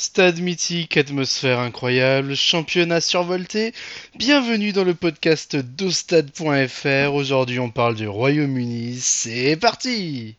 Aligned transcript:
Stade 0.00 0.40
mythique, 0.40 0.96
atmosphère 0.96 1.58
incroyable, 1.58 2.34
championnat 2.34 3.02
survolté. 3.02 3.74
Bienvenue 4.14 4.72
dans 4.72 4.82
le 4.82 4.94
podcast 4.94 5.56
dostade.fr. 5.56 7.12
Aujourd'hui, 7.12 7.58
on 7.58 7.68
parle 7.68 7.96
du 7.96 8.08
Royaume-Uni. 8.08 8.96
C'est 8.98 9.56
parti! 9.56 10.36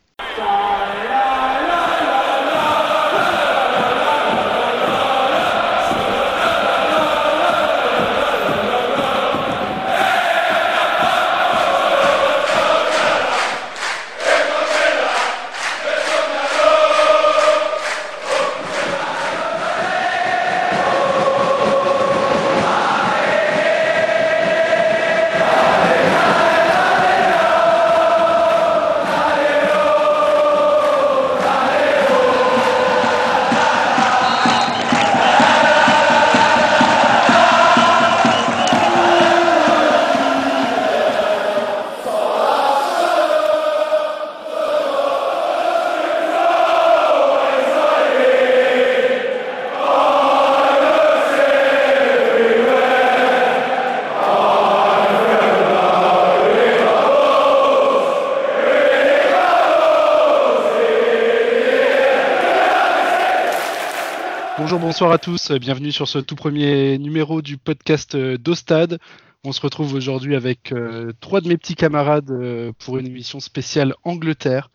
Bonsoir 64.92 65.12
à 65.12 65.16
tous, 65.16 65.52
bienvenue 65.52 65.90
sur 65.90 66.06
ce 66.06 66.18
tout 66.18 66.34
premier 66.34 66.98
numéro 66.98 67.40
du 67.40 67.56
podcast 67.56 68.14
euh, 68.14 68.36
d'Ostad. 68.36 68.98
On 69.42 69.50
se 69.52 69.62
retrouve 69.62 69.94
aujourd'hui 69.94 70.36
avec 70.36 70.70
euh, 70.70 71.14
trois 71.18 71.40
de 71.40 71.48
mes 71.48 71.56
petits 71.56 71.76
camarades 71.76 72.30
euh, 72.30 72.72
pour 72.78 72.98
une 72.98 73.06
émission 73.06 73.40
spéciale 73.40 73.94
Angleterre. 74.04 74.70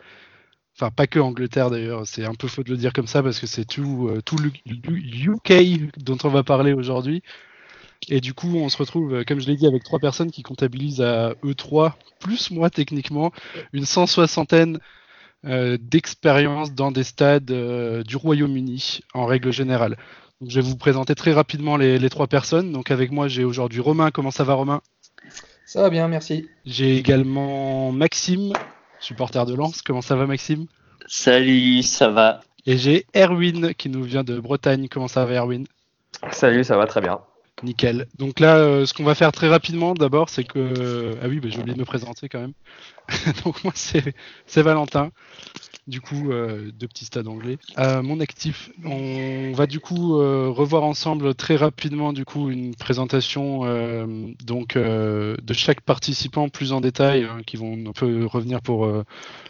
Enfin, 0.75 0.89
pas 0.89 1.05
que 1.05 1.19
Angleterre 1.19 1.69
d'ailleurs, 1.69 2.07
c'est 2.07 2.25
un 2.25 2.33
peu 2.33 2.47
faux 2.47 2.63
de 2.63 2.71
le 2.71 2.77
dire 2.77 2.93
comme 2.93 3.05
ça 3.05 3.21
parce 3.21 3.39
que 3.39 3.45
c'est 3.45 3.65
tout, 3.65 4.09
le 4.39 4.51
UK 4.97 5.93
dont 5.97 6.17
on 6.23 6.29
va 6.29 6.41
parler 6.41 6.73
aujourd'hui. 6.73 7.21
Et 8.09 8.19
du 8.19 8.33
coup, 8.33 8.55
on 8.55 8.69
se 8.69 8.77
retrouve, 8.77 9.23
comme 9.23 9.39
je 9.39 9.45
l'ai 9.45 9.55
dit, 9.55 9.67
avec 9.67 9.83
trois 9.83 9.99
personnes 9.99 10.31
qui 10.31 10.41
comptabilisent 10.41 11.01
à 11.01 11.35
eux 11.43 11.53
trois, 11.53 11.95
plus 12.19 12.49
moi 12.49 12.71
techniquement, 12.71 13.31
une 13.71 13.85
cent 13.85 14.07
soixantaine 14.07 14.77
euh, 14.77 14.79
d'expérience 15.43 16.73
dans 16.73 16.91
des 16.91 17.03
stades 17.03 17.51
euh, 17.51 18.03
du 18.03 18.15
Royaume-Uni 18.15 19.01
en 19.13 19.25
règle 19.25 19.51
générale. 19.51 19.97
Donc, 20.41 20.49
je 20.49 20.59
vais 20.59 20.67
vous 20.67 20.77
présenter 20.77 21.15
très 21.15 21.33
rapidement 21.33 21.77
les, 21.77 22.09
trois 22.09 22.27
personnes. 22.27 22.71
Donc 22.71 22.91
avec 22.91 23.11
moi 23.11 23.27
j'ai 23.27 23.43
aujourd'hui 23.43 23.79
Romain. 23.79 24.11
Comment 24.11 24.31
ça 24.31 24.43
va 24.43 24.53
Romain? 24.53 24.81
Ça 25.65 25.81
va 25.81 25.89
bien, 25.89 26.07
merci. 26.07 26.47
J'ai 26.65 26.97
également 26.97 27.91
Maxime, 27.91 28.53
supporter 28.99 29.45
de 29.45 29.53
Lens. 29.53 29.81
Comment 29.81 30.01
ça 30.01 30.15
va 30.15 30.25
Maxime? 30.25 30.67
Salut, 31.07 31.83
ça 31.83 32.09
va. 32.09 32.41
Et 32.65 32.77
j'ai 32.77 33.05
Erwin 33.15 33.73
qui 33.73 33.89
nous 33.89 34.03
vient 34.03 34.23
de 34.23 34.39
Bretagne. 34.39 34.87
Comment 34.89 35.07
ça 35.07 35.25
va 35.25 35.35
Erwin? 35.35 35.65
Salut, 36.31 36.63
ça 36.63 36.77
va 36.77 36.85
très 36.85 37.01
bien. 37.01 37.19
Nickel. 37.63 38.07
Donc 38.17 38.39
là, 38.39 38.57
euh, 38.57 38.85
ce 38.85 38.93
qu'on 38.93 39.03
va 39.03 39.15
faire 39.15 39.31
très 39.31 39.47
rapidement 39.47 39.93
d'abord, 39.93 40.29
c'est 40.29 40.43
que... 40.43 41.17
ah 41.21 41.27
oui, 41.27 41.39
bah, 41.39 41.49
j'ai 41.49 41.59
oublié 41.59 41.73
de 41.73 41.79
me 41.79 41.85
présenter 41.85 42.29
quand 42.29 42.39
même. 42.39 42.53
Donc 43.43 43.63
moi, 43.63 43.73
c'est 43.75 44.61
Valentin. 44.61 45.11
Du 45.87 46.01
coup, 46.01 46.31
euh, 46.31 46.71
deux 46.77 46.87
petits 46.87 47.05
stades 47.05 47.27
anglais. 47.27 47.57
À 47.75 48.01
mon 48.01 48.19
actif, 48.19 48.71
on 48.83 49.51
va 49.53 49.67
du 49.67 49.79
coup 49.79 50.19
euh, 50.19 50.49
revoir 50.49 50.83
ensemble 50.83 51.33
très 51.33 51.55
rapidement 51.55 52.13
du 52.13 52.25
coup 52.25 52.49
une 52.49 52.75
présentation 52.75 53.61
donc 54.43 54.77
de 54.77 55.53
chaque 55.53 55.81
participant 55.81 56.49
plus 56.49 56.73
en 56.73 56.81
détail, 56.81 57.23
hein, 57.23 57.39
qui 57.45 57.57
vont 57.57 57.77
un 57.87 57.93
peu 57.93 58.25
revenir 58.25 58.61
pour 58.61 58.87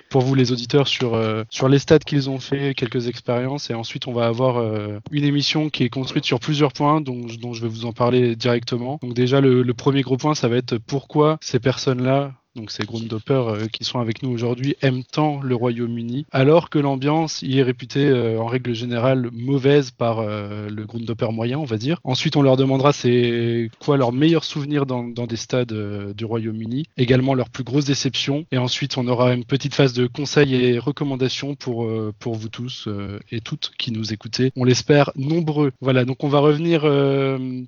pour 0.10 0.22
vous 0.22 0.36
les 0.36 0.52
auditeurs 0.52 0.88
sur, 0.88 1.14
euh, 1.14 1.44
sur 1.50 1.70
les 1.70 1.80
stats 1.80 2.00
qu'ils 2.00 2.30
ont 2.30 2.40
fait, 2.40 2.74
quelques 2.74 3.08
expériences, 3.08 3.70
et 3.70 3.74
ensuite 3.74 4.08
on 4.08 4.14
va 4.14 4.28
avoir 4.28 4.58
euh, 4.58 5.00
une 5.12 5.24
émission 5.24 5.70
qui 5.70 5.84
est 5.84 5.90
construite 5.90 6.26
sur 6.26 6.40
plusieurs 6.40 6.74
points 6.74 7.02
dont, 7.02 7.28
je 7.28 7.62
vais 7.62 7.68
vous 7.68 7.86
en 7.86 7.94
parler 7.94 8.36
directement. 8.36 9.00
Donc 9.02 9.14
déjà 9.14 9.42
le, 9.42 9.64
le 9.64 9.74
premier 9.74 10.02
gros 10.02 10.18
point, 10.18 10.36
ça 10.36 10.48
va 10.48 10.58
être 10.58 10.78
pourquoi 10.78 11.38
ces 11.42 11.60
personnes-là 11.60 12.34
donc 12.58 12.72
ces 12.72 12.84
Grundhopper 12.84 13.34
euh, 13.34 13.68
qui 13.68 13.84
sont 13.84 14.00
avec 14.00 14.24
nous 14.24 14.32
aujourd'hui, 14.32 14.76
aiment 14.82 15.04
tant 15.04 15.40
le 15.42 15.56
Royaume-Uni, 15.56 16.26
alors 16.32 16.70
que 16.70 16.80
l'ambiance 16.80 17.42
y 17.44 17.60
est 17.60 17.64
réputée 17.64 18.08
euh, 18.08 18.40
en 18.40 18.48
règle 18.48 18.74
générale 18.74 19.30
mauvaise 19.32 19.92
par 19.92 20.20
euh, 20.20 20.68
le 20.70 20.86
Grundhopper 20.86 21.32
moyen, 21.32 21.60
on 21.60 21.66
va 21.66 21.78
dire. 21.78 22.00
Ensuite, 22.04 22.36
on 22.36 22.42
leur 22.42 22.58
demandera 22.58 22.92
c'est 22.92 23.70
quoi 23.80 23.96
leurs 23.98 24.12
meilleurs 24.12 24.44
souvenirs 24.44 24.86
dans, 24.86 25.08
des 25.08 25.36
stades 25.36 25.74
du 26.14 26.26
Royaume-Uni, 26.26 26.86
également 26.98 27.36
leurs 27.36 27.50
plus 27.50 27.64
grosses 27.64 27.86
déceptions, 27.86 28.46
et 28.52 28.58
ensuite 28.58 28.98
on 28.98 29.08
aura 29.08 29.34
une 29.34 29.46
petite 29.46 29.76
phase 29.76 29.94
de 29.94 30.08
conseils 30.08 30.56
et 30.56 30.80
recommandations 30.80 31.56
pour, 31.56 31.88
pour 32.18 32.36
vous 32.36 32.50
tous 32.50 32.88
et 33.32 33.42
toutes 33.42 33.72
qui 33.78 33.92
nous 33.92 34.14
écoutez. 34.14 34.52
On 34.56 34.64
l'espère 34.64 35.12
nombreux. 35.16 35.72
Voilà, 35.82 36.06
donc 36.06 36.24
on 36.24 36.30
va 36.30 36.40
revenir 36.40 36.82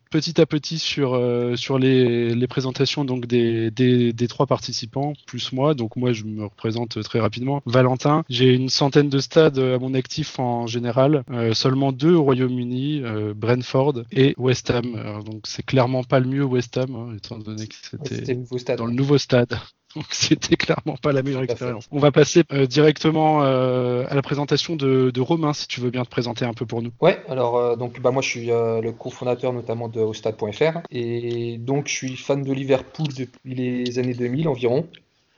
petit 0.10 0.40
à 0.42 0.46
petit 0.46 0.80
sur, 0.80 1.22
sur 1.56 1.78
les, 1.78 2.34
les 2.34 2.48
présentations 2.48 3.04
donc 3.04 3.28
des, 3.28 3.72
des, 3.72 4.14
des 4.14 4.28
trois 4.28 4.48
participants 4.48 4.79
plus 4.88 5.52
moi. 5.52 5.74
Donc 5.74 5.96
moi, 5.96 6.14
je 6.14 6.24
me 6.24 6.44
représente 6.44 7.02
très 7.04 7.20
rapidement. 7.20 7.62
Valentin, 7.66 8.24
j'ai 8.30 8.54
une 8.54 8.70
centaine 8.70 9.10
de 9.10 9.20
stades 9.20 9.60
à 9.60 9.80
mon 9.80 9.94
actif 9.94 10.40
en 10.40 10.68
général, 10.68 11.24
euh, 11.32 11.54
seulement 11.54 11.92
deux 11.92 12.14
au 12.14 12.24
Royaume-Uni, 12.24 13.02
euh, 13.04 13.34
Brentford 13.36 14.04
et 14.12 14.34
West 14.38 14.70
Ham. 14.70 15.24
donc 15.26 15.42
c'est 15.46 15.66
clairement 15.66 16.04
pas 16.04 16.20
le 16.20 16.28
mieux 16.28 16.44
West 16.44 16.78
Ham, 16.78 16.96
hein, 16.96 17.16
étant 17.16 17.38
donné 17.38 17.68
que 17.68 17.76
c'était 17.76 18.76
dans 18.76 18.86
le 18.86 18.94
nouveau 18.94 19.18
stade. 19.18 19.58
Donc 19.96 20.06
c'était 20.12 20.56
clairement 20.56 20.98
pas 20.98 21.12
la 21.12 21.24
meilleure 21.24 21.44
expérience. 21.44 21.88
On 21.92 22.00
va 22.00 22.12
passer 22.12 22.44
euh, 22.52 22.66
directement 22.66 23.42
à 23.42 24.14
la 24.14 24.22
présentation 24.22 24.76
de, 24.76 25.20
Romain, 25.20 25.54
si 25.54 25.68
tu 25.68 25.82
veux 25.82 25.90
bien 25.90 26.04
te 26.06 26.10
présenter 26.10 26.46
un 26.46 26.54
peu 26.54 26.66
pour 26.66 26.82
nous. 26.82 26.92
Ouais, 27.02 27.22
alors 27.28 27.78
donc 27.78 28.00
bah 28.00 28.12
moi 28.12 28.22
je 28.22 28.30
suis 28.30 28.46
le 28.48 28.92
cofondateur 28.92 29.52
notamment 29.52 29.90
de 29.90 30.00
Ostad.fr 30.00 30.80
et 30.92 31.58
donc 31.58 31.88
je 31.88 31.94
suis 31.94 32.16
fan 32.16 32.44
de 32.44 32.54
Liverpool 32.54 33.08
depuis 33.08 33.56
les 33.56 34.00
années 34.00 34.14
2000 34.14 34.48
environ 34.48 34.88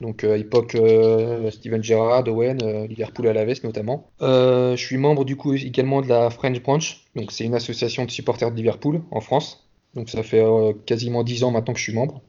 donc 0.02 0.24
à 0.24 0.36
époque 0.36 0.76
euh, 0.76 1.50
Steven 1.52 1.82
Gerrard, 1.82 2.28
Owen, 2.28 2.62
euh, 2.64 2.88
Liverpool 2.88 3.28
à 3.28 3.34
la 3.34 3.46
veste 3.46 3.64
notamment. 3.64 4.10
Euh, 4.22 4.76
je 4.76 4.84
suis 4.84 4.98
membre 4.98 5.24
du 5.24 5.36
coup 5.36 5.54
également 5.54 6.02
de 6.02 6.08
la 6.08 6.30
French 6.32 6.60
Branch, 6.62 7.02
donc 7.16 7.32
c'est 7.32 7.46
une 7.46 7.54
association 7.54 8.04
de 8.06 8.12
supporters 8.12 8.52
de 8.52 8.56
Liverpool 8.56 9.04
en 9.12 9.22
France. 9.22 9.70
Donc 9.94 10.10
ça 10.10 10.24
fait 10.24 10.44
quasiment 10.86 11.24
10 11.24 11.44
ans 11.44 11.52
maintenant 11.52 11.74
que 11.74 11.80
je 11.80 11.84
suis 11.84 11.94
membre. 11.94 12.22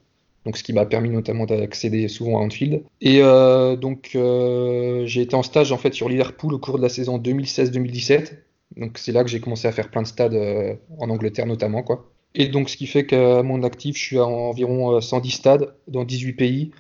Donc 0.45 0.57
ce 0.57 0.63
qui 0.63 0.73
m'a 0.73 0.87
permis 0.87 1.11
notamment 1.11 1.47
d'accéder 1.47 2.09
souvent 2.09 2.39
à 2.39 2.43
Anfield. 2.43 2.83
Et 3.01 3.21
donc 3.21 4.11
j'ai 4.13 5.21
été 5.21 5.35
en 5.35 5.43
stage 5.43 5.71
en 5.71 5.79
fait 5.79 5.95
sur 5.95 6.09
Liverpool 6.09 6.55
au 6.55 6.59
cours 6.59 6.79
de 6.79 6.83
la 6.83 6.89
saison 6.89 7.19
2016-2017. 7.19 8.33
Donc 8.77 8.99
c'est 8.99 9.13
là 9.13 9.23
que 9.23 9.31
j'ai 9.31 9.39
commencé 9.39 9.69
à 9.69 9.73
faire 9.73 9.91
plein 9.91 10.03
de 10.03 10.07
stades 10.07 10.79
en 10.99 11.11
Angleterre 11.11 11.47
notamment 11.47 11.83
quoi. 11.83 12.11
Et 12.35 12.49
donc 12.49 12.71
ce 12.71 12.77
qui 12.77 12.87
fait 12.87 13.07
qu'à 13.07 13.43
mon 13.43 13.63
actif, 13.63 13.97
je 13.97 14.03
suis 14.03 14.19
à 14.19 14.25
environ 14.25 15.01
110 15.01 15.31
stades 15.31 15.75
dans 15.87 16.03
18 16.03 16.33
pays 16.33 16.73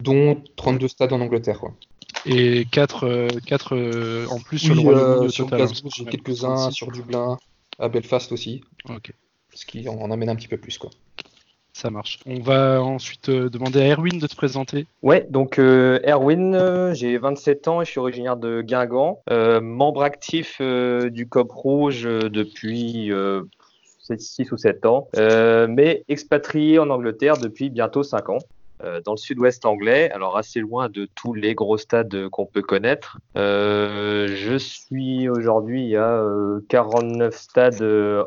dont 0.00 0.42
32 0.56 0.88
stades 0.88 1.12
en 1.12 1.20
Angleterre. 1.20 1.60
Quoi. 1.60 1.74
Et 2.24 2.66
4, 2.70 3.28
4 3.46 3.74
euh, 3.74 3.76
euh, 3.76 4.26
en 4.28 4.40
plus 4.40 4.58
sur 4.58 4.74
le 4.74 4.80
Royaume-Uni. 4.80 5.26
Euh, 5.26 5.28
sur 5.28 5.46
Glasgow, 5.46 5.88
j'ai 5.94 6.04
quelques-uns, 6.04 6.70
sur 6.70 6.90
Dublin, 6.90 7.38
à 7.78 7.88
Belfast 7.88 8.32
aussi. 8.32 8.62
Ce 9.54 9.64
qui 9.64 9.88
en 9.88 10.10
amène 10.10 10.28
un 10.28 10.36
petit 10.36 10.48
peu 10.48 10.58
plus. 10.58 10.76
quoi. 10.78 10.90
Ça 11.76 11.90
marche. 11.90 12.20
On 12.24 12.40
va 12.40 12.82
ensuite 12.82 13.28
demander 13.28 13.82
à 13.82 13.92
Erwin 13.92 14.18
de 14.18 14.26
te 14.26 14.34
présenter. 14.34 14.86
Ouais, 15.02 15.26
donc 15.28 15.58
Erwin, 15.58 16.94
j'ai 16.94 17.18
27 17.18 17.68
ans 17.68 17.82
et 17.82 17.84
je 17.84 17.90
suis 17.90 18.00
originaire 18.00 18.38
de 18.38 18.62
Guingamp, 18.62 19.20
membre 19.60 20.02
actif 20.02 20.62
du 20.62 21.28
COP 21.28 21.52
Rouge 21.52 22.04
depuis 22.04 23.12
6 24.08 24.52
ou 24.52 24.56
7 24.56 24.86
ans, 24.86 25.08
mais 25.68 26.02
expatrié 26.08 26.78
en 26.78 26.88
Angleterre 26.88 27.36
depuis 27.36 27.68
bientôt 27.68 28.02
5 28.02 28.30
ans. 28.30 28.38
Euh, 28.82 29.00
dans 29.04 29.12
le 29.12 29.16
sud-ouest 29.16 29.64
anglais, 29.64 30.10
alors 30.10 30.36
assez 30.36 30.60
loin 30.60 30.88
de 30.88 31.08
tous 31.14 31.32
les 31.32 31.54
gros 31.54 31.78
stades 31.78 32.28
qu'on 32.28 32.46
peut 32.46 32.62
connaître. 32.62 33.18
Euh, 33.36 34.28
je 34.28 34.56
suis 34.56 35.28
aujourd'hui, 35.28 35.96
a 35.96 36.22
49 36.68 37.34
stades 37.34 37.82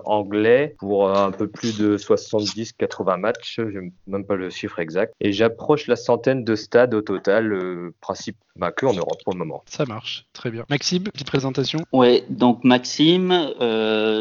anglais 0.05 0.75
pour 0.79 1.15
un 1.15 1.31
peu 1.31 1.47
plus 1.47 1.77
de 1.77 1.97
70-80 1.97 3.19
matchs, 3.19 3.55
je 3.57 3.79
n'ai 3.79 3.91
même 4.07 4.25
pas 4.25 4.35
le 4.35 4.49
chiffre 4.49 4.79
exact, 4.79 5.13
et 5.21 5.31
j'approche 5.31 5.87
la 5.87 5.95
centaine 5.95 6.43
de 6.43 6.55
stades 6.55 6.93
au 6.93 7.01
total, 7.01 7.91
principe 8.01 8.37
bah, 8.55 8.71
que 8.71 8.85
en 8.85 8.93
Europe 8.93 9.19
pour 9.23 9.33
le 9.33 9.39
moment. 9.39 9.63
Ça 9.67 9.85
marche, 9.85 10.25
très 10.33 10.51
bien. 10.51 10.65
Maxime, 10.69 11.03
petite 11.03 11.27
présentation. 11.27 11.79
Ouais, 11.93 12.25
donc 12.29 12.63
Maxime, 12.63 13.53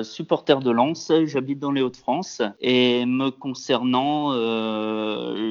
supporter 0.04 0.60
de 0.60 0.70
Lens, 0.70 1.10
j'habite 1.24 1.58
dans 1.58 1.72
les 1.72 1.82
Hauts-de-France, 1.82 2.42
et 2.60 3.06
me 3.06 3.30
concernant, 3.30 4.32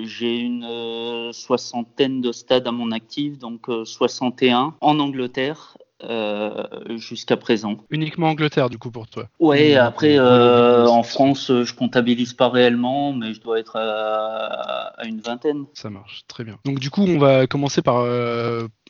j'ai 0.04 0.38
une 0.38 0.67
euh, 0.68 1.32
soixantaine 1.32 2.22
de 2.22 2.32
stades 2.32 2.68
à 2.68 2.72
mon 2.72 2.92
actif, 2.92 3.38
donc 3.38 3.68
61 3.86 4.68
euh, 4.68 4.70
en 4.82 5.00
Angleterre. 5.00 5.78
Euh, 6.04 6.64
jusqu'à 6.98 7.38
présent. 7.38 7.78
Uniquement 7.90 8.28
Angleterre 8.28 8.70
du 8.70 8.78
coup 8.78 8.92
pour 8.92 9.08
toi? 9.08 9.30
Ouais, 9.40 9.74
après 9.78 10.20
en 10.20 11.02
France 11.02 11.48
je 11.48 11.74
comptabilise 11.74 12.34
pas 12.34 12.50
réellement, 12.50 13.14
mais 13.14 13.34
je 13.34 13.42
dois 13.42 13.60
être 13.60 13.78
à, 13.78 14.94
une 15.04 15.22
vingtaine. 15.22 15.66
Ça 15.74 15.90
marche 15.90 16.22
très 16.28 16.44
bien. 16.44 16.60
Donc 16.66 16.78
du 16.78 16.92
coup 16.92 17.02
on 17.02 17.18
va 17.18 17.48
commencer 17.48 17.82
par 17.82 18.06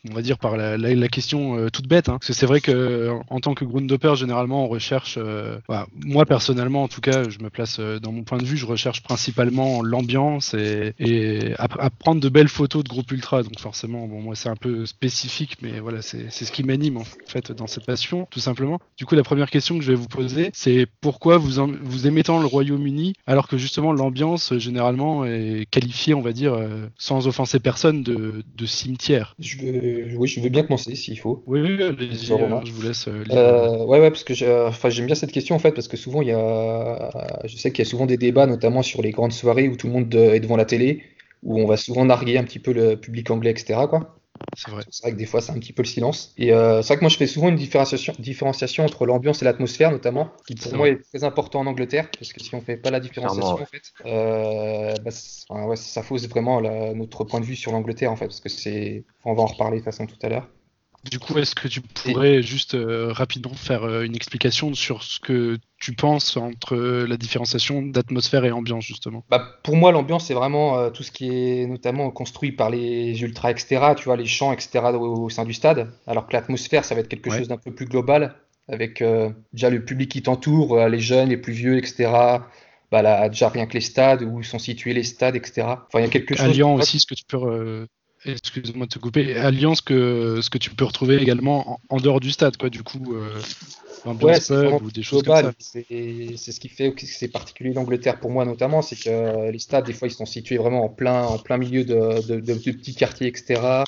on 0.09 0.15
va 0.15 0.21
dire 0.21 0.37
par 0.37 0.57
la, 0.57 1.07
question 1.07 1.57
euh, 1.57 1.69
toute 1.69 1.87
bête, 1.87 2.09
hein. 2.09 2.17
parce 2.19 2.27
que 2.27 2.33
c'est 2.33 2.45
vrai 2.45 2.61
que 2.61 3.11
en 3.29 3.39
tant 3.39 3.53
que 3.53 3.65
groundhopper, 3.65 4.15
généralement, 4.15 4.65
on 4.65 4.67
recherche, 4.67 5.17
euh, 5.17 5.57
moi 6.05 6.25
personnellement, 6.25 6.83
en 6.83 6.87
tout 6.87 7.01
cas, 7.01 7.29
je 7.29 7.39
me 7.39 7.49
place 7.49 7.77
euh, 7.79 7.99
dans 7.99 8.11
mon 8.11 8.23
point 8.23 8.37
de 8.37 8.45
vue, 8.45 8.57
je 8.57 8.65
recherche 8.65 9.03
principalement 9.03 9.81
l'ambiance 9.81 10.53
et, 10.53 10.93
et 10.99 11.53
à, 11.57 11.89
prendre 11.89 12.21
de 12.21 12.29
belles 12.29 12.49
photos 12.49 12.83
de 12.83 12.89
groupe 12.89 13.11
ultra. 13.11 13.43
Donc 13.43 13.59
forcément, 13.59 14.07
bon, 14.07 14.21
moi 14.21 14.35
c'est 14.35 14.49
un 14.49 14.55
peu 14.55 14.85
spécifique, 14.85 15.57
mais 15.61 15.79
voilà, 15.79 16.01
c'est 16.01 16.29
ce 16.29 16.51
qui 16.51 16.63
m'anime 16.63 16.97
en 16.97 17.05
fait 17.25 17.51
dans 17.51 17.67
cette 17.67 17.85
passion, 17.85 18.27
tout 18.29 18.39
simplement. 18.39 18.79
Du 18.97 19.05
coup, 19.05 19.15
la 19.15 19.23
première 19.23 19.49
question 19.49 19.77
que 19.77 19.83
je 19.83 19.91
vais 19.91 19.97
vous 19.97 20.07
poser, 20.07 20.49
c'est 20.53 20.87
pourquoi 21.01 21.37
vous, 21.37 21.65
vous 21.81 22.07
aimez 22.07 22.23
tant 22.23 22.39
le 22.39 22.45
Royaume-Uni, 22.45 23.13
alors 23.25 23.47
que 23.47 23.57
justement 23.57 23.93
l'ambiance 23.93 24.57
généralement 24.57 25.25
est 25.25 25.65
qualifiée, 25.69 26.13
on 26.13 26.21
va 26.21 26.33
dire, 26.33 26.57
sans 26.97 27.27
offenser 27.27 27.59
personne, 27.59 28.03
de, 28.03 28.65
cimetière? 28.65 29.35
Oui, 30.15 30.27
je 30.27 30.39
veux 30.39 30.49
bien 30.49 30.63
commencer 30.63 30.95
s'il 30.95 31.19
faut. 31.19 31.43
Oui, 31.47 31.61
oui, 31.61 31.83
allez-y, 31.83 32.31
euh, 32.31 32.61
je 32.65 32.71
vous 32.71 32.81
laisse. 32.81 33.07
Euh, 33.07 33.23
euh, 33.31 33.85
ouais, 33.85 33.99
ouais, 33.99 34.09
parce 34.09 34.23
que 34.23 34.33
j'aime 34.33 35.05
bien 35.05 35.15
cette 35.15 35.31
question 35.31 35.55
en 35.55 35.59
fait, 35.59 35.71
parce 35.71 35.87
que 35.87 35.97
souvent 35.97 36.21
il 36.21 36.29
y 36.29 36.31
a, 36.31 37.09
je 37.45 37.55
sais 37.55 37.71
qu'il 37.71 37.83
y 37.83 37.87
a 37.87 37.89
souvent 37.89 38.05
des 38.05 38.17
débats, 38.17 38.45
notamment 38.45 38.81
sur 38.81 39.01
les 39.01 39.11
grandes 39.11 39.33
soirées 39.33 39.67
où 39.67 39.75
tout 39.75 39.87
le 39.87 39.93
monde 39.93 40.13
est 40.13 40.39
devant 40.39 40.57
la 40.57 40.65
télé, 40.65 41.03
où 41.43 41.59
on 41.59 41.65
va 41.65 41.77
souvent 41.77 42.05
narguer 42.05 42.37
un 42.37 42.43
petit 42.43 42.59
peu 42.59 42.73
le 42.73 42.95
public 42.95 43.29
anglais, 43.31 43.51
etc. 43.51 43.81
Quoi. 43.89 44.16
C'est 44.55 44.71
vrai. 44.71 44.83
C'est 44.89 45.03
vrai 45.03 45.11
que 45.11 45.17
des 45.17 45.25
fois, 45.25 45.41
c'est 45.41 45.51
un 45.51 45.59
petit 45.59 45.73
peu 45.73 45.81
le 45.81 45.87
silence. 45.87 46.33
Et 46.37 46.53
euh, 46.53 46.81
c'est 46.81 46.87
vrai 46.87 46.95
que 46.97 47.01
moi, 47.01 47.09
je 47.09 47.17
fais 47.17 47.27
souvent 47.27 47.49
une 47.49 47.55
différenciation, 47.55 48.13
différenciation 48.19 48.85
entre 48.85 49.05
l'ambiance 49.05 49.41
et 49.41 49.45
l'atmosphère, 49.45 49.91
notamment, 49.91 50.31
qui 50.47 50.55
pour 50.55 50.75
moi 50.75 50.89
est 50.89 51.01
très 51.11 51.23
important 51.23 51.59
en 51.59 51.67
Angleterre, 51.67 52.09
parce 52.17 52.33
que 52.33 52.41
si 52.41 52.53
on 52.55 52.61
fait 52.61 52.77
pas 52.77 52.91
la 52.91 52.99
différenciation, 52.99 53.53
en 53.53 53.65
fait, 53.65 53.93
euh, 54.05 54.93
bah, 55.03 55.65
ouais, 55.65 55.75
ça 55.75 56.03
fausse 56.03 56.27
vraiment 56.27 56.61
notre 56.93 57.23
point 57.23 57.39
de 57.39 57.45
vue 57.45 57.55
sur 57.55 57.71
l'Angleterre, 57.71 58.11
en 58.11 58.15
fait, 58.15 58.27
parce 58.27 58.39
que 58.41 58.49
c'est, 58.49 59.05
on 59.23 59.33
va 59.33 59.43
en 59.43 59.47
reparler 59.47 59.77
de 59.77 59.83
toute 59.83 59.91
façon 59.93 60.05
tout 60.05 60.17
à 60.21 60.29
l'heure. 60.29 60.47
Du 61.03 61.19
coup, 61.19 61.37
est-ce 61.37 61.55
que 61.55 61.67
tu 61.67 61.81
pourrais 61.81 62.41
juste 62.41 62.73
euh, 62.73 63.11
rapidement 63.13 63.53
faire 63.53 63.83
euh, 63.83 64.03
une 64.03 64.15
explication 64.15 64.73
sur 64.73 65.03
ce 65.03 65.19
que 65.19 65.57
tu 65.79 65.93
penses 65.93 66.35
entre 66.37 66.75
la 66.75 67.17
différenciation 67.17 67.81
d'atmosphère 67.81 68.43
et 68.45 68.51
ambiance, 68.51 68.83
justement? 68.83 69.23
Bah, 69.29 69.59
Pour 69.63 69.75
moi, 69.75 69.91
l'ambiance, 69.91 70.25
c'est 70.25 70.33
vraiment 70.33 70.77
euh, 70.77 70.89
tout 70.89 71.03
ce 71.03 71.11
qui 71.11 71.29
est 71.29 71.67
notamment 71.67 72.09
construit 72.11 72.51
par 72.51 72.69
les 72.69 73.21
ultras, 73.21 73.51
etc., 73.51 73.93
tu 73.95 74.05
vois, 74.05 74.17
les 74.17 74.25
champs, 74.25 74.51
etc., 74.51 74.79
au, 74.93 75.29
sein 75.29 75.45
du 75.45 75.53
stade, 75.53 75.91
alors 76.07 76.27
que 76.27 76.33
l'atmosphère, 76.33 76.83
ça 76.83 76.95
va 76.95 77.01
être 77.01 77.07
quelque 77.07 77.29
chose 77.29 77.47
d'un 77.47 77.57
peu 77.57 77.71
plus 77.71 77.85
global, 77.85 78.35
avec 78.67 79.03
déjà 79.53 79.69
le 79.69 79.85
public 79.85 80.11
qui 80.11 80.23
t'entoure, 80.23 80.87
les 80.87 80.99
jeunes, 80.99 81.29
les 81.29 81.37
plus 81.37 81.53
vieux, 81.53 81.77
etc., 81.77 82.09
bah, 82.89 83.01
là, 83.01 83.29
déjà 83.29 83.49
rien 83.49 83.65
que 83.65 83.73
les 83.73 83.81
stades, 83.81 84.23
où 84.23 84.43
sont 84.43 84.59
situés 84.59 84.93
les 84.93 85.03
stades, 85.03 85.35
etc. 85.35 85.67
Enfin, 85.67 85.99
il 85.99 86.01
y 86.01 86.05
a 86.05 86.09
quelque 86.09 86.35
chose... 86.35 86.53
Lyon 86.53 86.75
aussi, 86.75 86.99
ce 86.99 87.05
que 87.05 87.15
tu 87.15 87.23
peux 87.27 87.87
excuse-moi 88.25 88.85
de 88.85 88.91
te 88.91 88.99
couper, 88.99 89.35
Alliance 89.35 89.81
que 89.81 90.39
ce 90.41 90.49
que 90.49 90.57
tu 90.57 90.71
peux 90.71 90.85
retrouver 90.85 91.17
également 91.17 91.79
en, 91.89 91.97
dehors 91.97 92.19
du 92.19 92.31
stade, 92.31 92.57
quoi. 92.57 92.69
Du 92.69 92.83
coup, 92.83 93.13
euh, 93.13 93.29
l'ambiance 94.05 94.49
ou 94.49 94.91
des 94.91 95.03
choses 95.03 95.23
comme 95.23 95.35
ça. 95.35 95.51
C'est 95.59 96.51
ce 96.51 96.59
qui 96.59 96.69
fait 96.69 96.91
que 96.93 97.05
c'est 97.05 97.27
particulier 97.27 97.73
l'Angleterre 97.73 98.19
pour 98.19 98.31
moi 98.31 98.45
notamment, 98.45 98.81
c'est 98.81 98.99
que 98.99 99.51
les 99.51 99.59
stades 99.59 99.85
des 99.85 99.93
fois 99.93 100.07
ils 100.07 100.11
sont 100.11 100.25
situés 100.25 100.57
vraiment 100.57 100.83
en 100.83 100.89
plein 100.89 101.23
en 101.23 101.37
plein 101.37 101.57
milieu 101.57 101.83
de, 101.83 102.39
de 102.39 102.53
petits 102.53 102.95
quartiers, 102.95 103.27
etc 103.27 103.83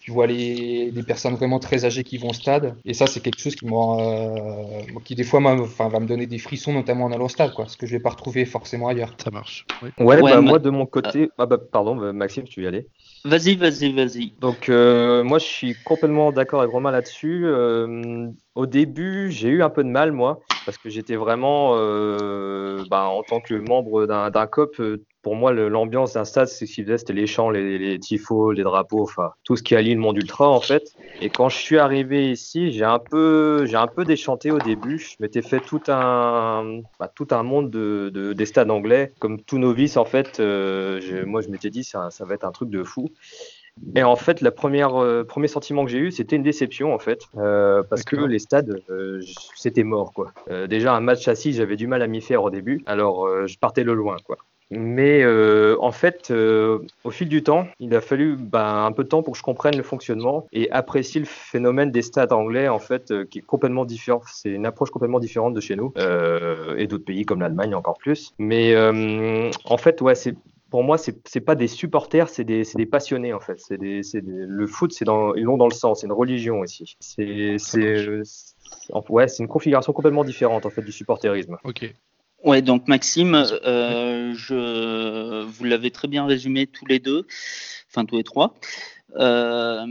tu 0.00 0.10
vois 0.12 0.26
les, 0.26 0.90
des 0.90 1.02
personnes 1.02 1.34
vraiment 1.34 1.58
très 1.58 1.84
âgées 1.84 2.04
qui 2.04 2.16
vont 2.16 2.30
au 2.30 2.32
stade. 2.32 2.74
Et 2.86 2.94
ça, 2.94 3.06
c'est 3.06 3.20
quelque 3.20 3.38
chose 3.38 3.54
qui, 3.54 3.66
euh, 3.70 4.82
qui 5.04 5.14
des 5.14 5.24
fois 5.24 5.40
enfin, 5.42 5.88
va 5.88 6.00
me 6.00 6.06
donner 6.06 6.26
des 6.26 6.38
frissons, 6.38 6.72
notamment 6.72 7.04
en 7.04 7.12
allant 7.12 7.26
au 7.26 7.28
stade, 7.28 7.52
quoi, 7.52 7.68
ce 7.68 7.76
que 7.76 7.86
je 7.86 7.92
vais 7.92 8.00
pas 8.00 8.10
retrouver 8.10 8.46
forcément 8.46 8.88
ailleurs. 8.88 9.14
Ça 9.22 9.30
marche. 9.30 9.66
Ouais, 9.98 10.20
bah, 10.20 10.40
moi 10.40 10.58
de 10.58 10.70
mon 10.70 10.86
côté, 10.86 11.30
ah, 11.36 11.44
bah, 11.44 11.58
pardon, 11.58 11.96
bah, 11.96 12.12
Maxime, 12.14 12.44
tu 12.44 12.60
veux 12.60 12.64
y 12.64 12.68
aller? 12.68 12.88
Vas-y, 13.24 13.54
vas-y, 13.56 13.92
vas-y. 13.92 14.30
Donc, 14.38 14.68
euh, 14.70 15.22
moi, 15.22 15.38
je 15.38 15.44
suis 15.44 15.74
complètement 15.82 16.32
d'accord 16.32 16.60
avec 16.60 16.72
Romain 16.72 16.90
là-dessus. 16.90 17.44
Euh, 17.46 18.30
au 18.54 18.66
début, 18.66 19.30
j'ai 19.30 19.48
eu 19.48 19.62
un 19.62 19.70
peu 19.70 19.84
de 19.84 19.88
mal, 19.88 20.12
moi, 20.12 20.40
parce 20.64 20.78
que 20.78 20.90
j'étais 20.90 21.16
vraiment, 21.16 21.72
bah, 22.88 23.04
en 23.08 23.22
tant 23.22 23.40
que 23.40 23.54
membre 23.54 24.06
d'un 24.06 24.46
COP, 24.46 24.80
pour 25.22 25.36
moi, 25.36 25.52
l'ambiance 25.52 26.14
d'un 26.14 26.24
stade, 26.24 26.48
c'est 26.48 26.66
ce 26.66 26.74
qu'il 26.74 26.84
faisait, 26.84 26.98
c'était 26.98 27.12
les 27.12 27.26
chants, 27.26 27.50
les, 27.50 27.78
les, 27.78 27.98
tifos, 27.98 28.52
les 28.52 28.62
drapeaux, 28.62 29.02
enfin, 29.02 29.32
tout 29.44 29.56
ce 29.56 29.62
qui 29.62 29.76
allie 29.76 29.94
le 29.94 30.00
monde 30.00 30.16
ultra, 30.16 30.48
en 30.48 30.60
fait. 30.60 30.94
Et 31.20 31.28
quand 31.28 31.48
je 31.50 31.56
suis 31.56 31.78
arrivé 31.78 32.30
ici, 32.30 32.72
j'ai 32.72 32.84
un 32.84 32.98
peu, 32.98 33.66
un 33.72 33.86
peu 33.86 34.04
déchanté 34.04 34.50
au 34.50 34.58
début. 34.58 34.98
Je 34.98 35.16
m'étais 35.20 35.42
fait 35.42 35.60
tout 35.60 35.82
un, 35.88 36.80
bah, 36.98 37.10
tout 37.14 37.28
un 37.32 37.42
monde 37.42 37.70
de, 37.70 38.10
de, 38.14 38.32
des 38.32 38.46
stades 38.46 38.70
anglais. 38.70 39.12
Comme 39.18 39.42
tout 39.42 39.58
novice, 39.58 39.96
en 39.96 40.06
fait, 40.06 40.40
euh, 40.40 41.00
moi, 41.26 41.42
je 41.42 41.48
m'étais 41.48 41.70
dit, 41.70 41.84
ça, 41.84 42.10
ça 42.10 42.24
va 42.24 42.34
être 42.34 42.44
un 42.44 42.52
truc 42.52 42.70
de 42.70 42.82
fou. 42.82 43.10
Et 43.94 44.02
en 44.02 44.16
fait, 44.16 44.40
le 44.40 44.50
premier, 44.50 44.84
euh, 44.84 45.24
premier 45.24 45.48
sentiment 45.48 45.84
que 45.84 45.90
j'ai 45.90 45.98
eu, 45.98 46.10
c'était 46.10 46.36
une 46.36 46.42
déception 46.42 46.94
en 46.94 46.98
fait, 46.98 47.20
euh, 47.36 47.82
parce 47.88 48.04
que 48.04 48.16
les 48.16 48.38
stades, 48.38 48.82
euh, 48.90 49.20
c'était 49.54 49.84
mort 49.84 50.12
quoi. 50.12 50.32
Euh, 50.50 50.66
déjà 50.66 50.94
un 50.94 51.00
match 51.00 51.26
assis, 51.28 51.52
j'avais 51.52 51.76
du 51.76 51.86
mal 51.86 52.02
à 52.02 52.06
m'y 52.06 52.20
faire 52.20 52.42
au 52.42 52.50
début, 52.50 52.82
alors 52.86 53.46
je 53.46 53.58
partais 53.58 53.84
de 53.84 53.92
loin 53.92 54.16
quoi. 54.24 54.36
Mais 54.70 55.22
euh, 55.24 55.76
en 55.80 55.90
fait, 55.90 56.30
euh, 56.30 56.78
au 57.02 57.10
fil 57.10 57.28
du 57.28 57.42
temps, 57.42 57.66
il 57.80 57.92
a 57.94 58.00
fallu 58.00 58.36
bah, 58.36 58.84
un 58.84 58.92
peu 58.92 59.02
de 59.02 59.08
temps 59.08 59.22
pour 59.22 59.32
que 59.32 59.38
je 59.38 59.42
comprenne 59.42 59.76
le 59.76 59.82
fonctionnement 59.82 60.46
et 60.52 60.70
apprécier 60.70 61.18
le 61.20 61.26
phénomène 61.26 61.90
des 61.90 62.02
stades 62.02 62.32
anglais, 62.32 62.68
en 62.68 62.78
fait, 62.78 63.10
euh, 63.10 63.24
qui 63.24 63.40
est 63.40 63.42
complètement 63.42 63.84
différent. 63.84 64.22
C'est 64.32 64.50
une 64.50 64.66
approche 64.66 64.90
complètement 64.90 65.18
différente 65.18 65.54
de 65.54 65.60
chez 65.60 65.74
nous 65.74 65.92
et 66.76 66.86
d'autres 66.86 67.04
pays 67.04 67.24
comme 67.24 67.40
l'Allemagne 67.40 67.74
encore 67.74 67.98
plus. 67.98 68.32
Mais 68.38 68.76
en 68.76 69.76
fait, 69.76 70.00
ouais, 70.02 70.14
c'est 70.14 70.36
pour 70.70 70.84
moi, 70.84 70.96
c'est 70.98 71.16
c'est 71.28 71.40
pas 71.40 71.54
des 71.54 71.66
supporters, 71.66 72.28
c'est 72.28 72.44
des, 72.44 72.62
des, 72.74 72.86
passionnés 72.86 73.32
en 73.32 73.40
fait. 73.40 73.58
C'est 73.58 73.78
le 73.80 74.66
foot, 74.66 74.92
c'est 74.92 75.04
dans 75.04 75.34
ils 75.34 75.42
l'ont 75.42 75.56
dans 75.56 75.68
le 75.68 75.74
sang, 75.74 75.94
c'est 75.94 76.06
une 76.06 76.12
religion 76.12 76.60
aussi. 76.60 76.96
C'est 77.00 77.56
c'est 77.58 78.06
ouais, 79.08 79.28
c'est 79.28 79.42
une 79.42 79.48
configuration 79.48 79.92
complètement 79.92 80.24
différente 80.24 80.66
en 80.66 80.70
fait 80.70 80.82
du 80.82 80.92
supporterisme. 80.92 81.56
Ok. 81.64 81.92
Ouais, 82.42 82.62
donc 82.62 82.88
Maxime, 82.88 83.34
euh, 83.34 84.32
je, 84.34 85.42
vous 85.44 85.64
l'avez 85.64 85.90
très 85.90 86.08
bien 86.08 86.24
résumé 86.24 86.66
tous 86.66 86.86
les 86.86 86.98
deux, 86.98 87.26
enfin 87.90 88.06
tous 88.06 88.16
les 88.16 88.24
trois. 88.24 88.54
Euh, 89.16 89.84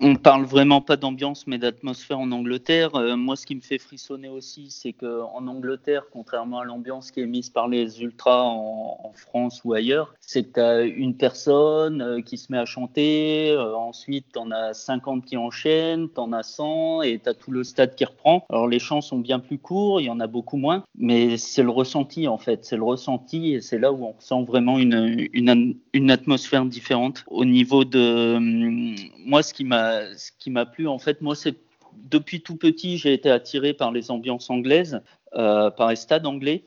on 0.00 0.14
parle 0.14 0.44
vraiment 0.44 0.80
pas 0.80 0.96
d'ambiance, 0.96 1.46
mais 1.48 1.58
d'atmosphère 1.58 2.20
en 2.20 2.30
Angleterre. 2.30 2.94
Euh, 2.94 3.16
moi, 3.16 3.34
ce 3.34 3.44
qui 3.46 3.56
me 3.56 3.60
fait 3.60 3.78
frissonner 3.78 4.28
aussi, 4.28 4.68
c'est 4.70 4.92
qu'en 4.92 5.46
Angleterre, 5.46 6.04
contrairement 6.12 6.60
à 6.60 6.64
l'ambiance 6.64 7.10
qui 7.10 7.20
est 7.20 7.26
mise 7.26 7.50
par 7.50 7.66
les 7.66 8.00
ultras 8.00 8.42
en, 8.44 9.12
France 9.14 9.62
ou 9.64 9.72
ailleurs, 9.72 10.14
c'est 10.20 10.44
que 10.44 10.84
tu 10.84 10.94
une 10.94 11.16
personne 11.16 12.02
euh, 12.02 12.20
qui 12.20 12.38
se 12.38 12.52
met 12.52 12.58
à 12.58 12.66
chanter, 12.66 13.50
euh, 13.50 13.74
ensuite 13.74 14.26
tu 14.32 14.38
en 14.38 14.50
as 14.52 14.74
50 14.74 15.24
qui 15.24 15.36
enchaînent, 15.36 16.08
tu 16.14 16.20
en 16.20 16.32
as 16.32 16.44
100 16.44 17.02
et 17.02 17.18
tu 17.18 17.28
as 17.28 17.34
tout 17.34 17.50
le 17.50 17.64
stade 17.64 17.96
qui 17.96 18.04
reprend. 18.04 18.44
Alors 18.50 18.68
les 18.68 18.78
chants 18.78 19.00
sont 19.00 19.18
bien 19.18 19.40
plus 19.40 19.58
courts, 19.58 20.00
il 20.00 20.04
y 20.04 20.10
en 20.10 20.20
a 20.20 20.26
beaucoup 20.28 20.56
moins, 20.56 20.84
mais 20.96 21.36
c'est 21.36 21.62
le 21.62 21.70
ressenti 21.70 22.28
en 22.28 22.38
fait, 22.38 22.64
c'est 22.64 22.76
le 22.76 22.84
ressenti 22.84 23.54
et 23.54 23.60
c'est 23.60 23.78
là 23.78 23.92
où 23.92 24.04
on 24.04 24.12
ressent 24.12 24.44
vraiment 24.44 24.78
une, 24.78 25.28
une, 25.32 25.76
une 25.92 26.10
atmosphère 26.10 26.64
différente. 26.64 27.24
Au 27.26 27.44
niveau 27.44 27.84
de... 27.84 28.36
Hum, 28.36 28.94
moi, 29.28 29.42
ce 29.42 29.52
qui 29.52 29.64
m'a 29.64 29.87
ce 30.16 30.30
qui 30.38 30.50
m'a 30.50 30.66
plu, 30.66 30.88
en 30.88 30.98
fait, 30.98 31.20
moi, 31.20 31.34
c'est 31.34 31.56
depuis 31.94 32.40
tout 32.40 32.56
petit, 32.56 32.98
j'ai 32.98 33.12
été 33.12 33.30
attiré 33.30 33.72
par 33.72 33.92
les 33.92 34.10
ambiances 34.10 34.50
anglaises, 34.50 35.00
euh, 35.34 35.70
par 35.70 35.90
les 35.90 35.96
stades 35.96 36.26
anglais. 36.26 36.64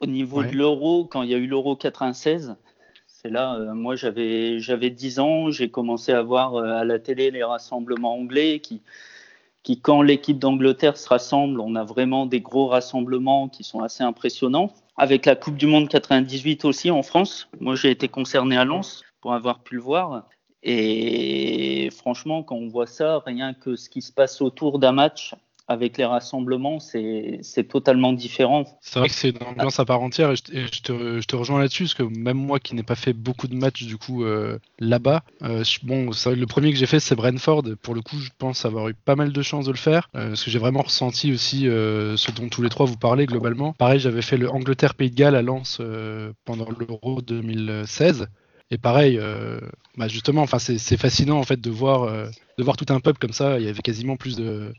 Au 0.00 0.06
niveau 0.06 0.42
de 0.42 0.54
l'euro, 0.54 1.06
quand 1.06 1.22
il 1.22 1.30
y 1.30 1.34
a 1.34 1.38
eu 1.38 1.46
l'euro 1.46 1.74
96, 1.74 2.56
c'est 3.06 3.30
là, 3.30 3.54
euh, 3.56 3.72
moi 3.72 3.96
j'avais 3.96 4.60
j'avais 4.60 4.90
10 4.90 5.20
ans, 5.20 5.50
j'ai 5.50 5.70
commencé 5.70 6.12
à 6.12 6.20
voir 6.20 6.54
euh, 6.54 6.80
à 6.80 6.84
la 6.84 6.98
télé 6.98 7.30
les 7.30 7.42
rassemblements 7.42 8.14
anglais 8.14 8.60
qui 8.60 8.82
qui 9.62 9.80
quand 9.80 10.02
l'équipe 10.02 10.38
d'Angleterre 10.38 10.96
se 10.96 11.08
rassemble, 11.08 11.60
on 11.60 11.74
a 11.74 11.82
vraiment 11.82 12.26
des 12.26 12.40
gros 12.40 12.68
rassemblements 12.68 13.48
qui 13.48 13.64
sont 13.64 13.80
assez 13.80 14.04
impressionnants. 14.04 14.72
avec 14.98 15.26
la 15.26 15.34
Coupe 15.34 15.56
du 15.56 15.66
Monde 15.66 15.88
98 15.88 16.64
aussi 16.64 16.90
en 16.90 17.02
France. 17.02 17.48
Moi, 17.60 17.74
j'ai 17.74 17.90
été 17.90 18.08
concerné 18.08 18.56
à 18.56 18.64
Lens 18.64 19.02
pour 19.20 19.34
avoir 19.34 19.60
pu 19.60 19.74
le 19.74 19.82
voir. 19.82 20.26
Et 20.68 21.90
franchement, 21.96 22.42
quand 22.42 22.56
on 22.56 22.66
voit 22.66 22.88
ça, 22.88 23.22
rien 23.24 23.54
que 23.54 23.76
ce 23.76 23.88
qui 23.88 24.02
se 24.02 24.12
passe 24.12 24.42
autour 24.42 24.80
d'un 24.80 24.90
match, 24.90 25.32
avec 25.68 25.96
les 25.96 26.04
rassemblements, 26.04 26.78
c'est 26.78 27.68
totalement 27.68 28.12
différent. 28.12 28.64
C'est 28.80 28.98
vrai 28.98 29.08
que 29.08 29.14
c'est 29.14 29.30
une 29.30 29.42
ambiance 29.42 29.80
à 29.80 29.84
part 29.84 30.00
entière 30.00 30.30
et 30.30 30.36
je, 30.36 30.80
te, 30.80 31.36
rejoins 31.36 31.58
là-dessus 31.58 31.84
parce 31.84 31.94
que 31.94 32.02
même 32.04 32.36
moi 32.36 32.60
qui 32.60 32.74
n'ai 32.74 32.84
pas 32.84 32.94
fait 32.94 33.12
beaucoup 33.12 33.48
de 33.48 33.54
matchs 33.54 33.84
du 33.84 33.96
coup 33.96 34.24
euh, 34.24 34.58
là-bas, 34.78 35.22
euh, 35.42 35.64
bon, 35.82 36.10
le 36.10 36.44
premier 36.46 36.72
que 36.72 36.78
j'ai 36.78 36.86
fait 36.86 37.00
c'est 37.00 37.16
Brentford. 37.16 37.64
Pour 37.82 37.94
le 37.94 38.00
coup, 38.00 38.16
je 38.18 38.30
pense 38.38 38.64
avoir 38.64 38.88
eu 38.88 38.94
pas 38.94 39.16
mal 39.16 39.32
de 39.32 39.42
chances 39.42 39.66
de 39.66 39.72
le 39.72 39.76
faire 39.76 40.08
euh, 40.14 40.28
parce 40.28 40.44
que 40.44 40.50
j'ai 40.50 40.60
vraiment 40.60 40.82
ressenti 40.82 41.32
aussi 41.32 41.62
ce 41.62 42.30
dont 42.30 42.48
tous 42.48 42.62
les 42.62 42.68
trois 42.68 42.86
vous 42.86 42.96
parlez 42.96 43.26
globalement. 43.26 43.72
Pareil, 43.72 43.98
j'avais 43.98 44.22
fait 44.22 44.36
le 44.36 44.48
Angleterre-Pays 44.48 45.10
de 45.10 45.16
Galles 45.16 45.36
à 45.36 45.42
Lens 45.42 45.80
pendant 46.44 46.68
l'Euro 46.78 47.22
2016. 47.22 48.28
Et 48.70 48.78
pareil, 48.78 49.20
bah 49.96 50.08
justement, 50.08 50.42
enfin 50.42 50.58
c'est 50.58 50.96
fascinant 50.96 51.38
en 51.38 51.44
fait 51.44 51.60
de 51.60 51.70
voir, 51.70 52.10
de 52.58 52.64
voir 52.64 52.76
tout 52.76 52.86
un 52.92 53.00
peuple 53.00 53.18
comme 53.18 53.32
ça. 53.32 53.60
Il 53.60 53.64
y 53.64 53.68
avait 53.68 53.80
quasiment 53.80 54.16
plus 54.16 54.36
de, 54.36 54.72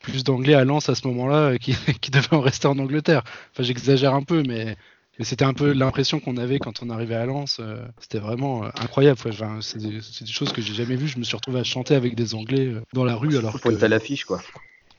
plus 0.00 0.24
d'anglais 0.24 0.54
à 0.54 0.64
Lens 0.64 0.88
à 0.88 0.94
ce 0.94 1.06
moment-là 1.08 1.58
qui, 1.58 1.74
qui 2.00 2.10
devaient 2.10 2.34
en 2.34 2.40
rester 2.40 2.66
en 2.66 2.78
Angleterre. 2.78 3.22
Enfin, 3.52 3.62
j'exagère 3.62 4.14
un 4.14 4.22
peu, 4.22 4.42
mais, 4.46 4.76
c'était 5.20 5.44
un 5.44 5.52
peu 5.52 5.72
l'impression 5.72 6.18
qu'on 6.18 6.38
avait 6.38 6.58
quand 6.58 6.82
on 6.82 6.88
arrivait 6.88 7.14
à 7.14 7.26
Lens. 7.26 7.58
Euh, 7.60 7.84
c'était 7.98 8.18
vraiment 8.18 8.64
euh, 8.64 8.68
incroyable. 8.80 9.18
c'est 9.60 9.78
des, 9.78 10.00
choses 10.26 10.52
que 10.52 10.62
j'ai 10.62 10.72
jamais 10.72 10.96
vues. 10.96 11.08
Je 11.08 11.18
me 11.18 11.24
suis 11.24 11.36
retrouvé 11.36 11.60
à 11.60 11.64
chanter 11.64 11.94
avec 11.94 12.14
des 12.14 12.34
Anglais 12.34 12.66
euh, 12.66 12.80
dans 12.94 13.04
la 13.04 13.16
rue. 13.16 13.36
Alors 13.36 13.60
que... 13.60 13.84
à 13.84 13.88
l'affiche, 13.88 14.24
quoi. 14.24 14.40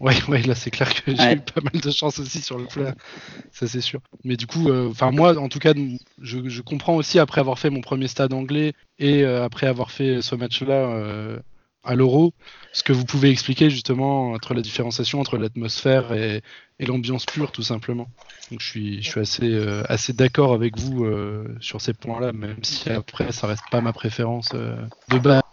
Ouais, 0.01 0.15
ouais, 0.27 0.41
là 0.41 0.55
c'est 0.55 0.72
clair 0.72 0.93
que 0.93 1.15
j'ai 1.15 1.34
eu 1.34 1.39
pas 1.39 1.62
mal 1.62 1.81
de 1.81 1.91
chance 1.91 2.20
aussi 2.20 2.41
sur 2.41 2.58
le 2.58 2.65
plat, 2.65 2.96
ça 3.51 3.67
c'est 3.67 3.81
sûr. 3.81 4.01
Mais 4.24 4.36
du 4.36 4.48
coup, 4.48 4.72
enfin 4.89 5.12
moi, 5.12 5.38
en 5.38 5.48
tout 5.48 5.60
cas, 5.60 5.74
je, 6.22 6.50
je, 6.50 6.62
comprends 6.62 6.96
aussi 6.96 7.20
après 7.20 7.39
avoir 7.39 7.60
fait 7.60 7.70
mon 7.70 7.81
premier 7.81 8.08
stade 8.08 8.34
anglais 8.34 8.74
et 9.00 9.24
après 9.24 9.67
avoir 9.67 9.91
fait 9.91 10.22
ce 10.22 10.36
match-là 10.36 11.39
à 11.84 11.96
l'euro, 11.96 12.34
ce 12.74 12.84
que 12.84 12.93
vous 12.93 13.05
pouvez 13.05 13.29
expliquer 13.29 13.70
justement 13.70 14.31
entre 14.31 14.53
la 14.53 14.62
différenciation 14.62 15.20
entre 15.20 15.38
l'atmosphère 15.38 16.13
et, 16.13 16.41
l'ambiance 16.79 17.27
pure 17.27 17.51
tout 17.51 17.62
simplement. 17.62 18.08
Donc 18.50 18.60
je 18.60 18.67
suis, 18.67 19.03
je 19.03 19.10
suis 19.10 19.20
assez, 19.20 19.53
euh, 19.53 19.84
assez 19.88 20.13
d'accord 20.13 20.53
avec 20.53 20.79
vous 20.79 21.05
euh, 21.05 21.55
sur 21.60 21.79
ces 21.79 21.93
points-là, 21.93 22.34
même 22.34 22.63
si 22.63 22.89
après 22.89 23.31
ça 23.31 23.46
reste 23.46 23.65
pas 23.70 23.81
ma 23.81 23.93
préférence 23.93 24.50
euh, 24.55 24.75
de 25.10 25.20
base, 25.20 25.43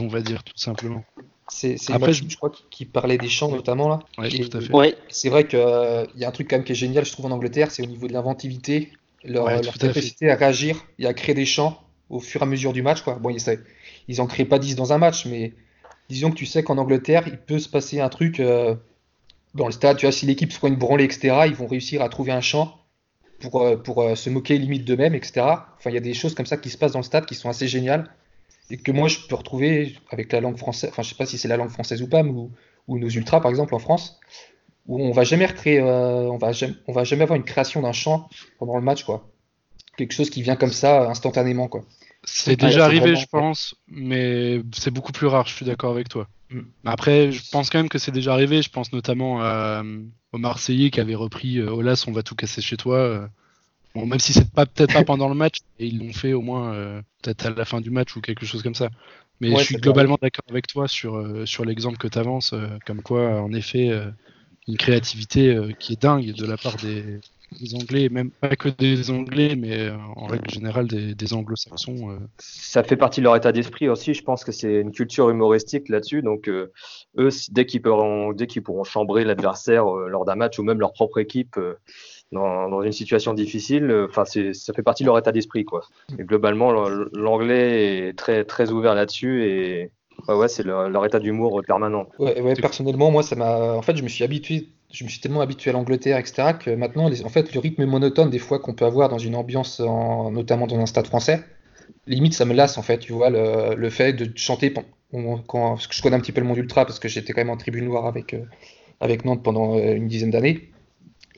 on 0.00 0.08
va 0.08 0.20
dire 0.20 0.42
tout 0.42 0.56
simplement. 0.56 1.04
C'est 1.48 1.76
après 1.90 2.12
je... 2.12 2.36
crois 2.36 2.50
qu'il 2.70 2.88
parlait 2.88 3.18
des 3.18 3.28
chants 3.28 3.50
notamment 3.50 3.88
là. 3.88 4.00
Ouais, 4.18 4.28
tout 4.30 4.56
à 4.56 4.60
fait. 4.60 4.72
Ouais. 4.72 4.96
C'est 5.08 5.28
vrai 5.28 5.46
qu'il 5.46 5.58
y 5.58 6.24
a 6.24 6.28
un 6.28 6.32
truc 6.32 6.48
quand 6.48 6.56
même 6.56 6.64
qui 6.64 6.72
est 6.72 6.76
génial, 6.76 7.04
je 7.04 7.12
trouve 7.12 7.26
en 7.26 7.30
Angleterre, 7.30 7.70
c'est 7.70 7.82
au 7.82 7.86
niveau 7.86 8.08
de 8.08 8.12
l'inventivité, 8.12 8.92
leur, 9.24 9.60
capacité 9.78 10.30
à 10.30 10.36
réagir 10.36 10.84
et 10.98 11.06
à 11.06 11.14
créer 11.14 11.34
des 11.34 11.46
chants 11.46 11.80
au 12.10 12.20
fur 12.20 12.40
et 12.40 12.44
à 12.44 12.46
mesure 12.46 12.72
du 12.72 12.82
match. 12.82 13.02
Quoi. 13.02 13.14
Bon, 13.14 13.30
ils, 13.30 13.42
ils 14.08 14.20
en 14.20 14.26
créent 14.26 14.44
pas 14.44 14.58
10 14.58 14.76
dans 14.76 14.92
un 14.92 14.98
match, 14.98 15.26
mais 15.26 15.52
disons 16.08 16.30
que 16.30 16.36
tu 16.36 16.46
sais 16.46 16.62
qu'en 16.62 16.78
Angleterre, 16.78 17.24
il 17.26 17.38
peut 17.38 17.58
se 17.58 17.68
passer 17.68 18.00
un 18.00 18.08
truc 18.08 18.40
euh, 18.40 18.74
dans 19.54 19.66
le 19.66 19.72
stade. 19.72 19.96
Tu 19.96 20.06
vois, 20.06 20.12
si 20.12 20.26
l'équipe 20.26 20.52
se 20.52 20.58
prend 20.58 20.68
une 20.68 20.76
branlée, 20.76 21.04
etc., 21.04 21.44
ils 21.46 21.54
vont 21.54 21.66
réussir 21.66 22.02
à 22.02 22.08
trouver 22.08 22.32
un 22.32 22.40
champ 22.40 22.78
pour, 23.40 23.62
euh, 23.62 23.76
pour 23.76 24.02
euh, 24.02 24.14
se 24.14 24.30
moquer 24.30 24.58
limite 24.58 24.84
d'eux-mêmes, 24.84 25.14
etc. 25.14 25.40
Enfin, 25.78 25.90
il 25.90 25.94
y 25.94 25.98
a 25.98 26.00
des 26.00 26.14
choses 26.14 26.34
comme 26.34 26.46
ça 26.46 26.56
qui 26.56 26.70
se 26.70 26.78
passent 26.78 26.92
dans 26.92 27.00
le 27.00 27.04
stade 27.04 27.26
qui 27.26 27.34
sont 27.34 27.48
assez 27.48 27.68
géniales 27.68 28.10
et 28.70 28.76
que 28.76 28.92
moi 28.92 29.08
je 29.08 29.18
peux 29.28 29.34
retrouver 29.34 29.96
avec 30.10 30.32
la 30.32 30.40
langue 30.40 30.56
française. 30.56 30.90
Enfin, 30.90 31.02
je 31.02 31.10
sais 31.10 31.14
pas 31.14 31.26
si 31.26 31.38
c'est 31.38 31.48
la 31.48 31.56
langue 31.56 31.70
française 31.70 32.02
ou 32.02 32.08
pas, 32.08 32.22
ou, 32.22 32.50
ou 32.88 32.98
nos 32.98 33.08
ultras 33.08 33.40
par 33.40 33.50
exemple 33.50 33.74
en 33.74 33.78
France, 33.78 34.20
où 34.86 35.02
on 35.02 35.12
va 35.12 35.24
jamais 35.24 35.46
recréer, 35.46 35.82
on 35.82 36.36
va 36.36 36.52
jamais, 36.52 36.74
on 36.86 36.92
va 36.92 37.04
jamais 37.04 37.22
avoir 37.22 37.36
une 37.36 37.44
création 37.44 37.82
d'un 37.82 37.92
champ 37.92 38.28
pendant 38.58 38.76
le 38.76 38.82
match, 38.82 39.04
quoi. 39.04 39.30
Quelque 39.96 40.12
chose 40.12 40.28
qui 40.28 40.42
vient 40.42 40.56
comme 40.56 40.72
ça 40.72 41.08
instantanément, 41.08 41.68
quoi. 41.68 41.84
C'est 42.24 42.56
déjà 42.56 42.84
arrivé, 42.86 43.16
je 43.16 43.26
pense, 43.26 43.74
mais 43.86 44.62
c'est 44.74 44.90
beaucoup 44.90 45.12
plus 45.12 45.26
rare, 45.26 45.46
je 45.46 45.54
suis 45.54 45.66
d'accord 45.66 45.92
avec 45.92 46.08
toi. 46.08 46.26
Mm. 46.50 46.60
Après, 46.84 47.32
je 47.32 47.42
pense 47.50 47.70
quand 47.70 47.78
même 47.78 47.88
que 47.88 47.98
c'est 47.98 48.12
déjà 48.12 48.32
arrivé. 48.32 48.62
Je 48.62 48.70
pense 48.70 48.92
notamment 48.92 49.40
au 50.32 50.38
Marseillais 50.38 50.90
qui 50.90 51.00
avait 51.00 51.14
repris 51.14 51.58
euh, 51.58 51.70
Olas, 51.70 52.04
on 52.08 52.12
va 52.12 52.22
tout 52.22 52.34
casser 52.34 52.60
chez 52.60 52.76
toi. 52.76 53.28
Euh. 53.96 54.00
Bon, 54.00 54.06
même 54.06 54.18
si 54.18 54.32
c'est 54.32 54.50
pas 54.50 54.66
peut-être 54.66 54.92
pas 54.92 55.04
pendant 55.04 55.28
le 55.28 55.34
match, 55.34 55.58
et 55.78 55.86
ils 55.86 55.98
l'ont 55.98 56.12
fait 56.12 56.32
au 56.32 56.42
moins 56.42 56.72
euh, 56.74 57.02
peut-être 57.22 57.46
à 57.46 57.50
la 57.50 57.64
fin 57.64 57.80
du 57.80 57.90
match 57.90 58.16
ou 58.16 58.20
quelque 58.20 58.46
chose 58.46 58.62
comme 58.62 58.74
ça. 58.74 58.90
Mais 59.40 59.54
je 59.56 59.64
suis 59.64 59.76
globalement 59.76 60.16
d'accord 60.20 60.44
avec 60.48 60.66
toi 60.68 60.86
sur, 60.86 61.20
sur 61.44 61.64
l'exemple 61.64 61.98
que 61.98 62.06
tu 62.06 62.18
avances, 62.18 62.54
comme 62.86 63.02
quoi, 63.02 63.42
en 63.42 63.52
effet, 63.52 63.90
une 64.68 64.76
créativité 64.76 65.58
qui 65.80 65.94
est 65.94 66.00
dingue 66.00 66.32
de 66.32 66.46
la 66.46 66.56
part 66.56 66.76
des, 66.76 67.18
des 67.60 67.74
Anglais, 67.74 68.08
même 68.08 68.30
pas 68.30 68.56
que 68.56 68.68
des 68.68 69.10
Anglais, 69.10 69.56
mais 69.56 69.78
euh, 69.78 69.96
en 70.16 70.26
règle 70.26 70.50
générale 70.50 70.86
des, 70.86 71.34
Anglo-Saxons. 71.34 72.10
Euh. 72.10 72.18
Ça 72.38 72.82
fait 72.82 72.96
partie 72.96 73.20
de 73.20 73.24
leur 73.24 73.36
état 73.36 73.52
d'esprit 73.52 73.88
aussi. 73.88 74.14
Je 74.14 74.22
pense 74.22 74.44
que 74.44 74.52
c'est 74.52 74.80
une 74.80 74.92
culture 74.92 75.30
humoristique 75.30 75.88
là-dessus. 75.88 76.22
Donc 76.22 76.48
euh, 76.48 76.72
eux, 77.18 77.30
dès 77.50 77.66
qu'ils 77.66 77.82
pourront, 77.82 78.32
dès 78.32 78.46
qu'ils 78.46 78.62
pourront 78.62 78.84
chambrer 78.84 79.24
l'adversaire 79.24 79.86
lors 79.86 80.24
d'un 80.24 80.36
match 80.36 80.58
ou 80.58 80.62
même 80.62 80.80
leur 80.80 80.92
propre 80.92 81.18
équipe 81.18 81.58
dans, 82.34 82.82
une 82.82 82.92
situation 82.92 83.32
difficile, 83.32 84.06
enfin 84.08 84.24
ça 84.24 84.72
fait 84.74 84.82
partie 84.82 85.02
de 85.04 85.08
leur 85.08 85.18
état 85.18 85.32
d'esprit 85.32 85.64
quoi. 85.64 85.82
Et 86.18 86.24
globalement, 86.24 86.72
l'anglais 87.12 88.08
est 88.08 88.18
très 88.18 88.44
très 88.44 88.70
ouvert 88.70 88.94
là-dessus 88.94 89.44
et 89.44 89.90
Ouais, 90.28 90.46
c'est 90.46 90.62
leur, 90.62 91.04
état 91.04 91.18
d'humour 91.18 91.60
permanent. 91.66 92.06
Ouais, 92.20 92.54
personnellement, 92.54 93.10
moi, 93.10 93.24
ça 93.24 93.34
m'a. 93.34 93.74
En 93.74 93.82
fait, 93.82 93.96
je 93.96 94.04
me 94.04 94.08
suis 94.08 94.22
habitué 94.22 94.68
je 94.94 95.02
me 95.02 95.08
suis 95.08 95.20
tellement 95.20 95.40
habitué 95.40 95.70
à 95.70 95.72
l'Angleterre, 95.72 96.18
etc., 96.18 96.52
que 96.58 96.70
maintenant, 96.70 97.10
en 97.10 97.28
fait, 97.28 97.52
le 97.52 97.60
rythme 97.60 97.84
monotone 97.84 98.30
des 98.30 98.38
fois 98.38 98.60
qu'on 98.60 98.74
peut 98.74 98.84
avoir 98.84 99.08
dans 99.08 99.18
une 99.18 99.34
ambiance, 99.34 99.80
notamment 99.80 100.68
dans 100.68 100.78
un 100.78 100.86
stade 100.86 101.08
français, 101.08 101.42
limite, 102.06 102.32
ça 102.32 102.44
me 102.44 102.54
lasse, 102.54 102.78
en 102.78 102.82
fait, 102.82 102.98
tu 102.98 103.12
vois, 103.12 103.28
le, 103.28 103.90
fait 103.90 104.12
de 104.12 104.30
chanter 104.36 104.72
quand, 105.12 105.76
je 105.76 106.00
connais 106.02 106.16
un 106.16 106.20
petit 106.20 106.30
peu 106.30 106.40
le 106.40 106.46
monde 106.46 106.58
ultra, 106.58 106.86
parce 106.86 107.00
que 107.00 107.08
j'étais 107.08 107.32
quand 107.32 107.40
même 107.40 107.50
en 107.50 107.56
tribune 107.56 107.86
noire 107.86 108.06
avec, 108.06 108.34
euh, 108.34 108.44
avec 109.00 109.24
Nantes 109.24 109.42
pendant 109.42 109.76
euh, 109.76 109.94
une 109.94 110.06
dizaine 110.06 110.30
d'années. 110.30 110.70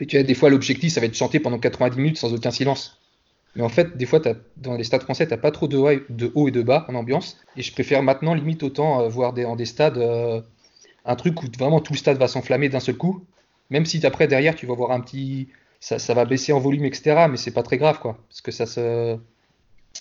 Et 0.00 0.06
tu 0.06 0.16
vois, 0.16 0.24
des 0.24 0.34
fois, 0.34 0.50
l'objectif, 0.50 0.92
ça 0.92 1.00
va 1.00 1.06
être 1.06 1.12
de 1.12 1.16
chanter 1.16 1.40
pendant 1.40 1.58
90 1.58 1.96
minutes 1.96 2.18
sans 2.18 2.32
aucun 2.34 2.50
silence. 2.50 3.00
Mais 3.54 3.62
en 3.62 3.70
fait, 3.70 3.96
des 3.96 4.04
fois, 4.04 4.20
dans 4.58 4.74
les 4.74 4.84
stades 4.84 5.02
français, 5.02 5.26
t'as 5.26 5.38
pas 5.38 5.50
trop 5.50 5.66
de 5.66 5.78
haut, 5.78 6.48
et 6.48 6.50
de 6.50 6.62
bas 6.62 6.84
en 6.88 6.94
ambiance. 6.94 7.38
Et 7.56 7.62
je 7.62 7.72
préfère 7.72 8.02
maintenant, 8.02 8.34
limite, 8.34 8.62
autant 8.62 9.00
euh, 9.00 9.08
voir 9.08 9.32
des, 9.32 9.46
en 9.46 9.56
des 9.56 9.64
stades 9.64 9.98
un 11.06 11.16
truc 11.16 11.42
où 11.42 11.46
vraiment 11.56 11.80
tout 11.80 11.92
le 11.92 11.98
stade 11.98 12.18
va 12.18 12.28
s'enflammer 12.28 12.68
d'un 12.68 12.80
seul 12.80 12.96
coup, 12.96 13.24
même 13.70 13.86
si 13.86 14.04
après, 14.04 14.26
derrière, 14.26 14.54
tu 14.54 14.66
vas 14.66 14.74
voir 14.74 14.90
un 14.90 15.00
petit. 15.00 15.48
Ça, 15.80 15.98
ça 15.98 16.14
va 16.14 16.24
baisser 16.24 16.52
en 16.52 16.58
volume, 16.58 16.84
etc. 16.84 17.26
Mais 17.30 17.36
c'est 17.36 17.52
pas 17.52 17.62
très 17.62 17.78
grave, 17.78 18.00
quoi. 18.00 18.18
Parce 18.28 18.40
que 18.40 18.50
ça 18.50 18.66
se. 18.66 19.16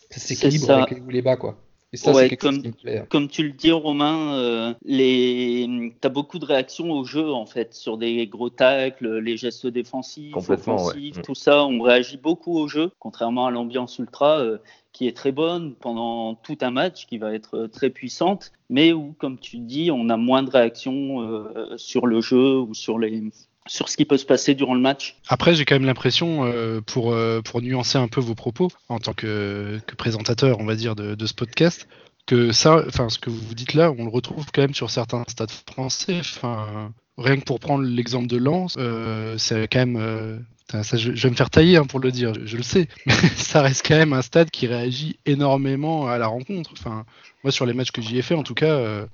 Ça 0.09 0.19
s'équilibre 0.19 0.69
avec 0.71 0.91
les 0.91 1.01
hauts 1.01 1.09
les 1.09 1.21
bas, 1.21 1.37
quoi. 1.37 1.57
Et 1.95 1.97
ça, 1.97 2.13
c'est 2.13 2.35
comme, 2.35 2.61
qui 2.61 2.67
me 2.67 2.73
plaît. 2.73 3.05
Comme 3.09 3.29
tu 3.29 3.43
le 3.43 3.53
dis, 3.53 3.71
Romain, 3.71 4.33
euh, 4.33 4.73
les... 4.83 5.93
tu 6.01 6.05
as 6.05 6.09
beaucoup 6.09 6.39
de 6.39 6.45
réactions 6.45 6.91
au 6.91 7.05
jeu, 7.05 7.31
en 7.31 7.45
fait, 7.45 7.73
sur 7.73 7.97
des 7.97 8.27
gros 8.27 8.49
tacles, 8.49 9.19
les 9.19 9.37
gestes 9.37 9.67
défensifs, 9.67 10.35
offensifs, 10.35 11.17
mm. 11.19 11.21
tout 11.21 11.35
ça. 11.35 11.65
On 11.65 11.79
réagit 11.81 12.17
beaucoup 12.17 12.57
au 12.57 12.67
jeu, 12.67 12.91
contrairement 12.99 13.45
à 13.45 13.51
l'ambiance 13.51 13.97
ultra. 13.97 14.39
Euh, 14.39 14.57
qui 14.91 15.07
est 15.09 15.17
très 15.17 15.33
bonne 15.33 15.75
pendant 15.75 16.35
tout 16.35 16.57
un 16.61 16.71
match, 16.71 17.05
qui 17.05 17.17
va 17.17 17.33
être 17.33 17.67
très 17.67 17.89
puissante, 17.89 18.53
mais 18.69 18.93
où, 18.93 19.13
comme 19.19 19.37
tu 19.37 19.57
dis, 19.57 19.91
on 19.91 20.07
a 20.07 20.15
moins 20.15 20.41
de 20.41 20.49
réactions 20.49 21.21
euh, 21.21 21.75
sur 21.75 22.07
le 22.07 22.21
jeu 22.21 22.61
ou 22.61 22.73
sur 22.73 22.97
les, 22.97 23.29
sur 23.67 23.89
ce 23.89 23.97
qui 23.97 24.05
peut 24.05 24.17
se 24.17 24.25
passer 24.25 24.53
durant 24.53 24.75
le 24.75 24.81
match. 24.81 25.17
Après, 25.27 25.55
j'ai 25.55 25.65
quand 25.65 25.75
même 25.75 25.85
l'impression, 25.85 26.45
euh, 26.45 26.81
pour, 26.81 27.13
euh, 27.13 27.41
pour 27.41 27.61
nuancer 27.61 27.97
un 27.97 28.07
peu 28.07 28.21
vos 28.21 28.35
propos, 28.35 28.69
en 28.89 28.99
tant 28.99 29.13
que, 29.13 29.79
présentateur, 29.97 30.59
on 30.59 30.65
va 30.65 30.75
dire, 30.75 30.95
de, 30.95 31.25
ce 31.25 31.33
podcast, 31.33 31.87
que 32.27 32.51
ça, 32.51 32.83
enfin, 32.87 33.09
ce 33.09 33.19
que 33.19 33.29
vous 33.29 33.55
dites 33.55 33.73
là, 33.73 33.91
on 33.91 34.03
le 34.03 34.09
retrouve 34.09 34.45
quand 34.53 34.61
même 34.61 34.73
sur 34.73 34.89
certains 34.89 35.23
stades 35.27 35.51
français. 35.51 36.19
Enfin, 36.19 36.91
rien 37.17 37.37
que 37.37 37.43
pour 37.43 37.59
prendre 37.59 37.83
l'exemple 37.83 38.27
de 38.27 38.37
Lens, 38.37 38.75
euh, 38.77 39.37
c'est 39.37 39.67
quand 39.67 39.79
même. 39.79 40.45
je, 40.71 41.11
vais 41.11 41.29
me 41.29 41.35
faire 41.35 41.49
tailler 41.49 41.77
hein, 41.77 41.85
pour 41.85 41.99
le 41.99 42.11
dire, 42.11 42.33
je, 42.45 42.57
le 42.57 42.63
sais, 42.63 42.87
mais 43.05 43.13
ça 43.35 43.61
reste 43.61 43.87
quand 43.87 43.97
même 43.97 44.13
un 44.13 44.21
stade 44.21 44.51
qui 44.51 44.67
réagit 44.67 45.17
énormément 45.25 46.07
à 46.07 46.17
la 46.17 46.27
rencontre. 46.27 46.71
Enfin, 46.77 47.05
moi, 47.43 47.51
sur 47.51 47.65
les 47.65 47.73
matchs 47.73 47.91
que 47.91 48.01
j'y 48.01 48.17
ai 48.17 48.21
fait, 48.21 48.35
en 48.35 48.43
tout 48.43 48.55
cas, 48.55 49.07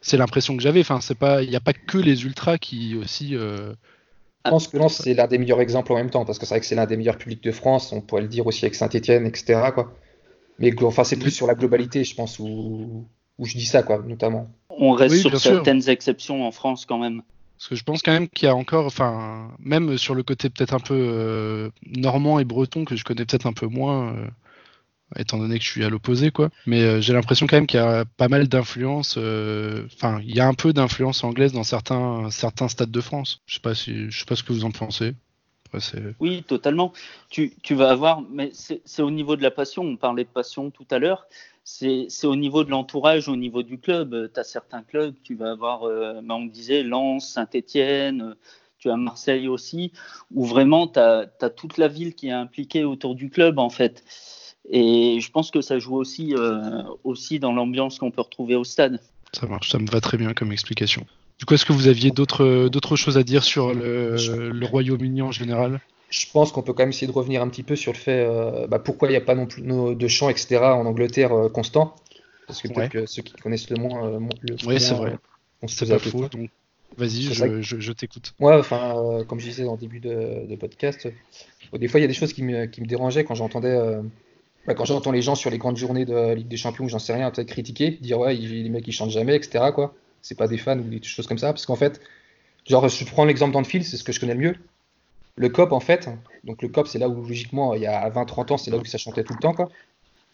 c'est 0.00 0.16
l'impression 0.16 0.56
que 0.56 0.62
j'avais. 0.62 0.80
Enfin, 0.80 1.00
c'est 1.00 1.16
pas, 1.16 1.42
il 1.42 1.50
n'y 1.50 1.56
a 1.56 1.60
pas 1.60 1.72
que 1.72 1.98
les 1.98 2.24
ultras 2.24 2.58
qui 2.58 2.96
aussi. 2.96 3.36
Euh, 3.36 3.74
je 4.46 4.50
pense 4.50 4.68
que 4.68 4.78
Lens 4.78 5.02
c'est 5.02 5.12
l'un 5.12 5.26
des 5.26 5.36
meilleurs 5.36 5.60
exemples 5.60 5.92
en 5.92 5.96
même 5.96 6.08
temps 6.08 6.24
parce 6.24 6.38
que 6.38 6.46
c'est 6.46 6.54
vrai 6.54 6.60
que 6.60 6.66
c'est 6.66 6.74
l'un 6.74 6.86
des 6.86 6.96
meilleurs 6.96 7.18
publics 7.18 7.42
de 7.42 7.52
France. 7.52 7.92
On 7.92 8.00
pourrait 8.00 8.22
le 8.22 8.28
dire 8.28 8.46
aussi 8.46 8.64
avec 8.64 8.74
Saint-Etienne, 8.74 9.26
etc. 9.26 9.60
Quoi. 9.74 9.92
Mais 10.58 10.72
enfin, 10.82 11.04
c'est 11.04 11.16
plus 11.16 11.30
sur 11.30 11.46
la 11.46 11.54
globalité, 11.54 12.04
je 12.04 12.14
pense, 12.14 12.38
où, 12.38 13.06
où 13.38 13.46
je 13.46 13.56
dis 13.56 13.66
ça, 13.66 13.82
quoi, 13.82 14.02
notamment. 14.06 14.50
On 14.68 14.92
reste 14.92 15.16
sur 15.16 15.38
certaines 15.38 15.88
exceptions 15.88 16.46
en 16.46 16.52
France 16.52 16.86
quand 16.86 16.98
même. 16.98 17.22
Parce 17.58 17.68
que 17.68 17.74
je 17.74 17.84
pense 17.84 18.02
quand 18.02 18.12
même 18.12 18.28
qu'il 18.28 18.46
y 18.46 18.50
a 18.50 18.54
encore, 18.54 18.86
enfin, 18.86 19.50
même 19.58 19.98
sur 19.98 20.14
le 20.14 20.22
côté 20.22 20.48
peut-être 20.48 20.72
un 20.72 20.80
peu 20.80 20.94
euh, 20.94 21.70
normand 21.84 22.38
et 22.38 22.44
breton 22.44 22.86
que 22.86 22.96
je 22.96 23.04
connais 23.04 23.26
peut-être 23.26 23.46
un 23.46 23.52
peu 23.52 23.66
moins. 23.66 24.14
Euh, 24.14 24.26
étant 25.16 25.38
donné 25.38 25.58
que 25.58 25.64
je 25.64 25.70
suis 25.70 25.84
à 25.84 25.88
l'opposé, 25.88 26.30
quoi. 26.30 26.50
Mais 26.66 26.82
euh, 26.82 27.00
j'ai 27.00 27.12
l'impression 27.12 27.46
quand 27.46 27.56
même 27.56 27.66
qu'il 27.66 27.80
y 27.80 27.82
a 27.82 28.04
pas 28.04 28.28
mal 28.28 28.48
d'influence. 28.48 29.16
Euh, 29.18 29.86
enfin, 29.94 30.20
il 30.22 30.34
y 30.34 30.40
a 30.40 30.46
un 30.46 30.54
peu 30.54 30.72
d'influence 30.72 31.24
anglaise 31.24 31.52
dans 31.52 31.64
certains, 31.64 32.30
certains 32.30 32.68
stades 32.68 32.90
de 32.90 33.00
France. 33.00 33.42
Je 33.46 33.54
sais 33.54 33.60
pas 33.60 33.74
si, 33.74 34.10
je 34.10 34.18
sais 34.18 34.24
pas 34.24 34.36
ce 34.36 34.42
que 34.42 34.52
vous 34.52 34.64
en 34.64 34.70
pensez. 34.70 35.14
oui, 36.20 36.42
totalement. 36.44 36.92
Tu, 37.28 37.52
tu, 37.62 37.74
vas 37.74 37.90
avoir, 37.90 38.22
mais 38.22 38.50
c'est 38.52 39.02
au 39.02 39.10
niveau 39.10 39.36
de 39.36 39.42
la 39.42 39.50
passion. 39.50 39.82
On 39.82 39.96
parlait 39.96 40.24
de 40.24 40.28
passion 40.28 40.70
tout 40.70 40.86
à 40.90 40.98
l'heure. 40.98 41.26
C'est 41.64 42.08
au 42.24 42.36
niveau 42.36 42.64
de 42.64 42.70
l'entourage, 42.70 43.28
au 43.28 43.36
niveau 43.36 43.62
du 43.62 43.78
club. 43.78 44.30
Tu 44.32 44.40
as 44.40 44.44
certains 44.44 44.82
clubs, 44.82 45.14
tu 45.22 45.34
vas 45.34 45.52
avoir, 45.52 45.84
euh, 45.84 46.20
bah, 46.22 46.34
on 46.34 46.46
disait, 46.46 46.82
Lens, 46.82 47.32
Saint-Etienne, 47.32 48.34
tu 48.78 48.90
as 48.90 48.96
Marseille 48.96 49.46
aussi, 49.46 49.92
où 50.34 50.44
vraiment 50.44 50.88
tu 50.88 50.98
as, 50.98 51.30
as, 51.40 51.50
toute 51.50 51.78
la 51.78 51.86
ville 51.86 52.14
qui 52.14 52.28
est 52.28 52.32
impliquée 52.32 52.82
autour 52.84 53.14
du 53.14 53.30
club, 53.30 53.58
en 53.58 53.70
fait. 53.70 54.04
Et 54.72 55.18
je 55.20 55.30
pense 55.30 55.50
que 55.50 55.60
ça 55.60 55.78
joue 55.78 55.96
aussi, 55.96 56.34
euh, 56.34 56.82
aussi 57.04 57.38
dans 57.38 57.52
l'ambiance 57.52 57.98
qu'on 57.98 58.10
peut 58.10 58.22
retrouver 58.22 58.54
au 58.54 58.64
stade. 58.64 59.00
Ça 59.32 59.46
marche, 59.46 59.70
ça 59.70 59.78
me 59.78 59.86
va 59.86 60.00
très 60.00 60.16
bien 60.16 60.32
comme 60.32 60.52
explication. 60.52 61.06
Du 61.38 61.44
coup, 61.44 61.54
est-ce 61.54 61.64
que 61.64 61.72
vous 61.72 61.88
aviez 61.88 62.10
d'autres 62.10 62.96
choses 62.96 63.16
à 63.16 63.22
dire 63.22 63.42
sur 63.44 63.72
le, 63.72 64.16
le 64.52 64.66
Royaume-Uni 64.66 65.22
en 65.22 65.32
général? 65.32 65.80
Je 66.10 66.26
pense 66.32 66.50
qu'on 66.50 66.62
peut 66.62 66.72
quand 66.72 66.82
même 66.82 66.90
essayer 66.90 67.06
de 67.06 67.12
revenir 67.12 67.40
un 67.40 67.48
petit 67.48 67.62
peu 67.62 67.76
sur 67.76 67.92
le 67.92 67.96
fait 67.96 68.26
euh, 68.28 68.66
bah, 68.66 68.80
pourquoi 68.80 69.08
il 69.08 69.12
n'y 69.12 69.16
a 69.16 69.20
pas 69.20 69.36
non 69.36 69.46
plus 69.46 69.62
de 69.62 70.08
chants, 70.08 70.28
etc. 70.28 70.56
en 70.56 70.84
Angleterre 70.84 71.32
euh, 71.32 71.48
constant. 71.48 71.94
Parce 72.48 72.60
que 72.60 72.68
peut-être 72.68 72.90
que 72.90 73.06
ceux 73.06 73.22
qui 73.22 73.32
connaissent 73.34 73.70
le 73.70 73.76
moins. 73.76 74.06
Euh, 74.06 74.20
le 74.42 74.56
oui, 74.66 74.80
c'est 74.80 74.94
vrai. 74.94 75.16
C'est 75.68 75.88
pas 75.88 76.00
faux. 76.00 76.28
Donc, 76.28 76.50
vas-y, 76.98 77.32
je, 77.32 77.62
je, 77.62 77.92
t'écoute. 77.92 78.34
Ouais, 78.40 78.54
enfin, 78.54 79.24
comme 79.28 79.38
je 79.38 79.46
disais 79.46 79.64
en 79.64 79.76
début 79.76 80.00
de, 80.00 80.46
de 80.48 80.56
podcast, 80.56 81.08
des 81.72 81.86
fois 81.86 82.00
il 82.00 82.02
y 82.02 82.04
a 82.04 82.08
des 82.08 82.14
choses 82.14 82.32
qui 82.32 82.42
me, 82.42 82.66
qui 82.66 82.80
me 82.80 82.86
dérangeaient 82.86 83.22
quand 83.22 83.36
j'entendais. 83.36 83.78
Bah, 84.66 84.74
quand 84.74 84.84
j'entends 84.84 85.12
les 85.12 85.22
gens 85.22 85.34
sur 85.34 85.50
les 85.50 85.58
grandes 85.58 85.76
journées 85.76 86.04
de 86.04 86.34
Ligue 86.34 86.48
des 86.48 86.56
Champions, 86.56 86.86
j'en 86.88 86.98
sais 86.98 87.14
rien, 87.14 87.30
peut-être 87.30 87.48
critiquer, 87.48 87.92
dire 87.92 88.18
ouais, 88.18 88.34
les 88.34 88.68
mecs 88.68 88.86
ils 88.86 88.92
chantent 88.92 89.10
jamais, 89.10 89.36
etc. 89.36 89.66
quoi. 89.74 89.94
C'est 90.22 90.36
pas 90.36 90.48
des 90.48 90.58
fans 90.58 90.78
ou 90.78 90.82
des 90.82 91.02
choses 91.02 91.26
comme 91.26 91.38
ça. 91.38 91.52
Parce 91.52 91.64
qu'en 91.66 91.76
fait, 91.76 92.00
genre, 92.68 92.88
je 92.88 93.04
prends 93.06 93.24
l'exemple 93.24 93.52
d'Anfield, 93.52 93.84
c'est 93.84 93.96
ce 93.96 94.04
que 94.04 94.12
je 94.12 94.20
connais 94.20 94.34
le 94.34 94.40
mieux. 94.40 94.54
Le 95.36 95.48
COP, 95.48 95.72
en 95.72 95.80
fait, 95.80 96.10
donc 96.44 96.60
le 96.60 96.68
COP, 96.68 96.86
c'est 96.86 96.98
là 96.98 97.08
où 97.08 97.22
logiquement, 97.22 97.74
il 97.74 97.82
y 97.82 97.86
a 97.86 98.10
20-30 98.10 98.52
ans, 98.52 98.58
c'est 98.58 98.70
là 98.70 98.76
où 98.76 98.84
ça 98.84 98.98
chantait 98.98 99.24
tout 99.24 99.32
le 99.32 99.38
temps. 99.38 99.54
Quoi. 99.54 99.70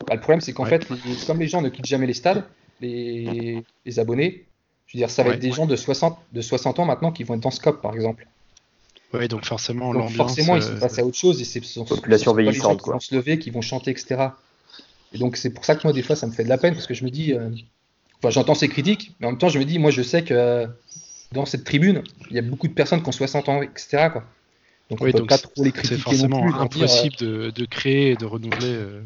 Bah, 0.06 0.14
le 0.14 0.21
problème, 0.21 0.40
c'est 0.40 0.52
qu'en 0.52 0.64
fait, 0.64 0.87
comme 1.26 1.38
les 1.38 1.49
gens 1.49 1.62
ne 1.62 1.68
quittent 1.68 1.87
jamais 1.87 2.06
les 2.06 2.14
stades, 2.14 2.45
les, 2.80 3.62
abonnés, 3.99 4.45
je 4.87 4.97
veux 4.97 5.00
dire, 5.00 5.11
ça 5.11 5.23
va 5.23 5.35
être 5.35 5.40
des 5.40 5.52
gens 5.52 5.66
de 5.66 5.76
60, 5.76 6.18
de 6.33 6.40
60 6.40 6.80
ans 6.80 6.85
maintenant 6.85 7.12
qui 7.12 7.23
vont 7.25 7.35
être 7.35 7.40
dans 7.40 7.50
ce 7.50 7.61
COP, 7.61 7.80
par 7.80 7.95
exemple. 7.95 8.26
Oui, 9.15 9.29
donc 9.29 9.45
forcément, 9.45 9.95
donc 9.95 10.11
forcément, 10.11 10.57
ils 10.57 10.63
sont 10.63 10.73
euh, 10.73 10.81
passés 10.81 11.01
à 11.01 11.07
autre 11.07 11.17
chose 11.17 11.41
et 11.41 11.45
c'est 11.45 11.61
population 11.85 12.35
vieillissante, 12.35 12.83
qui 12.83 12.91
vont 12.91 13.01
se 13.01 13.15
lever, 13.15 13.39
qui 13.39 13.51
vont 13.51 13.61
chanter, 13.61 13.93
etc. 13.93 14.29
Et 15.13 15.19
donc 15.19 15.37
c'est 15.37 15.51
pour 15.51 15.65
ça 15.65 15.77
que 15.77 15.83
moi, 15.85 15.93
des 15.93 16.03
fois, 16.03 16.17
ça 16.17 16.27
me 16.27 16.33
fait 16.33 16.45
de 16.45 16.49
la 16.49 16.59
peine 16.59 16.75
parce 16.75 16.87
que 16.87 16.95
je 16.95 17.05
me 17.05 17.11
dis, 17.11 17.33
euh, 17.33 17.51
enfin, 18.19 18.31
j'entends 18.31 18.55
ces 18.55 18.69
critiques, 18.69 19.15
mais 19.21 19.27
en 19.27 19.31
même 19.31 19.39
temps, 19.39 19.49
je 19.49 19.59
me 19.59 19.65
dis, 19.65 19.79
moi, 19.79 19.91
je 19.91 20.03
sais 20.03 20.25
que 20.25 20.69
dans 21.33 21.47
cette 21.47 21.65
tribune, 21.65 22.03
il 22.31 22.37
y 22.37 22.39
a 22.39 22.43
beaucoup 22.43 22.69
de 22.69 22.73
personnes 22.73 23.03
qui 23.03 23.09
ont 23.09 23.13
60 23.13 23.49
ans, 23.49 23.63
etc. 23.63 24.09
Quoi. 24.13 24.25
Donc 24.91 25.01
on 25.01 25.11
peut 25.11 25.27
pas 25.27 25.39
trop 25.39 25.65
les 25.65 25.73
critiquer. 25.73 25.97
C'est 25.97 26.01
forcément 26.01 26.47
impossible 26.61 27.17
euh, 27.23 27.51
de, 27.51 27.65
créer 27.65 28.13
et 28.13 28.17
de 28.17 28.25
renouveler. 28.25 28.75
Euh. 28.75 29.05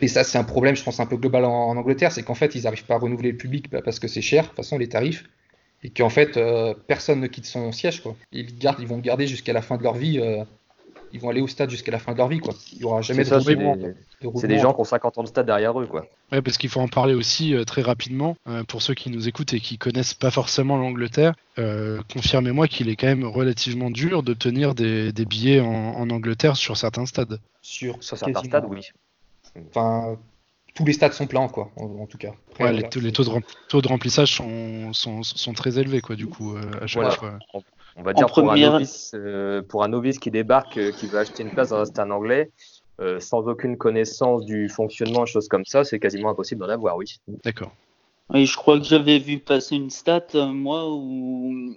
Et 0.00 0.08
ça, 0.08 0.24
c'est 0.24 0.36
un 0.36 0.44
problème, 0.44 0.76
je 0.76 0.82
pense, 0.82 1.00
un 1.00 1.06
peu 1.06 1.16
global 1.16 1.44
en, 1.44 1.76
Angleterre, 1.76 2.12
c'est 2.12 2.22
qu'en 2.22 2.34
fait, 2.34 2.54
ils 2.54 2.64
n'arrivent 2.64 2.84
pas 2.84 2.94
à 2.94 2.98
renouveler 2.98 3.32
le 3.32 3.38
public 3.38 3.70
bah, 3.70 3.80
parce 3.82 3.98
que 3.98 4.08
c'est 4.08 4.20
cher, 4.20 4.42
de 4.42 4.48
toute 4.48 4.56
façon, 4.56 4.76
les 4.76 4.88
tarifs, 4.88 5.24
et 5.82 5.90
qu'en 5.90 6.10
fait, 6.10 6.36
euh, 6.36 6.74
personne 6.86 7.20
ne 7.20 7.26
quitte 7.26 7.46
son 7.46 7.72
siège. 7.72 8.02
Quoi. 8.02 8.16
Ils, 8.32 8.58
gardent, 8.58 8.80
ils 8.80 8.86
vont 8.86 8.98
garder 8.98 9.26
jusqu'à 9.26 9.52
la 9.52 9.62
fin 9.62 9.76
de 9.76 9.82
leur 9.82 9.94
vie. 9.94 10.20
ils 11.12 11.20
vont 11.20 11.30
aller 11.30 11.40
au 11.40 11.46
stade 11.46 11.70
jusqu'à 11.70 11.92
la 11.92 11.98
fin 11.98 12.12
de 12.12 12.18
leur 12.18 12.28
vie. 12.28 12.38
Quoi. 12.38 12.54
Il 12.72 12.80
y 12.80 12.84
aura 12.84 13.02
jamais 13.02 13.24
de, 13.24 13.94
C'est 14.36 14.48
des 14.48 14.58
gens 14.58 14.72
qui 14.72 14.80
ont 14.80 14.84
50 14.84 15.18
ans 15.18 15.22
de 15.22 15.28
stade 15.28 15.46
derrière 15.46 15.78
eux. 15.80 15.86
Quoi. 15.86 16.06
Ouais, 16.32 16.42
parce 16.42 16.58
qu'il 16.58 16.70
faut 16.70 16.80
en 16.80 16.88
parler 16.88 17.14
aussi 17.14 17.54
très 17.66 17.82
rapidement 17.82 18.36
pour 18.68 18.82
ceux 18.82 18.94
qui 18.94 19.10
nous 19.10 19.28
écoutent 19.28 19.54
et 19.54 19.60
qui 19.60 19.78
connaissent 19.78 20.14
pas 20.14 20.30
forcément 20.30 20.76
l'Angleterre. 20.76 21.34
Euh, 21.58 22.02
confirmez-moi 22.12 22.68
qu'il 22.68 22.88
est 22.90 22.96
quand 22.96 23.06
même 23.06 23.24
relativement 23.24 23.90
dur 23.90 24.22
d'obtenir 24.22 24.74
des, 24.74 25.12
des 25.12 25.24
billets 25.24 25.60
en, 25.60 26.10
Angleterre 26.10 26.56
sur 26.56 26.76
certains 26.76 27.06
stades. 27.06 27.40
Sur, 27.62 28.02
certains 28.02 28.42
stades, 28.44 28.66
oui. 28.68 28.90
Enfin, 29.68 30.18
tous 30.76 30.84
les 30.84 30.92
stades 30.92 31.12
sont 31.12 31.26
pleins, 31.26 31.48
quoi, 31.48 31.70
en, 31.76 32.06
tout 32.06 32.18
cas. 32.18 32.32
les, 32.60 32.82
taux, 32.88 33.00
de, 33.00 33.10
taux, 33.10 33.80
de, 33.80 33.88
remplissage 33.88 34.34
sont, 34.34 34.92
sont, 34.92 35.22
sont, 35.22 35.52
très 35.52 35.78
élevés, 35.78 36.00
quoi, 36.00 36.14
du 36.14 36.26
coup, 36.26 36.54
euh, 36.54 36.60
à 36.82 36.86
chaque 36.86 37.12
fois. 37.12 37.38
On, 37.96 38.02
va 38.02 38.12
dire 38.12 38.26
pour, 38.26 38.52
un 38.52 38.56
novice, 38.58 39.12
euh, 39.14 39.62
pour 39.62 39.82
un 39.82 39.88
novice 39.88 40.18
qui 40.18 40.30
débarque, 40.30 40.78
qui 40.92 41.06
veut 41.06 41.18
acheter 41.18 41.42
une 41.42 41.50
place 41.50 41.70
dans 41.70 41.78
un 41.78 41.86
stade 41.86 42.12
anglais, 42.12 42.50
sans 43.18 43.48
aucune 43.48 43.76
connaissance 43.76 44.44
du 44.44 44.68
fonctionnement, 44.68 45.26
choses 45.26 45.48
comme 45.48 45.64
ça, 45.64 45.82
c'est 45.82 45.98
quasiment 45.98 46.30
impossible 46.30 46.60
d'en 46.60 46.68
avoir, 46.68 46.96
oui. 46.96 47.20
D'accord. 47.44 47.72
Oui, 48.30 48.44
je 48.44 48.56
crois 48.56 48.78
que 48.78 48.84
j'avais 48.84 49.18
vu 49.18 49.38
passer 49.38 49.76
une 49.76 49.90
stat, 49.90 50.26
euh, 50.34 50.46
moi, 50.46 50.90
où, 50.90 51.74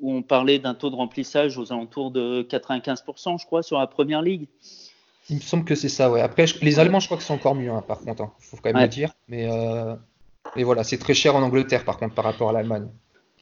où 0.00 0.12
on 0.12 0.22
parlait 0.22 0.58
d'un 0.58 0.74
taux 0.74 0.90
de 0.90 0.94
remplissage 0.94 1.58
aux 1.58 1.72
alentours 1.72 2.12
de 2.12 2.42
95%, 2.42 3.40
je 3.40 3.46
crois, 3.46 3.62
sur 3.62 3.78
la 3.78 3.86
première 3.88 4.22
ligue. 4.22 4.46
Il 5.30 5.36
me 5.36 5.40
semble 5.40 5.64
que 5.64 5.74
c'est 5.74 5.88
ça, 5.88 6.10
ouais. 6.10 6.20
Après, 6.20 6.46
les 6.62 6.78
Allemands, 6.78 7.00
je 7.00 7.06
crois 7.06 7.18
que 7.18 7.22
c'est 7.22 7.32
encore 7.32 7.54
mieux, 7.54 7.70
hein, 7.70 7.84
par 7.86 7.98
contre. 7.98 8.22
Il 8.22 8.24
hein. 8.24 8.32
faut 8.40 8.56
quand 8.56 8.72
même 8.72 8.82
le 8.82 8.88
dire. 8.88 9.10
Mais, 9.28 9.46
euh, 9.50 9.94
mais 10.56 10.62
voilà, 10.62 10.84
c'est 10.84 10.98
très 10.98 11.14
cher 11.14 11.36
en 11.36 11.42
Angleterre, 11.42 11.84
par 11.84 11.98
contre, 11.98 12.14
par 12.14 12.24
rapport 12.24 12.48
à 12.48 12.52
l'Allemagne. 12.52 12.88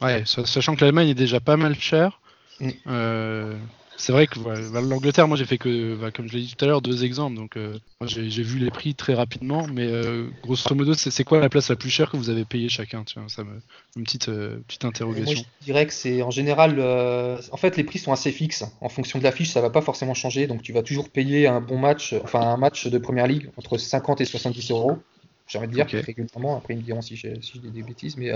Ouais, 0.00 0.24
sachant 0.26 0.74
que 0.74 0.84
l'Allemagne 0.84 1.08
est 1.08 1.14
déjà 1.14 1.40
pas 1.40 1.56
mal 1.56 1.74
cher. 1.74 2.20
Mm. 2.60 2.70
Euh, 2.88 3.56
c'est 3.96 4.12
vrai 4.12 4.26
que 4.26 4.38
l'Angleterre, 4.38 5.26
moi 5.26 5.36
j'ai 5.36 5.44
fait 5.44 5.58
que, 5.58 5.96
bah, 5.96 6.10
comme 6.10 6.28
je 6.28 6.36
l'ai 6.36 6.42
dit 6.42 6.54
tout 6.54 6.64
à 6.64 6.68
l'heure, 6.68 6.82
deux 6.82 7.04
exemples. 7.04 7.36
Donc 7.36 7.56
euh, 7.56 7.78
j'ai 8.02 8.42
vu 8.42 8.58
les 8.58 8.70
prix 8.70 8.94
très 8.94 9.14
rapidement, 9.14 9.66
mais 9.66 9.86
euh, 9.86 10.28
grosso 10.42 10.74
modo, 10.74 10.94
c'est 10.94 11.24
quoi 11.24 11.40
la 11.40 11.48
place 11.48 11.70
la 11.70 11.76
plus 11.76 11.90
chère 11.90 12.10
que 12.10 12.16
vous 12.16 12.30
avez 12.30 12.44
payée 12.44 12.68
chacun? 12.68 13.04
Tu 13.04 13.18
vois, 13.18 13.28
ça 13.28 13.42
me, 13.44 13.60
Une 13.96 14.04
petite, 14.04 14.28
euh, 14.28 14.58
petite 14.66 14.84
interrogation. 14.84 15.40
Moi, 15.40 15.44
je 15.60 15.64
dirais 15.64 15.86
que 15.86 15.92
c'est 15.92 16.22
en 16.22 16.30
général, 16.30 16.80
en 16.80 17.56
fait, 17.56 17.76
les 17.76 17.84
prix 17.84 17.98
sont 17.98 18.12
assez 18.12 18.32
fixes. 18.32 18.64
En 18.80 18.88
fonction 18.88 19.18
de 19.18 19.24
l'affiche, 19.24 19.50
ça 19.50 19.60
va 19.60 19.70
pas 19.70 19.82
forcément 19.82 20.14
changer. 20.14 20.46
Donc 20.46 20.62
tu 20.62 20.72
vas 20.72 20.82
toujours 20.82 21.08
payer 21.08 21.46
un 21.46 21.60
bon 21.60 21.78
match, 21.78 22.14
enfin 22.22 22.40
un 22.40 22.56
match 22.56 22.86
de 22.86 22.98
première 22.98 23.26
ligue 23.26 23.50
entre 23.56 23.78
50 23.78 24.20
et 24.20 24.24
70 24.24 24.70
euros. 24.70 24.98
J'ai 25.46 25.58
envie 25.58 25.68
de 25.68 25.72
dire 25.72 25.86
régulièrement. 25.86 26.56
Après, 26.56 26.74
ils 26.74 26.78
me 26.78 26.82
diront 26.82 27.02
si, 27.02 27.16
si 27.16 27.28
je 27.54 27.60
dis 27.60 27.70
des 27.70 27.82
bêtises, 27.82 28.16
mais 28.16 28.32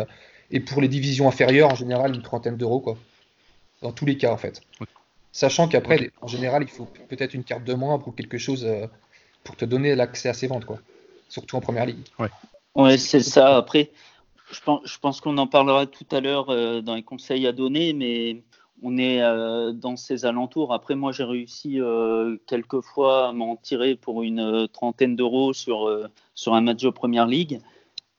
et 0.50 0.60
pour 0.60 0.80
les 0.80 0.88
divisions 0.88 1.28
inférieures, 1.28 1.70
en 1.70 1.74
général, 1.74 2.14
une 2.14 2.22
trentaine 2.22 2.56
d'euros, 2.56 2.80
quoi. 2.80 2.96
Dans 3.82 3.92
tous 3.92 4.04
les 4.04 4.16
cas, 4.16 4.32
en 4.32 4.36
fait. 4.36 4.60
Sachant 5.32 5.68
qu'après, 5.68 6.10
en 6.20 6.26
général, 6.26 6.62
il 6.62 6.68
faut 6.68 6.88
peut-être 7.08 7.34
une 7.34 7.44
carte 7.44 7.64
de 7.64 7.74
membre 7.74 8.08
ou 8.08 8.12
quelque 8.12 8.38
chose 8.38 8.64
euh, 8.64 8.86
pour 9.44 9.56
te 9.56 9.64
donner 9.64 9.94
l'accès 9.94 10.28
à 10.28 10.34
ces 10.34 10.48
ventes, 10.48 10.64
quoi. 10.64 10.80
Surtout 11.28 11.56
en 11.56 11.60
première 11.60 11.86
ligue. 11.86 12.04
Ouais, 12.18 12.28
ouais 12.74 12.98
c'est 12.98 13.20
ça. 13.20 13.56
Après, 13.56 13.92
je 14.50 14.60
pense, 14.60 14.80
je 14.84 14.98
pense 14.98 15.20
qu'on 15.20 15.38
en 15.38 15.46
parlera 15.46 15.86
tout 15.86 16.06
à 16.10 16.20
l'heure 16.20 16.50
euh, 16.50 16.80
dans 16.80 16.96
les 16.96 17.04
conseils 17.04 17.46
à 17.46 17.52
donner, 17.52 17.92
mais 17.92 18.42
on 18.82 18.98
est 18.98 19.22
euh, 19.22 19.70
dans 19.72 19.94
ces 19.96 20.24
alentours. 20.24 20.74
Après, 20.74 20.96
moi, 20.96 21.12
j'ai 21.12 21.22
réussi 21.22 21.78
quelques 22.48 22.80
fois 22.80 23.28
à 23.28 23.32
m'en 23.32 23.54
tirer 23.54 23.94
pour 23.94 24.24
une 24.24 24.66
trentaine 24.72 25.14
d'euros 25.14 25.52
sur, 25.52 25.88
sur 26.34 26.54
un 26.54 26.60
match 26.60 26.82
de 26.82 26.90
première 26.90 27.26
ligue. 27.26 27.60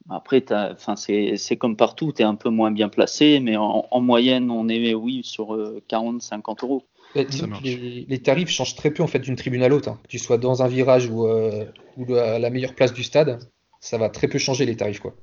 Après, 0.10 0.44
c'est 0.78 1.58
comme 1.58 1.76
partout, 1.76 2.14
tu 2.14 2.22
es 2.22 2.26
un 2.26 2.36
peu 2.36 2.50
moins 2.50 2.72
bien 2.72 2.88
placé, 2.88 3.42
mais 3.42 3.58
en, 3.58 3.86
en 3.92 4.02
moyenne, 4.02 4.50
on 4.50 4.70
est, 4.70 4.94
oui, 4.94 5.22
sur 5.24 5.58
40-50 5.90 6.64
euros. 6.64 6.84
Les, 7.16 8.20
tarifs 8.20 8.50
changent 8.50 8.76
très 8.76 8.92
peu 8.92 9.04
en 9.04 9.08
fait 9.08 9.20
d'une 9.20 9.36
tribune 9.36 9.64
à 9.64 9.68
l'autre. 9.68 9.90
Hein. 9.90 10.00
Que 10.04 10.08
tu 10.08 10.20
sois 10.20 10.38
dans 10.38 10.64
un 10.64 10.68
virage 10.68 11.08
ou, 11.08 11.28
euh, 11.28 11.66
ou 11.98 12.16
à 12.16 12.40
la 12.40 12.50
meilleure 12.50 12.74
place 12.74 12.94
du 12.94 13.04
stade, 13.04 13.40
ça 13.80 13.98
va 13.98 14.10
très 14.10 14.28
peu 14.28 14.38
changer 14.38 14.66
les 14.66 14.76
tarifs 14.76 15.00
quoi. 15.00 15.14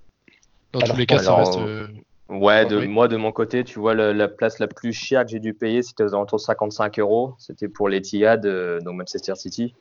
Dans 0.73 0.81
tous 0.81 0.97
les 0.97 1.07
cas, 1.07 1.19
ça 1.19 1.35
reste. 1.35 1.59
Euh, 1.59 1.87
ouais, 2.29 2.67
de, 2.67 2.85
moi 2.87 3.09
de 3.09 3.17
mon 3.17 3.33
côté, 3.33 3.65
tu 3.65 3.79
vois, 3.79 3.95
la, 3.95 4.29
place 4.29 4.59
la 4.59 4.67
plus 4.67 4.93
chère 4.93 5.25
que 5.25 5.31
j'ai 5.31 5.41
dû 5.41 5.55
payer, 5.55 5.83
c'était 5.83 6.05
aux 6.05 6.15
alentours 6.15 6.39
de 6.39 6.45
55 6.45 6.99
euros. 6.99 7.35
C'était 7.39 7.69
pour 7.69 7.89
l'Etihad, 7.89 8.45
euh, 8.45 8.81
donc 8.81 8.97
Manchester 8.97 9.35
City. 9.37 9.75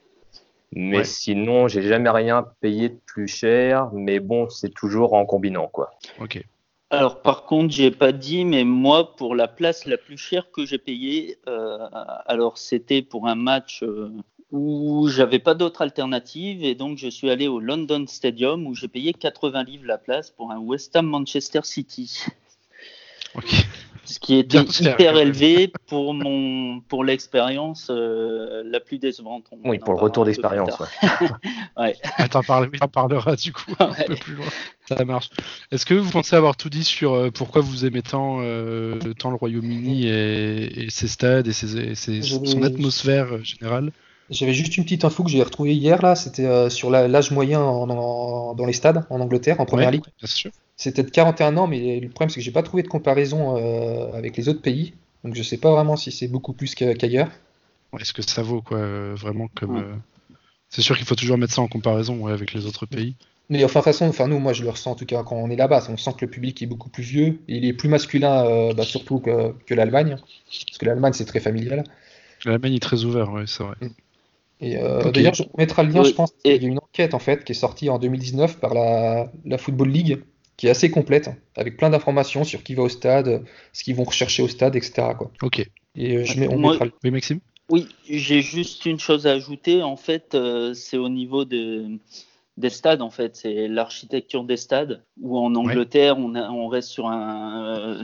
Mais 0.74 1.06
sinon, 1.06 1.68
j'ai 1.68 1.82
jamais 1.82 2.10
rien 2.10 2.46
payé 2.60 2.90
de 2.90 3.00
plus 3.06 3.28
cher. 3.28 3.90
Mais 3.94 4.20
bon, 4.20 4.50
c'est 4.50 4.74
toujours 4.74 5.14
en 5.14 5.26
combinant 5.26 5.68
quoi. 5.68 5.92
Ok. 6.20 6.42
Alors 6.90 7.22
par 7.22 7.44
contre, 7.44 7.74
j'ai 7.74 7.92
pas 7.92 8.14
dit, 8.14 8.46
mais 8.46 8.64
moi 8.64 9.16
pour 9.16 9.36
la 9.36 9.50
place 9.50 9.86
la 9.86 9.98
plus 9.98 10.18
chère 10.18 10.52
que 10.52 10.66
j'ai 10.66 10.78
payée, 10.78 11.38
euh, 11.48 11.80
alors 12.26 12.58
c'était 12.58 13.02
pour 13.02 13.28
un 13.28 13.36
match 13.36 13.84
euh, 13.84 14.10
où 14.52 15.10
j'avais 15.10 15.40
pas 15.40 15.54
d'autre 15.54 15.82
alternative 15.82 16.64
et 16.64 16.76
donc 16.76 16.98
je 16.98 17.10
suis 17.10 17.30
allé 17.30 17.50
au 17.50 17.60
London 17.60 18.06
Stadium 18.08 18.66
où 18.68 18.74
j'ai 18.74 18.88
payé 18.88 19.14
80 19.14 19.64
livres 19.64 19.86
la 19.86 19.98
place 19.98 20.32
pour 20.32 20.52
un 20.52 20.60
West 20.60 20.96
Ham 20.96 21.08
Manchester 21.08 21.62
City. 21.64 22.24
Ce 24.08 24.20
qui 24.20 24.36
était 24.38 24.62
hyper 24.62 25.18
élevé 25.18 25.72
pour 25.88 26.14
mon 26.14 26.80
pour 26.82 27.04
l'expérience 27.04 27.90
euh, 27.90 28.64
la 28.66 28.80
plus 28.80 29.00
décevante. 29.00 29.46
oui, 29.66 29.80
pour 29.80 29.94
le 29.94 30.00
retour 30.00 30.26
d'expérience. 30.26 30.80
Ouais. 30.80 30.88
ouais. 31.78 31.96
T'en 32.30 32.42
parleras 32.88 33.36
du 33.36 33.52
coup 33.52 33.74
un 33.80 33.94
peu 33.94 34.16
plus 34.16 34.36
loin. 34.36 34.46
Ça 34.88 35.04
marche. 35.04 35.30
Est-ce 35.72 35.86
que 35.86 35.94
vous 35.94 36.10
pensez 36.10 36.36
avoir 36.36 36.56
tout 36.56 36.70
dit 36.70 36.84
sur 36.84 37.14
euh, 37.14 37.30
pourquoi 37.32 37.62
vous 37.62 37.86
aimez 37.86 38.02
tant, 38.02 38.38
euh, 38.42 38.98
tant 39.20 39.30
le 39.30 39.36
Royaume-Uni 39.36 40.08
et, 40.08 40.88
ses 40.90 41.08
stades 41.08 41.48
et, 41.48 41.54
ses, 41.54 42.22
son 42.22 42.64
atmosphère 42.64 43.44
générale? 43.44 43.92
J'avais 44.30 44.54
juste 44.54 44.78
une 44.78 44.84
petite 44.84 45.06
info 45.06 45.24
que 45.24 45.30
j'ai 45.30 45.42
retrouvée 45.42 45.74
hier 45.74 46.02
là. 46.02 46.16
C'était 46.16 46.70
sur 46.70 46.90
l'âge 46.90 47.32
moyen 47.32 47.60
dans 47.60 48.66
les 48.66 48.74
stades 48.74 49.06
en 49.10 49.20
Angleterre 49.20 49.60
en 49.60 49.66
première 49.66 49.92
ligue. 49.92 50.04
Bien 50.20 50.28
sûr. 50.28 50.52
C'était 50.78 51.02
de 51.02 51.10
41 51.10 51.58
ans, 51.58 51.66
mais 51.68 52.00
le 52.00 52.08
problème 52.10 52.30
c'est 52.30 52.36
que 52.40 52.42
j'ai 52.42 52.52
pas 52.52 52.62
trouvé 52.62 52.84
de 52.84 52.88
comparaison 52.88 53.58
euh, 53.58 54.14
avec 54.14 54.38
les 54.38 54.48
autres 54.48 54.62
pays, 54.62 54.94
donc 55.24 55.34
je 55.34 55.42
sais 55.42 55.58
pas 55.58 55.72
vraiment 55.72 55.96
si 55.96 56.12
c'est 56.12 56.28
beaucoup 56.28 56.54
plus 56.54 56.76
qu'ailleurs. 56.76 57.30
est-ce 58.00 58.14
que 58.14 58.22
ça 58.22 58.44
vaut 58.44 58.62
quoi 58.62 58.78
euh, 58.78 59.16
vraiment 59.18 59.48
comme. 59.56 59.76
Ouais. 59.76 59.82
euh, 59.82 60.36
C'est 60.70 60.84
sûr 60.84 60.96
qu'il 60.96 61.08
faut 61.08 61.16
toujours 61.16 61.40
mettre 61.40 61.54
ça 61.54 61.64
en 61.64 61.68
comparaison 61.68 62.18
ouais, 62.18 62.32
avec 62.32 62.54
les 62.54 62.68
autres 62.68 62.86
pays. 62.86 63.16
Mais 63.50 63.64
enfin, 63.64 63.80
de 63.80 63.84
toute 63.86 63.94
façon, 63.94 64.08
enfin, 64.08 64.28
nous, 64.28 64.40
moi, 64.40 64.52
je 64.52 64.64
le 64.64 64.70
ressens 64.70 64.92
en 64.92 64.96
tout 64.96 65.06
cas 65.06 65.24
quand 65.24 65.38
on 65.38 65.50
est 65.50 65.56
là-bas. 65.56 65.82
On 65.90 65.96
sent 65.96 66.12
que 66.18 66.26
le 66.26 66.30
public 66.30 66.62
est 66.62 66.66
beaucoup 66.66 66.90
plus 66.90 67.04
vieux. 67.04 67.40
Et 67.48 67.56
il 67.58 67.66
est 67.66 67.72
plus 67.72 67.88
masculin, 67.88 68.46
euh, 68.46 68.74
bah, 68.74 68.84
surtout 68.84 69.20
que, 69.20 69.54
que 69.66 69.74
l'Allemagne. 69.74 70.18
Parce 70.66 70.78
que 70.78 70.86
l'Allemagne, 70.86 71.14
c'est 71.14 71.24
très 71.24 71.40
familial. 71.40 71.86
L'Allemagne 72.44 72.74
est 72.76 72.82
très 72.84 73.06
ouvert, 73.06 73.32
ouais, 73.32 73.46
c'est 73.48 73.64
vrai. 73.64 73.76
Et 74.60 74.78
euh, 74.78 75.12
d'ailleurs, 75.12 75.34
je 75.36 75.44
vous 75.44 75.50
mettrai 75.58 75.84
le 75.84 75.92
lien, 75.92 76.04
je 76.04 76.12
pense. 76.14 76.32
et- 76.44 76.56
Il 76.56 76.64
y 76.64 76.66
a 76.66 76.70
une 76.70 76.80
enquête 76.80 77.14
en 77.14 77.20
fait 77.20 77.44
qui 77.44 77.52
est 77.52 77.56
sortie 77.56 77.90
en 77.90 78.00
2019 78.00 78.60
par 78.60 78.74
la, 78.74 79.32
la 79.46 79.58
Football 79.58 79.90
League, 79.90 80.24
qui 80.58 80.66
est 80.68 80.72
assez 80.72 80.90
complète, 80.90 81.30
avec 81.56 81.78
plein 81.78 81.90
d'informations 81.92 82.44
sur 82.44 82.64
qui 82.64 82.74
va 82.74 82.84
au 82.84 82.90
stade, 82.90 83.44
ce 83.74 83.84
qu'ils 83.84 83.96
vont 83.96 84.04
rechercher 84.04 84.42
au 84.42 84.48
stade, 84.48 84.76
etc. 84.76 85.10
Quoi. 85.18 85.32
Ok. 85.44 85.60
Et 85.96 86.18
euh, 86.18 86.24
je 86.26 86.40
mets, 86.40 86.48
on 86.48 86.58
Moi- 86.58 86.72
mettra 86.72 86.86
le- 86.86 86.92
Oui, 87.04 87.12
Maxime? 87.12 87.40
Oui, 87.70 87.86
j'ai 88.10 88.42
juste 88.42 88.86
une 88.86 89.00
chose 89.00 89.28
à 89.28 89.32
ajouter. 89.34 89.84
En 89.84 89.98
fait, 89.98 90.34
euh, 90.36 90.74
c'est 90.74 90.98
au 90.98 91.10
niveau 91.10 91.44
de, 91.46 92.00
des 92.56 92.70
stades. 92.70 93.02
En 93.02 93.10
fait, 93.12 93.36
c'est 93.36 93.68
l'architecture 93.68 94.44
des 94.46 94.58
stades. 94.58 95.04
Où 95.22 95.38
en 95.38 95.54
Angleterre, 95.54 96.18
on, 96.18 96.34
a- 96.34 96.50
on 96.50 96.68
reste 96.70 96.90
sur 96.90 97.08
un 97.08 98.00
euh, 98.00 98.04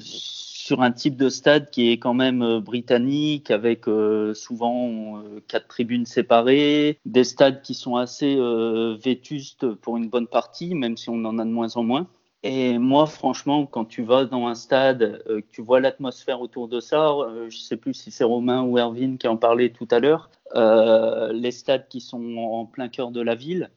sur 0.63 0.81
un 0.81 0.93
type 0.93 1.17
de 1.17 1.27
stade 1.27 1.69
qui 1.71 1.91
est 1.91 1.97
quand 1.97 2.13
même 2.13 2.41
euh, 2.41 2.61
britannique, 2.61 3.51
avec 3.51 3.89
euh, 3.89 4.33
souvent 4.33 5.17
euh, 5.17 5.41
quatre 5.49 5.67
tribunes 5.67 6.05
séparées, 6.05 6.99
des 7.05 7.25
stades 7.25 7.61
qui 7.61 7.73
sont 7.73 7.97
assez 7.97 8.39
vétustes 9.03 9.67
pour 9.75 9.97
une 9.97 10.07
bonne 10.07 10.27
partie, 10.27 10.73
même 10.73 10.95
si 10.95 11.09
on 11.09 11.25
en 11.25 11.37
a 11.37 11.43
de 11.43 11.49
moins 11.49 11.75
en 11.75 11.83
moins. 11.83 12.07
Et 12.43 12.77
moi, 12.77 13.07
franchement, 13.07 13.65
quand 13.65 13.85
tu 13.85 14.03
vas 14.03 14.23
dans 14.23 14.47
un 14.47 14.55
stade, 14.55 15.23
tu 15.51 15.61
vois 15.61 15.79
l'atmosphère 15.81 16.41
autour 16.41 16.67
de 16.67 16.79
ça, 16.79 17.13
je 17.49 17.57
sais 17.57 17.77
plus 17.77 17.93
si 17.93 18.11
c'est 18.11 18.25
Romain 18.25 18.63
ou 18.63 18.77
Erwin 18.77 19.17
qui 19.17 19.27
en 19.27 19.37
parlait 19.37 19.69
tout 19.69 19.87
à 19.91 19.99
l'heure, 19.99 20.29
les 21.33 21.51
stades 21.51 21.87
qui 21.87 22.01
sont 22.01 22.37
en 22.37 22.65
plein 22.65 22.89
cœur 22.89 23.11
de 23.11 23.21
la 23.21 23.35
ville, 23.35 23.69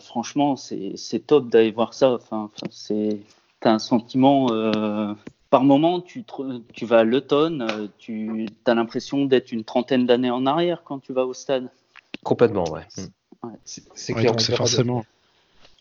franchement, 0.00 0.56
c'est 0.56 1.26
top 1.26 1.48
d'aller 1.48 1.72
voir 1.72 1.94
ça. 1.94 2.12
Enfin, 2.12 2.50
c'est 2.70 3.20
un 3.64 3.80
sentiment. 3.80 4.46
Par 5.52 5.64
moment, 5.64 6.00
tu, 6.00 6.24
te- 6.24 6.60
tu 6.72 6.86
vas 6.86 7.00
à 7.00 7.04
l'automne, 7.04 7.60
euh, 7.70 7.86
tu 7.98 8.46
as 8.64 8.74
l'impression 8.74 9.26
d'être 9.26 9.52
une 9.52 9.64
trentaine 9.64 10.06
d'années 10.06 10.30
en 10.30 10.46
arrière 10.46 10.82
quand 10.82 10.98
tu 10.98 11.12
vas 11.12 11.26
au 11.26 11.34
stade. 11.34 11.68
Complètement, 12.24 12.64
ouais. 12.70 12.86
Mm. 12.96 13.48
C'est 13.62 13.82
c'est 13.94 14.14
Ouais, 14.14 14.24
de- 14.32 14.40
forcément, 14.56 15.04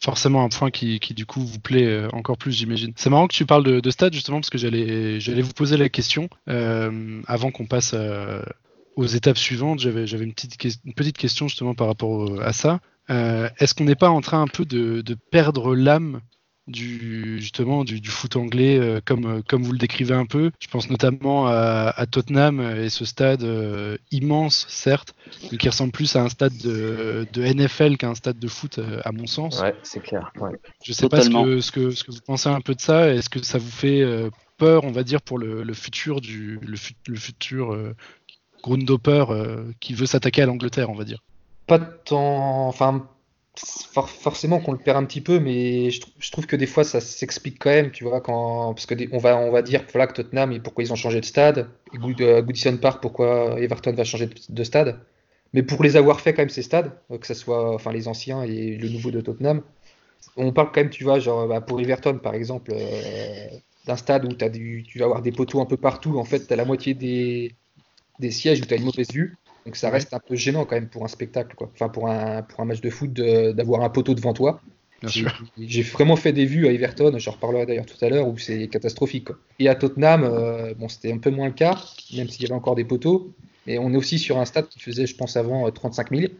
forcément 0.04 0.44
un 0.44 0.50
point 0.50 0.72
qui, 0.72 1.00
qui, 1.00 1.14
du 1.14 1.26
coup 1.26 1.40
vous 1.40 1.60
plaît 1.60 1.86
euh, 1.88 2.10
encore 2.12 2.38
plus, 2.38 2.52
j'imagine. 2.52 2.92
C'est 2.98 3.10
marrant 3.10 3.28
que 3.30 3.34
tu 3.34 3.46
parles 3.46 3.64
de, 3.64 3.80
de 3.80 3.90
stade 3.92 4.14
justement 4.14 4.40
parce 4.42 4.50
que 4.50 4.58
j'allais 4.58 5.22
j'allais 5.22 5.42
vous 5.42 5.54
poser 5.54 5.78
la 5.78 5.88
question 5.88 6.28
euh, 6.50 7.22
avant 7.28 7.52
qu'on 7.52 7.66
passe 7.66 7.92
euh, 7.94 8.42
aux 8.98 9.06
étapes 9.06 9.38
suivantes. 9.38 9.80
J'avais 9.80 10.06
j'avais 10.06 10.26
une 10.26 10.34
petite 10.34 10.58
ques- 10.58 10.80
une 10.84 10.94
petite 10.94 11.18
question 11.18 11.48
justement 11.48 11.76
par 11.76 11.88
rapport 11.88 12.42
à 12.42 12.52
ça. 12.52 12.82
Euh, 13.10 13.48
Est-ce 13.58 13.74
qu'on 13.74 13.86
n'est 13.86 13.96
pas 13.96 14.10
en 14.10 14.20
train 14.20 14.42
un 14.42 14.48
peu 14.48 14.66
de, 14.66 15.00
de 15.02 15.16
perdre 15.32 15.76
l'âme 15.76 16.20
du 16.72 17.40
justement 17.40 17.84
du, 17.84 18.00
du 18.02 18.10
foot 18.10 18.36
anglais 18.36 18.78
euh, 18.80 19.00
comme 19.06 19.26
euh, 19.26 19.42
comme 19.48 19.64
vous 19.64 19.72
le 19.74 19.78
décrivez 19.78 20.14
un 20.16 20.26
peu 20.26 20.52
Je 20.60 20.68
pense 20.68 20.90
notamment 20.90 21.48
à, 21.48 21.94
à 21.96 22.06
Tottenham 22.08 22.62
et 22.62 22.90
ce 22.90 23.06
stade 23.06 23.44
euh, 23.44 23.98
immense 24.12 24.66
certes, 24.70 25.14
mais 25.52 25.58
qui 25.58 25.70
ressemble 25.70 25.92
plus 25.92 26.16
à 26.16 26.22
un 26.24 26.30
stade 26.30 26.58
de, 26.58 27.28
de 27.34 27.44
NFL 27.44 27.98
qu'à 27.98 28.10
un 28.10 28.16
stade 28.16 28.40
de 28.40 28.48
foot 28.48 28.80
euh, 28.80 29.00
à 29.06 29.12
mon 29.12 29.28
sens. 29.28 29.62
Ouais, 29.62 29.76
c'est 29.84 30.00
clair. 30.02 30.32
ouais. 30.40 30.52
Je 30.84 30.94
sais 30.94 31.08
pas 31.10 31.22
ce 31.22 31.30
que, 31.30 31.62
ce, 31.62 31.72
que, 31.72 31.92
ce 31.92 32.04
que 32.04 32.12
vous 32.12 32.22
pensez 32.26 32.50
un 32.50 32.62
peu 32.62 32.74
de 32.74 32.82
ça. 32.82 33.14
Est-ce 33.14 33.30
que 33.30 33.44
ça 33.44 33.58
vous 33.60 33.70
fait 33.70 34.02
euh, 34.02 34.30
peur, 34.58 34.84
on 34.84 34.92
va 34.92 35.04
dire, 35.04 35.22
pour 35.22 35.38
le, 35.38 35.64
le 35.64 35.74
futur 35.74 36.22
du 36.22 36.60
le, 36.66 36.76
fut- 36.78 36.96
le 37.08 37.18
futur 37.18 37.74
euh, 37.74 37.96
Grundhopper 38.64 39.26
euh, 39.30 39.64
qui 39.80 39.94
veut 39.94 40.06
s'attaquer 40.06 40.44
à 40.44 40.46
l'Angleterre, 40.46 40.90
on 40.90 40.96
va 40.96 41.04
dire? 41.04 41.20
Pas 41.68 41.80
tant. 41.80 42.68
Enfin, 42.68 43.08
for- 43.58 44.10
forcément 44.10 44.60
qu'on 44.60 44.72
le 44.72 44.78
perd 44.78 44.98
un 44.98 45.06
petit 45.06 45.22
peu, 45.22 45.40
mais 45.40 45.92
je, 45.92 46.02
trou- 46.02 46.12
je 46.20 46.32
trouve 46.32 46.48
que 46.48 46.56
des 46.56 46.68
fois 46.68 46.84
ça 46.84 47.02
s'explique 47.02 47.60
quand 47.60 47.70
même, 47.70 47.92
tu 47.92 48.04
vois, 48.04 48.22
quand 48.22 48.74
parce 48.74 48.86
que 48.86 48.96
on 49.14 49.18
va 49.18 49.38
on 49.38 49.52
va 49.52 49.62
dire 49.62 49.86
voilà 49.92 50.08
que 50.08 50.14
Tottenham 50.14 50.52
et 50.52 50.60
pourquoi 50.60 50.84
ils 50.84 50.92
ont 50.94 50.96
changé 50.96 51.20
de 51.20 51.26
stade, 51.26 51.70
et 51.94 51.98
euh, 52.22 52.42
Goodison 52.42 52.78
Park 52.78 53.02
pourquoi 53.02 53.60
Everton 53.60 53.94
va 53.94 54.04
changer 54.04 54.28
de, 54.28 54.36
de 54.50 54.64
stade, 54.64 55.00
mais 55.54 55.64
pour 55.64 55.84
les 55.84 55.96
avoir 55.98 56.22
fait 56.22 56.34
quand 56.34 56.42
même 56.44 56.50
ces 56.50 56.62
stades, 56.64 56.92
euh, 57.12 57.18
que 57.18 57.28
ce 57.28 57.34
soit 57.34 57.74
enfin 57.76 57.92
les 57.92 58.08
anciens 58.08 58.44
et 58.44 58.78
le 58.78 58.90
nouveau 58.90 59.12
de 59.12 59.22
Tottenham, 59.22 59.62
on 60.38 60.54
parle 60.54 60.68
quand 60.74 60.82
même, 60.82 60.90
tu 60.90 61.04
vois, 61.04 61.20
genre 61.20 61.48
bah, 61.48 61.62
pour 61.62 61.80
Everton 61.82 62.20
par 62.20 62.36
exemple, 62.36 62.72
euh, 62.74 63.48
d'un 63.86 63.98
stade 63.98 64.26
où 64.26 64.34
t'as 64.36 64.50
du, 64.50 64.84
tu 64.88 65.00
vas 65.00 65.06
avoir 65.06 65.22
des 65.22 65.32
poteaux 65.32 65.62
un 65.62 65.66
peu 65.66 65.78
partout, 65.78 66.20
en 66.20 66.26
fait 66.26 66.42
t'as 66.48 66.56
la 66.56 66.66
moitié 66.66 66.94
des 66.94 67.56
des 68.20 68.32
sièges 68.32 68.62
où 68.62 68.66
tu 68.66 68.74
as 68.74 68.78
une 68.78 68.86
mauvaise 68.86 69.12
vue. 69.12 69.38
Donc 69.66 69.76
ça 69.76 69.90
reste 69.90 70.14
un 70.14 70.20
peu 70.20 70.36
gênant 70.36 70.66
quand 70.66 70.76
même 70.76 70.90
pour 70.90 71.04
un 71.06 71.08
spectacle, 71.08 71.56
quoi. 71.56 71.70
Enfin 71.74 71.90
pour 71.90 72.10
un, 72.10 72.42
pour 72.42 72.60
un 72.62 72.66
match 72.66 72.82
de 72.82 72.90
foot 72.90 73.14
d'avoir 73.14 73.82
un 73.84 73.90
poteau 73.90 74.14
devant 74.16 74.34
toi. 74.34 74.62
Bien 75.02 75.10
J'ai 75.10 75.22
sûr. 75.22 75.44
j'ai 75.58 75.82
vraiment 75.82 76.16
fait 76.16 76.32
des 76.32 76.46
vues 76.46 76.68
à 76.68 76.72
Everton, 76.72 77.14
j'en 77.18 77.32
reparlerai 77.32 77.66
d'ailleurs 77.66 77.88
tout 77.88 78.04
à 78.06 78.10
l'heure, 78.10 78.28
où 78.28 78.38
c'est 78.38 78.68
catastrophique. 78.68 79.26
quoi. 79.26 79.38
Et 79.60 79.68
à 79.68 79.76
Tottenham, 79.76 80.24
euh, 80.24 80.74
bon, 80.76 80.88
c'était 80.90 81.12
un 81.12 81.18
peu 81.18 81.32
moins 81.32 81.48
le 81.48 81.54
cas, 81.54 81.76
même 82.16 82.28
s'il 82.30 82.44
y 82.44 82.46
avait 82.46 82.54
encore 82.54 82.76
des 82.76 82.84
poteaux. 82.86 83.34
Et 83.68 83.80
on 83.80 83.92
est 83.94 83.98
aussi 83.98 84.20
sur 84.20 84.38
un 84.40 84.46
stade 84.46 84.68
qui 84.68 84.80
faisait, 84.80 85.08
je 85.08 85.16
pense, 85.16 85.38
avant 85.38 85.68
euh, 85.68 85.72
35 85.72 86.16
000. 86.16 86.32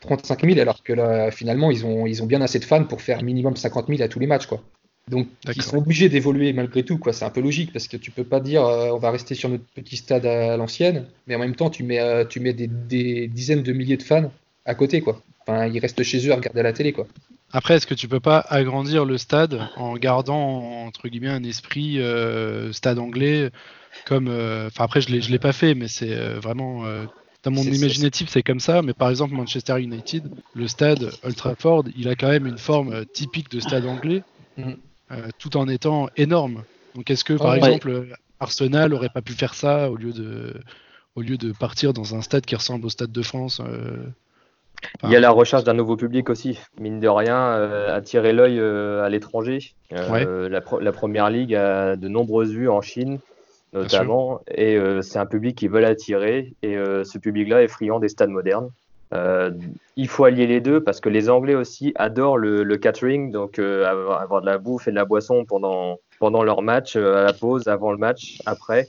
35 0.00 0.44
000, 0.46 0.58
alors 0.60 0.82
que 0.82 0.92
là, 0.92 1.30
finalement, 1.30 1.70
ils 1.70 1.84
ont, 1.86 2.06
ils 2.06 2.22
ont 2.22 2.26
bien 2.26 2.40
assez 2.40 2.58
de 2.58 2.64
fans 2.64 2.84
pour 2.84 3.02
faire 3.02 3.22
minimum 3.22 3.54
50 3.56 3.86
000 3.88 4.02
à 4.02 4.08
tous 4.08 4.18
les 4.18 4.26
matchs, 4.26 4.46
quoi. 4.46 4.62
Donc, 5.10 5.26
ils 5.54 5.62
sont 5.62 5.78
obligés 5.78 6.08
d'évoluer 6.08 6.52
malgré 6.52 6.84
tout, 6.84 6.96
quoi. 6.96 7.12
C'est 7.12 7.24
un 7.24 7.30
peu 7.30 7.40
logique 7.40 7.72
parce 7.72 7.88
que 7.88 7.96
tu 7.96 8.10
peux 8.10 8.24
pas 8.24 8.38
dire 8.38 8.64
euh, 8.64 8.90
on 8.92 8.98
va 8.98 9.10
rester 9.10 9.34
sur 9.34 9.48
notre 9.48 9.64
petit 9.74 9.96
stade 9.96 10.24
à 10.24 10.56
l'ancienne, 10.56 11.06
mais 11.26 11.34
en 11.34 11.40
même 11.40 11.56
temps, 11.56 11.68
tu 11.68 11.82
mets, 11.82 11.98
euh, 12.00 12.24
tu 12.24 12.38
mets 12.38 12.52
des, 12.52 12.68
des 12.68 13.26
dizaines 13.26 13.62
de 13.62 13.72
milliers 13.72 13.96
de 13.96 14.02
fans 14.02 14.32
à 14.64 14.74
côté, 14.74 15.00
quoi. 15.00 15.20
Enfin, 15.40 15.66
ils 15.66 15.80
restent 15.80 16.02
chez 16.04 16.26
eux 16.28 16.32
à 16.32 16.36
regarder 16.36 16.62
la 16.62 16.72
télé, 16.72 16.92
quoi. 16.92 17.08
Après, 17.52 17.74
est-ce 17.74 17.86
que 17.86 17.94
tu 17.94 18.06
peux 18.06 18.20
pas 18.20 18.38
agrandir 18.38 19.04
le 19.04 19.18
stade 19.18 19.60
en 19.76 19.96
gardant 19.96 20.84
entre 20.86 21.08
guillemets 21.08 21.30
un 21.30 21.42
esprit 21.42 21.98
euh, 21.98 22.72
stade 22.72 23.00
anglais 23.00 23.50
comme 24.06 24.28
Enfin 24.28 24.84
après, 24.84 25.00
je 25.00 25.20
je 25.20 25.30
l'ai 25.32 25.40
pas 25.40 25.52
fait, 25.52 25.74
mais 25.74 25.88
c'est 25.88 26.14
vraiment 26.34 26.84
dans 27.42 27.50
mon 27.50 27.62
imaginatif, 27.62 28.28
c'est 28.28 28.44
comme 28.44 28.60
ça. 28.60 28.82
Mais 28.82 28.92
par 28.92 29.10
exemple, 29.10 29.34
Manchester 29.34 29.80
United, 29.80 30.30
le 30.54 30.68
stade 30.68 31.10
Old 31.24 31.34
Trafford, 31.34 31.84
il 31.96 32.08
a 32.08 32.14
quand 32.14 32.28
même 32.28 32.46
une 32.46 32.58
forme 32.58 33.04
typique 33.06 33.50
de 33.50 33.58
stade 33.58 33.84
anglais, 33.86 34.22
euh, 34.58 34.74
tout 35.38 35.56
en 35.56 35.68
étant 35.68 36.08
énorme. 36.16 36.62
Donc 36.94 37.10
est-ce 37.10 37.24
que 37.24 37.34
par 37.34 37.54
exemple 37.56 38.06
Arsenal 38.40 38.94
aurait 38.94 39.08
pas 39.10 39.22
pu 39.22 39.32
faire 39.32 39.54
ça 39.54 39.90
au 39.90 39.96
lieu 39.96 40.12
de 40.12 40.54
au 41.16 41.22
lieu 41.22 41.36
de 41.36 41.52
partir 41.52 41.92
dans 41.92 42.14
un 42.14 42.22
stade 42.22 42.46
qui 42.46 42.54
ressemble 42.54 42.86
au 42.86 42.88
stade 42.88 43.12
de 43.12 43.22
France 43.22 43.60
euh, 43.64 43.96
Il 45.04 45.10
y 45.10 45.16
a 45.16 45.20
la 45.20 45.30
recherche 45.30 45.64
d'un 45.64 45.74
nouveau 45.74 45.96
public 45.96 46.30
aussi, 46.30 46.58
mine 46.78 47.00
de 47.00 47.08
rien, 47.08 47.36
euh, 47.36 47.94
attirer 47.94 48.32
l'œil 48.32 48.58
euh, 48.60 49.02
à 49.04 49.08
l'étranger. 49.08 49.74
Euh, 50.26 50.48
la, 50.48 50.60
pro- 50.60 50.80
la 50.80 50.92
première 50.92 51.28
ligue 51.28 51.54
a 51.54 51.96
de 51.96 52.08
nombreuses 52.08 52.52
vues 52.52 52.68
en 52.68 52.80
Chine, 52.80 53.18
notamment, 53.82 54.40
et 54.48 54.76
euh, 54.76 55.02
c'est 55.02 55.18
un 55.18 55.26
public 55.26 55.56
qui 55.56 55.68
veut 55.68 55.80
l'attirer, 55.80 56.54
et 56.62 56.76
euh, 56.76 57.04
ce 57.04 57.18
public-là 57.18 57.62
est 57.62 57.68
friand 57.68 57.98
des 57.98 58.08
stades 58.08 58.30
modernes. 58.30 58.70
Euh, 59.12 59.50
il 59.96 60.08
faut 60.08 60.24
allier 60.24 60.46
les 60.46 60.60
deux 60.60 60.82
parce 60.82 61.00
que 61.00 61.08
les 61.08 61.28
Anglais 61.30 61.54
aussi 61.54 61.92
adorent 61.96 62.38
le, 62.38 62.76
catering, 62.76 63.32
donc 63.32 63.58
euh, 63.58 63.84
avoir, 63.84 64.40
de 64.40 64.46
la 64.46 64.58
bouffe 64.58 64.88
et 64.88 64.90
de 64.90 64.96
la 64.96 65.04
boisson 65.04 65.44
pendant, 65.44 65.98
pendant 66.18 66.42
leur 66.42 66.62
match, 66.62 66.96
euh, 66.96 67.16
à 67.16 67.22
la 67.22 67.32
pause, 67.32 67.68
avant 67.68 67.90
le 67.90 67.98
match, 67.98 68.40
après. 68.46 68.88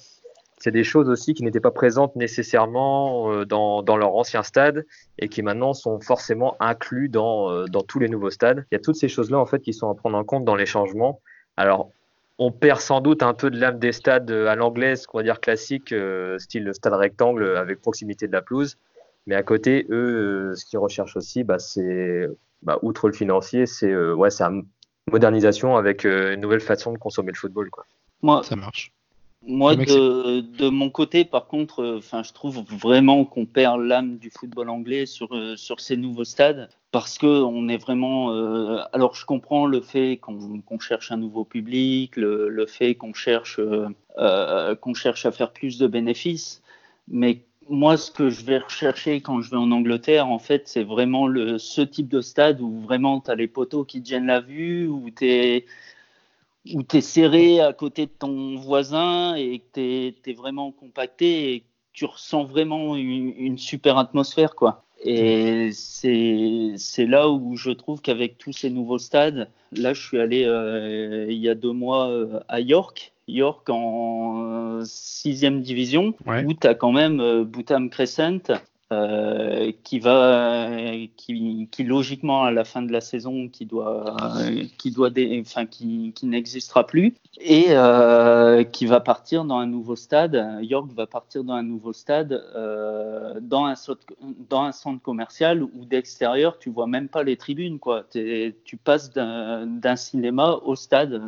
C'est 0.59 0.71
des 0.71 0.83
choses 0.83 1.09
aussi 1.09 1.33
qui 1.33 1.41
n'étaient 1.41 1.59
pas 1.59 1.71
présentes 1.71 2.15
nécessairement 2.15 3.43
dans, 3.45 3.81
dans 3.81 3.97
leur 3.97 4.15
ancien 4.15 4.43
stade 4.43 4.85
et 5.17 5.27
qui 5.27 5.41
maintenant 5.41 5.73
sont 5.73 5.99
forcément 5.99 6.55
inclus 6.59 7.09
dans, 7.09 7.65
dans 7.65 7.81
tous 7.81 7.97
les 7.97 8.07
nouveaux 8.07 8.29
stades. 8.29 8.63
Il 8.71 8.75
y 8.75 8.77
a 8.77 8.79
toutes 8.79 8.95
ces 8.95 9.07
choses-là 9.07 9.39
en 9.39 9.47
fait 9.47 9.59
qui 9.59 9.73
sont 9.73 9.89
à 9.89 9.95
prendre 9.95 10.19
en 10.19 10.23
compte 10.23 10.45
dans 10.45 10.53
les 10.53 10.67
changements. 10.67 11.19
Alors, 11.57 11.89
on 12.37 12.51
perd 12.51 12.79
sans 12.79 13.01
doute 13.01 13.23
un 13.23 13.33
peu 13.33 13.49
de 13.49 13.59
l'âme 13.59 13.79
des 13.79 13.91
stades 13.91 14.29
à 14.29 14.53
l'anglaise, 14.53 15.07
qu'on 15.07 15.17
va 15.17 15.23
dire 15.23 15.39
classique, 15.39 15.95
style 16.37 16.71
stade 16.75 16.93
rectangle 16.93 17.57
avec 17.57 17.81
proximité 17.81 18.27
de 18.27 18.33
la 18.33 18.43
pelouse. 18.43 18.77
Mais 19.27 19.35
à 19.35 19.43
côté, 19.43 19.85
eux, 19.89 20.51
euh, 20.51 20.55
ce 20.55 20.65
qu'ils 20.65 20.79
recherchent 20.79 21.15
aussi, 21.15 21.43
bah, 21.43 21.59
c'est, 21.59 22.27
bah, 22.63 22.79
outre 22.81 23.07
le 23.07 23.13
financier, 23.13 23.65
c'est 23.65 23.91
euh, 23.91 24.13
ouais, 24.13 24.29
c'est 24.31 24.43
la 24.43 24.51
modernisation 25.11 25.77
avec 25.77 26.05
euh, 26.05 26.33
une 26.33 26.41
nouvelle 26.41 26.61
façon 26.61 26.91
de 26.93 26.97
consommer 26.97 27.31
le 27.31 27.37
football. 27.37 27.69
Quoi. 27.69 27.85
Moi, 28.21 28.43
Ça 28.43 28.55
marche. 28.55 28.91
Moi, 29.47 29.75
de, 29.75 30.41
de 30.41 30.69
mon 30.69 30.91
côté, 30.91 31.25
par 31.25 31.47
contre, 31.47 31.81
euh, 31.81 31.97
enfin, 31.97 32.21
je 32.21 32.31
trouve 32.31 32.63
vraiment 32.69 33.25
qu'on 33.25 33.47
perd 33.47 33.81
l'âme 33.81 34.17
du 34.17 34.29
football 34.29 34.69
anglais 34.69 35.07
sur, 35.07 35.35
euh, 35.35 35.55
sur 35.55 35.79
ces 35.79 35.97
nouveaux 35.97 36.25
stades 36.25 36.69
parce 36.91 37.17
que 37.17 37.25
on 37.25 37.67
est 37.67 37.77
vraiment. 37.77 38.35
euh, 38.35 38.81
alors, 38.93 39.15
je 39.15 39.25
comprends 39.25 39.65
le 39.65 39.81
fait 39.81 40.17
qu'on 40.17 40.79
cherche 40.79 41.11
un 41.11 41.17
nouveau 41.17 41.43
public, 41.43 42.17
le, 42.17 42.49
le 42.49 42.65
fait 42.67 42.93
qu'on 42.93 43.13
cherche, 43.13 43.57
euh, 43.57 43.87
euh, 44.19 44.75
qu'on 44.75 44.93
cherche 44.93 45.25
à 45.25 45.31
faire 45.31 45.51
plus 45.53 45.79
de 45.79 45.87
bénéfices, 45.87 46.61
mais 47.07 47.43
moi, 47.69 47.97
ce 47.97 48.11
que 48.11 48.29
je 48.29 48.43
vais 48.43 48.57
rechercher 48.57 49.21
quand 49.21 49.41
je 49.41 49.51
vais 49.51 49.57
en 49.57 49.71
Angleterre, 49.71 50.27
en 50.27 50.39
fait, 50.39 50.67
c'est 50.67 50.83
vraiment 50.83 51.27
le, 51.27 51.57
ce 51.57 51.81
type 51.81 52.07
de 52.09 52.21
stade 52.21 52.61
où 52.61 52.81
vraiment 52.81 53.21
tu 53.21 53.31
as 53.31 53.35
les 53.35 53.47
poteaux 53.47 53.85
qui 53.85 54.01
te 54.01 54.09
gênent 54.09 54.27
la 54.27 54.41
vue, 54.41 54.87
où 54.87 55.09
tu 55.11 55.25
es 55.27 55.65
serré 57.01 57.61
à 57.61 57.73
côté 57.73 58.07
de 58.07 58.11
ton 58.11 58.55
voisin 58.57 59.35
et 59.35 59.59
que 59.59 60.09
tu 60.11 60.29
es, 60.29 60.33
vraiment 60.33 60.71
compacté 60.71 61.53
et 61.55 61.63
tu 61.93 62.05
ressens 62.05 62.45
vraiment 62.45 62.95
une, 62.95 63.33
une 63.37 63.57
super 63.57 63.97
atmosphère, 63.97 64.55
quoi. 64.55 64.83
Et 65.03 65.71
c'est 65.73 67.05
là 67.07 67.29
où 67.29 67.55
je 67.55 67.71
trouve 67.71 68.01
qu'avec 68.01 68.37
tous 68.37 68.53
ces 68.53 68.69
nouveaux 68.69 68.99
stades, 68.99 69.49
là 69.71 69.93
je 69.93 70.07
suis 70.07 70.19
allé 70.19 70.45
euh, 70.45 71.25
il 71.27 71.39
y 71.39 71.49
a 71.49 71.55
deux 71.55 71.71
mois 71.71 72.09
euh, 72.09 72.39
à 72.47 72.59
York, 72.59 73.10
York 73.31 73.69
en 73.69 74.43
euh, 74.79 74.81
sixième 74.85 75.61
division, 75.61 76.13
Ouais. 76.25 76.43
où 76.45 76.53
tu 76.53 76.67
as 76.67 76.75
quand 76.75 76.91
même 76.91 77.19
euh, 77.19 77.43
Bootham 77.43 77.89
Crescent 77.89 78.51
euh, 78.91 79.71
qui 79.85 79.99
va, 79.99 80.67
qui, 81.15 81.69
qui 81.71 81.83
logiquement 81.85 82.43
à 82.43 82.51
la 82.51 82.65
fin 82.65 82.81
de 82.81 82.91
la 82.91 82.99
saison, 82.99 83.47
qui 83.47 83.65
doit, 83.65 84.17
qui 84.77 84.91
doit, 84.91 85.09
dé- 85.09 85.41
enfin 85.45 85.65
qui, 85.65 86.11
qui 86.13 86.25
n'existera 86.25 86.85
plus, 86.85 87.13
et 87.39 87.67
euh, 87.69 88.65
qui 88.65 88.85
va 88.87 88.99
partir 88.99 89.45
dans 89.45 89.59
un 89.59 89.65
nouveau 89.65 89.95
stade. 89.95 90.35
York 90.61 90.91
va 90.93 91.07
partir 91.07 91.45
dans 91.45 91.53
un 91.53 91.63
nouveau 91.63 91.93
stade, 91.93 92.43
euh, 92.53 93.39
dans 93.41 93.63
un 93.63 93.75
dans 94.49 94.63
un 94.63 94.73
centre 94.73 95.01
commercial 95.01 95.63
où 95.63 95.85
d'extérieur 95.85 96.59
tu 96.59 96.69
vois 96.69 96.87
même 96.87 97.07
pas 97.07 97.23
les 97.23 97.37
tribunes, 97.37 97.79
quoi. 97.79 98.03
Tu 98.11 98.77
passes 98.83 99.09
d'un 99.13 99.95
cinéma 99.95 100.59
au 100.65 100.75
stade. 100.75 101.21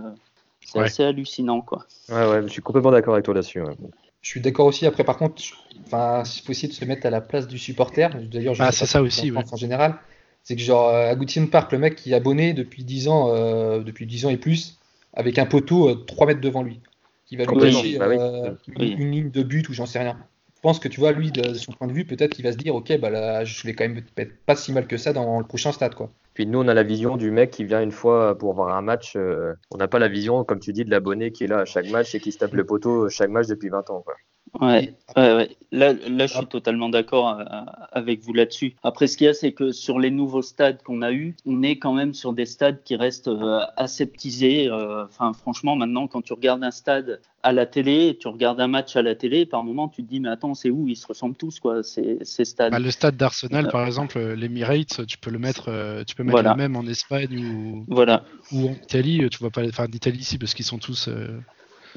C'est 0.66 0.80
Ouais. 0.80 0.86
assez 0.86 1.04
hallucinant, 1.04 1.62
quoi. 1.62 1.86
Ouais, 2.10 2.28
ouais, 2.30 2.42
je 2.44 2.48
suis 2.48 2.62
complètement 2.62 2.92
d'accord 2.92 3.14
avec 3.14 3.26
toi 3.26 3.34
là-dessus. 3.34 3.62
ouais. 3.62 3.76
Je 4.22 4.30
suis 4.30 4.42
d'accord 4.42 4.66
aussi. 4.68 4.86
Après, 4.86 5.04
par 5.04 5.18
contre, 5.18 5.42
enfin, 5.86 6.24
il 6.26 6.42
faut 6.42 6.52
essayer 6.52 6.68
de 6.70 6.74
se 6.74 6.86
mettre 6.86 7.06
à 7.06 7.10
la 7.10 7.22
place 7.22 7.48
du 7.48 7.58
supporter. 7.58 8.10
D'ailleurs, 8.32 8.54
je 8.56 8.64
Ah, 8.64 8.72
c'est 8.72 8.86
ça 8.86 9.00
si 9.00 9.04
aussi, 9.06 9.32
en 9.32 9.36
ouais. 9.40 9.46
En 9.52 9.58
général. 9.58 9.96
C'est 10.44 10.56
que 10.56 10.62
genre 10.62 10.90
euh, 10.90 11.10
à 11.12 11.16
Goodison 11.16 11.48
Park, 11.48 11.72
le 11.72 11.78
mec 11.78 11.96
qui 11.96 12.12
est 12.12 12.16
abonné 12.16 12.54
depuis 12.54 12.84
10 12.84 13.08
ans, 13.08 13.30
euh, 13.34 13.80
depuis 13.80 14.06
10 14.06 14.26
ans 14.26 14.30
et 14.30 14.38
plus, 14.38 14.78
avec 15.14 15.40
un 15.40 15.46
poteau 15.46 15.90
euh, 15.90 15.96
3 16.06 16.28
mètres 16.28 16.42
devant 16.42 16.64
lui, 16.64 16.82
qui 17.26 17.38
va 17.38 17.46
lui 17.46 17.58
cacher 17.58 17.98
bah 17.98 18.08
euh, 18.08 18.54
une, 18.68 18.82
Oui. 18.82 18.96
une 18.98 19.12
ligne 19.12 19.32
de 19.32 19.42
but 19.44 19.70
ou 19.70 19.74
j'en 19.74 19.86
sais 19.86 20.00
rien. 20.00 20.18
Je 20.56 20.60
pense 20.62 20.80
que 20.80 20.90
tu 20.90 21.00
vois, 21.00 21.12
lui, 21.14 21.32
de, 21.32 21.42
de 21.42 21.54
son 21.54 21.72
point 21.72 21.88
de 21.88 21.94
vue, 21.94 22.06
peut-être 22.06 22.34
qu'il 22.36 22.44
va 22.44 22.52
se 22.52 22.58
dire, 22.58 22.76
ok, 22.76 22.98
bah 23.00 23.10
là, 23.10 23.46
je 23.46 23.66
vais 23.66 23.74
quand 23.74 23.86
même 23.88 24.04
être 24.18 24.46
pas 24.46 24.56
si 24.58 24.72
mal 24.74 24.86
que 24.88 24.98
ça 24.98 25.14
dans 25.14 25.40
le 25.40 25.46
prochain 25.46 25.72
stade, 25.72 25.96
quoi. 25.96 26.10
Puis 26.34 26.46
nous, 26.48 26.60
on 26.60 26.68
a 26.68 26.74
la 26.74 26.84
vision 26.84 27.18
du 27.18 27.32
mec 27.32 27.52
qui 27.52 27.64
vient 27.66 27.82
une 27.82 27.92
fois 27.92 28.38
pour 28.38 28.54
voir 28.54 28.76
un 28.76 28.82
match. 28.82 29.16
euh, 29.16 29.54
on 29.72 29.78
n'a 29.78 29.88
pas 29.88 30.00
la 30.00 30.08
vision, 30.10 30.44
comme 30.44 30.60
tu 30.60 30.74
dis, 30.74 30.86
de 30.86 30.90
l'abonné 30.92 31.32
qui 31.32 31.44
est 31.46 31.48
là 31.48 31.60
à 31.60 31.66
chaque 31.66 31.88
match 31.88 32.14
et 32.16 32.20
qui 32.20 32.32
se 32.32 32.38
tape 32.40 32.54
le 32.54 32.66
poteau 32.66 33.10
chaque 33.10 33.30
match 33.30 33.48
depuis 33.48 33.70
20 33.70 33.90
ans. 33.90 34.02
Quoi. 34.02 34.16
Ouais, 34.62 34.94
Et- 35.16 35.20
ouais, 35.20 35.36
ouais. 35.36 35.58
Là, 35.72 35.94
là, 35.94 36.28
je 36.28 36.34
suis 36.34 36.44
Ah. 36.44 36.46
totalement 36.46 36.90
d'accord 36.90 37.30
euh, 37.40 37.44
avec 37.92 38.22
vous 38.22 38.34
là-dessus. 38.34 38.76
Après, 38.84 39.08
ce 39.08 39.18
qu'il 39.18 39.26
y 39.26 39.28
a, 39.28 39.34
c'est 39.34 39.52
que 39.54 39.72
sur 39.72 40.00
les 40.00 40.12
nouveaux 40.12 40.44
stades 40.44 40.84
qu'on 40.84 41.02
a 41.02 41.12
eus, 41.12 41.36
on 41.48 41.64
est 41.64 41.80
quand 41.80 41.94
même 41.94 42.14
sur 42.14 42.32
des 42.34 42.46
stades 42.46 42.84
qui 42.84 42.96
restent 42.96 43.28
euh, 43.30 43.62
aseptisés. 43.78 44.70
euh, 44.70 45.06
Enfin, 45.06 45.34
franchement, 45.34 45.76
maintenant, 45.76 46.08
quand 46.08 46.22
tu 46.22 46.34
regardes 46.34 46.64
un 46.64 46.70
stade 46.70 47.20
à 47.42 47.52
la 47.52 47.66
télé, 47.66 48.16
tu 48.20 48.28
regardes 48.28 48.60
un 48.62 48.68
match 48.68 48.96
à 48.96 49.02
la 49.02 49.16
télé, 49.16 49.48
par 49.48 49.64
moment, 49.64 49.88
tu 49.90 50.04
te 50.04 50.10
dis, 50.10 50.20
mais 50.20 50.30
attends, 50.30 50.54
c'est 50.54 50.70
où? 50.70 50.88
Ils 50.88 50.96
se 50.96 51.08
ressemblent 51.08 51.36
tous, 51.36 51.60
quoi, 51.60 51.82
ces, 51.82 52.20
ces 52.22 52.46
stades. 52.46 52.72
Bah, 52.72 52.80
le 52.80 52.92
stade 52.92 53.18
d'Arsenal, 53.18 53.66
Euh, 53.66 53.70
par 53.72 53.86
exemple, 53.88 54.20
l'Emirates, 54.20 55.06
tu 55.08 55.18
peux 55.18 55.32
le 55.32 55.40
mettre, 55.40 56.04
tu 56.06 56.14
peux 56.16 56.24
mettre 56.24 56.34
Voilà. 56.34 56.52
le 56.52 56.58
même 56.58 56.76
en 56.76 56.86
Espagne 56.86 57.36
ou, 57.40 57.86
Voilà. 57.88 58.24
ou 58.52 58.68
en 58.70 58.74
Italie. 58.74 59.28
Tu 59.32 59.40
vois 59.40 59.50
pas, 59.50 59.66
enfin 59.66 59.88
d'Italie 59.88 60.20
ici 60.20 60.38
parce 60.38 60.54
qu'ils 60.54 60.66
sont 60.66 60.78
tous. 60.78 61.08
euh, 61.08 61.40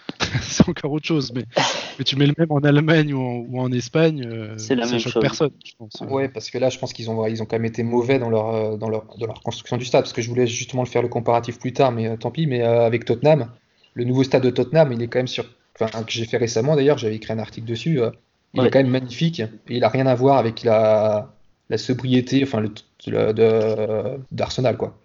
c'est 0.43 0.69
encore 0.69 0.93
autre 0.93 1.07
chose, 1.07 1.33
mais, 1.35 1.45
mais 1.99 2.05
tu 2.05 2.17
mets 2.17 2.27
le 2.27 2.35
même 2.37 2.51
en 2.51 2.61
Allemagne 2.61 3.13
ou 3.15 3.21
en, 3.21 3.37
ou 3.49 3.61
en 3.61 3.71
Espagne, 3.73 4.25
euh, 4.27 4.55
C'est 4.59 4.75
la 4.75 4.85
ça 4.87 4.93
même 4.93 5.01
choque 5.01 5.13
chose. 5.15 5.23
personne, 5.23 5.51
je 5.65 5.73
pense. 5.79 6.01
Ouais, 6.03 6.29
parce 6.29 6.51
que 6.51 6.59
là, 6.59 6.69
je 6.71 6.79
pense 6.79 6.93
qu'ils 6.93 7.11
ont, 7.11 7.27
ils 7.27 7.43
ont 7.43 7.47
quand 7.47 7.57
même 7.57 7.65
été 7.65 7.83
mauvais 7.83 8.19
dans 8.19 8.31
leur, 8.31 8.49
euh, 8.55 8.77
dans 8.77 8.89
leur, 8.89 9.05
dans 9.19 9.27
leur 9.27 9.43
construction 9.43 9.77
du 9.77 9.85
stade. 9.85 10.03
Parce 10.03 10.13
que 10.13 10.23
je 10.23 10.29
voulais 10.29 10.47
justement 10.47 10.83
le 10.83 10.89
faire 10.89 11.03
le 11.03 11.09
comparatif 11.09 11.59
plus 11.59 11.73
tard, 11.73 11.93
mais 11.93 12.09
euh, 12.09 12.17
tant 12.17 12.31
pis. 12.31 12.47
Mais 12.47 12.63
euh, 12.63 12.87
avec 12.87 13.05
Tottenham, 13.05 13.51
le 13.95 14.05
nouveau 14.05 14.25
stade 14.25 14.43
de 14.43 14.51
Tottenham, 14.51 14.93
il 14.93 15.03
est 15.03 15.09
quand 15.09 15.19
même 15.19 15.27
sur. 15.29 15.45
Enfin, 15.81 16.03
que 16.05 16.11
j'ai 16.13 16.25
fait 16.25 16.39
récemment 16.39 16.75
d'ailleurs, 16.75 16.97
j'avais 16.99 17.17
écrit 17.17 17.33
un 17.35 17.39
article 17.39 17.67
dessus. 17.67 18.01
euh, 18.01 18.11
il 18.55 18.61
Ouais. 18.63 18.69
est 18.69 18.71
quand 18.71 18.79
même 18.79 18.89
magnifique 18.91 19.41
et 19.41 19.77
il 19.77 19.85
a 19.85 19.89
rien 19.91 20.07
à 20.07 20.15
voir 20.15 20.39
avec 20.39 20.63
la, 20.63 21.35
la 21.69 21.77
sobriété, 21.79 22.43
enfin, 22.43 22.61
le, 22.61 22.71
le- 23.07 23.33
de, 23.35 24.19
d'Arsenal, 24.33 24.79
quoi. 24.79 24.97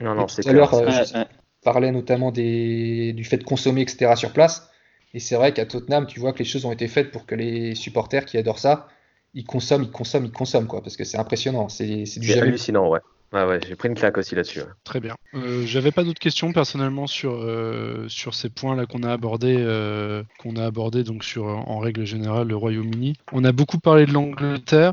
Non, 0.00 0.14
non, 0.14 0.28
c'est 0.28 0.42
clair. 0.42 0.74
euh, 0.74 0.86
Ouais, 0.86 1.14
ouais. 1.14 1.26
Parlais 1.64 1.90
notamment 1.90 2.30
des, 2.30 3.12
du 3.12 3.24
fait 3.24 3.38
de 3.38 3.44
consommer, 3.44 3.80
etc. 3.80 4.14
sur 4.16 4.32
place. 4.32 4.70
Et 5.14 5.20
c'est 5.20 5.34
vrai 5.36 5.52
qu'à 5.52 5.66
Tottenham, 5.66 6.06
tu 6.06 6.20
vois 6.20 6.32
que 6.32 6.38
les 6.40 6.44
choses 6.44 6.64
ont 6.64 6.72
été 6.72 6.86
faites 6.88 7.10
pour 7.10 7.26
que 7.26 7.34
les 7.34 7.74
supporters 7.74 8.24
qui 8.26 8.36
adorent 8.36 8.58
ça, 8.58 8.88
ils 9.34 9.44
consomment, 9.44 9.84
ils 9.84 9.90
consomment, 9.90 10.26
ils 10.26 10.32
consomment, 10.32 10.66
quoi. 10.66 10.82
Parce 10.82 10.96
que 10.96 11.04
c'est 11.04 11.18
impressionnant. 11.18 11.68
C'est 11.68 12.04
c'est 12.06 12.20
du 12.20 12.28
C'est 12.28 12.34
jamais 12.34 12.48
hallucinant, 12.48 12.88
ouais. 12.88 13.00
Ouais, 13.32 13.44
ouais, 13.44 13.58
j'ai 13.66 13.74
pris 13.74 13.88
une 13.88 13.96
claque 13.96 14.16
aussi 14.16 14.36
là-dessus. 14.36 14.60
ouais. 14.60 14.66
Très 14.84 15.00
bien. 15.00 15.16
Euh, 15.34 15.66
J'avais 15.66 15.90
pas 15.90 16.04
d'autres 16.04 16.20
questions 16.20 16.52
personnellement 16.52 17.08
sur 17.08 17.32
euh, 17.32 18.04
sur 18.08 18.32
ces 18.32 18.48
points 18.48 18.76
là 18.76 18.86
qu'on 18.86 19.02
a 19.02 19.10
abordés 19.12 19.56
euh, 19.58 20.22
qu'on 20.38 20.54
a 20.54 20.64
abordé 20.64 21.02
donc 21.02 21.24
sur 21.24 21.46
en 21.46 21.78
règle 21.80 22.04
générale 22.04 22.46
le 22.46 22.54
Royaume-Uni. 22.54 23.14
On 23.32 23.42
a 23.42 23.50
beaucoup 23.50 23.78
parlé 23.78 24.06
de 24.06 24.12
l'Angleterre. 24.12 24.92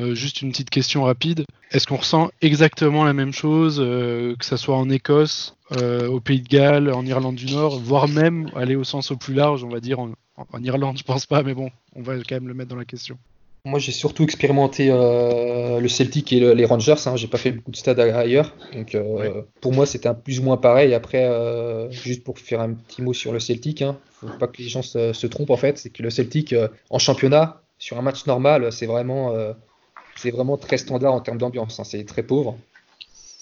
Euh, 0.00 0.14
juste 0.14 0.40
une 0.42 0.50
petite 0.52 0.70
question 0.70 1.02
rapide. 1.04 1.44
Est-ce 1.70 1.86
qu'on 1.86 1.96
ressent 1.96 2.30
exactement 2.40 3.04
la 3.04 3.12
même 3.12 3.32
chose, 3.32 3.76
euh, 3.78 4.34
que 4.36 4.44
ça 4.44 4.56
soit 4.56 4.76
en 4.76 4.88
Écosse, 4.88 5.54
euh, 5.76 6.08
au 6.08 6.18
Pays 6.18 6.40
de 6.40 6.48
Galles, 6.48 6.90
en 6.92 7.04
Irlande 7.04 7.34
du 7.36 7.52
Nord, 7.54 7.78
voire 7.78 8.08
même 8.08 8.50
aller 8.56 8.74
au 8.74 8.84
sens 8.84 9.10
au 9.10 9.16
plus 9.16 9.34
large, 9.34 9.64
on 9.64 9.68
va 9.68 9.80
dire 9.80 9.98
en, 10.00 10.10
en 10.36 10.62
Irlande, 10.62 10.96
je 10.96 11.04
pense 11.04 11.26
pas, 11.26 11.42
mais 11.42 11.52
bon, 11.54 11.70
on 11.94 12.02
va 12.02 12.14
quand 12.16 12.34
même 12.36 12.48
le 12.48 12.54
mettre 12.54 12.70
dans 12.70 12.76
la 12.76 12.86
question. 12.86 13.18
Moi, 13.66 13.78
j'ai 13.78 13.92
surtout 13.92 14.24
expérimenté 14.24 14.88
le 14.88 15.86
Celtic 15.88 16.32
et 16.32 16.40
le- 16.40 16.52
les 16.52 16.64
Rangers. 16.64 16.96
Hein. 17.06 17.14
J'ai 17.14 17.28
pas 17.28 17.38
fait 17.38 17.52
beaucoup 17.52 17.70
de 17.70 17.76
stades 17.76 18.00
ailleurs. 18.00 18.56
Donc, 18.74 18.94
Ouais. 18.94 19.30
pour 19.60 19.72
moi, 19.72 19.86
c'était 19.86 20.08
un 20.08 20.14
plus 20.14 20.40
ou 20.40 20.42
moins 20.42 20.56
pareil. 20.56 20.94
Après, 20.94 21.30
juste 21.90 22.24
pour 22.24 22.40
faire 22.40 22.60
un 22.60 22.72
petit 22.72 23.02
mot 23.02 23.12
sur 23.12 23.32
le 23.32 23.38
Celtic, 23.38 23.82
hein, 23.82 23.98
faut 24.20 24.26
pas 24.40 24.48
que 24.48 24.60
les 24.60 24.68
gens 24.68 24.82
se, 24.82 25.12
se 25.12 25.26
trompent 25.28 25.50
en 25.50 25.56
fait. 25.56 25.78
C'est 25.78 25.90
que 25.90 26.02
le 26.02 26.10
Celtic, 26.10 26.52
en 26.90 26.98
championnat, 26.98 27.62
sur 27.78 27.98
un 27.98 28.02
match 28.02 28.26
normal, 28.26 28.72
c'est 28.72 28.86
vraiment, 28.86 29.32
c'est 30.16 30.30
vraiment 30.30 30.56
très 30.56 30.78
standard 30.78 31.14
en 31.14 31.20
termes 31.20 31.38
d'ambiance. 31.38 31.80
hein. 31.80 31.84
C'est 31.84 32.04
très 32.04 32.22
pauvre, 32.22 32.56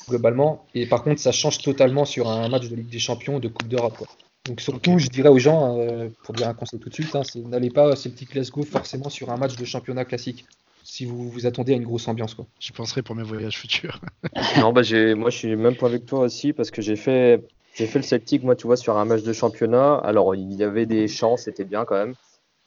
globalement. 0.09 0.65
Et 0.75 0.87
par 0.87 1.03
contre, 1.03 1.21
ça 1.21 1.33
change 1.33 1.59
totalement 1.59 2.05
sur 2.05 2.29
un 2.29 2.49
match 2.49 2.69
de 2.69 2.77
Ligue 2.77 2.89
des 2.89 2.99
Champions, 2.99 3.39
de 3.39 3.49
Coupe 3.49 3.69
d'Europe. 3.69 3.99
Donc, 4.47 4.61
surtout, 4.61 4.99
je 4.99 5.09
dirais 5.09 5.29
aux 5.29 5.39
gens, 5.39 5.79
euh, 5.79 6.09
pour 6.25 6.35
dire 6.35 6.49
un 6.49 6.55
conseil 6.55 6.81
tout 6.81 6.89
de 6.89 6.95
suite, 6.95 7.15
hein, 7.15 7.23
c'est 7.25 7.41
n'allez 7.41 7.71
pas 7.71 7.93
à 7.93 7.97
Celtic 7.97 8.33
Glasgow 8.33 8.63
forcément 8.65 9.11
sur 9.11 9.31
un 9.31 9.37
match 9.37 9.57
de 9.57 9.65
championnat 9.65 10.05
classique 10.05 10.47
si 10.83 11.05
vous 11.05 11.29
vous 11.31 11.47
attendez 11.47 11.75
à 11.75 11.77
une 11.77 11.85
grosse 11.85 12.09
ambiance. 12.09 12.35
Quoi. 12.35 12.47
J'y 12.59 12.73
penserai 12.73 13.03
pour 13.03 13.15
mes 13.15 13.23
voyages 13.23 13.59
futurs. 13.59 14.01
Non, 14.59 14.73
bah, 14.73 14.83
j'ai, 14.83 15.15
moi, 15.15 15.31
je 15.31 15.37
suis 15.37 15.57
même 15.57 15.77
pas 15.77 15.87
avec 15.87 16.07
toi 16.07 16.21
aussi 16.21 16.53
parce 16.53 16.71
que 16.71 16.81
j'ai 16.83 16.97
fait, 16.97 17.45
j'ai 17.75 17.87
fait 17.87 17.99
le 17.99 18.05
Celtic, 18.05 18.43
moi, 18.43 18.57
tu 18.57 18.67
vois, 18.67 18.77
sur 18.77 18.97
un 18.97 19.05
match 19.05 19.23
de 19.23 19.33
championnat. 19.33 19.97
Alors, 19.97 20.35
il 20.35 20.53
y 20.55 20.65
avait 20.65 20.87
des 20.87 21.07
chants, 21.07 21.37
c'était 21.37 21.65
bien 21.65 21.85
quand 21.85 21.97
même. 21.97 22.15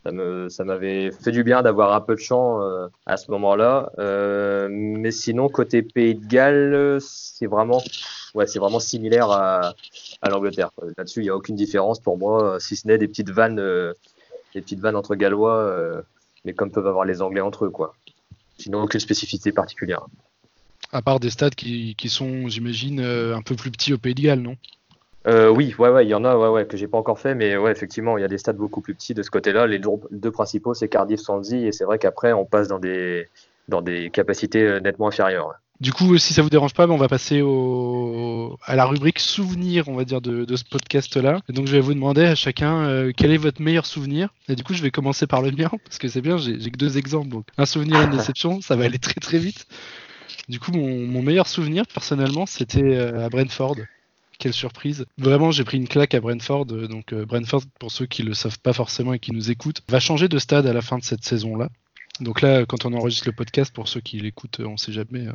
Ça 0.06 0.64
m'avait 0.66 1.12
fait 1.12 1.32
du 1.32 1.44
bien 1.44 1.62
d'avoir 1.62 1.94
un 1.94 2.02
peu 2.02 2.16
de 2.16 2.20
chant 2.20 2.62
euh, 2.62 2.88
à 3.06 3.18
ce 3.18 3.32
moment-là. 3.32 3.92
Euh, 4.00 4.68
mais 4.70 5.12
sinon, 5.12 5.48
côté 5.48 5.82
Pays 5.82 6.16
de 6.16 6.26
Galles, 6.26 6.98
c'est 7.00 7.48
vraiment, 7.48 7.82
ouais, 8.36 8.48
c'est 8.48 8.60
vraiment 8.60 8.80
similaire 8.80 9.32
à, 9.32 9.74
l'Angleterre. 10.30 10.72
Là-dessus, 10.98 11.22
il 11.22 11.24
n'y 11.24 11.30
a 11.30 11.36
aucune 11.36 11.56
différence 11.56 12.00
pour 12.00 12.18
moi, 12.18 12.60
si 12.60 12.76
ce 12.76 12.88
n'est 12.88 12.98
des 12.98 13.08
petites 13.08 13.30
vannes, 13.30 13.60
euh, 13.60 13.94
des 14.54 14.62
petites 14.62 14.80
vannes 14.80 14.96
entre 14.96 15.16
Gallois, 15.16 15.58
euh, 15.58 16.02
mais 16.46 16.54
comme 16.54 16.72
peuvent 16.72 16.88
avoir 16.88 17.06
les 17.06 17.22
Anglais 17.22 17.42
entre 17.42 17.66
eux, 17.66 17.70
quoi. 17.70 17.96
Sinon, 18.58 18.84
aucune 18.84 19.00
spécificité 19.00 19.52
particulière. 19.52 20.06
À 20.92 21.02
part 21.02 21.20
des 21.20 21.30
stades 21.30 21.56
qui, 21.56 21.96
sont, 22.08 22.48
j'imagine, 22.48 23.00
euh, 23.00 23.36
un 23.36 23.42
peu 23.42 23.56
plus 23.56 23.72
petits 23.72 23.94
au 23.94 23.98
Pays 23.98 24.14
de 24.14 24.22
Galles, 24.22 24.42
non? 24.42 24.58
Euh, 25.26 25.50
oui, 25.50 25.74
ouais, 25.80 25.90
ouais, 25.90 26.06
il 26.06 26.10
y 26.10 26.14
en 26.14 26.26
a, 26.26 26.38
ouais, 26.38 26.50
ouais, 26.50 26.66
que 26.66 26.76
j'ai 26.76 26.88
pas 26.88 26.98
encore 26.98 27.20
fait, 27.20 27.34
mais 27.34 27.56
ouais, 27.56 27.72
effectivement, 27.72 28.18
il 28.18 28.22
y 28.22 28.26
a 28.26 28.28
des 28.28 28.38
stades 28.38 28.58
beaucoup 28.58 28.82
plus 28.82 28.94
petits 28.94 29.14
de 29.14 29.24
ce 29.24 29.32
côté-là. 29.32 29.68
Les 29.68 29.80
deux, 29.80 30.32
principaux, 30.32 30.74
c'est 30.74 30.90
Cardiff, 30.90 31.22
Swansea, 31.22 31.68
et 31.68 31.72
c'est 31.72 31.86
vrai 31.86 31.98
qu'après, 31.98 32.34
on 32.34 32.46
passe 32.46 32.68
dans 32.68 32.80
des, 32.80 33.30
dans 33.70 33.82
des 33.82 34.10
capacités 34.10 34.64
euh, 34.64 34.80
nettement 34.82 35.08
inférieures. 35.08 35.54
Du 35.80 35.92
coup, 35.92 36.18
si 36.18 36.34
ça 36.34 36.42
vous 36.42 36.50
dérange 36.50 36.74
pas, 36.74 36.88
ben, 36.88 36.94
on 36.94 36.98
va 36.98 37.08
passer 37.08 37.42
au... 37.42 38.58
à 38.64 38.76
la 38.76 38.86
rubrique 38.86 39.20
souvenirs, 39.20 39.88
on 39.88 39.96
va 39.96 40.06
dire, 40.06 40.22
de, 40.22 40.46
de 40.46 40.56
ce 40.56 40.64
podcast-là. 40.64 41.40
Donc, 41.50 41.68
je 41.68 41.72
vais 41.74 41.82
vous 41.82 41.94
demander 41.94 42.26
à 42.26 42.36
chacun 42.36 42.86
euh, 42.86 43.12
quel 43.16 43.32
est 43.32 43.38
votre 43.38 43.62
meilleur 43.62 43.86
souvenir. 43.86 44.30
Et 44.50 44.56
du 44.56 44.64
coup, 44.64 44.74
je 44.74 44.84
vais 44.84 44.92
commencer 44.92 45.26
par 45.26 45.42
le 45.42 45.52
mien, 45.52 45.70
parce 45.86 46.00
que 46.00 46.08
c'est 46.10 46.22
bien, 46.22 46.38
j'ai 46.38 46.60
j'ai 46.60 46.70
que 46.70 46.78
deux 46.78 46.98
exemples. 46.98 47.30
Donc, 47.30 47.48
un 47.58 47.66
souvenir 47.66 48.02
et 48.02 48.04
une 48.06 48.12
déception, 48.18 48.62
ça 48.62 48.76
va 48.76 48.86
aller 48.86 49.00
très 49.00 49.20
très 49.20 49.40
vite. 49.40 49.68
Du 50.50 50.60
coup, 50.60 50.72
mon, 50.72 51.08
mon 51.08 51.22
meilleur 51.22 51.48
souvenir, 51.48 51.86
personnellement, 51.88 52.46
c'était 52.46 52.84
euh, 52.84 53.26
à 53.26 53.30
Brentford. 53.30 53.76
Quelle 54.40 54.54
surprise. 54.54 55.06
Vraiment, 55.18 55.52
j'ai 55.52 55.64
pris 55.64 55.78
une 55.78 55.88
claque 55.88 56.14
à 56.16 56.20
Brentford. 56.22 56.66
euh, 56.72 56.88
Donc, 56.88 57.14
euh, 57.14 57.26
Brentford, 57.26 57.64
pour 57.80 57.92
ceux 57.92 58.06
qui 58.06 58.24
le 58.24 58.34
savent 58.34 58.60
pas 58.60 58.74
forcément 58.74 59.14
et 59.14 59.20
qui 59.20 59.32
nous 59.32 59.52
écoutent, 59.52 59.82
va 59.90 60.00
changer 60.00 60.28
de 60.28 60.38
stade 60.40 60.66
à 60.68 60.74
la 60.74 60.82
fin 60.82 60.98
de 60.98 61.04
cette 61.04 61.24
saison-là. 61.24 61.70
Donc 62.20 62.42
là, 62.42 62.66
quand 62.66 62.86
on 62.86 62.94
enregistre 62.94 63.28
le 63.28 63.34
podcast, 63.34 63.74
pour 63.74 63.88
ceux 63.88 64.02
qui 64.02 64.20
l'écoutent, 64.20 64.60
euh, 64.60 64.66
on 64.68 64.78
sait 64.78 64.92
jamais. 64.92 65.26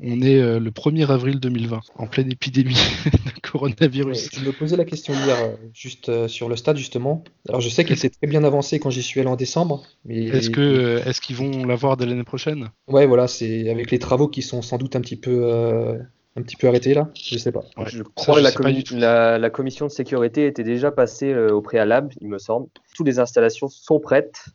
on 0.00 0.20
est 0.22 0.40
le 0.58 0.70
1er 0.70 1.08
avril 1.10 1.38
2020, 1.38 1.80
en 1.96 2.06
pleine 2.08 2.30
épidémie 2.32 2.74
de 3.06 3.40
coronavirus. 3.48 4.28
Je 4.32 4.40
me 4.44 4.50
posais 4.52 4.76
la 4.76 4.84
question 4.84 5.14
hier, 5.14 5.36
juste 5.72 6.26
sur 6.26 6.48
le 6.48 6.56
stade, 6.56 6.76
justement. 6.76 7.22
Alors, 7.48 7.60
je 7.60 7.68
sais 7.68 7.84
qu'il 7.84 7.96
était 7.96 8.10
très 8.10 8.26
bien 8.26 8.42
avancé 8.42 8.80
quand 8.80 8.90
j'y 8.90 9.02
suis 9.02 9.20
allé 9.20 9.28
en 9.28 9.36
décembre, 9.36 9.84
mais 10.04 10.24
Est-ce 10.24 10.50
que 10.50 11.00
qu'ils 11.22 11.36
vont 11.36 11.64
l'avoir 11.64 11.96
dès 11.96 12.06
l'année 12.06 12.24
prochaine? 12.24 12.70
Ouais, 12.88 13.06
voilà, 13.06 13.28
c'est 13.28 13.68
avec 13.70 13.90
les 13.92 14.00
travaux 14.00 14.26
qui 14.28 14.42
sont 14.42 14.62
sans 14.62 14.78
doute 14.78 14.96
un 14.96 15.00
petit 15.00 15.16
peu, 15.16 15.44
euh, 15.44 15.98
un 16.36 16.42
petit 16.42 16.56
peu 16.56 16.68
arrêtés 16.68 16.94
là? 16.94 17.08
Je 17.14 17.38
sais 17.38 17.52
pas. 17.52 17.62
Ouais. 17.76 17.84
Je 17.86 17.98
Ça, 17.98 18.04
crois 18.14 18.40
je 18.40 18.50
que 18.50 18.94
la, 18.96 19.50
commission 19.50 19.86
de 19.86 19.90
sécurité 19.90 20.46
était 20.46 20.64
déjà 20.64 20.90
passée 20.90 21.32
euh, 21.32 21.52
au 21.52 21.60
préalable, 21.60 22.14
il 22.20 22.28
me 22.28 22.38
semble. 22.38 22.68
Toutes 22.96 23.06
les 23.06 23.18
installations 23.18 23.68
sont 23.68 24.00
prêtes. 24.00 24.46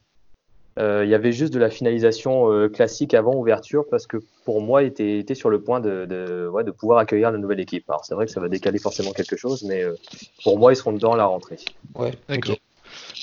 Euh, 0.78 1.04
il 1.04 1.10
y 1.10 1.15
avait 1.15 1.34
juste 1.34 1.54
de 1.54 1.60
la 1.60 1.70
finalisation 1.70 2.52
euh, 2.52 2.70
classique 2.70 3.13
avant 3.13 3.36
ouverture 3.36 3.84
parce 3.89 4.08
que 4.08 4.18
pour 4.46 4.62
moi, 4.62 4.84
il 4.84 4.88
était, 4.88 5.20
était 5.20 5.36
sur 5.36 5.50
le 5.50 5.62
point 5.62 5.82
de, 5.82 6.06
de, 6.06 6.48
ouais, 6.48 6.63
de, 6.63 6.72
pouvoir 6.72 7.00
accueillir 7.00 7.32
la 7.32 7.38
nouvelle 7.38 7.60
équipe. 7.60 7.84
Alors 7.89 8.06
c'est 8.06 8.15
vrai 8.15 8.26
que 8.26 8.32
ça 8.32 8.39
va 8.39 8.48
décaler 8.48 8.80
forcément 8.80 9.12
quelque 9.12 9.36
chose, 9.36 9.63
mais 9.63 9.84
euh, 9.84 9.96
pour 10.44 10.58
moi, 10.58 10.72
ils 10.72 10.78
seront 10.78 10.94
dedans 10.94 11.13
à 11.13 11.18
la 11.18 11.26
rentrée. 11.26 11.58
Ouais, 11.96 12.13
D'accord. 12.30 12.56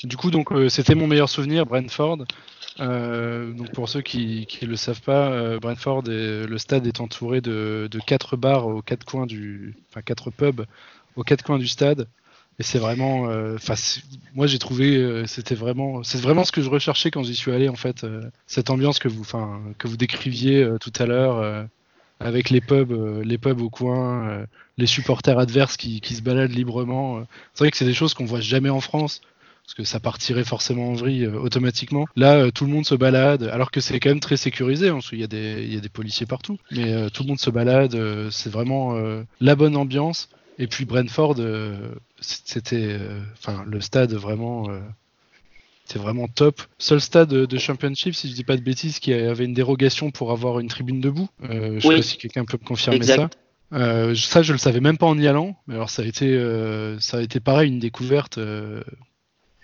Du 0.03 0.17
coup, 0.17 0.29
donc 0.29 0.51
euh, 0.51 0.69
c'était 0.69 0.95
mon 0.95 1.07
meilleur 1.07 1.29
souvenir, 1.29 1.65
Brentford. 1.65 2.19
Euh, 2.79 3.51
donc 3.53 3.71
pour 3.71 3.89
ceux 3.89 4.01
qui 4.01 4.47
ne 4.61 4.67
le 4.67 4.75
savent 4.75 5.01
pas, 5.01 5.31
euh, 5.31 5.59
Brentford, 5.59 6.03
le 6.05 6.57
stade 6.57 6.85
est 6.87 7.01
entouré 7.01 7.41
de, 7.41 7.87
de 7.89 7.99
quatre 7.99 8.37
bars 8.37 8.67
aux 8.67 8.81
quatre 8.81 9.05
coins 9.05 9.25
du, 9.25 9.75
enfin 9.89 10.01
quatre 10.01 10.29
pubs 10.31 10.65
aux 11.15 11.23
quatre 11.23 11.43
coins 11.43 11.59
du 11.59 11.67
stade. 11.67 12.07
Et 12.59 12.63
c'est 12.63 12.79
vraiment, 12.79 13.29
euh, 13.29 13.55
enfin 13.55 13.75
moi 14.33 14.47
j'ai 14.47 14.57
trouvé, 14.57 14.97
euh, 14.97 15.25
c'était 15.27 15.55
vraiment, 15.55 16.03
c'est 16.03 16.19
vraiment 16.19 16.43
ce 16.43 16.51
que 16.51 16.61
je 16.61 16.69
recherchais 16.69 17.11
quand 17.11 17.23
j'y 17.23 17.35
suis 17.35 17.51
allé 17.51 17.69
en 17.69 17.75
fait, 17.75 18.05
cette 18.47 18.69
ambiance 18.69 18.99
que 18.99 19.07
vous, 19.07 19.21
enfin 19.21 19.61
que 19.77 19.87
vous 19.87 19.97
décriviez 19.97 20.67
tout 20.79 20.93
à 20.99 21.05
l'heure. 21.05 21.67
avec 22.19 22.49
les 22.49 22.61
pubs, 22.61 23.21
les 23.23 23.37
pubs 23.37 23.61
au 23.61 23.69
coin, 23.69 24.45
les 24.77 24.87
supporters 24.87 25.37
adverses 25.37 25.77
qui, 25.77 26.01
qui 26.01 26.15
se 26.15 26.23
baladent 26.23 26.51
librement. 26.51 27.23
C'est 27.53 27.63
vrai 27.63 27.71
que 27.71 27.77
c'est 27.77 27.85
des 27.85 27.93
choses 27.93 28.13
qu'on 28.15 28.25
voit 28.25 28.41
jamais 28.41 28.69
en 28.69 28.81
France 28.81 29.21
parce 29.67 29.75
que 29.75 29.83
ça 29.83 29.99
partirait 29.99 30.45
forcément 30.45 30.91
en 30.91 30.93
vrille 30.93 31.25
euh, 31.25 31.37
automatiquement. 31.37 32.05
Là, 32.15 32.35
euh, 32.35 32.51
tout 32.51 32.65
le 32.65 32.71
monde 32.71 32.85
se 32.85 32.95
balade, 32.95 33.43
alors 33.51 33.69
que 33.69 33.81
c'est 33.81 33.99
quand 33.99 34.09
même 34.09 34.21
très 34.21 34.37
sécurisé, 34.37 34.87
hein, 34.87 34.93
parce 34.93 35.09
qu'il 35.09 35.19
y, 35.19 35.23
y 35.23 35.77
a 35.77 35.81
des 35.81 35.89
policiers 35.89 36.25
partout, 36.25 36.57
mais 36.71 36.93
euh, 36.93 37.09
tout 37.09 37.23
le 37.23 37.27
monde 37.27 37.39
se 37.39 37.49
balade, 37.49 37.97
c'est 38.31 38.49
vraiment 38.49 38.97
la 39.41 39.55
bonne 39.55 39.75
ambiance. 39.75 40.29
Et 40.57 40.67
puis 40.67 40.85
Brentford, 40.85 41.35
c'était, 42.21 42.97
enfin, 43.37 43.63
le 43.67 43.81
stade 43.81 44.13
vraiment, 44.13 44.69
c'était 45.85 45.99
vraiment 45.99 46.27
top. 46.27 46.61
Seul 46.77 47.01
stade 47.01 47.29
de 47.29 47.57
Championship, 47.57 48.15
si 48.15 48.29
je 48.29 48.33
dis 48.33 48.43
pas 48.45 48.55
de 48.55 48.61
bêtises, 48.61 48.99
qui 48.99 49.13
avait 49.13 49.45
une 49.45 49.53
dérogation 49.53 50.11
pour 50.11 50.31
avoir 50.31 50.59
une 50.59 50.69
tribune 50.69 51.01
debout. 51.01 51.27
Je 51.43 51.73
Oui. 51.73 51.81
sais 51.81 51.95
pas 51.97 52.01
si 52.01 52.17
quelqu'un 52.17 52.45
peut 52.45 52.57
me 52.59 52.65
confirmer 52.65 53.03
ça. 53.03 53.29
Euh, 53.73 54.15
ça, 54.15 54.41
je 54.43 54.53
le 54.53 54.57
savais 54.57 54.79
même 54.79 54.97
pas 54.97 55.05
en 55.07 55.19
y 55.19 55.27
allant. 55.27 55.57
Mais 55.67 55.75
alors, 55.75 55.89
ça 55.89 56.01
a 56.01 56.05
été, 56.05 56.27
euh, 56.33 56.97
ça 56.99 57.17
a 57.17 57.21
été 57.21 57.39
pareil, 57.39 57.69
une 57.69 57.79
découverte 57.79 58.37
euh, 58.37 58.81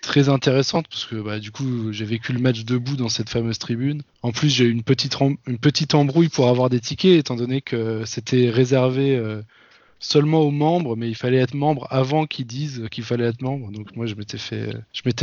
très 0.06 0.28
intéressante 0.28 0.86
parce 0.88 1.04
que 1.04 1.16
bah, 1.16 1.38
du 1.38 1.50
coup, 1.50 1.92
j'ai 1.92 2.04
vécu 2.04 2.32
le 2.32 2.38
match 2.38 2.64
debout 2.64 2.96
dans 2.96 3.08
cette 3.08 3.28
fameuse 3.28 3.58
tribune. 3.58 4.02
En 4.22 4.32
plus, 4.32 4.48
j'ai 4.48 4.64
eu 4.64 4.70
une 4.70 4.82
petite, 4.82 5.16
une 5.46 5.58
petite 5.58 5.94
embrouille 5.94 6.28
pour 6.28 6.48
avoir 6.48 6.70
des 6.70 6.80
tickets, 6.80 7.18
étant 7.18 7.36
donné 7.36 7.60
que 7.60 8.04
c'était 8.04 8.50
réservé 8.50 9.16
euh, 9.16 9.42
seulement 9.98 10.40
aux 10.40 10.50
membres, 10.50 10.96
mais 10.96 11.08
il 11.08 11.16
fallait 11.16 11.38
être 11.38 11.54
membre 11.54 11.86
avant 11.90 12.26
qu'ils 12.26 12.46
disent 12.46 12.86
qu'il 12.90 13.04
fallait 13.04 13.24
être 13.24 13.42
membre. 13.42 13.70
Donc 13.72 13.96
moi, 13.96 14.06
je 14.06 14.14
m'étais 14.14 14.38
fait, 14.38 14.70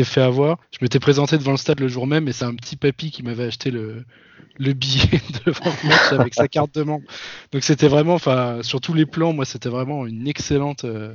fait 0.04 0.22
avoir. 0.22 0.58
Je 0.72 0.80
m'étais 0.82 1.00
présenté 1.00 1.38
devant 1.38 1.52
le 1.52 1.58
stade 1.58 1.80
le 1.80 1.88
jour 1.88 2.08
même, 2.08 2.28
et 2.28 2.32
c'est 2.32 2.46
un 2.46 2.56
petit 2.56 2.76
papy 2.76 3.12
qui 3.12 3.24
m'avait 3.24 3.46
acheté 3.46 3.72
le 3.72 4.04
le 4.58 4.74
billet 4.74 5.22
devant 5.46 5.72
le 5.84 5.90
match 5.90 6.12
avec 6.12 6.34
sa 6.34 6.48
carte 6.48 6.76
de 6.76 6.84
membre. 6.84 7.06
Donc 7.52 7.64
c'était 7.64 7.88
vraiment, 7.88 8.16
enfin, 8.16 8.60
sur 8.62 8.82
tous 8.82 8.94
les 8.94 9.06
plans, 9.06 9.34
moi, 9.34 9.46
c'était 9.46 9.70
vraiment 9.70 10.06
une 10.06 10.28
excellente, 10.28 10.86
euh, 10.86 11.14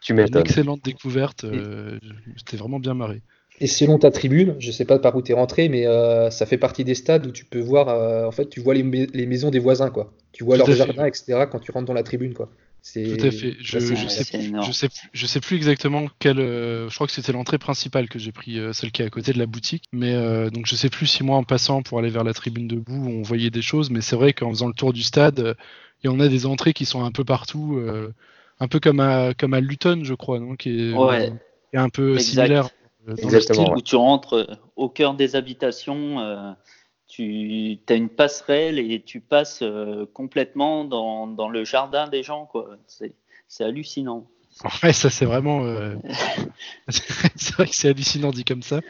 Tu 0.00 0.12
une 0.12 0.18
m'étonnes. 0.18 0.42
excellente 0.42 0.82
découverte. 0.84 1.44
euh, 1.44 1.98
J'étais 2.36 2.56
vraiment 2.56 2.78
bien 2.80 2.94
marré. 2.94 3.22
Et 3.60 3.66
selon 3.66 3.98
ta 3.98 4.10
tribune, 4.10 4.56
je 4.58 4.70
sais 4.70 4.86
pas 4.86 4.98
par 4.98 5.14
où 5.16 5.22
tu 5.22 5.32
es 5.32 5.34
rentré, 5.34 5.68
mais 5.68 5.86
euh, 5.86 6.30
ça 6.30 6.46
fait 6.46 6.56
partie 6.56 6.84
des 6.84 6.94
stades 6.94 7.26
où 7.26 7.30
tu 7.30 7.44
peux 7.44 7.60
voir, 7.60 7.88
euh, 7.88 8.26
en 8.26 8.30
fait, 8.30 8.48
tu 8.48 8.60
vois 8.60 8.72
les, 8.74 8.82
mais- 8.82 9.06
les 9.12 9.26
maisons 9.26 9.50
des 9.50 9.58
voisins, 9.58 9.90
quoi. 9.90 10.12
Tu 10.32 10.44
vois 10.44 10.56
Tout 10.56 10.60
leur 10.60 10.68
à 10.68 10.72
fait. 10.72 10.78
jardin, 10.78 11.04
etc. 11.06 11.46
quand 11.46 11.58
tu 11.58 11.70
rentres 11.70 11.86
dans 11.86 11.92
la 11.92 12.02
tribune, 12.02 12.32
quoi. 12.32 12.48
C'est 12.82 13.04
Tout 13.04 13.26
à 13.26 13.30
fait. 13.30 13.56
Je, 13.60 13.78
je 13.78 14.08
sais, 14.08 14.24
plus- 14.24 14.46
énorme. 14.46 14.66
je 14.66 14.72
sais, 14.72 14.88
plus- 14.88 15.08
je 15.12 15.26
sais 15.26 15.40
plus 15.40 15.56
exactement 15.56 16.06
quelle. 16.18 16.40
euh, 16.40 16.88
je 16.88 16.94
crois 16.94 17.06
que 17.06 17.12
c'était 17.12 17.32
l'entrée 17.32 17.58
principale 17.58 18.08
que 18.08 18.18
j'ai 18.18 18.32
pris, 18.32 18.58
euh, 18.58 18.72
celle 18.72 18.90
qui 18.92 19.02
est 19.02 19.04
à 19.04 19.10
côté 19.10 19.34
de 19.34 19.38
la 19.38 19.44
boutique. 19.44 19.84
Mais 19.92 20.14
euh, 20.14 20.48
donc 20.48 20.64
je 20.66 20.74
sais 20.76 20.88
plus 20.88 21.06
si 21.06 21.22
moi 21.22 21.36
en 21.36 21.44
passant 21.44 21.82
pour 21.82 21.98
aller 21.98 22.08
vers 22.08 22.24
la 22.24 22.32
tribune 22.32 22.66
debout, 22.68 23.06
on 23.06 23.20
voyait 23.20 23.50
des 23.50 23.60
choses. 23.60 23.90
Mais 23.90 24.00
c'est 24.00 24.16
vrai 24.16 24.32
qu'en 24.32 24.48
faisant 24.48 24.68
le 24.68 24.72
tour 24.72 24.94
du 24.94 25.02
stade, 25.02 25.40
euh, 25.40 25.54
il 26.02 26.06
y 26.06 26.10
en 26.10 26.20
a 26.20 26.28
des 26.28 26.46
entrées 26.46 26.72
qui 26.72 26.86
sont 26.86 27.04
un 27.04 27.12
peu 27.12 27.24
partout, 27.24 27.76
euh, 27.76 28.14
un 28.60 28.68
peu 28.68 28.80
comme 28.80 29.00
à 29.00 29.34
comme 29.34 29.54
à 29.54 29.60
Luton, 29.60 30.00
je 30.04 30.14
crois, 30.14 30.38
non? 30.38 30.54
Qui 30.56 30.90
est, 30.90 30.94
Ouais. 30.94 31.32
qui 31.70 31.76
est 31.76 31.78
un 31.78 31.88
peu 31.88 32.14
Exact. 32.14 32.22
similaire 32.22 32.66
euh, 33.08 33.12
le 33.12 33.16
Exactement, 33.16 33.62
style. 33.62 33.72
ouais. 33.72 33.78
Où 33.78 33.82
tu 33.82 33.96
rentres 33.96 34.34
euh, 34.34 34.46
au 34.76 34.88
cœur 34.88 35.14
des 35.14 35.36
habitations, 35.36 36.20
euh, 36.20 36.52
tu 37.08 37.78
as 37.88 37.94
une 37.94 38.08
passerelle 38.08 38.78
et 38.78 39.02
tu 39.02 39.20
passes 39.20 39.62
euh, 39.62 40.06
complètement 40.12 40.84
dans, 40.84 41.26
dans 41.26 41.48
le 41.48 41.64
jardin 41.64 42.08
des 42.08 42.22
gens. 42.22 42.46
quoi. 42.46 42.76
C'est 42.86 43.14
c'est 43.48 43.64
hallucinant. 43.64 44.26
Ouais, 44.82 44.92
ça 44.92 45.10
c'est 45.10 45.24
vraiment. 45.24 45.64
euh, 45.64 45.94
c'est 46.88 47.54
vrai 47.54 47.66
que 47.66 47.74
c'est 47.74 47.88
hallucinant 47.88 48.30
dit 48.30 48.44
comme 48.44 48.62
ça. 48.62 48.80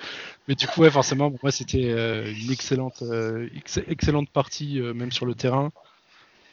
Mais 0.48 0.54
du 0.54 0.66
coup, 0.66 0.80
ouais, 0.80 0.90
forcément, 0.90 1.30
pour 1.30 1.38
moi 1.42 1.52
c'était 1.52 1.90
euh, 1.90 2.32
une 2.32 2.50
excellente, 2.50 3.02
euh, 3.02 3.48
ex- 3.56 3.80
excellente 3.86 4.30
partie, 4.30 4.80
euh, 4.80 4.94
même 4.94 5.12
sur 5.12 5.26
le 5.26 5.34
terrain. 5.34 5.70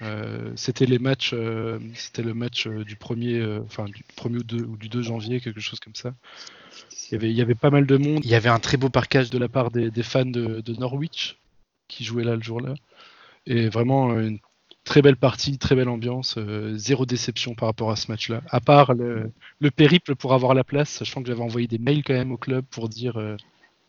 Euh, 0.02 0.06
euh, 0.08 0.52
c'était 0.56 0.86
le 0.86 1.00
match 1.00 1.34
euh, 1.34 2.84
du 2.84 2.96
premier, 2.96 3.44
enfin 3.66 3.86
ou, 4.26 4.44
du 4.44 4.90
2 4.90 5.02
janvier, 5.02 5.40
quelque 5.40 5.60
chose 5.60 5.80
comme 5.80 5.96
ça. 5.96 6.14
Il 7.12 7.32
y 7.32 7.42
avait, 7.42 7.56
pas 7.56 7.70
mal 7.70 7.86
de 7.86 7.98
monde. 7.98 8.22
Il 8.24 8.30
y 8.30 8.36
avait 8.36 8.50
un 8.50 8.60
très 8.60 8.78
beau 8.78 8.90
parquage 8.90 9.30
de 9.30 9.38
la 9.38 9.48
part 9.48 9.72
des, 9.72 10.04
fans 10.04 10.26
de, 10.26 10.80
Norwich 10.80 11.38
qui 11.88 12.04
jouaient 12.04 12.26
là 12.26 12.36
le 12.36 12.42
jour-là. 12.42 12.76
Et 13.46 13.70
vraiment 13.70 14.20
une 14.20 14.40
très 14.84 15.02
belle 15.02 15.16
partie, 15.16 15.58
très 15.58 15.76
belle 15.76 15.88
ambiance, 15.88 16.38
zéro 16.76 17.06
déception 17.06 17.56
par 17.56 17.70
rapport 17.70 17.92
à 17.92 17.96
ce 17.96 18.12
match-là. 18.12 18.42
À 18.50 18.60
part 18.60 18.94
le, 18.94 19.32
le 19.60 19.72
périple 19.72 20.16
pour 20.16 20.34
avoir 20.34 20.54
la 20.54 20.66
place, 20.66 20.90
sachant 20.90 21.22
que 21.22 21.30
j'avais 21.30 21.42
envoyé 21.42 21.68
des 21.68 21.78
mails 21.78 22.04
quand 22.04 22.14
même 22.14 22.34
au 22.34 22.38
club 22.38 22.66
pour 22.70 22.90
dire 22.90 23.18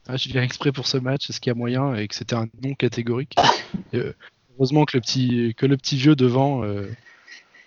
ah, 0.07 0.17
je 0.17 0.29
viens 0.29 0.43
exprès 0.43 0.71
pour 0.71 0.87
ce 0.87 0.97
match, 0.97 1.29
est-ce 1.29 1.41
qu'il 1.41 1.51
y 1.51 1.53
a 1.53 1.55
moyen 1.55 1.95
et 1.97 2.07
que 2.07 2.15
c'était 2.15 2.37
un 2.37 2.47
non 2.63 2.75
catégorique. 2.75 3.35
Heureusement 4.59 4.85
que 4.85 4.97
le 4.97 5.01
petit 5.01 5.55
que 5.57 5.67
le 5.67 5.77
petit 5.77 5.97
vieux 5.97 6.17
devant 6.17 6.65
euh, 6.65 6.89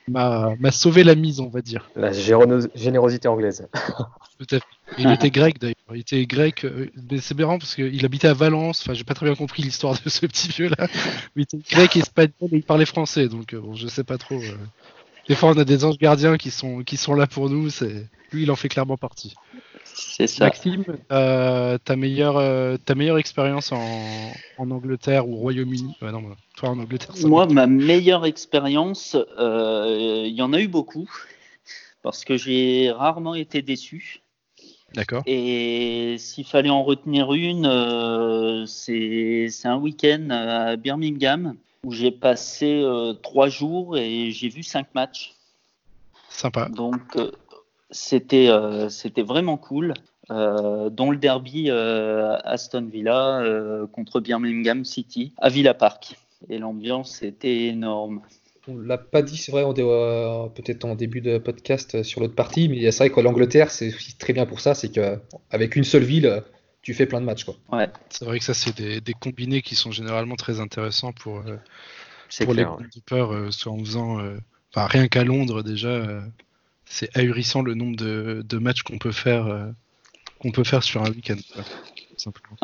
m'a 0.08 0.72
sauvé 0.72 1.04
la 1.04 1.16
mise, 1.16 1.40
on 1.40 1.50
va 1.50 1.62
dire. 1.62 1.90
La 1.96 2.12
générosité 2.12 3.28
anglaise. 3.28 3.68
Tout 4.40 4.56
à 4.56 4.60
fait. 4.60 4.66
Et 4.98 5.04
il 5.04 5.12
était 5.12 5.30
grec 5.30 5.60
d'ailleurs. 5.60 5.76
Il 5.94 6.00
était 6.02 6.26
grec. 6.26 6.66
euh, 6.66 6.90
mais 7.10 7.20
c'est 7.20 7.38
marrant 7.38 7.60
parce 7.60 7.76
qu'il 7.76 8.04
habitait 8.04 8.28
à 8.28 8.34
Valence. 8.34 8.82
Enfin, 8.82 8.94
j'ai 8.94 9.04
pas 9.04 9.14
très 9.14 9.26
bien 9.26 9.36
compris 9.36 9.64
l'histoire 9.64 9.94
de 10.04 10.10
ce 10.10 10.26
petit 10.26 10.50
vieux 10.50 10.70
là. 10.70 10.88
Mais 11.36 11.44
il 11.44 11.58
était 11.60 11.60
grec, 11.76 11.96
espagnol 11.96 12.50
et 12.52 12.58
il 12.58 12.64
parlait 12.64 12.86
français. 12.86 13.28
Donc 13.28 13.54
euh, 13.54 13.60
bon, 13.60 13.76
je 13.76 13.88
sais 13.88 14.04
pas 14.04 14.18
trop. 14.18 14.40
Des 15.30 15.36
fois, 15.36 15.50
on 15.52 15.58
a 15.58 15.64
des 15.64 15.86
anges 15.86 15.98
gardiens 15.98 16.38
qui 16.38 16.52
sont 16.52 16.84
qui 16.84 16.98
sont 16.98 17.14
là 17.14 17.28
pour 17.28 17.50
nous. 17.50 17.70
Lui, 18.32 18.44
il 18.44 18.52
en 18.52 18.56
fait 18.56 18.70
clairement 18.70 18.98
partie. 18.98 19.36
C'est 19.94 20.28
ça. 20.28 20.46
Maxime, 20.46 20.84
euh, 21.12 21.78
ta 21.78 21.96
meilleure 21.96 22.38
euh, 22.38 22.78
ta 22.78 22.96
meilleure 22.96 23.18
expérience 23.18 23.72
en, 23.72 24.32
en 24.58 24.72
Angleterre 24.72 25.28
ou 25.28 25.34
au 25.34 25.38
Royaume-Uni? 25.38 25.96
Ouais, 26.02 26.12
non, 26.12 26.24
toi 26.56 26.70
en 26.70 26.80
Angleterre. 26.80 27.16
ça 27.16 27.28
Moi, 27.28 27.46
ma 27.48 27.68
meilleure 27.68 28.26
expérience, 28.26 29.16
euh, 29.40 30.24
il 30.26 30.34
y 30.34 30.42
en 30.42 30.54
a 30.54 30.60
eu 30.60 30.68
beaucoup, 30.68 31.10
parce 32.04 32.24
que 32.24 32.38
j'ai 32.38 32.92
rarement 32.92 33.36
été 33.36 33.62
déçu. 33.62 34.22
D'accord. 34.94 35.24
Et 35.26 36.18
s'il 36.20 36.46
fallait 36.46 36.70
en 36.70 36.84
retenir 36.84 37.34
une, 37.34 37.66
euh, 37.66 38.66
c'est 38.66 39.48
c'est 39.50 39.68
un 39.68 39.78
week-end 39.78 40.28
à 40.30 40.76
Birmingham 40.76 41.56
où 41.84 41.94
j'ai 41.94 42.12
passé 42.12 42.82
euh, 42.84 43.14
trois 43.14 43.48
jours 43.48 43.98
et 43.98 44.32
j'ai 44.32 44.50
vu 44.50 44.64
cinq 44.64 44.94
matchs. 44.94 45.34
Sympa. 46.30 46.68
Donc 46.70 47.16
euh, 47.16 47.32
c'était 47.92 48.48
euh, 48.50 48.90
c'était 48.90 49.24
vraiment 49.24 49.58
cool. 49.58 49.94
Euh, 50.30 50.90
dont 50.90 51.12
le 51.12 51.18
derby 51.18 51.66
euh, 51.70 52.38
Aston 52.46 52.88
Villa 52.90 53.42
euh, 53.42 53.86
contre 53.88 54.22
Birmingham 54.22 54.86
City 54.86 55.34
à 55.38 55.50
Villa 55.50 55.74
Park. 55.74 56.16
Et 56.50 56.58
l'ambiance 56.58 57.22
était 57.22 57.66
énorme. 57.66 58.22
On 58.68 58.78
l'a 58.78 58.98
pas 58.98 59.24
dit, 59.24 59.36
c'est 59.36 59.52
vrai, 59.52 59.64
euh, 59.66 60.48
peut-être 60.50 60.86
en 60.86 60.96
début 60.96 61.20
de 61.20 61.38
podcast 61.38 61.96
euh, 61.96 62.04
sur 62.04 62.22
l'autre 62.22 62.36
partie, 62.36 62.70
mais 62.70 62.90
c'est 62.92 63.08
vrai 63.08 63.10
que 63.10 63.20
l'Angleterre, 63.20 63.72
c'est 63.72 63.88
aussi 63.94 64.16
très 64.16 64.32
bien 64.32 64.46
pour 64.46 64.62
ça, 64.62 64.74
c'est 64.74 64.90
qu'avec 64.90 65.76
une 65.76 65.84
seule 65.84 66.04
ville, 66.04 66.42
tu 66.82 66.94
fais 66.94 67.08
plein 67.08 67.20
de 67.20 67.26
matchs, 67.26 67.44
quoi. 67.44 67.56
Ouais, 67.72 67.90
C'est 68.10 68.24
vrai 68.24 68.40
que 68.40 68.46
ça, 68.46 68.54
c'est 68.54 68.78
des, 68.78 69.02
des 69.02 69.14
combinés 69.14 69.62
qui 69.62 69.76
sont 69.76 69.92
généralement 69.92 70.36
très 70.36 70.60
intéressants 70.62 71.12
pour, 71.12 71.40
euh, 71.40 71.58
pour 72.46 72.54
clair. 72.54 72.56
les 72.56 72.64
ouais. 72.64 72.78
goalkeepers, 72.78 73.34
euh, 73.34 73.52
soit 73.52 73.72
en 73.74 73.80
faisant. 73.80 74.20
euh, 74.20 74.38
Enfin, 74.74 74.88
rien 74.88 75.08
qu'à 75.10 75.26
Londres, 75.26 75.64
déjà, 75.64 75.90
euh, 75.90 76.22
c'est 76.92 77.16
ahurissant 77.18 77.62
le 77.62 77.74
nombre 77.74 77.96
de, 77.96 78.44
de 78.48 78.58
matchs 78.58 78.84
qu'on 78.84 78.98
peut 78.98 79.12
faire. 79.14 79.48
euh, 79.48 79.66
qu'on 80.40 80.52
peut 80.52 80.64
faire 80.64 80.82
sur 80.84 81.04
un 81.04 81.10
week-end. 81.12 81.36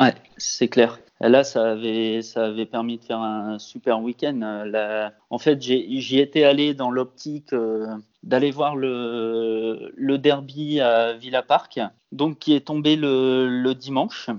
ouais 0.00 0.14
c'est 0.36 0.68
clair. 0.68 0.98
Là, 1.20 1.42
ça 1.42 1.72
avait, 1.72 2.22
ça 2.22 2.46
avait 2.46 2.66
permis 2.66 2.98
de 2.98 3.04
faire 3.04 3.20
un 3.20 3.58
super 3.58 4.00
week-end. 4.00 4.40
Euh, 4.42 4.64
là, 4.64 5.12
en 5.30 5.38
fait, 5.38 5.60
j'y 5.62 6.18
étais 6.18 6.44
allé 6.44 6.74
dans 6.74 6.90
l'optique 6.92 7.52
euh, 7.52 7.86
d'aller 8.22 8.50
voir 8.52 8.76
le, 8.76 9.92
le 9.96 10.18
derby 10.18 10.80
à 10.80 11.14
Villa 11.14 11.42
Park, 11.42 11.80
donc 12.12 12.38
qui 12.38 12.54
est 12.54 12.66
tombé 12.66 12.94
le, 12.96 13.48
le 13.48 13.74
dimanche. 13.74 14.30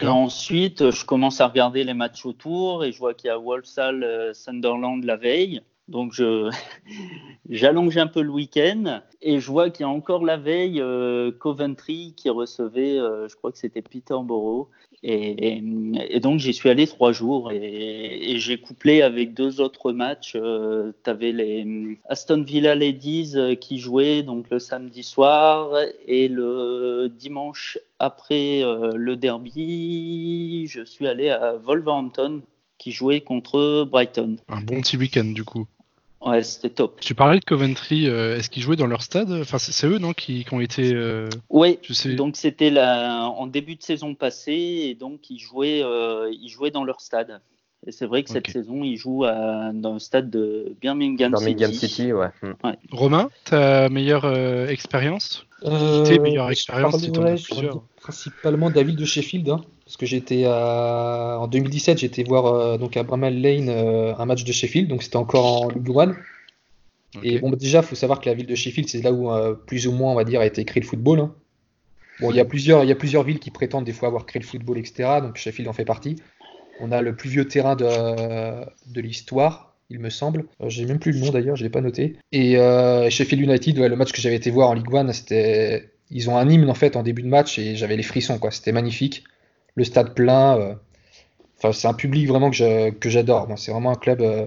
Et 0.00 0.06
ensuite, 0.06 0.90
je 0.90 1.04
commence 1.04 1.40
à 1.42 1.48
regarder 1.48 1.84
les 1.84 1.94
matchs 1.94 2.24
autour 2.24 2.84
et 2.84 2.92
je 2.92 2.98
vois 2.98 3.12
qu'il 3.12 3.28
y 3.28 3.30
a 3.30 3.38
Walsall 3.38 4.30
Sunderland 4.34 5.04
la 5.04 5.16
veille. 5.16 5.60
Donc 5.88 6.12
je 6.14 6.50
j'allonge 7.50 7.96
un 7.98 8.06
peu 8.06 8.22
le 8.22 8.30
week-end 8.30 9.02
et 9.20 9.38
je 9.38 9.50
vois 9.50 9.70
qu'il 9.70 9.84
y 9.84 9.86
a 9.86 9.92
encore 9.92 10.24
la 10.24 10.36
veille 10.36 10.80
euh, 10.80 11.30
Coventry 11.30 12.14
qui 12.16 12.30
recevait, 12.30 12.98
euh, 12.98 13.28
je 13.28 13.36
crois 13.36 13.52
que 13.52 13.58
c'était 13.58 13.82
Peterborough. 13.82 14.68
Et, 15.06 15.60
donc 16.20 16.40
j'y 16.40 16.54
suis 16.54 16.70
allé 16.70 16.86
trois 16.86 17.12
jours 17.12 17.52
et, 17.52 18.36
j'ai 18.38 18.56
couplé 18.58 19.02
avec 19.02 19.34
deux 19.34 19.60
autres 19.60 19.92
matchs. 19.92 20.34
Euh, 20.34 20.92
tu 21.04 21.10
avais 21.10 21.32
les 21.32 21.98
Aston 22.08 22.42
Villa 22.42 22.74
Ladies 22.74 23.34
qui 23.60 23.78
jouaient 23.78 24.22
donc 24.22 24.48
le 24.50 24.58
samedi 24.58 25.02
soir 25.02 25.76
et 26.06 26.28
le 26.28 27.12
dimanche 27.14 27.78
après 27.98 28.62
le 28.62 29.16
derby, 29.16 30.66
je 30.68 30.82
suis 30.82 31.06
allé 31.06 31.28
à 31.28 31.54
Wolverhampton 31.56 32.40
qui 32.78 32.90
jouait 32.90 33.20
contre 33.20 33.84
Brighton. 33.84 34.36
Un 34.48 34.62
bon 34.62 34.80
petit 34.80 34.96
week-end 34.96 35.24
du 35.24 35.44
coup. 35.44 35.66
Ouais, 36.24 36.42
c'était 36.42 36.70
top. 36.70 37.00
Tu 37.00 37.14
parlais 37.14 37.38
de 37.38 37.44
Coventry, 37.44 38.08
euh, 38.08 38.38
est-ce 38.38 38.48
qu'ils 38.48 38.62
jouaient 38.62 38.76
dans 38.76 38.86
leur 38.86 39.02
stade? 39.02 39.30
Enfin, 39.30 39.58
c'est 39.58 39.86
eux, 39.86 39.98
non, 39.98 40.14
qui, 40.14 40.44
qui 40.44 40.54
ont 40.54 40.60
été. 40.60 40.94
Euh, 40.94 41.28
oui, 41.50 41.78
donc 42.16 42.36
c'était 42.36 42.70
la... 42.70 43.24
en 43.28 43.46
début 43.46 43.76
de 43.76 43.82
saison 43.82 44.14
passée, 44.14 44.86
et 44.88 44.94
donc 44.94 45.28
ils 45.28 45.38
jouaient, 45.38 45.82
euh, 45.82 46.30
ils 46.32 46.48
jouaient 46.48 46.70
dans 46.70 46.84
leur 46.84 47.00
stade. 47.02 47.40
Et 47.86 47.92
c'est 47.92 48.06
vrai 48.06 48.22
que 48.22 48.30
cette 48.30 48.48
saison, 48.48 48.82
ils 48.82 48.96
jouent 48.96 49.24
à... 49.24 49.70
dans 49.74 49.92
le 49.92 49.98
stade 49.98 50.30
de 50.30 50.74
Birmingham, 50.80 51.32
Birmingham 51.32 51.72
City. 51.72 52.14
ouais. 52.14 52.28
Hmm. 52.40 52.52
ouais. 52.66 52.78
Romain, 52.90 53.28
ta 53.44 53.90
meilleure 53.90 54.24
expérience? 54.70 55.46
Euh, 55.64 56.04
Tes 56.04 56.18
meilleures 56.18 56.50
expériences, 56.50 57.00
si 57.00 57.10
parlerai 57.10 57.36
Principalement 58.00 58.70
David 58.70 58.96
de 58.96 59.04
Sheffield, 59.04 59.48
hein, 59.48 59.62
parce 59.84 59.96
que 59.96 60.06
j'étais 60.06 60.44
à... 60.46 61.36
en 61.40 61.46
2017, 61.46 61.98
j'étais 61.98 62.24
voir 62.24 62.46
euh, 62.46 62.78
donc 62.78 62.96
à 62.96 63.02
Bramall 63.02 63.38
Lane 63.40 63.68
euh, 63.68 64.14
un 64.16 64.24
match 64.26 64.44
de 64.44 64.52
Sheffield, 64.52 64.88
donc 64.88 65.02
c'était 65.02 65.16
encore 65.16 65.62
en 65.62 65.68
Ligue 65.68 65.90
1. 65.96 66.16
Et 67.22 67.38
bon, 67.38 67.50
bah, 67.50 67.56
déjà, 67.56 67.78
il 67.78 67.84
faut 67.84 67.94
savoir 67.94 68.20
que 68.20 68.28
la 68.28 68.34
ville 68.34 68.46
de 68.46 68.54
Sheffield, 68.54 68.88
c'est 68.88 69.02
là 69.02 69.12
où 69.12 69.30
euh, 69.30 69.54
plus 69.54 69.86
ou 69.86 69.92
moins, 69.92 70.12
on 70.12 70.14
va 70.16 70.24
dire, 70.24 70.40
a 70.40 70.46
été 70.46 70.64
créé 70.64 70.80
le 70.82 70.86
football. 70.86 71.20
hein. 71.20 71.34
Bon, 72.20 72.30
il 72.30 72.36
y 72.36 72.40
a 72.40 72.44
plusieurs, 72.44 72.82
il 72.82 72.88
y 72.88 72.92
a 72.92 72.96
plusieurs 72.96 73.22
villes 73.24 73.38
qui 73.38 73.50
prétendent 73.50 73.84
des 73.84 73.92
fois 73.92 74.08
avoir 74.08 74.24
créé 74.26 74.40
le 74.40 74.46
football, 74.46 74.78
etc. 74.78 75.20
Donc 75.20 75.36
Sheffield 75.36 75.68
en 75.68 75.72
fait 75.72 75.84
partie. 75.84 76.16
On 76.80 76.90
a 76.90 77.02
le 77.02 77.14
plus 77.14 77.30
vieux 77.30 77.46
terrain 77.46 77.76
de, 77.76 77.84
de 77.84 79.00
l'histoire, 79.00 79.76
il 79.90 79.98
me 80.00 80.10
semble. 80.10 80.46
J'ai 80.66 80.86
même 80.86 80.98
plus 80.98 81.12
le 81.12 81.20
nom 81.20 81.30
d'ailleurs, 81.30 81.56
je 81.56 81.62
l'ai 81.62 81.70
pas 81.70 81.80
noté. 81.80 82.16
Et 82.32 82.54
Sheffield 83.10 83.42
United, 83.42 83.78
ouais, 83.78 83.88
le 83.88 83.96
match 83.96 84.12
que 84.12 84.20
j'avais 84.20 84.36
été 84.36 84.50
voir 84.50 84.70
en 84.70 84.74
Ligue 84.74 84.94
1, 84.94 85.12
c'était, 85.12 85.90
ils 86.10 86.30
ont 86.30 86.36
un 86.36 86.48
hymne 86.48 86.68
en 86.70 86.74
fait 86.74 86.96
en 86.96 87.02
début 87.02 87.22
de 87.22 87.28
match 87.28 87.58
et 87.58 87.76
j'avais 87.76 87.96
les 87.96 88.02
frissons 88.02 88.38
quoi. 88.38 88.50
C'était 88.52 88.72
magnifique. 88.72 89.24
Le 89.76 89.84
stade 89.84 90.14
plein. 90.14 90.58
euh, 90.58 90.74
Enfin, 91.58 91.72
c'est 91.72 91.88
un 91.88 91.94
public 91.94 92.28
vraiment 92.28 92.50
que 92.50 93.08
j'adore. 93.10 93.48
Moi, 93.48 93.56
c'est 93.56 93.72
vraiment 93.72 93.90
un 93.90 93.96
club. 93.96 94.20
euh, 94.20 94.46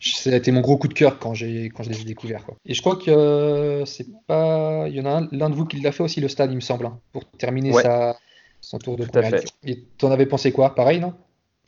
ça 0.00 0.30
a 0.30 0.36
été 0.36 0.52
mon 0.52 0.60
gros 0.60 0.76
coup 0.78 0.88
de 0.88 0.94
cœur 0.94 1.18
quand 1.18 1.34
j'ai 1.34 1.70
quand 1.70 1.82
je 1.82 1.90
les 1.90 2.02
ai 2.02 2.04
découverts. 2.04 2.44
Quoi. 2.44 2.56
Et 2.66 2.74
je 2.74 2.80
crois 2.80 2.96
que 2.96 3.10
euh, 3.10 3.84
c'est 3.84 4.06
pas. 4.26 4.86
Il 4.88 4.94
y 4.94 5.00
en 5.00 5.06
a 5.06 5.10
un- 5.10 5.28
l'un 5.32 5.50
de 5.50 5.54
vous 5.54 5.64
qui 5.66 5.80
l'a 5.80 5.92
fait 5.92 6.02
aussi 6.02 6.20
le 6.20 6.28
stade, 6.28 6.50
il 6.52 6.56
me 6.56 6.60
semble, 6.60 6.86
hein, 6.86 7.00
pour 7.12 7.24
terminer 7.38 7.72
Ouais. 7.72 7.82
sa, 7.82 8.16
son 8.60 8.78
tour 8.78 8.96
de 8.96 9.04
Tout 9.04 9.18
à 9.18 9.22
fait. 9.22 9.44
Et 9.64 9.84
t'en 9.98 10.10
avais 10.10 10.26
pensé 10.26 10.52
quoi? 10.52 10.74
Pareil, 10.74 11.00
non? 11.00 11.14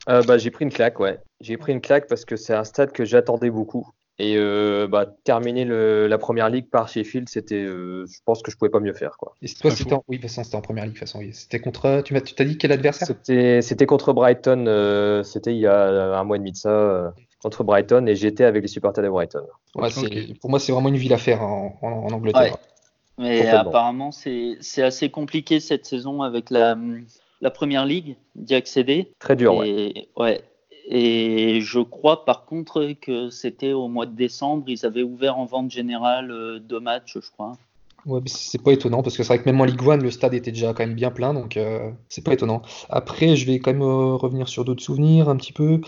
Euh, 0.08 0.22
bah, 0.22 0.38
j'ai 0.38 0.50
pris 0.50 0.64
une 0.64 0.72
claque, 0.72 1.00
ouais. 1.00 1.18
J'ai 1.40 1.56
pris 1.56 1.72
une 1.72 1.80
claque 1.80 2.06
parce 2.08 2.24
que 2.24 2.36
c'est 2.36 2.54
un 2.54 2.64
stade 2.64 2.92
que 2.92 3.04
j'attendais 3.04 3.50
beaucoup. 3.50 3.88
Et 4.20 4.36
euh, 4.36 4.86
bah, 4.86 5.06
terminer 5.24 5.64
le- 5.64 6.06
la 6.06 6.18
première 6.18 6.48
ligue 6.48 6.70
par 6.70 6.88
Sheffield, 6.88 7.28
c'était, 7.28 7.56
euh, 7.64 8.06
je 8.06 8.18
pense 8.24 8.42
que 8.42 8.50
je 8.52 8.56
pouvais 8.56 8.70
pas 8.70 8.78
mieux 8.78 8.92
faire, 8.92 9.16
quoi. 9.18 9.34
Et 9.42 9.48
toi, 9.48 9.70
pas 9.70 9.76
c'était 9.76 9.92
en... 9.94 10.04
Oui, 10.06 10.18
de 10.18 10.22
toute 10.22 10.30
façon, 10.30 10.44
c'était 10.44 10.56
en 10.56 10.60
première 10.60 10.84
ligue. 10.84 10.94
De 10.94 10.98
toute 11.00 11.08
façon, 11.08 11.18
oui. 11.18 11.30
C'était 11.32 11.58
contre. 11.58 12.00
Tu 12.04 12.14
m'as, 12.14 12.20
tu 12.20 12.34
t'as 12.34 12.44
dit 12.44 12.56
quel 12.56 12.70
adversaire? 12.70 13.08
C'était, 13.08 13.60
c'était 13.60 13.86
contre 13.86 14.12
Brighton, 14.12 14.66
euh, 14.68 15.22
c'était 15.24 15.52
il 15.52 15.58
y 15.58 15.66
a 15.66 16.16
un 16.16 16.22
mois 16.22 16.36
et 16.36 16.38
demi 16.38 16.52
de 16.52 16.56
ça, 16.56 16.70
euh, 16.70 17.10
contre 17.42 17.64
Brighton, 17.64 18.06
et 18.06 18.14
j'étais 18.14 18.44
avec 18.44 18.62
les 18.62 18.68
supporters 18.68 19.02
de 19.02 19.08
Brighton. 19.08 19.42
Ouais, 19.74 19.88
Pour 20.40 20.48
moi, 20.50 20.60
c'est 20.60 20.70
vraiment 20.70 20.88
une 20.90 20.96
ville 20.96 21.12
à 21.12 21.18
faire 21.18 21.42
en, 21.42 21.76
en- 21.82 21.88
en 21.88 22.12
Angleterre. 22.12 22.42
Ouais. 22.42 22.52
Mais 23.18 23.48
apparemment, 23.48 24.12
c'est 24.12 24.56
c'est 24.60 24.82
assez 24.82 25.08
compliqué 25.10 25.60
cette 25.60 25.86
saison 25.86 26.22
avec 26.22 26.50
la, 26.50 26.76
la 27.40 27.50
première 27.50 27.84
ligue 27.86 28.16
d'y 28.34 28.54
accéder. 28.54 29.12
Très 29.18 29.36
dur, 29.36 29.56
ouais. 29.56 29.68
Et, 29.68 30.08
ouais. 30.16 30.40
Et 30.86 31.60
je 31.62 31.80
crois 31.80 32.24
par 32.24 32.44
contre 32.44 32.94
que 33.00 33.30
c'était 33.30 33.72
au 33.72 33.88
mois 33.88 34.06
de 34.06 34.14
décembre, 34.14 34.64
ils 34.68 34.84
avaient 34.84 35.02
ouvert 35.02 35.38
en 35.38 35.46
vente 35.46 35.70
générale 35.70 36.30
euh, 36.30 36.58
deux 36.58 36.80
matchs, 36.80 37.18
je 37.20 37.30
crois. 37.30 37.52
Ouais, 38.04 38.20
c'est 38.26 38.62
pas 38.62 38.72
étonnant 38.72 39.02
parce 39.02 39.16
que 39.16 39.22
c'est 39.22 39.34
vrai 39.34 39.42
que 39.42 39.48
même 39.48 39.58
en 39.60 39.64
Ligue 39.64 39.80
1, 39.82 39.96
le 39.96 40.10
stade 40.10 40.34
était 40.34 40.52
déjà 40.52 40.74
quand 40.74 40.86
même 40.86 40.94
bien 40.94 41.10
plein, 41.10 41.32
donc 41.32 41.56
euh, 41.56 41.90
c'est 42.10 42.22
pas 42.22 42.34
étonnant. 42.34 42.60
Après, 42.90 43.34
je 43.34 43.46
vais 43.46 43.60
quand 43.60 43.72
même 43.72 43.82
euh, 43.82 44.14
revenir 44.14 44.46
sur 44.46 44.66
d'autres 44.66 44.82
souvenirs 44.82 45.30
un 45.30 45.36
petit 45.36 45.54
peu. 45.54 45.80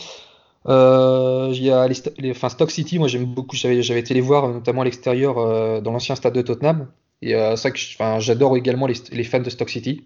Il 0.67 1.63
y 1.63 1.71
a 1.71 1.89
enfin, 2.31 2.49
Stock 2.49 2.71
City, 2.71 2.99
moi 2.99 3.07
j'aime 3.07 3.27
beaucoup, 3.27 3.55
j'avais 3.55 4.01
été 4.01 4.15
les 4.15 4.21
voir 4.23 4.49
notamment 4.49 4.81
à 4.81 4.85
l'extérieur 4.85 5.37
dans 5.81 5.93
l'ancien 5.93 6.17
stade 6.17 6.35
de 6.35 6.43
Tottenham. 6.43 6.89
Et 7.23 7.35
c'est 7.55 7.69
vrai 7.69 7.73
que 7.73 8.21
j'adore 8.21 8.57
également 8.57 8.89
les 8.89 9.25
fans 9.25 9.39
de 9.39 9.51
Stock 9.51 9.69
City. 9.71 10.03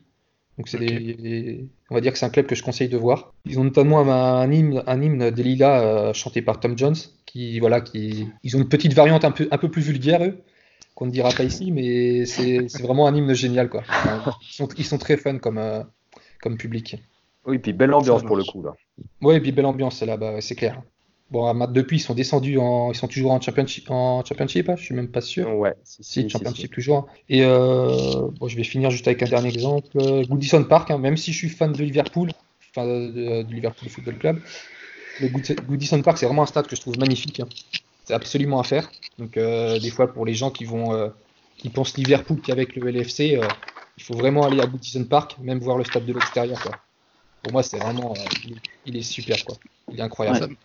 Donc 0.61 0.68
c'est 0.68 1.64
on 1.88 1.94
va 1.94 2.02
dire 2.02 2.12
que 2.12 2.18
c'est 2.18 2.26
un 2.26 2.30
club 2.30 2.44
que 2.44 2.54
je 2.54 2.62
conseille 2.62 2.90
de 2.90 2.98
voir. 2.98 3.32
Ils 3.46 3.58
ont 3.58 3.64
notamment 3.64 4.00
un, 4.00 4.42
un 4.42 4.52
hymne, 4.52 4.82
un 4.86 5.00
hymne 5.00 5.30
des 5.30 5.42
Lilas 5.42 5.80
euh, 5.80 6.12
chanté 6.12 6.42
par 6.42 6.61
Tom 6.61 6.76
Jones, 6.76 6.96
qui 7.24 7.58
voilà, 7.61 7.80
qui 7.80 8.28
ils 8.42 8.58
ont 8.58 8.61
une 8.61 8.68
petite 8.68 8.92
variante 8.92 9.24
un 9.24 9.30
peu, 9.30 9.48
un 9.50 9.56
peu 9.56 9.70
plus 9.70 9.80
vulgaire 9.80 10.22
eux, 10.22 10.42
qu'on 10.94 11.06
ne 11.06 11.11
dira 11.11 11.30
pas 11.30 11.44
ici, 11.44 11.72
mais 11.72 12.26
c'est 12.26 12.68
c'est 12.68 12.82
vraiment 12.82 13.06
un 13.06 13.16
hymne 13.16 13.32
génial 13.32 13.70
quoi. 13.70 13.84
Enfin, 13.88 14.34
ils 14.42 14.52
sont, 14.52 14.68
ils 14.76 14.84
sont 14.84 14.98
très 14.98 15.16
fun 15.16 15.38
comme, 15.38 15.56
euh, 15.56 15.82
comme 16.42 16.58
public. 16.58 17.02
Oui, 17.46 17.58
puis 17.58 17.72
belle 17.72 17.94
ambiance 17.94 18.22
pour 18.22 18.36
le 18.36 18.44
coup, 18.44 18.62
là. 18.62 18.74
Ouais, 19.22 19.36
et 19.38 19.40
puis 19.40 19.52
belle 19.52 19.64
ambiance 19.64 20.02
là-bas, 20.02 20.42
c'est 20.42 20.56
clair. 20.56 20.82
Bon, 21.30 21.46
à- 21.46 21.66
depuis 21.68 21.96
ils 21.98 22.00
sont 22.00 22.14
descendus 22.14 22.58
en, 22.58 22.90
ils 22.92 22.96
sont 22.96 23.06
toujours 23.08 23.30
en 23.32 23.40
championship, 23.40 23.90
en 23.90 24.24
championship, 24.24 24.68
hein, 24.68 24.74
je 24.76 24.84
suis 24.84 24.94
même 24.94 25.10
pas 25.10 25.20
sûr. 25.20 25.56
Ouais, 25.56 25.74
si, 25.84 26.02
Si, 26.02 26.22
si, 26.22 26.28
Championship 26.28 26.66
si. 26.70 26.74
toujours. 26.74 27.06
Et 27.28 27.42
euh, 27.44 28.28
bon, 28.38 28.48
je 28.48 28.56
vais 28.56 28.64
finir 28.64 28.90
juste 28.90 29.06
avec 29.06 29.22
un 29.22 29.26
dernier 29.28 29.48
exemple. 29.50 29.88
Euh, 29.96 30.24
Goodison 30.24 30.64
Park, 30.64 30.90
hein, 30.90 30.98
même 30.98 31.16
si 31.16 31.32
je 31.32 31.38
suis 31.38 31.48
fan 31.48 31.72
de 31.72 31.82
Liverpool, 31.84 32.30
enfin 32.74 32.86
de, 32.86 33.08
de- 33.12 33.42
de 33.42 33.52
Liverpool 33.54 33.88
Football 33.88 34.18
Club, 34.18 34.40
le 35.20 35.28
Good- 35.28 35.66
Goodison 35.66 36.02
Park, 36.02 36.18
c'est 36.18 36.26
vraiment 36.26 36.42
un 36.42 36.46
stade 36.46 36.66
que 36.66 36.76
je 36.76 36.80
trouve 36.80 36.98
magnifique. 36.98 37.40
hein. 37.40 37.48
C'est 38.04 38.14
absolument 38.14 38.60
à 38.60 38.64
faire. 38.64 38.90
Donc, 39.18 39.36
euh, 39.36 39.78
des 39.78 39.90
fois, 39.90 40.12
pour 40.12 40.26
les 40.26 40.34
gens 40.34 40.50
qui 40.50 40.64
vont, 40.64 40.94
euh, 40.94 41.10
qui 41.58 41.68
pensent 41.70 41.96
Liverpool 41.96 42.40
qu'avec 42.40 42.74
le 42.76 42.88
LFC, 42.88 43.36
euh, 43.36 43.46
il 43.96 44.02
faut 44.02 44.14
vraiment 44.14 44.46
aller 44.46 44.60
à 44.60 44.66
Goodison 44.66 45.04
Park, 45.04 45.36
même 45.40 45.58
voir 45.60 45.76
le 45.78 45.84
stade 45.84 46.06
de 46.06 46.12
l'extérieur. 46.12 46.60
quoi. 46.60 46.72
Pour 47.42 47.52
moi, 47.52 47.62
c'est 47.62 47.78
vraiment, 47.78 48.12
euh, 48.12 48.24
il, 48.44 48.52
est, 48.52 48.56
il 48.86 48.96
est 48.96 49.02
super, 49.02 49.44
quoi. 49.44 49.56
Il 49.90 49.98
est 49.98 50.02
incroyable. 50.02 50.46
Ouais. 50.46 50.56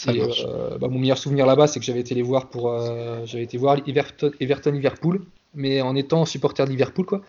Ça 0.00 0.12
Et, 0.14 0.18
marche. 0.20 0.46
bah, 0.80 0.86
mon 0.88 1.00
meilleur 1.00 1.18
souvenir 1.18 1.44
là-bas, 1.44 1.66
c'est 1.66 1.80
que 1.80 1.84
j'avais 1.84 1.98
été 2.00 2.14
les 2.14 2.22
voir 2.22 2.48
pour, 2.50 2.70
euh, 2.70 3.26
j'avais 3.26 3.42
été 3.42 3.58
voir 3.58 3.78
Everton, 3.84 4.30
Everton 4.38 4.70
Liverpool, 4.70 5.22
mais 5.54 5.80
en 5.80 5.96
étant 5.96 6.24
supporter 6.24 6.64
de 6.66 6.70
Liverpool, 6.70 7.04
quoi. 7.04 7.20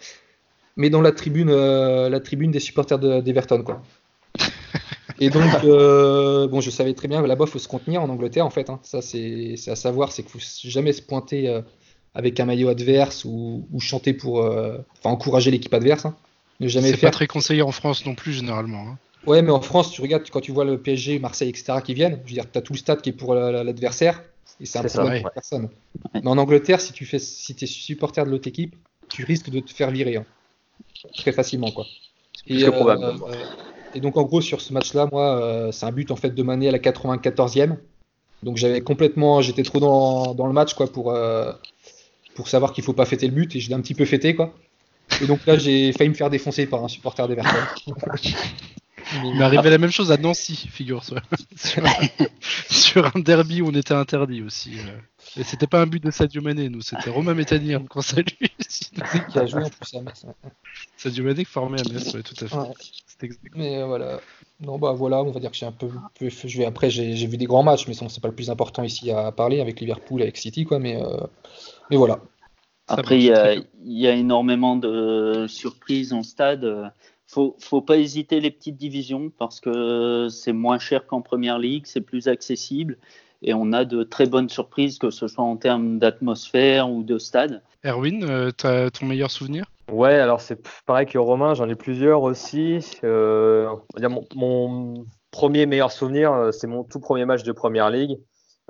Mais 0.77 0.91
dans 0.91 1.01
la 1.01 1.11
tribune, 1.11 1.49
euh, 1.49 2.09
la 2.09 2.19
tribune 2.19 2.51
des 2.51 2.59
supporters 2.59 2.99
de- 2.99 3.21
d'Everton, 3.21 3.63
quoi. 3.63 3.81
Et 5.19 5.29
donc, 5.31 5.51
euh, 5.63 6.47
bon, 6.47 6.61
je 6.61 6.69
savais 6.69 6.93
très 6.93 7.07
bien, 7.07 7.25
là-bas, 7.25 7.45
il 7.47 7.51
faut 7.51 7.59
se 7.59 7.67
contenir 7.67 8.03
en 8.03 8.09
Angleterre, 8.09 8.45
en 8.45 8.49
fait. 8.51 8.69
hein. 8.69 8.79
Ça, 8.83 9.01
c'est 9.01 9.55
à 9.67 9.75
savoir, 9.75 10.11
c'est 10.11 10.21
qu'il 10.21 10.39
faut 10.39 10.47
jamais 10.69 10.93
se 10.93 11.01
pointer 11.01 11.49
euh, 11.49 11.61
avec 12.13 12.39
un 12.39 12.45
maillot 12.45 12.69
adverse 12.69 13.25
ou, 13.25 13.67
ou 13.71 13.79
chanter 13.79 14.13
pour, 14.13 14.41
euh, 14.43 14.77
enfin, 14.99 15.09
encourager 15.09 15.49
l'équipe 15.51 15.73
adverse. 15.73 16.05
hein. 16.05 16.15
Ne 16.59 16.67
jamais 16.67 16.91
C'est 16.91 16.97
pas 16.97 17.09
très 17.09 17.27
conseillé 17.27 17.61
en 17.63 17.71
France 17.71 18.05
non 18.05 18.13
plus, 18.15 18.33
généralement. 18.33 18.85
hein. 18.89 18.97
Ouais, 19.25 19.41
mais 19.41 19.51
en 19.51 19.61
France, 19.61 19.91
tu 19.91 20.01
regardes 20.01 20.29
quand 20.29 20.41
tu 20.41 20.51
vois 20.51 20.65
le 20.65 20.81
PSG, 20.81 21.19
Marseille, 21.19 21.49
etc. 21.49 21.81
qui 21.81 21.93
viennent, 21.93 22.19
je 22.25 22.29
veux 22.29 22.33
dire, 22.33 22.49
tu 22.51 22.57
as 22.57 22.61
tout 22.61 22.73
le 22.73 22.79
stade 22.79 23.01
qui 23.01 23.09
est 23.09 23.13
pour 23.13 23.33
la- 23.33 23.51
la- 23.51 23.63
l'adversaire, 23.63 24.23
et 24.59 24.65
c'est 24.65 24.79
un 24.79 24.87
ça, 24.87 24.99
problème 24.99 25.13
ouais. 25.17 25.21
pour 25.21 25.31
personne. 25.31 25.63
Ouais. 25.63 26.21
Mais 26.23 26.29
en 26.29 26.37
Angleterre, 26.37 26.79
si 26.81 26.93
tu 26.93 27.05
fais, 27.05 27.19
si 27.19 27.55
es 27.59 27.65
supporter 27.65 28.25
de 28.25 28.29
l'autre 28.31 28.47
équipe, 28.47 28.75
tu 29.09 29.25
risques 29.25 29.49
de 29.49 29.59
te 29.59 29.71
faire 29.71 29.91
virer, 29.91 30.15
hein. 30.17 30.25
très 31.17 31.31
facilement, 31.31 31.71
quoi. 31.71 31.85
que 32.47 32.69
probable. 32.71 33.03
euh, 33.05 33.43
et 33.95 33.99
donc, 33.99 34.17
en 34.17 34.23
gros, 34.23 34.39
sur 34.41 34.61
ce 34.61 34.71
match-là, 34.71 35.07
moi, 35.11 35.41
euh, 35.41 35.71
c'est 35.71 35.85
un 35.85 35.91
but 35.91 36.11
en 36.11 36.15
fait 36.15 36.29
de 36.29 36.43
Mané 36.43 36.69
à 36.69 36.71
la 36.71 36.79
94e. 36.79 37.77
Donc, 38.43 38.55
j'avais 38.57 38.81
complètement, 38.81 39.41
j'étais 39.41 39.63
trop 39.63 39.79
dans, 39.79 40.33
dans 40.33 40.47
le 40.47 40.53
match, 40.53 40.73
quoi, 40.75 40.87
pour, 40.91 41.11
euh, 41.11 41.51
pour 42.35 42.47
savoir 42.47 42.71
qu'il 42.71 42.83
faut 42.83 42.93
pas 42.93 43.05
fêter 43.05 43.27
le 43.27 43.33
but, 43.33 43.55
et 43.55 43.59
je 43.59 43.69
l'ai 43.69 43.75
un 43.75 43.81
petit 43.81 43.95
peu 43.95 44.05
fêté, 44.05 44.35
quoi. 44.35 44.53
Et 45.21 45.27
donc 45.27 45.45
là, 45.45 45.57
j'ai 45.57 45.91
failli 45.91 46.09
me 46.09 46.15
faire 46.15 46.29
défoncer 46.29 46.67
par 46.67 46.83
un 46.83 46.87
supporter 46.87 47.27
d'Everton. 47.27 47.59
Il 49.23 49.35
m'est 49.35 49.43
arrivé 49.43 49.69
la 49.69 49.77
même 49.77 49.91
chose 49.91 50.11
à 50.11 50.17
Nancy, 50.17 50.55
figure-toi. 50.55 51.21
sur, 51.55 51.83
sur 52.69 53.15
un 53.15 53.19
derby 53.19 53.61
où 53.61 53.67
on 53.67 53.73
était 53.75 53.93
interdit 53.93 54.41
aussi. 54.41 54.77
euh. 54.79 54.97
Et 55.37 55.43
c'était 55.43 55.67
pas 55.67 55.81
un 55.81 55.85
but 55.87 56.03
de 56.03 56.11
Sadio 56.11 56.41
Mané, 56.41 56.69
nous, 56.69 56.81
c'était 56.81 57.09
Romain 57.09 57.33
Métani 57.33 57.73
hein, 57.75 57.85
qu'on 57.89 58.01
salue. 58.01 58.23
Qui 59.31 59.39
a 59.39 59.45
joué 59.45 59.63
en 59.63 59.69
plus 59.69 59.95
à 59.95 60.01
Metz. 60.01 60.23
ouais. 60.25 60.49
Sadio 60.97 61.23
Mané 61.23 61.45
formé 61.45 61.79
à 61.79 61.93
Metz, 61.93 62.13
ouais, 62.13 62.23
tout 62.23 62.35
à 62.43 62.47
fait. 62.47 62.55
Ouais. 62.55 62.73
C'est 63.05 63.23
exact. 63.25 63.53
Mais 63.55 63.77
euh, 63.77 63.85
voilà. 63.85 64.19
Non, 64.61 64.77
bah 64.77 64.91
voilà, 64.93 65.21
on 65.23 65.31
va 65.31 65.39
dire 65.39 65.51
que 65.51 65.57
j'ai 65.57 65.65
un 65.65 65.71
peu, 65.71 65.89
peu 66.19 66.29
joué. 66.29 66.65
Après, 66.65 66.89
j'ai 66.89 67.13
vu 67.27 67.37
des 67.37 67.45
grands 67.45 67.63
matchs, 67.63 67.87
mais 67.87 67.93
c'est 67.93 68.21
pas 68.21 68.27
le 68.27 68.35
plus 68.35 68.49
important 68.49 68.83
ici 68.83 69.11
à 69.11 69.31
parler 69.31 69.61
avec 69.61 69.79
Liverpool, 69.79 70.21
avec 70.21 70.37
City, 70.37 70.65
quoi. 70.65 70.79
Mais, 70.79 71.01
euh, 71.01 71.17
mais 71.89 71.97
voilà. 71.97 72.19
Après, 72.87 73.19
y, 73.21 73.31
a, 73.31 73.53
il 73.53 73.63
y 73.85 74.07
a 74.07 74.13
énormément 74.13 74.75
de 74.75 75.45
surprises 75.47 76.11
en 76.11 76.23
stade. 76.23 76.91
Faut, 77.31 77.55
faut 77.59 77.81
pas 77.81 77.97
hésiter 77.97 78.39
les 78.39 78.49
petites 78.49 78.75
divisions 78.75 79.31
parce 79.37 79.59
que 79.59 80.27
c'est 80.29 80.51
moins 80.51 80.79
cher 80.79 81.05
qu'en 81.05 81.21
première 81.21 81.59
ligue, 81.59 81.85
c'est 81.85 82.01
plus 82.01 82.27
accessible. 82.27 82.97
et 83.41 83.53
on 83.53 83.71
a 83.71 83.85
de 83.85 84.03
très 84.03 84.25
bonnes 84.25 84.49
surprises, 84.49 84.97
que 84.97 85.11
ce 85.11 85.27
soit 85.27 85.43
en 85.43 85.55
termes 85.55 85.99
d'atmosphère 85.99 86.89
ou 86.89 87.03
de 87.03 87.17
stade. 87.19 87.61
Erwin, 87.85 88.23
euh, 88.23 88.51
t'as 88.51 88.89
ton 88.89 89.05
meilleur 89.05 89.29
souvenir? 89.31 89.65
Ouais, 89.91 90.15
alors 90.15 90.41
c'est 90.41 90.59
pareil 90.85 91.05
que 91.05 91.17
Romain, 91.17 91.53
j'en 91.53 91.69
ai 91.69 91.75
plusieurs 91.75 92.23
aussi. 92.23 92.79
Euh, 93.03 93.67
on 93.69 93.93
va 93.93 93.99
dire 93.99 94.09
mon, 94.09 94.25
mon 94.35 95.05
premier 95.31 95.65
meilleur 95.67 95.91
souvenir, 95.91 96.33
euh, 96.33 96.51
c'est 96.51 96.67
mon 96.67 96.83
tout 96.83 96.99
premier 96.99 97.25
match 97.25 97.43
de 97.43 97.51
Première 97.51 97.89
League. 97.89 98.17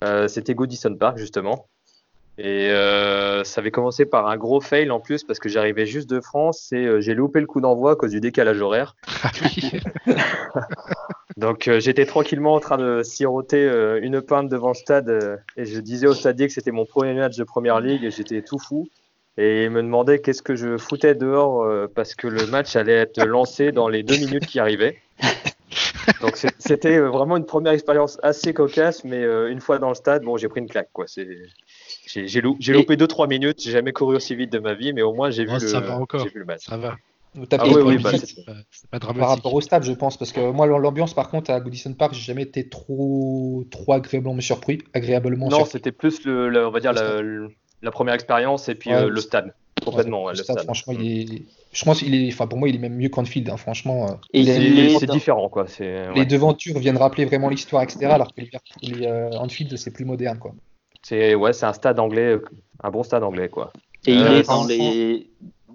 Euh, 0.03 0.28
C'était 0.28 0.53
Goodison 0.53 0.95
Park, 0.95 1.18
justement. 1.18 1.68
Et 2.42 2.70
euh, 2.72 3.44
ça 3.44 3.60
avait 3.60 3.70
commencé 3.70 4.06
par 4.06 4.30
un 4.30 4.38
gros 4.38 4.62
fail 4.62 4.90
en 4.92 5.02
plus 5.02 5.26
parce 5.26 5.40
que 5.40 5.50
j'arrivais 5.50 5.86
juste 5.86 6.10
de 6.10 6.22
France 6.22 6.72
et 6.72 6.86
euh, 6.86 7.02
j'ai 7.02 7.14
loupé 7.14 7.42
le 7.42 7.46
coup 7.46 7.60
d'envoi 7.60 7.92
à 7.92 7.96
cause 7.98 8.12
du 8.12 8.22
décalage 8.22 8.62
horaire. 8.62 8.96
Donc 11.36 11.68
euh, 11.68 11.82
j'étais 11.82 12.06
tranquillement 12.06 12.54
en 12.54 12.62
train 12.62 12.78
de 12.78 13.04
siroter 13.04 13.70
une 14.02 14.22
pinte 14.22 14.48
devant 14.48 14.70
le 14.70 14.74
stade 14.76 15.42
et 15.58 15.66
je 15.66 15.82
disais 15.82 16.08
au 16.08 16.14
stadier 16.14 16.48
que 16.48 16.54
c'était 16.54 16.72
mon 16.72 16.86
premier 16.86 17.14
match 17.14 17.36
de 17.36 17.44
première 17.44 17.82
ligue 17.82 18.06
et 18.06 18.12
j'étais 18.12 18.42
tout 18.42 18.58
fou. 18.58 18.88
Et 19.38 19.66
il 19.66 19.70
me 19.70 19.82
demandait 19.82 20.20
qu'est-ce 20.20 20.42
que 20.42 20.56
je 20.56 20.78
foutais 20.78 21.16
dehors 21.16 21.68
parce 21.94 22.16
que 22.16 22.28
le 22.28 22.46
match 22.48 22.78
allait 22.78 22.94
être 22.94 23.22
lancé 23.26 23.74
dans 23.74 23.90
les 23.90 24.02
deux 24.04 24.18
minutes 24.18 24.46
qui 24.46 24.60
arrivaient. 24.60 24.98
Donc 26.22 26.38
c'était 26.58 27.00
vraiment 27.00 27.36
une 27.36 27.46
première 27.46 27.74
expérience 27.74 28.18
assez 28.24 28.54
cocasse, 28.54 29.04
mais 29.04 29.24
une 29.24 29.60
fois 29.60 29.78
dans 29.78 29.90
le 29.90 29.96
stade, 29.96 30.24
bon, 30.24 30.38
j'ai 30.38 30.48
pris 30.48 30.62
une 30.62 30.70
claque. 30.70 30.90
quoi. 30.94 31.06
C'est- 31.08 31.28
J'ai 32.14 32.39
Et- 32.39 32.41
loupé 32.74 32.95
2-3 32.97 33.28
minutes, 33.28 33.62
j'ai 33.62 33.72
jamais 33.72 33.91
couru 33.93 34.16
aussi 34.16 34.36
vite 34.36 34.51
de 34.51 34.60
ma 34.60 34.74
vie, 34.74 34.93
mais 34.93 35.01
au 35.01 35.14
moins 35.14 35.30
j'ai 35.30 35.45
vu, 35.45 35.51
vu 35.57 35.60
le 36.39 36.45
match. 36.45 36.64
Ça 36.66 36.78
va. 36.78 36.95
Ah 37.51 37.68
oui, 37.68 37.97
bah, 37.99 38.10
claque. 38.10 38.22
c'est- 38.26 38.43
pas, 38.43 38.53
pas 38.53 38.99
Par 38.99 39.14
dramatique. 39.14 39.36
rapport 39.36 39.53
au 39.53 39.62
stade, 39.62 39.84
je 39.84 39.91
pense, 39.93 40.18
parce 40.18 40.32
que 40.32 40.49
moi, 40.51 40.66
l'ambiance, 40.66 41.14
par 41.14 41.30
contre, 41.30 41.51
à 41.51 41.60
Goodison 41.60 41.93
Park, 41.93 42.16
j'ai 42.16 42.22
jamais 42.22 42.41
été 42.41 42.68
trop, 42.70 43.66
trop 43.70 43.93
agréablement 43.93 44.41
surpris, 44.41 44.80
agréablement 44.95 45.47
Non, 45.49 45.66
c'était 45.66 45.91
plus 45.91 46.24
le, 46.26 46.49
le- 46.49 46.68
on 46.68 46.72
va 46.72 46.80
dire 46.80 46.91
Le 46.93 47.49
la, 47.84 47.91
première 47.91 48.16
expérience 48.16 48.68
et 48.68 48.76
puis 48.76 48.89
Ouais, 48.89 48.95
euh, 49.03 49.10
le 49.10 49.22
stade. 49.22 49.53
Complètement, 49.86 50.24
ouais, 50.26 50.34
Le 50.34 50.39
le 50.39 50.43
stade, 50.43 50.55
stade. 50.57 50.66
franchement, 50.66 50.93
il 50.99 51.34
est, 51.36 51.41
je 51.72 51.86
pense, 51.86 52.01
il 52.01 52.14
est, 52.16 52.34
enfin, 52.34 52.47
pour 52.47 52.57
moi, 52.57 52.68
il 52.68 52.76
est 52.76 52.80
même 52.80 52.95
mieux 52.95 53.10
qu'Anfield, 53.10 53.47
hein, 53.49 53.57
franchement. 53.57 54.07
euh. 54.10 54.14
Et 54.34 54.43
C'est 54.99 55.05
différent, 55.05 55.49
quoi. 55.49 55.68
Les 56.16 56.26
devantures 56.26 56.80
viennent 56.80 56.97
rappeler 56.97 57.26
vraiment 57.26 57.49
l'histoire, 57.49 57.84
etc. 57.84 58.07
Alors 58.07 58.34
que 58.34 58.41
les, 58.82 59.05
euh, 59.05 59.30
Anfield, 59.38 59.78
c'est 59.78 59.91
plus 59.91 60.03
moderne, 60.05 60.39
quoi. 60.39 60.53
C'est 61.02 61.36
ouais, 61.36 61.54
c'est 61.54 61.66
un 61.66 61.74
stade 61.74 62.00
anglais, 62.00 62.34
euh, 62.36 62.45
un 62.84 62.91
bon 62.91 63.04
stade 63.04 63.24
anglais, 63.24 63.50
quoi. 63.50 63.72
Et 64.08 64.14
il 64.14 64.22
Euh, 64.22 64.39
est 64.39 64.47
dans 64.47 64.66
les, 64.66 65.30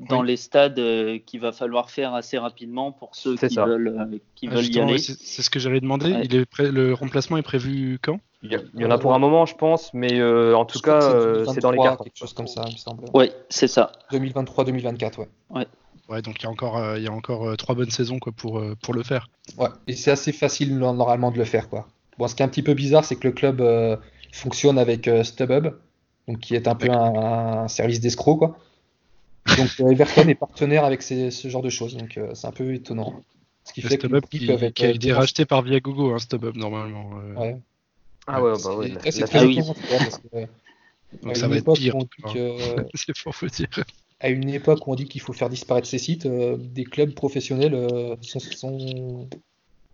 dans 0.09 0.21
Oui. 0.23 0.29
les 0.29 0.37
stades 0.37 0.79
euh, 0.79 1.19
qu'il 1.19 1.41
va 1.41 1.53
falloir 1.53 1.91
faire 1.91 2.15
assez 2.15 2.39
rapidement 2.39 2.93
pour 2.93 3.15
ceux 3.15 3.37
qui 3.37 3.55
ça. 3.55 3.65
veulent, 3.65 3.89
euh, 3.89 4.19
qui 4.35 4.49
Ah, 4.49 4.55
veulent 4.55 4.75
y 4.75 4.81
aller. 4.81 4.93
ouais, 4.93 4.99
c'est 4.99 5.43
ce 5.43 5.51
que 5.51 5.59
j'allais 5.59 5.81
demander. 5.81 6.13
Ouais. 6.13 6.23
Il 6.25 6.35
est 6.35 6.51
prêt- 6.51 6.71
le 6.71 6.95
remplacement 6.95 7.37
est 7.37 7.43
prévu 7.43 7.99
quand? 8.03 8.19
Il 8.43 8.53
y, 8.53 8.57
a- 8.57 8.61
il 8.75 8.81
y 8.83 8.85
en 8.85 8.91
a 8.91 8.99
pour 8.99 9.15
un 9.15 9.19
moment, 9.19 9.47
je 9.47 9.55
pense, 9.55 9.93
mais 9.95 10.21
euh, 10.21 10.55
en 10.55 10.67
tout 10.67 10.79
Je 10.79 10.83
cas, 10.83 11.01
c'est 11.01 11.61
dans 11.61 11.71
les 11.71 11.79
2023, 11.79 11.85
cartons. 11.85 12.05
quelque 12.05 12.19
chose 12.19 12.33
comme 12.35 12.47
ça, 12.47 12.63
il 12.69 12.73
me 12.73 12.79
semble. 12.79 13.05
Ouais, 13.15 13.33
c'est 13.49 13.69
ça. 13.69 13.93
2023-2024, 14.11 15.19
ouais. 15.21 15.67
Ouais, 16.11 16.21
donc 16.21 16.41
il 16.41 16.45
y 16.45 16.47
a 16.47 16.51
encore, 16.51 16.77
euh, 16.77 16.99
il 16.99 17.05
y 17.05 17.09
a 17.09 17.13
encore 17.13 17.49
euh, 17.49 17.57
trois 17.57 17.75
bonnes 17.75 17.91
saisons 17.91 18.19
quoi 18.19 18.33
pour 18.33 18.59
euh, 18.59 18.75
pour 18.83 18.93
le 18.93 19.03
faire. 19.03 19.29
Ouais, 19.57 19.69
et 19.87 19.95
c'est 19.95 20.11
assez 20.11 20.33
facile 20.33 20.77
no- 20.77 20.93
normalement 20.93 21.31
de 21.31 21.39
le 21.39 21.45
faire, 21.45 21.71
quoi. 21.71 21.87
Bon, 22.19 22.29
ce 22.29 22.35
qui 22.35 22.43
est 22.43 22.45
un 22.45 22.49
petit 22.49 22.63
peu 22.63 22.75
bizarre, 22.75 23.05
c'est 23.05 23.17
que 23.17 23.27
le 23.27 23.33
club 23.33 23.63
euh, 23.63 23.97
fonctionne 24.35 24.79
avec 24.79 25.09
euh, 25.09 25.23
StubHub, 25.25 25.69
donc 26.29 26.39
qui 26.41 26.55
est 26.55 26.69
un 26.69 26.75
peu 26.75 26.91
un, 26.91 27.15
un 27.65 27.69
service 27.69 28.01
d'escroc, 28.01 28.39
quoi. 28.39 28.59
Donc 29.59 29.69
euh, 29.81 29.91
Everton 29.91 30.27
est 30.29 30.35
partenaire 30.35 30.85
avec 30.85 31.03
ces- 31.03 31.31
ce 31.31 31.49
genre 31.49 31.63
de 31.63 31.69
choses, 31.71 31.97
donc 31.97 32.17
euh, 32.17 32.35
c'est 32.35 32.47
un 32.47 32.53
peu 32.53 32.75
étonnant. 32.75 33.23
Ce 33.65 33.73
qui 33.73 33.81
Le 33.83 33.89
fait 33.89 33.97
que 33.99 34.07
StubHub 34.07 34.25
qui, 34.31 34.39
qui 34.73 34.85
a 34.85 34.89
euh, 34.89 34.95
été 34.95 35.13
racheté 35.13 35.45
par 35.45 35.63
Viagogo, 35.63 36.13
hein, 36.13 36.19
StubHub 36.19 36.57
normalement. 36.57 37.11
euh, 37.19 37.35
Ouais. 37.35 37.57
Ah 38.27 38.43
ouais, 38.43 38.55
C'est 38.57 38.65
bah 38.69 38.77
ouais. 38.77 38.93
c'est 39.11 39.25
très 39.25 39.39
Ah 39.41 39.45
oui. 39.47 39.59
parce 39.91 40.19
que, 40.19 40.39
donc 41.23 41.33
à 41.33 41.35
ça 41.35 41.47
une 41.47 41.53
va 41.53 41.57
être 41.59 41.63
époque 41.63 41.77
pire. 41.77 41.95
C'est 42.95 43.17
fort 43.17 43.35
faut 43.35 43.47
dire. 43.47 43.69
à 44.21 44.29
une 44.31 44.49
époque 44.49 44.87
où 44.87 44.93
on 44.93 44.95
dit 44.95 45.05
qu'il 45.07 45.21
faut 45.21 45.33
faire 45.35 45.51
disparaître 45.51 45.87
ces 45.87 45.99
sites, 45.99 46.25
euh, 46.27 46.57
des 46.59 46.85
clubs 46.85 47.13
professionnels 47.15 47.75
euh, 47.75 48.17
sont, 48.23 48.41
sont, 48.41 49.29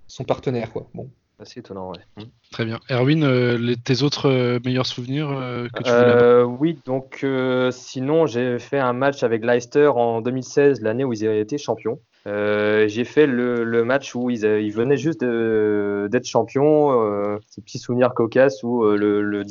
sont 0.07 0.24
partenaires, 0.24 0.72
quoi. 0.72 0.88
Bon. 0.95 1.11
C'est 1.45 1.61
étonnant, 1.61 1.91
ouais. 1.91 1.99
Hmm. 2.16 2.28
Très 2.53 2.64
bien. 2.64 2.80
Erwin, 2.91 3.22
euh, 3.24 3.57
les- 3.59 3.76
tes 3.76 4.03
autres 4.03 4.28
euh, 4.28 4.59
meilleurs 4.64 4.86
souvenirs 4.86 5.30
euh, 5.30 5.68
que 5.74 5.82
tu 5.82 5.91
voulais 5.91 6.43
oui, 6.61 6.78
donc 6.84 7.24
sinon 7.70 8.26
j'ai 8.26 8.59
fait 8.59 8.78
un 8.78 8.93
match 8.93 9.22
avec 9.22 9.45
Leicester 9.45 9.86
en 9.88 10.20
2016, 10.20 10.80
l'année 10.82 11.05
où 11.05 11.12
ils 11.12 11.24
avaient 11.26 11.41
été 11.41 11.59
champions. 11.59 11.99
J'ai 12.26 13.05
fait 13.05 13.26
le, 13.26 13.64
le 13.64 13.84
match 13.84 14.14
où 14.14 14.30
ils, 14.30 14.41
venaient 14.72 14.97
juste 14.97 15.20
d'être 15.20 16.26
champions, 16.26 16.93
euh, 16.93 17.38
ce 17.49 17.61
petit 17.61 17.78
souvenir 17.78 18.12
cocasse 18.14 18.62
où 18.62 18.84
le, 18.84 19.22
le, 19.22 19.45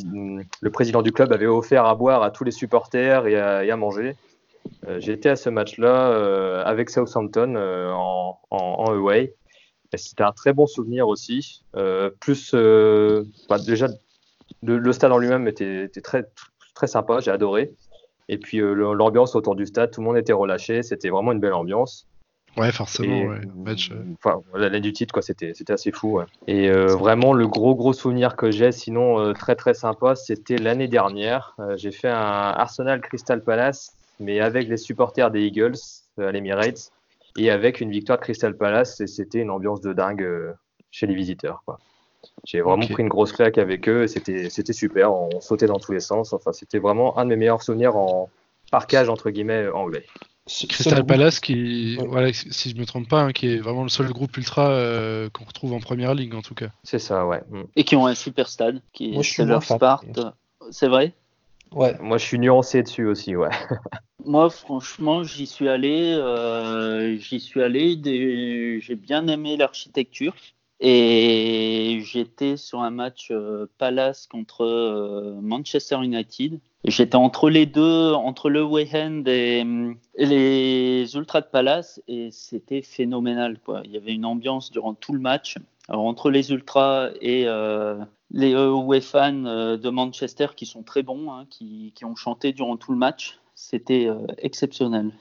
le 0.62 0.72
président 0.72 1.02
du 1.02 1.12
club 1.12 1.32
avait 1.34 1.48
offert 1.48 1.86
à 1.86 1.96
boire 1.96 2.22
à 2.24 2.32
tous 2.32 2.44
les 2.44 2.52
supporters 2.52 3.26
et 3.28 3.40
à, 3.40 3.66
et 3.66 3.72
à 3.72 3.76
manger. 3.76 4.16
J'ai 5.00 5.14
été 5.14 5.30
à 5.30 5.36
ce 5.36 5.50
match-là 5.50 6.62
avec 6.66 6.90
Southampton 6.90 7.56
en, 7.56 8.38
en, 8.52 8.58
en 8.58 8.94
away. 8.94 9.34
Et 9.94 9.98
C'était 9.98 10.24
un 10.24 10.32
très 10.32 10.54
bon 10.54 10.68
souvenir 10.68 11.08
aussi. 11.08 11.64
Euh, 11.76 12.10
plus, 12.20 12.52
euh, 12.54 13.24
bah, 13.50 13.58
déjà, 13.58 13.88
le, 14.62 14.78
le 14.78 14.94
stade 14.94 15.12
en 15.12 15.18
lui-même 15.18 15.48
était, 15.48 15.86
était 15.86 16.02
très, 16.02 16.26
très 16.76 16.88
sympa, 16.88 17.20
j'ai 17.20 17.32
adoré. 17.32 17.74
Et 18.28 18.38
puis 18.38 18.62
euh, 18.62 18.74
l'ambiance 18.94 19.36
autour 19.36 19.56
du 19.56 19.66
stade, 19.66 19.92
tout 19.92 20.02
le 20.02 20.06
monde 20.06 20.18
était 20.18 20.34
relâché, 20.34 20.84
c'était 20.84 21.10
vraiment 21.10 21.32
une 21.32 21.40
belle 21.40 21.54
ambiance. 21.54 22.08
Ouais, 22.58 22.72
forcément. 22.72 23.16
Et, 23.16 23.28
ouais. 23.28 23.42
Match, 23.56 23.92
Enfin, 24.24 24.42
l'année 24.54 24.80
du 24.80 24.94
titre, 24.94 25.14
quoi, 25.14 25.22
c'était, 25.22 25.54
c'était 25.56 25.74
assez 25.74 25.92
fou. 25.92 26.18
ouais. 26.18 26.26
Et 26.48 26.70
euh, 26.70 26.88
vraiment, 26.96 27.34
le 27.34 27.48
gros, 27.48 27.76
gros 27.76 27.94
souvenir 27.94 28.36
que 28.36 28.52
j'ai, 28.52 28.72
sinon 28.72 29.20
euh, 29.20 29.34
très, 29.34 29.56
très 29.56 29.74
sympa, 29.74 30.16
c'était 30.16 30.58
l'année 30.58 30.88
dernière. 30.88 31.56
Euh, 31.60 31.78
j'ai 31.78 31.92
fait 31.92 32.10
un 32.10 32.14
Arsenal 32.16 33.02
Crystal 33.02 33.42
Palace, 33.44 33.96
mais 34.20 34.40
avec 34.40 34.68
les 34.68 34.78
supporters 34.78 35.32
des 35.32 35.42
Eagles 35.42 35.78
à 36.18 36.32
l'Emirates 36.32 36.92
et 37.40 37.50
avec 37.50 37.82
une 37.82 37.92
victoire 37.92 38.18
de 38.20 38.24
Crystal 38.24 38.56
Palace. 38.56 39.04
C'était 39.06 39.40
une 39.40 39.50
ambiance 39.50 39.82
de 39.82 39.94
dingue 39.94 40.24
euh, 40.24 40.54
chez 40.92 41.08
les 41.08 41.16
visiteurs. 41.16 41.64
J'ai 42.46 42.62
vraiment 42.62 42.86
pris 42.86 43.02
une 43.02 43.10
grosse 43.10 43.32
claque 43.32 43.58
avec 43.58 43.88
eux. 43.88 44.08
C'était, 44.08 44.50
super. 44.74 45.14
On 45.14 45.40
sautait 45.42 45.68
dans 45.68 45.80
tous 45.80 45.94
les 45.94 46.00
sens. 46.00 46.34
Enfin, 46.34 46.52
c'était 46.52 46.80
vraiment 46.80 47.18
un 47.18 47.26
de 47.26 47.30
mes 47.30 47.36
meilleurs 47.38 47.64
souvenirs 47.64 47.96
en 47.96 48.30
parquage, 48.72 49.10
entre 49.10 49.30
guillemets, 49.30 49.68
anglais. 49.70 50.06
Ce- 50.46 50.66
Crystal 50.66 51.06
Palace, 51.06 51.40
qui, 51.40 51.98
Ouais. 52.00 52.08
voilà, 52.08 52.34
si 52.34 52.72
je 52.72 52.76
me 52.76 52.86
trompe 52.86 53.08
pas, 53.08 53.22
hein, 53.22 53.32
qui 53.32 53.54
est 53.54 53.58
vraiment 53.58 53.84
le 53.84 53.90
seul 53.90 54.08
groupe 54.12 54.36
ultra 54.36 54.72
euh, 54.72 55.30
qu'on 55.30 55.46
retrouve 55.46 55.74
en 55.74 55.80
première 55.80 56.16
ligue 56.16 56.34
en 56.34 56.42
tout 56.42 56.56
cas. 56.56 56.70
C'est 56.84 56.98
ça, 57.00 57.28
ouais. 57.28 57.42
Mm. 57.52 57.62
Et 57.76 57.84
qui 57.84 57.96
ont 57.96 58.08
un 58.08 58.16
super 58.16 58.50
stade, 58.50 58.82
qui 58.92 59.12
Moi, 59.12 59.22
est 59.22 59.46
fan. 59.46 59.62
Sparte. 59.62 60.20
C'est 60.72 60.88
vrai? 60.88 61.14
Ouais, 61.72 61.96
Moi, 62.00 62.18
je 62.18 62.26
suis 62.26 62.40
nuancé 62.40 62.82
dessus 62.84 63.06
aussi, 63.06 63.36
ouais. 63.36 63.50
Moi, 64.26 64.50
franchement, 64.50 65.24
j'y 65.24 65.48
suis 65.48 65.70
allé. 65.70 66.14
euh, 66.18 67.18
j'y 67.18 67.40
suis 67.40 67.62
allé. 67.62 67.96
des- 67.96 68.80
J'ai 68.82 68.96
bien 68.96 69.28
aimé 69.28 69.56
l'architecture. 69.58 70.36
Et 70.82 72.00
j'étais 72.06 72.56
sur 72.56 72.80
un 72.82 72.90
match 72.90 73.30
euh, 73.32 73.66
Palace 73.78 74.28
contre 74.28 74.64
euh, 74.64 75.36
Manchester 75.42 75.98
United. 76.02 76.60
J'étais 76.86 77.18
entre 77.18 77.50
les 77.50 77.66
deux, 77.66 78.14
entre 78.14 78.50
le 78.50 78.64
Wayhand 78.64 79.24
et, 79.28 79.66
et 80.16 80.26
les 80.26 81.16
Ultras 81.16 81.42
de 81.42 81.48
Palace, 81.48 82.02
et 82.08 82.30
c'était 82.32 82.82
phénoménal. 82.82 83.60
Quoi. 83.60 83.82
Il 83.84 83.92
y 83.92 83.98
avait 83.98 84.14
une 84.14 84.24
ambiance 84.26 84.72
durant 84.72 84.94
tout 84.94 85.12
le 85.12 85.20
match. 85.20 85.58
Alors, 85.90 86.06
entre 86.06 86.30
les 86.30 86.52
Ultras 86.52 87.10
et 87.20 87.46
euh, 87.48 87.96
les 88.32 88.56
Way 88.56 89.02
fans 89.02 89.46
euh, 89.46 89.76
de 89.78 89.90
Manchester 89.90 90.48
qui 90.56 90.66
sont 90.66 90.84
très 90.84 91.02
bons, 91.04 91.32
hein, 91.32 91.46
qui, 91.50 91.92
qui 91.96 92.06
ont 92.06 92.16
chanté 92.16 92.54
durant 92.54 92.78
tout 92.78 92.92
le 92.92 92.98
match, 92.98 93.40
c'était 93.56 94.08
euh, 94.08 94.20
exceptionnel. 94.38 95.12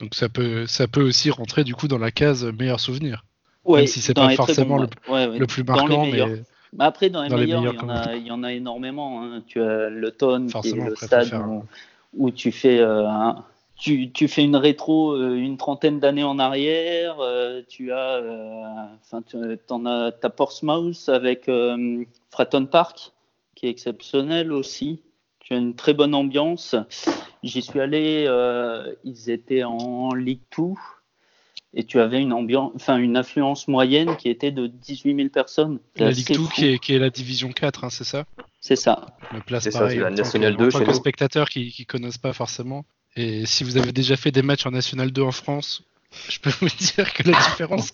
Donc 0.00 0.14
ça 0.14 0.28
peut, 0.28 0.66
ça 0.66 0.86
peut 0.86 1.02
aussi 1.02 1.30
rentrer 1.30 1.64
du 1.64 1.74
coup 1.74 1.88
dans 1.88 1.98
la 1.98 2.10
case 2.10 2.44
meilleur 2.44 2.80
souvenir. 2.80 3.24
Ouais, 3.64 3.80
Même 3.80 3.86
si 3.88 4.00
c'est 4.00 4.14
pas 4.14 4.34
forcément. 4.36 4.78
Ouais, 5.08 5.26
ouais. 5.26 5.38
Le 5.38 5.46
plus 5.46 5.64
marquant, 5.64 6.06
mais 6.06 6.20
Mais 6.76 6.84
après, 6.84 7.10
dans 7.10 7.22
les 7.22 7.28
Dans 7.28 7.36
les 7.36 7.46
meilleurs, 7.46 7.72
il, 7.72 7.76
y 7.76 7.78
en 7.80 7.88
a, 7.88 8.14
il 8.14 8.26
y 8.26 8.30
en 8.30 8.42
a 8.42 8.52
énormément. 8.52 9.22
hein. 9.22 9.42
Tu 9.46 9.60
as 9.60 9.88
le 9.88 10.10
Ton, 10.10 10.46
qui 10.46 10.68
est 10.68 10.74
le 10.76 10.96
stade 10.96 11.32
où, 11.34 11.64
où 12.16 12.30
tu 12.30 12.52
fais 12.52 12.78
euh, 12.78 13.08
un- 13.08 13.44
tu, 13.76 14.10
tu 14.12 14.28
fais 14.28 14.44
une 14.44 14.56
rétro 14.56 15.12
euh, 15.12 15.34
une 15.36 15.56
trentaine 15.56 16.00
d'années 16.00 16.22
en 16.24 16.38
arrière. 16.38 17.18
euh, 17.20 17.62
tu 17.68 17.92
as, 17.92 18.16
euh, 18.16 18.62
enfin, 19.02 19.22
en 19.70 19.86
as, 19.86 20.12
t'as 20.12 20.28
Portsmouth 20.30 21.08
avec 21.08 21.48
euh, 21.48 22.04
Fratton 22.30 22.66
Park, 22.66 23.12
qui 23.54 23.66
est 23.66 23.70
exceptionnel 23.70 24.52
aussi. 24.52 25.02
Tu 25.40 25.54
as 25.54 25.58
une 25.58 25.74
très 25.74 25.92
bonne 25.92 26.14
ambiance. 26.14 26.74
J'y 27.42 27.60
suis 27.60 27.80
allé, 27.80 28.24
euh, 28.26 28.94
ils 29.04 29.28
étaient 29.30 29.64
en 29.64 30.14
Ligue 30.14 30.40
2 30.56 30.64
et 31.76 31.84
tu 31.84 32.00
avais 32.00 32.22
une 32.22 32.32
ambiance, 32.32 32.70
enfin 32.76 32.96
une 32.96 33.16
affluence 33.16 33.66
moyenne 33.68 34.16
qui 34.16 34.30
était 34.30 34.52
de 34.52 34.66
18 34.68 35.16
000 35.16 35.28
personnes. 35.28 35.80
La 35.96 36.10
Ligue 36.12 36.28
2 36.28 36.34
fou. 36.34 36.48
qui 36.54 36.66
est, 36.66 36.78
qui 36.78 36.94
est 36.94 36.98
la 36.98 37.10
division 37.10 37.50
4, 37.52 37.84
hein, 37.84 37.90
c'est 37.90 38.04
ça? 38.04 38.24
C'est 38.60 38.76
ça. 38.76 39.04
Me 39.34 39.40
place 39.40 39.68
ça, 39.68 39.80
pareil 39.80 39.96
c'est 39.96 40.00
la 40.00 40.06
en 40.06 40.10
tant 40.10 40.14
que- 40.14 40.20
National 40.22 40.54
en 40.54 40.56
2 40.56 40.68
tant 40.70 40.78
chez 40.78 40.84
nous. 40.86 40.94
spectateurs 40.94 41.48
qui, 41.50 41.70
qui 41.70 41.84
connaissent 41.84 42.16
pas 42.16 42.32
forcément. 42.32 42.84
Et 43.16 43.46
si 43.46 43.64
vous 43.64 43.76
avez 43.76 43.92
déjà 43.92 44.16
fait 44.16 44.30
des 44.32 44.42
matchs 44.42 44.66
en 44.66 44.70
National 44.72 45.10
2 45.12 45.22
en 45.22 45.30
France, 45.32 45.82
je 46.28 46.38
peux 46.38 46.50
vous 46.60 46.68
dire 46.68 47.12
que 47.12 47.28
la 47.28 47.36
différence 47.38 47.92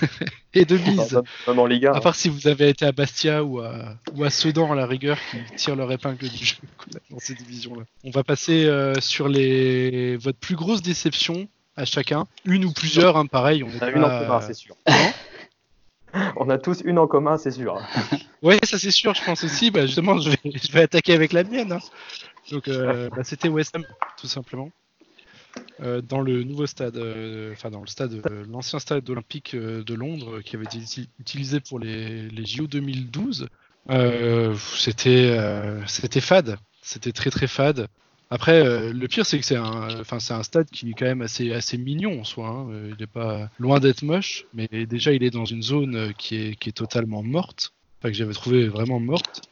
est 0.54 0.64
de 0.68 0.76
mise. 0.76 1.20
Même 1.46 1.58
en 1.58 1.66
Liga. 1.66 1.92
À 1.94 2.00
part 2.00 2.14
si 2.14 2.28
vous 2.28 2.46
avez 2.48 2.68
été 2.70 2.84
à 2.84 2.92
Bastia 2.92 3.44
ou 3.44 3.60
à, 3.60 3.96
ou 4.14 4.24
à 4.24 4.30
Sedan 4.30 4.72
à 4.72 4.74
la 4.74 4.86
rigueur 4.86 5.18
qui 5.30 5.54
tirent 5.56 5.76
leur 5.76 5.90
épingle 5.92 6.28
du 6.28 6.44
jeu 6.44 6.56
dans 7.10 7.18
ces 7.18 7.34
divisions-là. 7.34 7.84
On 8.04 8.10
va 8.10 8.24
passer 8.24 8.64
euh, 8.66 8.94
sur 9.00 9.28
les 9.28 10.16
votre 10.16 10.38
plus 10.38 10.56
grosse 10.56 10.82
déception 10.82 11.48
à 11.76 11.84
chacun, 11.84 12.26
une 12.44 12.64
ou 12.64 12.72
plusieurs, 12.72 13.16
hein, 13.16 13.26
pareil. 13.26 13.62
On, 13.62 13.68
On 13.68 13.82
a 13.82 13.90
une 13.90 14.02
en 14.04 14.08
commun, 14.08 14.40
c'est 14.40 14.54
sûr. 14.54 14.74
On 16.36 16.48
a 16.48 16.56
tous 16.58 16.80
une 16.84 16.98
en 16.98 17.06
commun, 17.06 17.36
c'est 17.36 17.50
sûr. 17.50 17.78
Ouais, 18.42 18.58
ça 18.64 18.78
c'est 18.78 18.90
sûr, 18.90 19.14
je 19.14 19.22
pense 19.22 19.44
aussi. 19.44 19.70
Bah, 19.70 19.84
justement, 19.86 20.18
je 20.18 20.30
vais, 20.30 20.38
je 20.44 20.72
vais 20.72 20.80
attaquer 20.80 21.12
avec 21.12 21.32
la 21.32 21.44
mienne. 21.44 21.72
hein. 21.72 21.78
Donc, 22.50 22.68
euh, 22.68 23.08
bah, 23.10 23.24
c'était 23.24 23.48
West 23.48 23.74
Ham, 23.76 23.84
tout 24.20 24.26
simplement. 24.26 24.70
Euh, 25.80 26.00
dans 26.02 26.20
le 26.20 26.42
nouveau 26.42 26.66
stade, 26.66 26.96
euh, 26.96 27.52
enfin 27.52 27.70
dans 27.70 27.80
le 27.80 27.86
stade, 27.86 28.20
l'ancien 28.48 28.78
stade 28.78 29.08
olympique 29.10 29.54
de 29.54 29.94
Londres, 29.94 30.40
qui 30.40 30.56
avait 30.56 30.64
été 30.64 30.78
uti- 30.78 31.08
utilisé 31.20 31.60
pour 31.60 31.78
les, 31.78 32.28
les 32.28 32.44
JO 32.46 32.66
2012, 32.66 33.46
euh, 33.90 34.54
c'était, 34.76 35.38
c'était 35.86 36.20
fade. 36.20 36.56
C'était 36.82 37.12
très 37.12 37.30
très 37.30 37.46
fade. 37.46 37.86
Après, 38.30 38.92
le 38.92 39.08
pire, 39.08 39.24
c'est 39.24 39.38
que 39.38 39.44
c'est 39.44 39.56
un, 39.56 40.00
enfin, 40.00 40.18
c'est 40.20 40.34
un 40.34 40.42
stade 40.42 40.68
qui 40.70 40.90
est 40.90 40.94
quand 40.94 41.06
même 41.06 41.22
assez, 41.22 41.52
assez 41.52 41.78
mignon 41.78 42.20
en 42.20 42.24
soi. 42.24 42.48
hein. 42.48 42.66
Il 42.90 42.96
n'est 42.98 43.06
pas 43.06 43.48
loin 43.58 43.80
d'être 43.80 44.02
moche, 44.02 44.44
mais 44.52 44.68
déjà, 44.86 45.12
il 45.12 45.22
est 45.22 45.30
dans 45.30 45.46
une 45.46 45.62
zone 45.62 46.12
qui 46.18 46.36
est, 46.36 46.56
qui 46.56 46.68
est 46.68 46.72
totalement 46.72 47.22
morte. 47.22 47.72
Enfin, 47.98 48.10
que 48.10 48.16
j'avais 48.16 48.34
trouvé 48.34 48.68
vraiment 48.68 49.00
morte. 49.00 49.42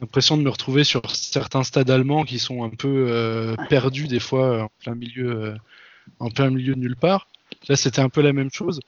L'impression 0.00 0.36
de 0.36 0.42
me 0.42 0.50
retrouver 0.50 0.84
sur 0.84 1.10
certains 1.10 1.64
stades 1.64 1.90
allemands 1.90 2.24
qui 2.24 2.38
sont 2.38 2.62
un 2.62 2.70
peu 2.70 3.06
euh, 3.08 3.56
perdus 3.68 4.06
des 4.06 4.20
fois 4.20 4.44
euh, 4.44 4.62
en 4.62 4.70
plein 4.80 4.94
milieu, 4.94 5.30
euh, 5.30 5.56
en 6.20 6.30
plein 6.30 6.50
milieu 6.50 6.74
de 6.74 6.78
nulle 6.78 6.96
part. 6.96 7.26
Là, 7.68 7.74
c'était 7.74 8.00
un 8.00 8.08
peu 8.08 8.20
la 8.20 8.32
même 8.32 8.50
chose. 8.52 8.78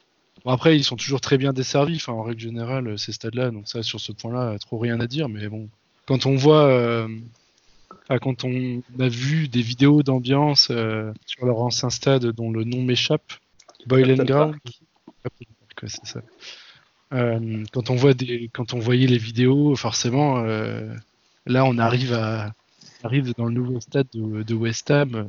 Bon, 0.44 0.52
après, 0.52 0.76
ils 0.76 0.84
sont 0.84 0.96
toujours 0.96 1.20
très 1.20 1.36
bien 1.36 1.52
desservis. 1.52 1.96
Enfin, 1.96 2.12
en 2.12 2.22
règle 2.22 2.40
générale, 2.40 2.96
ces 2.96 3.12
stades-là, 3.12 3.50
donc 3.50 3.66
ça, 3.66 3.82
sur 3.82 3.98
ce 3.98 4.12
point-là, 4.12 4.56
trop 4.60 4.78
rien 4.78 5.00
à 5.00 5.08
dire. 5.08 5.28
Mais 5.28 5.48
bon, 5.48 5.68
quand 6.06 6.26
on 6.26 6.36
voit, 6.36 6.66
euh, 6.66 7.08
quand 8.22 8.44
on 8.44 8.80
a 9.00 9.08
vu 9.08 9.48
des 9.48 9.62
vidéos 9.62 10.04
d'ambiance 10.04 10.70
sur 11.26 11.46
leur 11.46 11.58
ancien 11.58 11.90
stade 11.90 12.26
dont 12.26 12.52
le 12.52 12.62
nom 12.62 12.82
m'échappe, 12.82 13.32
Boylan 13.86 14.24
Ground, 14.24 14.56
c'est 15.86 16.06
ça. 16.06 16.22
Euh, 17.12 17.64
quand 17.72 17.90
on 17.90 17.96
voit 17.96 18.14
des, 18.14 18.50
quand 18.52 18.72
on 18.74 18.78
voyait 18.78 19.06
les 19.06 19.18
vidéos, 19.18 19.74
forcément, 19.76 20.38
euh, 20.38 20.94
là, 21.46 21.64
on 21.64 21.78
arrive 21.78 22.12
à, 22.12 22.52
arrive 23.02 23.34
dans 23.36 23.46
le 23.46 23.52
nouveau 23.52 23.80
stade 23.80 24.06
de, 24.14 24.42
de 24.42 24.54
West 24.54 24.90
Ham. 24.90 25.14
euh, 25.14 25.24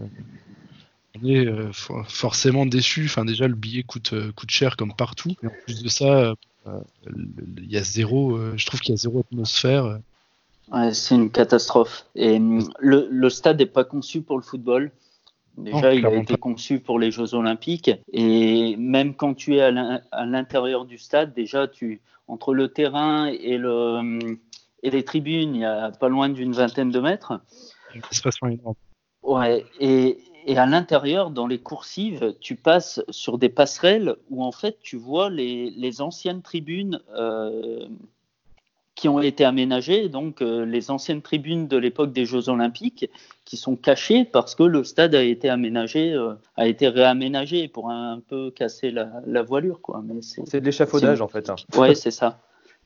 on 1.20 1.28
est 1.28 1.46
euh, 1.46 1.72
for- 1.74 2.08
forcément 2.08 2.66
déçu. 2.66 3.06
Enfin, 3.06 3.26
déjà, 3.26 3.48
le 3.48 3.56
billet 3.56 3.84
coûte, 3.84 4.14
coûte 4.36 4.52
cher 4.52 4.78
comme 4.78 4.94
partout. 4.94 5.34
Et 5.44 5.48
en 5.48 5.54
plus 5.66 5.84
de 5.84 5.90
ça, 5.90 6.34
il 6.68 7.70
y 7.70 7.78
a 7.78 7.84
zéro, 7.84 8.38
je 8.56 8.66
trouve 8.66 8.80
qu'il 8.80 8.94
y 8.94 8.98
a 8.98 8.98
zéro 8.98 9.20
atmosphère. 9.20 10.00
Ouais, 10.72 10.94
c'est 10.94 11.16
une 11.16 11.32
catastrophe. 11.32 12.06
Et 12.16 12.40
le, 12.40 13.10
le 13.12 13.30
stade 13.30 13.60
n'est 13.60 13.66
pas 13.66 13.84
conçu 13.84 14.22
pour 14.22 14.38
le 14.38 14.44
football. 14.44 14.92
Déjà, 15.58 15.90
Non, 15.90 15.98
il 15.98 16.06
a 16.06 16.16
été 16.16 16.38
conçu 16.38 16.80
pour 16.80 16.98
les 17.00 17.12
Jeux 17.12 17.34
Olympiques. 17.36 17.92
Et 18.14 18.76
même 18.78 19.16
quand 19.16 19.34
tu 19.34 19.58
es 19.58 19.62
à 19.62 19.72
l'in- 19.72 20.02
à 20.12 20.26
l'intérieur 20.26 20.86
du 20.86 20.98
stade, 20.98 21.34
déjà, 21.34 21.68
tu, 21.68 22.02
entre 22.28 22.54
le 22.54 22.70
terrain 22.70 23.28
et, 23.28 23.58
le, 23.58 24.38
et 24.84 24.90
les 24.90 25.04
tribunes, 25.04 25.56
il 25.56 25.62
y 25.62 25.66
a 25.66 25.92
pas 25.92 26.10
loin 26.10 26.30
d'une 26.30 26.54
vingtaine 26.54 26.90
de 26.90 27.00
mètres. 27.00 27.34
Un 27.94 28.00
espacement 28.12 28.50
énorme. 28.50 28.76
Ouais, 29.24 29.66
et, 29.80 30.18
et 30.48 30.58
à 30.58 30.66
l'intérieur, 30.66 31.30
dans 31.30 31.46
les 31.46 31.60
coursives, 31.60 32.36
tu 32.40 32.56
passes 32.56 33.02
sur 33.10 33.38
des 33.38 33.50
passerelles 33.50 34.16
où 34.32 34.44
en 34.44 34.52
fait 34.52 34.80
tu 34.82 34.96
vois 34.98 35.30
les, 35.30 35.70
les 35.70 36.02
anciennes 36.02 36.42
tribunes 36.42 37.00
euh, 37.16 37.88
qui 39.02 39.10
ont 39.10 39.20
été 39.20 39.44
aménagées, 39.46 40.10
donc 40.10 40.44
euh, 40.44 40.64
les 40.64 40.92
anciennes 40.92 41.24
tribunes 41.24 41.68
de 41.68 41.76
l'époque 41.76 42.14
des 42.14 42.24
Jeux 42.24 42.50
Olympiques, 42.50 43.10
qui 43.46 43.58
sont 43.58 43.76
cachées 43.76 44.26
parce 44.26 44.54
que 44.54 44.62
le 44.62 44.84
stade 44.84 45.16
a 45.16 45.24
été 45.24 45.50
aménagé, 45.50 46.14
euh, 46.14 46.36
a 46.56 46.68
été 46.68 46.88
réaménagé 46.88 47.68
pour 47.68 47.90
un, 47.90 48.20
peu 48.20 48.52
casser 48.52 48.92
la, 48.92 49.10
la 49.26 49.42
voilure, 49.42 49.82
quoi. 49.82 50.04
Mais 50.06 50.22
c'est, 50.22 50.48
C'est 50.48 50.62
de 50.62 50.66
l'échafaudage 50.66 51.20
en 51.20 51.28
fait. 51.28 51.50
hein. 51.50 51.56
ouais, 51.78 51.96
c'est 52.04 52.12
ça, 52.12 52.42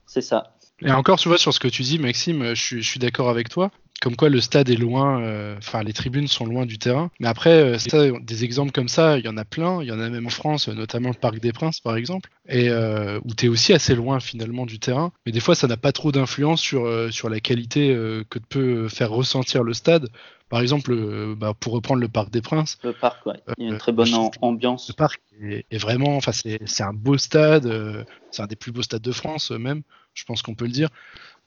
c'est 0.05 0.21
ça. 0.21 0.55
Et 0.81 0.91
encore, 0.91 1.19
tu 1.19 1.29
vois, 1.29 1.37
sur 1.37 1.53
ce 1.53 1.59
que 1.59 1.67
tu 1.67 1.83
dis, 1.83 1.99
Maxime, 1.99 2.41
euh, 2.41 2.55
je 2.55 2.61
suis, 2.61 2.81
je 2.81 2.89
suis 2.89 2.99
d'accord 2.99 3.29
avec 3.29 3.49
toi. 3.49 3.71
Comme 4.01 4.17
quoi, 4.17 4.27
le 4.27 4.41
stade 4.41 4.69
est 4.69 4.75
loin, 4.75 5.21
euh, 5.21 5.55
enfin, 5.57 5.81
les 5.81 5.93
tribunes 5.93 6.27
sont 6.27 6.45
loin 6.45 6.65
du 6.65 6.77
terrain. 6.77 7.09
Mais 7.21 7.29
après, 7.29 7.51
euh, 7.51 7.77
ça, 7.77 8.11
des 8.11 8.43
exemples 8.43 8.73
comme 8.73 8.89
ça, 8.89 9.17
il 9.17 9.23
y 9.25 9.29
en 9.29 9.37
a 9.37 9.45
plein. 9.45 9.81
Il 9.81 9.87
y 9.87 9.91
en 9.91 9.99
a 10.01 10.09
même 10.09 10.27
en 10.27 10.29
France, 10.29 10.67
notamment 10.67 11.09
le 11.09 11.15
Parc 11.15 11.39
des 11.39 11.53
Princes, 11.53 11.79
par 11.79 11.95
exemple, 11.95 12.29
et 12.49 12.69
euh, 12.69 13.19
où 13.23 13.33
tu 13.33 13.45
es 13.45 13.47
aussi 13.47 13.71
assez 13.71 13.95
loin 13.95 14.19
finalement 14.19 14.65
du 14.65 14.79
terrain. 14.79 15.13
Mais 15.25 15.31
des 15.31 15.39
fois, 15.39 15.55
ça 15.55 15.67
n'a 15.67 15.77
pas 15.77 15.93
trop 15.93 16.11
d'influence 16.11 16.61
sur, 16.61 16.87
sur 17.11 17.29
la 17.29 17.39
qualité 17.39 17.87
que 18.29 18.37
peut 18.37 18.89
faire 18.89 19.11
ressentir 19.11 19.63
le 19.63 19.73
stade. 19.73 20.09
Par 20.49 20.61
exemple, 20.61 20.91
euh, 20.93 21.35
bah, 21.35 21.53
pour 21.59 21.73
reprendre 21.73 22.01
le 22.01 22.07
Parc 22.07 22.29
des 22.29 22.41
Princes, 22.41 22.77
Le 22.83 22.93
parc, 22.93 23.25
ouais. 23.25 23.39
il 23.57 23.65
y 23.65 23.67
a 23.67 23.71
une 23.71 23.77
très 23.79 23.91
bonne 23.91 24.13
ambiance. 24.41 24.87
ce 24.87 24.93
parc 24.93 25.19
est, 25.41 25.65
est 25.71 25.77
vraiment, 25.77 26.15
enfin 26.17 26.31
c'est 26.31 26.59
c'est 26.65 26.83
un 26.83 26.93
beau 26.93 27.17
stade, 27.17 27.65
euh, 27.65 28.03
c'est 28.29 28.43
un 28.43 28.47
des 28.47 28.55
plus 28.55 28.71
beaux 28.71 28.83
stades 28.83 29.01
de 29.01 29.11
France 29.11 29.49
même, 29.49 29.81
je 30.15 30.23
pense 30.25 30.41
qu'on 30.41 30.55
peut 30.55 30.65
le 30.65 30.71
dire. 30.71 30.89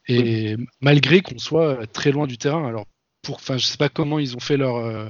Et 0.07 0.57
malgré 0.81 1.21
qu'on 1.21 1.39
soit 1.39 1.87
très 1.89 2.13
loin 2.13 2.27
du 2.27 2.39
terrain, 2.39 2.67
alors 2.67 2.87
pour, 3.23 3.35
enfin 3.37 3.59
je 3.59 3.67
sais 3.67 3.77
pas 3.77 3.89
comment 3.89 4.19
ils 4.19 4.37
ont 4.37 4.41
fait 4.41 4.57
leur 4.57 4.77
euh, 4.77 5.09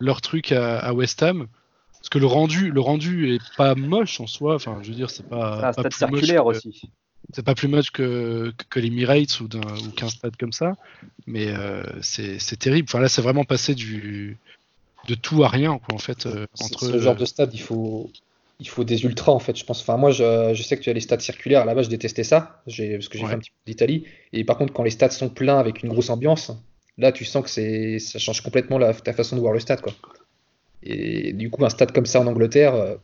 leur 0.00 0.20
truc 0.20 0.52
à, 0.52 0.78
à 0.78 0.92
West 0.92 1.22
Ham, 1.22 1.46
parce 1.92 2.08
que 2.10 2.18
le 2.18 2.26
rendu 2.26 2.70
le 2.70 2.80
rendu 2.80 3.32
est 3.34 3.56
pas 3.56 3.74
moche 3.74 4.20
en 4.20 4.26
soi, 4.26 4.54
enfin 4.56 4.80
je 4.82 4.88
veux 4.88 4.94
dire 4.94 5.08
c'est 5.10 5.26
pas, 5.26 5.58
C'est 5.72 5.80
un 5.80 5.82
pas 5.84 5.90
stade 5.90 6.10
plus 6.10 6.10
moche 6.10 6.20
circulaire 6.20 6.42
que- 6.44 6.48
aussi. 6.48 6.90
c'est 7.32 7.42
pas 7.44 7.54
plus 7.54 7.68
moche 7.68 7.90
que, 7.90 8.52
que, 8.58 8.64
que 8.68 8.80
l'Emirates 8.80 9.40
ou 9.40 9.48
d'un- 9.48 9.60
ou 9.78 9.90
qu'un 9.92 10.10
stade 10.10 10.36
comme 10.36 10.52
ça, 10.52 10.74
mais 11.26 11.46
euh, 11.48 11.82
c'est 12.02 12.38
c'est 12.38 12.56
terrible. 12.58 12.86
Enfin 12.90 13.00
là, 13.00 13.08
c'est 13.08 13.22
vraiment 13.22 13.44
passé 13.44 13.74
du 13.74 14.36
de 15.08 15.14
tout 15.14 15.42
à 15.44 15.48
rien 15.48 15.78
quoi 15.78 15.94
en 15.94 15.98
fait 15.98 16.26
euh, 16.26 16.46
entre. 16.60 16.86
Ce 16.86 16.98
genre 17.00 17.16
de 17.16 17.24
stade, 17.24 17.54
il 17.54 17.60
faut, 17.62 18.10
il 18.60 18.68
faut 18.68 18.84
des 18.84 19.04
ultras 19.04 19.32
en 19.32 19.38
fait, 19.38 19.56
je 19.56 19.64
pense. 19.64 19.80
Enfin, 19.82 19.96
moi, 19.96 20.10
je, 20.10 20.52
je 20.54 20.62
sais 20.62 20.76
que 20.76 20.82
tu 20.82 20.90
as 20.90 20.92
les 20.92 21.00
stades 21.00 21.20
circulaires. 21.20 21.62
À 21.62 21.64
la 21.64 21.74
base, 21.74 21.86
je 21.86 21.90
détestais 21.90 22.24
ça, 22.24 22.62
parce 22.64 22.76
que 22.76 23.18
j'ai 23.18 23.22
Ouais. 23.24 23.28
fait 23.28 23.34
un 23.34 23.38
petit 23.38 23.50
peu 23.50 23.56
d'Italie. 23.70 24.04
Et 24.32 24.44
par 24.44 24.56
contre, 24.58 24.72
quand 24.72 24.82
les 24.84 24.90
stades 24.90 25.12
sont 25.12 25.28
pleins 25.28 25.58
avec 25.58 25.82
une 25.82 25.88
grosse 25.88 26.10
ambiance, 26.10 26.52
là, 26.98 27.10
tu 27.12 27.24
sens 27.24 27.42
que 27.44 27.50
c'est, 27.50 27.98
ça 27.98 28.18
change 28.18 28.40
complètement 28.42 28.78
la, 28.78 28.94
ta 28.94 29.12
façon 29.12 29.36
de 29.36 29.40
voir 29.40 29.52
le 29.52 29.60
stade, 29.60 29.80
quoi. 29.80 29.92
Et 30.82 31.32
du 31.32 31.50
coup, 31.50 31.64
un 31.64 31.68
stade 31.70 31.92
comme 31.92 32.06
ça 32.06 32.20
en 32.20 32.26
Angleterre, 32.26 32.74
euh, 32.74 32.96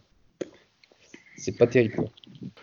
c'est 1.36 1.56
pas 1.56 1.66
terrible. 1.66 1.96
quoi. 1.96 2.04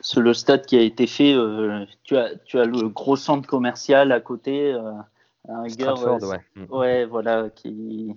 C'est 0.01 0.19
le 0.19 0.33
stade 0.33 0.65
qui 0.65 0.77
a 0.77 0.81
été 0.81 1.07
fait. 1.07 1.33
euh, 1.33 1.85
tu, 2.03 2.15
as, 2.17 2.35
tu 2.45 2.59
as 2.59 2.65
le 2.65 2.87
gros 2.89 3.15
centre 3.15 3.47
commercial 3.47 4.11
à 4.11 4.19
côté. 4.19 4.71
euh, 4.73 4.91
Stratford, 5.67 6.23
euh, 6.23 6.27
ouais. 6.29 6.39
Mm. 6.55 6.65
ouais, 6.73 7.05
voilà, 7.05 7.49
qui, 7.55 8.13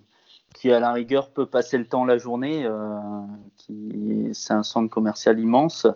qui 0.54 0.70
à 0.72 0.80
la 0.80 0.92
rigueur 0.92 1.30
peut 1.30 1.46
passer 1.46 1.78
le 1.78 1.86
temps 1.86 2.04
la 2.04 2.18
journée. 2.18 2.64
euh, 2.64 2.98
qui, 3.56 4.28
c'est 4.32 4.52
un 4.52 4.62
centre 4.62 4.90
commercial 4.90 5.38
immense. 5.38 5.86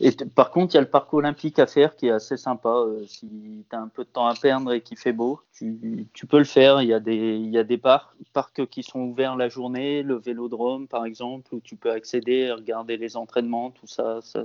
Et 0.00 0.10
par 0.34 0.50
contre, 0.50 0.74
il 0.74 0.76
y 0.76 0.78
a 0.78 0.80
le 0.80 0.88
parc 0.90 1.14
olympique 1.14 1.60
à 1.60 1.66
faire 1.66 1.94
qui 1.94 2.08
est 2.08 2.10
assez 2.10 2.36
sympa. 2.36 2.68
euh, 2.68 3.04
si 3.06 3.28
tu 3.70 3.76
as 3.76 3.80
un 3.80 3.86
peu 3.88 4.02
de 4.02 4.08
temps 4.08 4.26
à 4.26 4.34
perdre 4.34 4.72
et 4.72 4.80
qu'il 4.80 4.98
fait 4.98 5.12
beau, 5.12 5.40
tu, 5.56 6.08
tu 6.12 6.26
peux 6.26 6.38
le 6.38 6.44
faire. 6.44 6.82
Il 6.82 6.88
y 6.88 6.92
a 6.92 6.98
des, 6.98 7.36
il 7.36 7.50
y 7.50 7.58
a 7.58 7.62
des 7.64 7.78
parcs, 7.78 8.10
parcs 8.32 8.66
qui 8.66 8.82
sont 8.82 9.00
ouverts 9.00 9.36
la 9.36 9.48
journée, 9.48 10.02
le 10.02 10.16
vélodrome 10.16 10.88
par 10.88 11.04
exemple, 11.06 11.54
où 11.54 11.60
tu 11.60 11.76
peux 11.76 11.92
accéder, 11.92 12.50
regarder 12.50 12.96
les 12.96 13.16
entraînements, 13.16 13.70
tout 13.70 13.86
ça. 13.86 14.18
Ça, 14.22 14.42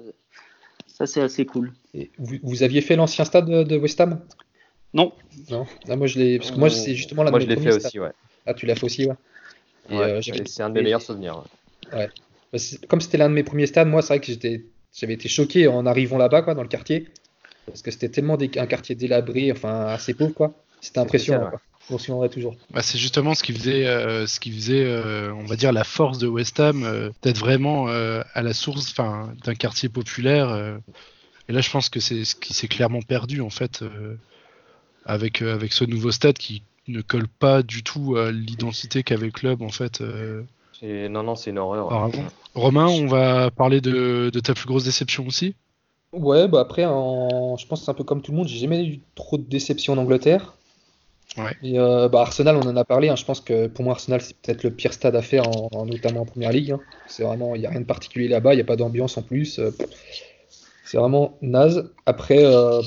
ça 0.85 1.07
c'est 1.07 1.21
assez 1.21 1.47
cool. 1.47 1.73
Et 1.95 2.11
vous, 2.19 2.35
vous 2.43 2.61
aviez 2.61 2.81
fait 2.81 2.95
l'ancien 2.95 3.25
stade 3.25 3.49
de, 3.49 3.63
de 3.63 3.77
West 3.77 3.99
Ham? 4.01 4.21
Non, 4.93 5.13
Non 5.49 5.65
Ah, 5.87 5.95
Moi, 5.95 6.05
je 6.07 6.19
l'ai, 6.19 6.37
parce 6.37 6.51
que 6.51 6.59
moi, 6.59 6.69
c'est 6.69 6.93
justement 6.95 7.23
l'un 7.23 7.31
Moi 7.31 7.39
je 7.39 7.47
l'ai 7.47 7.57
fait 7.57 7.73
aussi, 7.73 7.99
ouais. 7.99 8.11
Ah, 8.45 8.53
tu 8.53 8.65
l'as 8.65 8.75
fait 8.75 8.85
aussi, 8.85 9.07
ouais. 9.07 9.15
Ouais, 9.91 10.13
euh, 10.13 10.21
c'est 10.45 10.63
un 10.63 10.69
de 10.69 10.75
mes 10.75 10.81
meilleurs 10.83 11.01
souvenirs. 11.01 11.43
ouais. 11.93 12.09
Bah, 12.53 12.59
Comme 12.87 13.01
c'était 13.01 13.17
l'un 13.17 13.29
de 13.29 13.33
mes 13.35 13.43
premiers 13.43 13.67
stades, 13.67 13.87
moi, 13.87 14.01
c'est 14.01 14.17
vrai 14.17 14.19
que 14.19 14.31
j'avais 14.93 15.13
été 15.13 15.29
choqué 15.29 15.67
en 15.67 15.85
arrivant 15.85 16.17
là-bas, 16.17 16.41
quoi, 16.41 16.53
dans 16.55 16.63
le 16.63 16.67
quartier. 16.67 17.07
Parce 17.67 17.81
que 17.81 17.91
c'était 17.91 18.09
tellement 18.09 18.37
des- 18.37 18.49
un 18.57 18.65
quartier 18.65 18.95
délabré, 18.95 19.51
enfin, 19.51 19.85
assez 19.87 20.13
pauvre, 20.13 20.33
quoi. 20.33 20.53
C'était 20.81 20.99
impressionnant, 20.99 21.39
spécial, 21.41 21.59
quoi. 21.87 21.97
Souviendrai 21.99 22.29
toujours. 22.29 22.55
Bah, 22.71 22.81
c'est 22.83 22.97
justement 22.99 23.33
ce 23.33 23.43
qui 23.43 23.51
faisait, 23.53 23.87
euh, 23.87 24.27
ce 24.27 24.39
qui 24.39 24.51
faisait, 24.51 24.83
euh, 24.85 25.33
on 25.33 25.45
va 25.45 25.55
dire, 25.55 25.71
la 25.71 25.83
force 25.83 26.17
de 26.19 26.27
West 26.27 26.59
Ham, 26.59 26.83
euh, 26.83 27.09
d'être 27.23 27.37
vraiment 27.39 27.89
euh, 27.89 28.21
à 28.33 28.43
la 28.43 28.53
source, 28.53 28.91
enfin, 28.91 29.33
d'un 29.43 29.55
quartier 29.55 29.89
populaire. 29.89 30.49
euh. 30.49 30.77
et 31.47 31.53
là, 31.53 31.61
je 31.61 31.69
pense 31.71 31.89
que 31.89 31.99
c'est 31.99 32.25
ce 32.25 32.35
qui 32.35 32.53
s'est 32.53 32.67
clairement 32.67 33.01
perdu 33.01 33.41
en 33.41 33.49
fait, 33.49 33.81
euh, 33.81 34.15
avec 35.05 35.41
euh, 35.41 35.53
avec 35.53 35.73
ce 35.73 35.83
nouveau 35.83 36.11
stade 36.11 36.37
qui 36.37 36.61
ne 36.89 37.01
colle 37.01 37.27
pas 37.27 37.63
du 37.63 37.83
tout 37.83 38.17
à 38.17 38.31
l'identité 38.31 39.03
qu'avait 39.03 39.27
le 39.27 39.31
club 39.31 39.61
en 39.61 39.69
fait. 39.69 40.01
euh, 40.01 40.43
Non, 40.83 41.23
non, 41.23 41.35
c'est 41.35 41.51
une 41.51 41.59
horreur. 41.59 41.85
auparavant. 41.85 42.23
Romain, 42.55 42.87
on 42.87 43.05
va 43.07 43.51
parler 43.51 43.79
de, 43.81 44.29
de 44.33 44.39
ta 44.39 44.53
plus 44.53 44.65
grosse 44.65 44.83
déception 44.83 45.25
aussi. 45.27 45.55
Ouais, 46.11 46.47
bah 46.47 46.61
après, 46.61 46.85
en... 46.85 47.55
je 47.57 47.67
pense 47.67 47.79
que 47.81 47.85
c'est 47.85 47.91
un 47.91 47.93
peu 47.93 48.03
comme 48.03 48.21
tout 48.21 48.31
le 48.31 48.37
monde, 48.37 48.47
j'ai 48.47 48.57
jamais 48.57 48.83
eu 48.83 48.99
trop 49.15 49.37
de 49.37 49.43
déception 49.43 49.93
en 49.93 49.97
Angleterre. 49.97 50.55
Ouais. 51.37 51.55
Et, 51.61 51.77
euh, 51.77 52.09
bah, 52.09 52.21
Arsenal, 52.21 52.55
on 52.55 52.61
en 52.67 52.75
a 52.75 52.83
parlé. 52.83 53.09
hein. 53.09 53.15
Je 53.15 53.23
pense 53.23 53.39
que 53.39 53.67
pour 53.67 53.85
moi, 53.85 53.93
Arsenal, 53.93 54.19
c'est 54.21 54.35
peut-être 54.37 54.63
le 54.63 54.71
pire 54.71 54.93
stade 54.93 55.15
à 55.15 55.21
faire, 55.21 55.47
en, 55.47 55.69
en- 55.71 55.85
notamment 55.85 56.21
en 56.21 56.25
première 56.25 56.51
ligue. 56.51 56.71
hein. 56.71 56.79
C'est 57.07 57.21
vraiment, 57.23 57.53
il 57.53 57.61
n'y 57.61 57.67
a 57.67 57.69
rien 57.69 57.81
de 57.81 57.85
particulier 57.85 58.27
là-bas. 58.27 58.53
Il 58.53 58.57
n'y 58.57 58.61
a 58.63 58.65
pas 58.65 58.75
d'ambiance 58.75 59.17
en 59.17 59.21
plus. 59.21 59.59
euh, 59.59 59.69
c'est 60.83 60.97
vraiment 60.97 61.37
naze. 61.43 61.91
Après, 62.07 62.43
euh, 62.43 62.81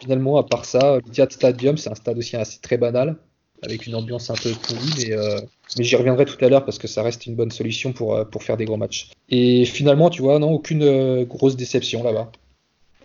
finalement, 0.00 0.36
à 0.38 0.44
part 0.44 0.64
ça, 0.64 0.98
l'Etihad 1.04 1.32
Stadium, 1.32 1.76
c'est 1.76 1.90
un 1.90 1.94
stade 1.94 2.18
aussi 2.18 2.36
assez 2.36 2.60
très 2.60 2.76
banal, 2.78 3.16
avec 3.62 3.86
une 3.86 3.94
ambiance 3.94 4.30
un 4.30 4.34
peu 4.34 4.50
pourrie. 4.50 5.08
Mais, 5.08 5.12
euh, 5.12 5.40
mais 5.76 5.84
j'y 5.84 5.96
reviendrai 5.96 6.24
tout 6.24 6.42
à 6.44 6.48
l'heure 6.48 6.64
parce 6.64 6.78
que 6.78 6.88
ça 6.88 7.02
reste 7.02 7.26
une 7.26 7.34
bonne 7.34 7.50
solution 7.50 7.92
pour, 7.92 8.14
euh, 8.14 8.24
pour 8.24 8.42
faire 8.42 8.56
des 8.56 8.64
gros 8.64 8.76
matchs. 8.76 9.10
Et 9.28 9.64
finalement, 9.64 10.10
tu 10.10 10.22
vois, 10.22 10.38
non, 10.38 10.52
aucune 10.52 10.82
euh, 10.82 11.24
grosse 11.24 11.56
déception 11.56 12.02
là-bas. 12.02 12.30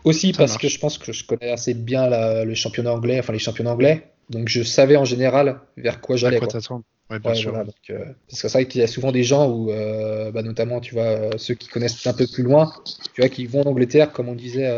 Aussi 0.03 0.33
Ça 0.33 0.39
parce 0.39 0.51
marche. 0.53 0.61
que 0.63 0.67
je 0.67 0.79
pense 0.79 0.97
que 0.97 1.11
je 1.11 1.25
connais 1.25 1.51
assez 1.51 1.73
bien 1.73 2.07
la- 2.07 2.43
le 2.43 2.55
championnat 2.55 2.93
anglais, 2.93 3.19
enfin 3.19 3.33
les 3.33 3.39
championnats 3.39 3.73
anglais. 3.73 4.07
Donc 4.29 4.47
je 4.47 4.63
savais 4.63 4.95
en 4.95 5.05
général 5.05 5.59
vers 5.77 6.01
quoi 6.01 6.15
j'allais. 6.15 6.39
Ouais, 6.39 7.19
bien 7.19 7.31
Ouais, 7.31 7.35
sûr. 7.35 7.49
voilà, 7.51 7.65
donc, 7.65 7.75
euh, 7.89 7.97
parce 8.29 8.41
que 8.41 8.47
c'est 8.47 8.57
vrai 8.57 8.67
qu'il 8.67 8.79
y 8.79 8.83
a 8.83 8.87
souvent 8.87 9.11
des 9.11 9.23
gens 9.23 9.49
où, 9.49 9.69
euh, 9.69 10.31
bah, 10.31 10.41
notamment, 10.43 10.79
tu 10.79 10.93
vois, 10.93 11.03
euh, 11.03 11.31
ceux 11.37 11.55
qui 11.55 11.67
connaissent 11.67 12.07
un 12.07 12.13
peu 12.13 12.25
plus 12.25 12.41
loin, 12.41 12.71
tu 13.13 13.19
vois, 13.21 13.29
qui 13.29 13.45
vont 13.45 13.61
en 13.61 13.69
Angleterre, 13.69 14.13
comme 14.13 14.29
on 14.29 14.35
disait 14.35 14.69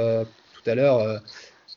tout 0.55 0.69
à 0.69 0.73
l'heure, 0.75 1.21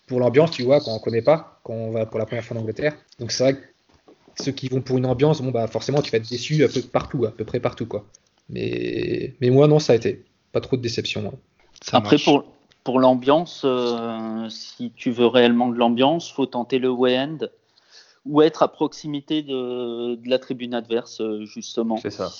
pour 0.06 0.20
l'ambiance, 0.20 0.50
tu 0.50 0.62
vois, 0.62 0.80
quand 0.80 0.94
on 0.94 0.98
connaît 0.98 1.22
pas, 1.22 1.60
quand 1.64 1.74
on 1.74 1.90
va 1.90 2.06
pour 2.06 2.18
la 2.18 2.26
première 2.26 2.44
fois 2.44 2.56
en 2.56 2.60
Angleterre. 2.60 2.94
Donc 3.18 3.32
c'est 3.32 3.42
vrai 3.42 3.54
que 3.54 4.42
ceux 4.42 4.52
qui 4.52 4.68
vont 4.68 4.80
pour 4.80 4.98
une 4.98 5.06
ambiance, 5.06 5.40
bon, 5.40 5.50
bah, 5.50 5.66
forcément, 5.66 6.02
tu 6.02 6.10
vas 6.10 6.18
être 6.18 6.28
déçu 6.28 6.62
un 6.64 6.68
peu 6.68 6.82
partout, 6.82 7.24
à 7.24 7.30
peu 7.30 7.44
près 7.44 7.60
partout, 7.60 7.86
quoi. 7.86 8.04
Mais, 8.48 9.34
mais 9.40 9.50
moi, 9.50 9.66
non, 9.66 9.78
ça 9.78 9.94
a 9.94 9.96
été. 9.96 10.24
Pas 10.52 10.60
trop 10.60 10.76
de 10.76 10.82
déception. 10.82 11.22
moi. 11.22 11.32
Ça 11.82 11.96
Après, 11.98 12.16
marche. 12.16 12.24
pour, 12.24 12.44
pour 12.84 13.00
l'ambiance, 13.00 13.62
euh, 13.64 14.48
si 14.48 14.92
tu 14.94 15.10
veux 15.10 15.26
réellement 15.26 15.68
de 15.68 15.76
l'ambiance, 15.76 16.30
faut 16.30 16.46
tenter 16.46 16.78
le 16.78 16.90
way-end 16.90 17.38
ou 18.24 18.42
être 18.42 18.62
à 18.62 18.68
proximité 18.68 19.42
de, 19.42 20.16
de 20.16 20.28
la 20.28 20.38
tribune 20.38 20.74
adverse, 20.74 21.20
euh, 21.20 21.44
justement. 21.44 21.96
C'est 21.96 22.10
ça. 22.10 22.30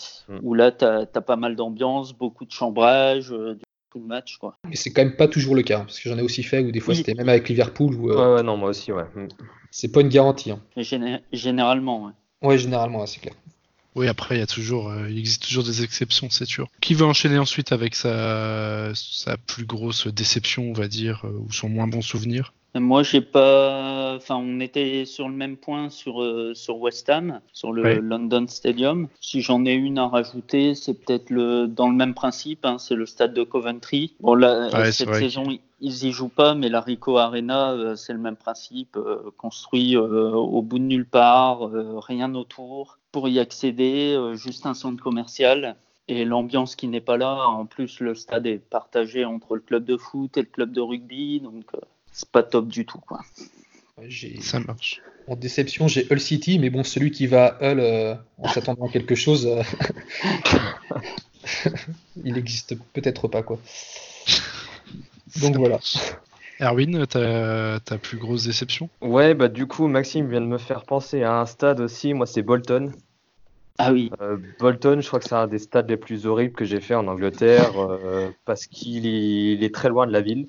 Où 0.43 0.55
là, 0.55 0.73
tu 0.73 0.85
as, 0.85 1.07
pas 1.07 1.37
mal 1.37 1.57
d'ambiance, 1.57 2.13
beaucoup 2.13 2.45
de 2.45 2.51
chambrage, 2.51 3.33
euh, 3.33 3.55
du 3.55 3.65
tout 3.91 3.99
de 4.01 4.07
match. 4.07 4.37
Quoi. 4.39 4.57
Mais 4.69 4.77
c'est 4.77 4.93
quand 4.93 5.03
même 5.03 5.17
pas 5.17 5.29
toujours 5.29 5.55
le 5.55 5.63
cas, 5.63 5.81
parce 5.81 6.01
que 6.01 6.09
j'en 6.09 6.19
ai 6.19 6.23
aussi 6.23 6.43
fait 6.43 6.61
où 6.61 6.71
des 6.71 6.81
fois 6.81 6.93
Oui. 6.93 6.99
c'était 6.99 7.15
même 7.15 7.29
avec 7.29 7.49
Liverpool 7.49 7.95
où 7.95 8.11
euh, 8.11 8.17
Ouais, 8.31 8.35
ouais, 8.37 8.43
non, 8.43 8.57
moi 8.57 8.71
aussi, 8.71 8.93
ouais. 8.93 9.05
Mm. 9.15 9.29
c'est 9.71 9.89
pas 9.93 10.01
une 10.01 10.09
garantie. 10.09 10.51
hein. 10.51 10.61
Géné- 10.77 11.23
généralement, 11.33 12.07
ouais. 12.07 12.13
Ouais, 12.43 12.59
généralement, 12.59 13.01
ouais, 13.01 13.07
c'est 13.07 13.21
clair. 13.21 13.35
Oui, 13.95 14.09
après, 14.09 14.37
il 14.37 14.41
y 14.41 14.43
a 14.43 14.47
toujours, 14.47 14.91
euh, 14.91 15.09
il 15.09 15.19
existe 15.19 15.43
toujours 15.47 15.65
des 15.65 15.83
exceptions, 15.83 16.29
c'est 16.29 16.45
sûr. 16.45 16.69
Qui 16.83 16.93
veut 16.93 17.07
enchaîner 17.07 17.39
ensuite 17.39 17.73
avec 17.73 17.95
sa, 17.95 18.91
sa 18.95 19.39
plus 19.39 19.65
grosse 19.65 20.07
déception, 20.09 20.65
on 20.69 20.75
va 20.75 20.87
dire, 20.87 21.23
euh, 21.25 21.31
ou 21.47 21.51
son 21.51 21.71
moins 21.71 21.87
bon 21.87 22.03
souvenir? 22.03 22.53
Moi, 22.81 23.03
j'ai 23.03 23.21
pas. 23.21 24.15
Enfin, 24.17 24.37
on 24.37 24.61
était 24.61 25.05
sur 25.05 25.29
le 25.29 25.35
même 25.35 25.57
point 25.57 25.89
sur, 25.91 26.23
euh, 26.23 26.53
sur 26.55 26.79
West 26.79 27.09
Ham, 27.11 27.41
sur 27.53 27.73
le. 27.73 27.83
London 28.01 28.47
Stadium. 28.49 29.09
Si 29.21 29.41
j'en 29.41 29.65
ai 29.65 29.75
une 29.75 29.99
à 29.99 30.09
rajouter, 30.09 30.75
c'est 30.75 30.95
peut-être 30.95 31.31
le 31.31 31.67
dans 31.67 31.89
le 31.89 31.95
même 31.97 32.15
principe. 32.15 32.65
hein, 32.65 32.79
c'est 32.79 32.95
le 32.95 33.07
stade 33.07 33.35
de 33.35 33.43
Coventry. 33.43 34.15
Bon, 34.21 34.35
là, 34.35 34.69
Ouais, 34.73 34.85
c'est 34.87 34.93
cette 35.05 35.09
saison, 35.21 35.45
ils- 35.51 35.61
y 36.07 36.11
jouent 36.13 36.29
pas, 36.29 36.55
mais 36.55 36.69
la 36.69 36.81
Rico 36.81 37.19
Arena, 37.19 37.73
euh, 37.73 37.95
c'est 37.97 38.13
le 38.13 38.19
même 38.19 38.37
principe, 38.37 38.97
euh, 38.97 39.31
construit 39.37 39.97
euh, 39.97 40.31
au 40.33 40.63
bout 40.63 40.79
de 40.79 40.85
nulle 40.85 41.07
part, 41.07 41.71
rien 42.07 42.35
autour. 42.35 42.99
Pour 43.13 43.29
y 43.29 43.39
accéder, 43.39 44.19
juste 44.35 44.67
un 44.67 44.75
centre 44.75 45.03
commercial. 45.03 45.77
Et 46.09 46.25
l'ambiance 46.25 46.77
qui 46.77 46.87
n'est 46.87 47.01
pas 47.01 47.17
là, 47.17 47.49
en 47.49 47.67
plus 47.67 47.99
le 48.01 48.15
stade 48.15 48.47
est 48.47 48.59
partagé 48.59 49.25
entre 49.25 49.55
le 49.57 49.61
club 49.61 49.85
de 49.85 49.97
foot 49.97 50.37
et 50.37 50.43
le 50.43 50.47
club 50.47 50.71
de 50.73 50.81
rugby, 50.81 51.41
donc 51.41 51.65
c'est 52.17 52.31
pas 52.31 52.43
top 52.43 52.69
du 52.69 52.87
tout 52.87 52.99
quoi. 52.99 53.21
Ça 54.41 54.59
marche. 54.61 55.03
En 55.29 55.37
déception, 55.37 55.87
j'ai 55.89 56.07
Hull 56.11 56.21
City, 56.21 56.59
mais 56.59 56.71
bon, 56.71 56.83
celui 56.85 57.11
qui 57.11 57.27
va 57.27 57.47
à 57.47 57.73
Hull 57.73 57.81
euh, 57.81 58.15
en 58.39 58.49
s'attendant 58.49 58.87
à 58.87 58.91
quelque 58.91 59.15
chose, 59.15 59.47
euh, 59.47 59.63
il 62.25 62.35
n'existe 62.35 62.77
peut-être 62.93 63.27
pas, 63.29 63.43
quoi. 63.43 63.59
Donc 65.41 65.53
Ça 65.55 65.59
voilà. 65.59 65.75
marche. 65.75 65.97
Erwin, 66.61 67.07
ta, 67.07 67.99
plus 67.99 68.17
grosse 68.19 68.45
déception? 68.45 68.89
Ouais, 69.03 69.35
bah 69.35 69.49
du 69.49 69.67
coup, 69.67 69.89
Maxime 69.89 70.29
vient 70.31 70.41
de 70.41 70.47
me 70.47 70.59
faire 70.59 70.85
penser 70.85 71.23
à 71.23 71.41
un 71.41 71.47
stade 71.47 71.81
aussi. 71.81 72.15
Moi, 72.15 72.27
c'est 72.27 72.43
Bolton. 72.43 72.93
Ah 73.79 73.93
oui, 73.93 74.11
Euh, 74.23 74.39
Bolton, 74.59 75.01
je 75.03 75.07
crois 75.07 75.19
que 75.19 75.27
c'est 75.29 75.35
un 75.35 75.49
des 75.49 75.59
stades 75.59 75.91
les 75.91 75.99
plus 75.99 76.25
horribles 76.27 76.55
que 76.55 76.65
j'ai 76.65 76.81
fait 76.81 76.95
en 76.95 77.09
Angleterre 77.09 77.79
euh, 77.79 78.31
parce 78.47 78.67
qu'il 78.67 79.07
est, 79.07 79.53
il 79.55 79.65
est 79.65 79.75
très 79.75 79.91
loin 79.91 80.07
de 80.07 80.13
la 80.13 80.23
ville. 80.23 80.49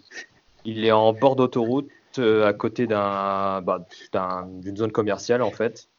Il 0.68 0.86
est 0.86 0.92
en 0.92 1.14
bord 1.14 1.36
d'autoroute 1.36 1.90
euh, 2.20 2.46
à 2.46 2.54
côté 2.54 2.86
d'un, 2.86 3.62
bah, 3.64 3.88
d'un- 4.14 4.46
d'une 4.48 4.78
zone 4.78 4.92
commerciale 4.92 5.42
en 5.42 5.52
fait. 5.52 5.90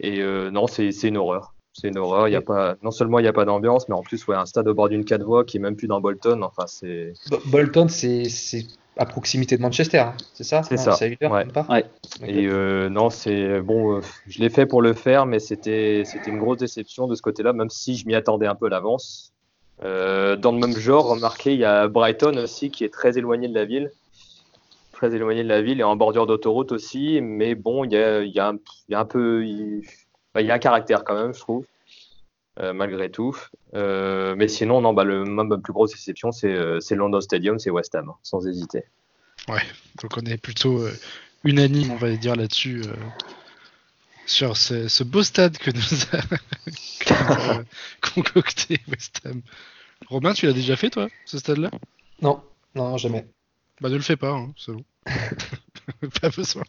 Et 0.00 0.20
euh, 0.22 0.50
non, 0.50 0.66
c'est 0.66 0.92
c'est 0.92 1.08
une 1.08 1.16
horreur. 1.18 1.54
C'est 1.72 1.88
une 1.88 1.98
horreur. 1.98 2.28
Il 2.28 2.32
y 2.32 2.36
a 2.36 2.42
pas, 2.42 2.76
non 2.82 2.90
seulement 2.90 3.18
il 3.20 3.22
n'y 3.22 3.28
a 3.28 3.32
pas 3.32 3.44
d'ambiance, 3.44 3.88
mais 3.88 3.94
en 3.94 4.02
plus, 4.02 4.26
ouais, 4.28 4.36
un 4.36 4.46
stade 4.46 4.68
au 4.68 4.74
bord 4.74 4.88
d'une 4.88 5.04
quatre 5.04 5.24
voies 5.24 5.44
qui 5.44 5.58
est 5.58 5.60
même 5.60 5.76
plus 5.76 5.88
dans 5.88 6.00
Bolton. 6.00 6.42
Enfin, 6.42 6.66
c'est 6.66 7.14
Bo- 7.30 7.40
Bolton, 7.46 7.88
c'est, 7.88 8.28
c'est 8.28 8.66
à 8.96 9.06
proximité 9.06 9.56
de 9.56 9.62
Manchester, 9.62 9.98
hein, 9.98 10.16
c'est 10.34 10.44
ça? 10.44 10.62
C'est 10.62 10.76
ça, 10.76 10.92
C'est 10.92 11.04
à 11.04 11.08
une 11.08 11.16
heure, 11.22 11.32
ouais. 11.32 11.44
même 11.44 11.52
pas? 11.52 11.66
Ouais. 11.68 11.84
Ok. 12.22 12.28
Et 12.28 12.46
euh, 12.46 12.88
non, 12.88 13.10
c'est 13.10 13.60
bon. 13.60 13.96
euh, 13.96 14.00
je 14.26 14.38
l'ai 14.40 14.50
fait 14.50 14.66
pour 14.66 14.82
le 14.82 14.94
faire, 14.94 15.26
mais 15.26 15.40
c'était 15.40 16.04
c'était 16.04 16.30
une 16.30 16.38
grosse 16.38 16.58
déception 16.58 17.06
de 17.06 17.14
ce 17.14 17.22
côté-là, 17.22 17.52
même 17.52 17.70
si 17.70 17.96
je 17.96 18.06
m'y 18.06 18.14
attendais 18.14 18.46
un 18.46 18.54
peu 18.54 18.66
à 18.66 18.70
l'avance. 18.70 19.33
Euh, 19.84 20.36
dans 20.36 20.52
le 20.52 20.58
même 20.58 20.76
genre, 20.76 21.06
remarquez, 21.06 21.52
il 21.52 21.60
y 21.60 21.64
a 21.64 21.88
Brighton 21.88 22.36
aussi 22.38 22.70
qui 22.70 22.84
est 22.84 22.92
très 22.92 23.18
éloigné 23.18 23.48
de 23.48 23.54
la 23.54 23.64
ville, 23.64 23.90
très 24.92 25.14
éloigné 25.14 25.42
de 25.42 25.48
la 25.48 25.60
ville 25.60 25.80
et 25.80 25.82
en 25.82 25.96
bordure 25.96 26.26
d'autoroute 26.26 26.72
aussi. 26.72 27.20
Mais 27.20 27.54
bon, 27.54 27.84
il 27.84 27.92
y 27.92 27.98
a, 28.38 28.48
un, 28.48 29.04
peu, 29.04 29.44
il, 29.44 29.82
bah, 30.34 30.40
il 30.40 30.46
y 30.46 30.50
a 30.50 30.54
un 30.54 30.58
caractère 30.58 31.04
quand 31.04 31.14
même, 31.14 31.34
je 31.34 31.40
trouve, 31.40 31.66
euh, 32.60 32.72
malgré 32.72 33.10
tout. 33.10 33.36
Euh, 33.74 34.34
mais 34.36 34.48
sinon, 34.48 34.80
non, 34.80 34.94
bah, 34.94 35.04
le, 35.04 35.24
ma 35.24 35.44
ma 35.44 35.58
plus 35.58 35.72
grosse 35.72 35.92
déception, 35.92 36.32
c'est 36.32 36.94
London 36.94 37.20
Stadium, 37.20 37.58
c'est 37.58 37.70
West 37.70 37.94
Ham, 37.94 38.08
hein, 38.08 38.14
sans 38.22 38.46
hésiter. 38.46 38.84
Donc 39.48 40.16
on 40.16 40.24
est 40.24 40.40
plutôt 40.40 40.82
unanime, 41.44 41.90
on 41.90 41.96
va 41.96 42.10
dire, 42.16 42.34
là-dessus, 42.34 42.82
sur 44.26 44.56
ce, 44.56 44.88
ce 44.88 45.04
beau 45.04 45.22
stade 45.22 45.58
que 45.58 45.70
nous 45.70 47.12
a, 47.12 47.62
concocté 48.14 48.80
West 48.88 49.20
Ham. 49.24 49.42
Romain, 50.06 50.32
tu 50.32 50.46
l'as 50.46 50.52
déjà 50.52 50.76
fait, 50.76 50.90
toi, 50.90 51.08
ce 51.24 51.38
stade-là? 51.38 51.70
Non, 52.20 52.42
non, 52.74 52.96
jamais. 52.96 53.26
Bah 53.80 53.88
ne 53.88 53.96
le 53.96 54.02
fais 54.02 54.16
pas, 54.16 54.32
hein, 54.32 54.52
c'est 54.56 54.72
bon. 54.72 54.84
pas 56.20 56.30
besoin. 56.30 56.64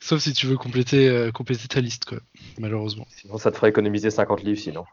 Sauf 0.00 0.20
si 0.20 0.32
tu 0.32 0.46
veux 0.46 0.56
compléter, 0.56 1.08
euh, 1.08 1.30
compléter 1.32 1.68
ta 1.68 1.80
liste, 1.80 2.04
quoi, 2.04 2.18
malheureusement. 2.58 3.06
Sinon, 3.10 3.38
ça 3.38 3.50
te 3.50 3.56
ferait 3.56 3.70
économiser 3.70 4.10
50 4.10 4.42
livres, 4.42 4.60
sinon. 4.60 4.84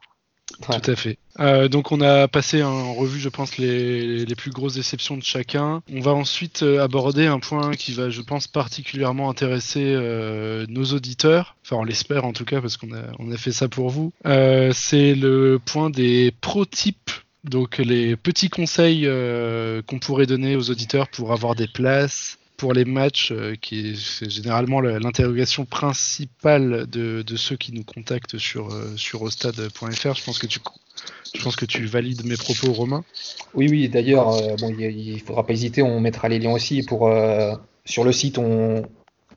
Ouais. 0.67 0.79
Tout 0.79 0.91
à 0.91 0.95
fait. 0.95 1.17
Euh, 1.39 1.67
donc 1.67 1.91
on 1.91 2.01
a 2.01 2.27
passé 2.27 2.63
en 2.63 2.93
revue, 2.93 3.19
je 3.19 3.29
pense, 3.29 3.57
les, 3.57 4.25
plus 4.35 4.51
grosses 4.51 4.75
déceptions 4.75 5.17
de 5.17 5.23
chacun. 5.23 5.81
On 5.91 5.99
va 5.99 6.11
ensuite 6.11 6.63
euh, 6.63 6.83
aborder 6.83 7.27
un 7.27 7.39
point 7.39 7.73
qui 7.73 7.93
va, 7.93 8.09
je 8.09 8.21
pense, 8.21 8.47
particulièrement 8.47 9.29
intéresser 9.29 9.83
euh, 9.83 10.65
nos 10.69 10.85
auditeurs. 10.85 11.55
Enfin, 11.63 11.77
on 11.77 11.83
l'espère 11.83 12.25
en 12.25 12.33
tout 12.33 12.45
cas, 12.45 12.61
parce 12.61 12.77
qu'on 12.77 12.91
a, 12.93 13.33
a 13.33 13.37
fait 13.37 13.51
ça 13.51 13.67
pour 13.67 13.89
vous. 13.89 14.11
C'est 14.23 15.15
le 15.15 15.59
point 15.63 15.89
des 15.89 16.33
pro-types. 16.41 17.11
Donc 17.43 17.77
les 17.77 18.15
petits 18.15 18.49
conseils 18.49 19.05
qu'on 19.85 19.99
pourrait 19.99 20.25
donner 20.25 20.55
aux 20.55 20.69
auditeurs 20.69 21.09
pour 21.09 21.33
avoir 21.33 21.55
des 21.55 21.67
places 21.67 22.37
pour 22.57 22.73
les 22.73 22.85
matchs, 22.85 23.31
euh, 23.31 23.55
qui 23.59 23.91
est 23.91 24.29
généralement 24.29 24.79
le- 24.79 24.97
l'interrogation 24.99 25.65
principale 25.65 26.87
de, 26.87 27.23
ceux 27.35 27.55
qui 27.57 27.73
nous 27.73 27.83
contactent 27.83 28.37
sur, 28.37 28.73
euh, 28.73 28.95
ostad.fr. 29.19 30.15
Je 30.15 30.23
pense 30.23 30.39
que 30.39 30.47
tu 30.47 30.59
je 31.33 31.41
pense 31.43 31.55
que 31.55 31.65
tu 31.65 31.85
valides 31.85 32.25
mes 32.25 32.37
propos, 32.37 32.71
Romain. 32.71 33.03
Oui, 33.55 33.67
oui, 33.69 33.89
d'ailleurs, 33.89 34.33
euh, 34.35 34.55
bon, 34.57 34.69
il, 34.69 34.81
il 34.81 35.19
faudra 35.19 35.45
pas 35.45 35.53
hésiter, 35.53 35.81
on 35.81 35.99
mettra 35.99 36.29
les 36.29 36.39
liens 36.39 36.51
aussi 36.51 36.83
pour 36.83 37.09
sur 37.85 38.03
le 38.03 38.11
site, 38.11 38.37
on, 38.37 38.83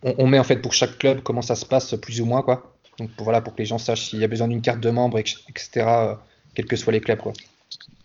on, 0.03 0.27
met 0.27 0.39
en 0.39 0.45
fait 0.45 0.57
pour 0.57 0.73
chaque 0.73 0.99
club 0.99 1.23
comment 1.23 1.43
ça 1.43 1.55
se 1.55 1.65
passe 1.65 1.95
plus 1.97 2.21
ou 2.21 2.27
moins 2.27 2.43
quoi. 2.43 2.77
Donc 2.99 3.11
pour, 3.13 3.25
voilà, 3.25 3.41
pour 3.41 3.55
que 3.55 3.59
les 3.59 3.67
gens 3.67 3.79
sachent 3.79 4.11
s'il 4.11 4.21
y 4.21 4.25
a 4.25 4.29
besoin 4.29 4.49
d'une 4.49 4.63
carte 4.63 4.81
de 4.81 4.91
membre, 4.91 5.19
etc. 5.19 6.19
quels 6.55 6.67
que 6.67 6.77
soient 6.77 6.93
les 6.93 7.01
clubs 7.01 7.19
quoi. 7.19 7.33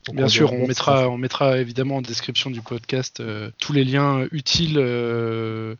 Donc, 0.08 0.16
Bien 0.16 0.28
sûr, 0.28 0.52
on 0.54 0.68
mettra, 0.68 1.10
on 1.10 1.18
mettra 1.18 1.60
évidemment 1.60 1.97
en 1.97 2.02
description 2.02 2.49
du 2.49 2.62
podcast 2.62 3.20
euh, 3.20 3.52
tous 3.60 3.72
les 3.74 3.84
liens 3.84 4.26
utiles 4.32 4.78
euh, 4.78 5.76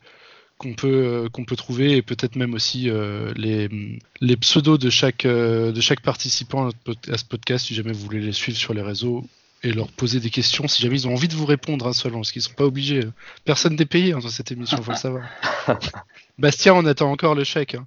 qu'on 0.58 0.74
peut, 0.74 0.88
euh, 1.24 1.28
qu'on 1.28 1.44
peut 1.44 1.56
trouver 1.56 1.96
et 1.96 2.02
peut-être 2.02 2.36
même 2.36 2.54
aussi 2.54 2.88
euh, 2.88 3.32
les, 3.36 3.68
les 4.20 4.36
pseudos 4.36 4.78
de 4.78 4.90
chaque, 4.90 5.24
euh, 5.24 5.72
de 5.72 5.80
chaque 5.80 6.00
participant 6.02 6.68
à, 6.68 7.18
ce 7.18 7.24
podcast 7.24 7.66
si 7.66 7.74
jamais 7.74 7.92
vous 7.92 8.04
voulez 8.04 8.20
les 8.20 8.32
suivre 8.32 8.56
sur 8.56 8.72
les 8.74 8.82
réseaux 8.82 9.26
et 9.64 9.72
leur 9.72 9.88
poser 9.88 10.20
des 10.20 10.30
questions 10.30 10.68
si 10.68 10.82
jamais 10.82 11.00
ils 11.00 11.08
ont 11.08 11.12
envie 11.14 11.28
de 11.28 11.34
vous 11.34 11.46
répondre 11.46 11.86
hein, 11.88 11.92
seulement, 11.92 12.18
parce 12.18 12.30
qu'ils 12.32 12.42
sont 12.42 12.54
pas 12.54 12.64
obligés. 12.64 13.02
Personne 13.44 13.74
n'est 13.74 13.86
payé 13.86 14.12
hein, 14.12 14.20
dans 14.20 14.28
cette 14.28 14.52
émission, 14.52 14.80
faut 14.82 14.92
le 14.92 14.96
savoir. 14.96 15.24
Bastien, 16.38 16.74
on 16.74 16.86
attend 16.86 17.10
encore 17.10 17.34
le 17.34 17.44
chèque. 17.44 17.74
hein. 17.74 17.86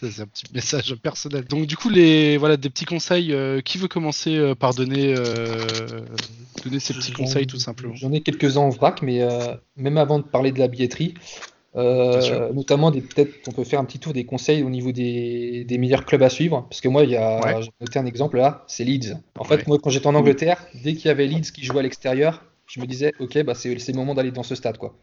C'est 0.00 0.20
un 0.20 0.26
petit 0.26 0.44
message 0.54 0.94
personnel. 0.96 1.44
Donc 1.44 1.66
du 1.66 1.76
coup, 1.76 1.88
les 1.88 2.36
voilà 2.36 2.56
des 2.56 2.70
petits 2.70 2.84
conseils. 2.84 3.32
euh, 3.32 3.60
qui 3.60 3.78
veut 3.78 3.88
commencer 3.88 4.36
euh, 4.36 4.54
par 4.54 4.74
donner 4.74 5.14
euh, 5.16 5.64
donner 6.64 6.80
ses 6.80 6.94
petits 6.94 7.12
conseils 7.12 7.46
tout 7.46 7.58
simplement 7.58 7.94
J'en 7.94 8.12
ai 8.12 8.20
quelques-uns 8.20 8.60
en 8.60 8.70
vrac, 8.70 9.02
mais 9.02 9.22
euh, 9.22 9.54
même 9.76 9.98
avant 9.98 10.18
de 10.18 10.24
parler 10.24 10.52
de 10.52 10.58
la 10.58 10.68
billetterie, 10.68 11.14
notamment, 11.74 12.90
peut-être 12.90 13.46
on 13.46 13.52
peut 13.52 13.64
faire 13.64 13.78
un 13.80 13.84
petit 13.84 13.98
tour 13.98 14.12
des 14.12 14.24
conseils 14.24 14.62
au 14.62 14.70
niveau 14.70 14.90
des, 14.90 15.64
des 15.64 15.78
meilleurs 15.78 16.04
clubs 16.04 16.22
à 16.22 16.28
suivre. 16.30 16.66
Parce 16.68 16.80
que 16.80 16.88
moi, 16.88 17.04
il 17.04 17.10
y 17.10 17.16
a, 17.16 17.60
j'ai 17.60 17.70
noté 17.80 17.98
un 17.98 18.06
exemple 18.06 18.36
là, 18.36 18.64
c'est 18.66 18.84
Leeds. 18.84 19.14
En 19.38 19.44
fait, 19.44 19.66
moi, 19.66 19.78
quand 19.82 19.90
j'étais 19.90 20.06
en 20.06 20.14
Angleterre, 20.14 20.66
dès 20.82 20.94
qu'il 20.94 21.06
y 21.06 21.10
avait 21.10 21.26
Leeds 21.26 21.52
qui 21.52 21.64
jouait 21.64 21.80
à 21.80 21.82
l'extérieur, 21.82 22.44
je 22.66 22.80
me 22.80 22.86
disais, 22.86 23.12
ok, 23.18 23.42
bah, 23.44 23.54
c'est, 23.54 23.74
le 23.74 23.94
moment 23.94 24.14
d'aller 24.14 24.30
dans 24.30 24.42
ce 24.42 24.54
stade. 24.54 24.76
quoi. 24.78 24.94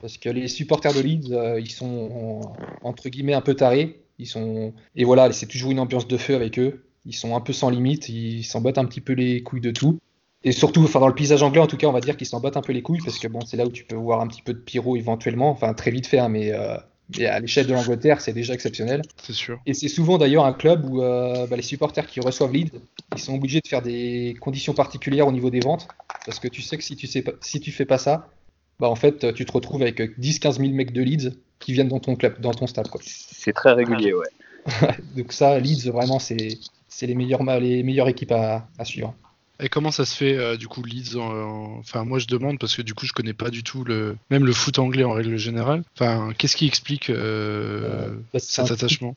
Parce 0.00 0.18
que 0.18 0.28
les 0.28 0.48
supporters 0.48 0.92
de 0.92 1.00
Leeds, 1.00 1.32
euh, 1.32 1.60
ils 1.60 1.70
sont 1.70 2.40
entre 2.82 3.08
guillemets 3.08 3.34
un 3.34 3.40
peu 3.40 3.54
tarés. 3.54 4.02
Ils 4.18 4.26
sont... 4.26 4.72
Et 4.94 5.04
voilà, 5.04 5.30
c'est 5.32 5.46
toujours 5.46 5.70
une 5.70 5.80
ambiance 5.80 6.08
de 6.08 6.16
feu 6.16 6.34
avec 6.34 6.58
eux. 6.58 6.86
Ils 7.04 7.14
sont 7.14 7.36
un 7.36 7.40
peu 7.40 7.52
sans 7.52 7.70
limite, 7.70 8.08
ils 8.08 8.42
s'en 8.42 8.60
battent 8.60 8.78
un 8.78 8.84
petit 8.84 9.00
peu 9.00 9.12
les 9.12 9.42
couilles 9.42 9.60
de 9.60 9.70
tout. 9.70 9.98
Et 10.42 10.52
surtout, 10.52 10.82
enfin 10.84 11.00
dans 11.00 11.08
le 11.08 11.14
paysage 11.14 11.42
anglais, 11.42 11.60
en 11.60 11.66
tout 11.66 11.76
cas, 11.76 11.86
on 11.86 11.92
va 11.92 12.00
dire 12.00 12.16
qu'ils 12.16 12.26
s'en 12.26 12.40
battent 12.40 12.56
un 12.56 12.62
peu 12.62 12.72
les 12.72 12.82
couilles 12.82 13.00
parce 13.04 13.18
que 13.18 13.28
bon, 13.28 13.40
c'est 13.40 13.56
là 13.56 13.64
où 13.64 13.70
tu 13.70 13.84
peux 13.84 13.96
voir 13.96 14.20
un 14.20 14.26
petit 14.26 14.42
peu 14.42 14.52
de 14.52 14.58
pyro 14.58 14.96
éventuellement, 14.96 15.50
enfin 15.50 15.74
très 15.74 15.90
vite 15.90 16.06
fait, 16.06 16.18
hein, 16.18 16.28
mais, 16.28 16.52
euh, 16.52 16.76
à 17.20 17.40
l'échelle 17.40 17.66
de 17.66 17.72
l'Angleterre, 17.72 18.20
c'est 18.20 18.32
déjà 18.32 18.54
exceptionnel. 18.54 19.02
C'est 19.22 19.32
sûr. 19.32 19.60
Et 19.66 19.74
c'est 19.74 19.88
souvent 19.88 20.18
d'ailleurs 20.18 20.44
un 20.44 20.52
club 20.52 20.84
où 20.88 21.02
euh, 21.02 21.46
bah, 21.46 21.56
les 21.56 21.62
supporters 21.62 22.06
qui 22.06 22.20
reçoivent 22.20 22.52
Leeds, 22.52 22.72
ils 23.14 23.20
sont 23.20 23.34
obligés 23.34 23.60
de 23.60 23.68
faire 23.68 23.82
des 23.82 24.36
conditions 24.40 24.74
particulières 24.74 25.26
au 25.26 25.32
niveau 25.32 25.50
des 25.50 25.60
ventes 25.60 25.88
parce 26.24 26.38
que 26.38 26.48
tu 26.48 26.62
sais 26.62 26.76
que 26.76 26.84
si 26.84 26.96
tu 26.96 27.06
sais 27.06 27.22
pas, 27.22 27.32
si 27.40 27.60
tu 27.60 27.72
fais 27.72 27.84
pas 27.84 27.98
ça, 27.98 28.28
bah 28.80 28.88
en 28.88 28.96
fait, 28.96 29.32
tu 29.34 29.44
te 29.44 29.52
retrouves 29.52 29.82
avec 29.82 30.00
10-15 30.18 30.58
000 30.58 30.68
mecs 30.70 30.92
de 30.92 31.02
Leeds 31.02 31.32
qui 31.58 31.72
viennent 31.72 31.88
dans 31.88 32.00
ton 32.00 32.16
club, 32.16 32.40
dans 32.40 32.52
ton 32.52 32.66
stade. 32.66 32.88
C'est 33.00 33.52
très 33.52 33.72
régulier, 33.72 34.12
ouais. 34.12 34.26
Donc 35.16 35.32
ça, 35.32 35.58
Leeds, 35.58 35.90
vraiment, 35.90 36.18
c'est 36.18 36.58
les, 37.02 37.14
meilleures, 37.14 37.42
les 37.60 37.82
meilleures 37.82 38.08
équipes 38.08 38.32
à, 38.32 38.66
suivre. 38.84 39.14
Et 39.58 39.68
comment 39.70 39.90
ça 39.90 40.04
se 40.04 40.14
fait 40.14 40.36
euh, 40.36 40.58
du 40.58 40.68
coup 40.68 40.82
Leeds 40.82 41.16
Enfin 41.16 42.04
moi 42.04 42.18
je 42.18 42.26
demande 42.26 42.58
parce 42.58 42.76
que 42.76 42.82
du 42.82 42.92
coup 42.92 43.06
je 43.06 43.14
connais 43.14 43.32
pas 43.32 43.48
du 43.48 43.62
tout 43.62 43.84
le 43.84 44.18
même 44.30 44.44
le 44.44 44.52
foot 44.52 44.78
anglais 44.78 45.02
en 45.02 45.12
règle 45.12 45.38
générale. 45.38 45.82
Enfin 45.94 46.34
qu'est-ce 46.36 46.56
qui 46.56 46.66
explique 46.66 47.08
euh, 47.08 47.84
euh, 47.84 48.08
bah, 48.34 48.38
cet 48.38 48.70
attachement? 48.70 49.16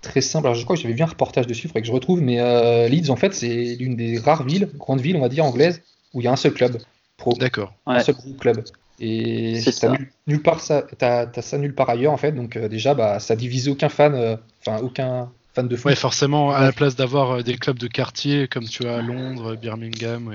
Très 0.00 0.22
simple. 0.22 0.46
Alors 0.46 0.56
je 0.56 0.64
crois 0.64 0.76
que 0.76 0.80
j'avais 0.80 0.98
un 1.02 1.04
reportage 1.04 1.46
dessus, 1.46 1.66
il 1.66 1.68
faudrait 1.68 1.82
que 1.82 1.86
je 1.86 1.92
retrouve. 1.92 2.22
Mais 2.22 2.88
Leeds 2.88 3.10
en 3.10 3.16
fait 3.16 3.34
c'est 3.34 3.76
l'une 3.78 3.94
des 3.94 4.18
rares 4.18 4.44
villes, 4.44 4.70
grandes 4.74 5.02
villes 5.02 5.16
on 5.16 5.20
va 5.20 5.28
dire 5.28 5.44
anglaises, 5.44 5.82
où 6.14 6.22
il 6.22 6.24
y 6.24 6.28
a 6.28 6.32
un 6.32 6.36
seul 6.36 6.54
club 6.54 6.78
pro. 7.18 7.34
D'accord. 7.34 7.74
Un 7.84 8.00
seul 8.00 8.14
club. 8.40 8.64
Et 9.00 9.60
ça. 9.60 9.92
Nulle, 10.26 10.42
part 10.42 10.60
ça, 10.60 10.86
t'as, 10.98 11.30
ça 11.42 11.58
nulle 11.58 11.74
part 11.74 11.90
ailleurs 11.90 12.12
en 12.12 12.16
fait. 12.16 12.32
Donc 12.32 12.56
euh, 12.56 12.68
déjà, 12.68 12.94
bah, 12.94 13.18
ça 13.18 13.34
divise 13.36 13.68
aucun 13.68 13.88
fan, 13.88 14.14
euh, 14.14 14.36
enfin 14.64 14.82
aucun 14.82 15.30
fan 15.54 15.66
de 15.66 15.76
foot. 15.76 15.86
Ouais, 15.86 15.96
forcément, 15.96 16.52
à 16.52 16.62
la 16.62 16.72
place 16.72 16.94
d'avoir 16.94 17.32
euh, 17.32 17.42
des 17.42 17.56
clubs 17.56 17.78
de 17.78 17.88
quartier 17.88 18.46
comme 18.46 18.64
tu 18.64 18.86
as 18.86 18.96
à 18.96 19.02
Londres, 19.02 19.56
Birmingham 19.56 20.32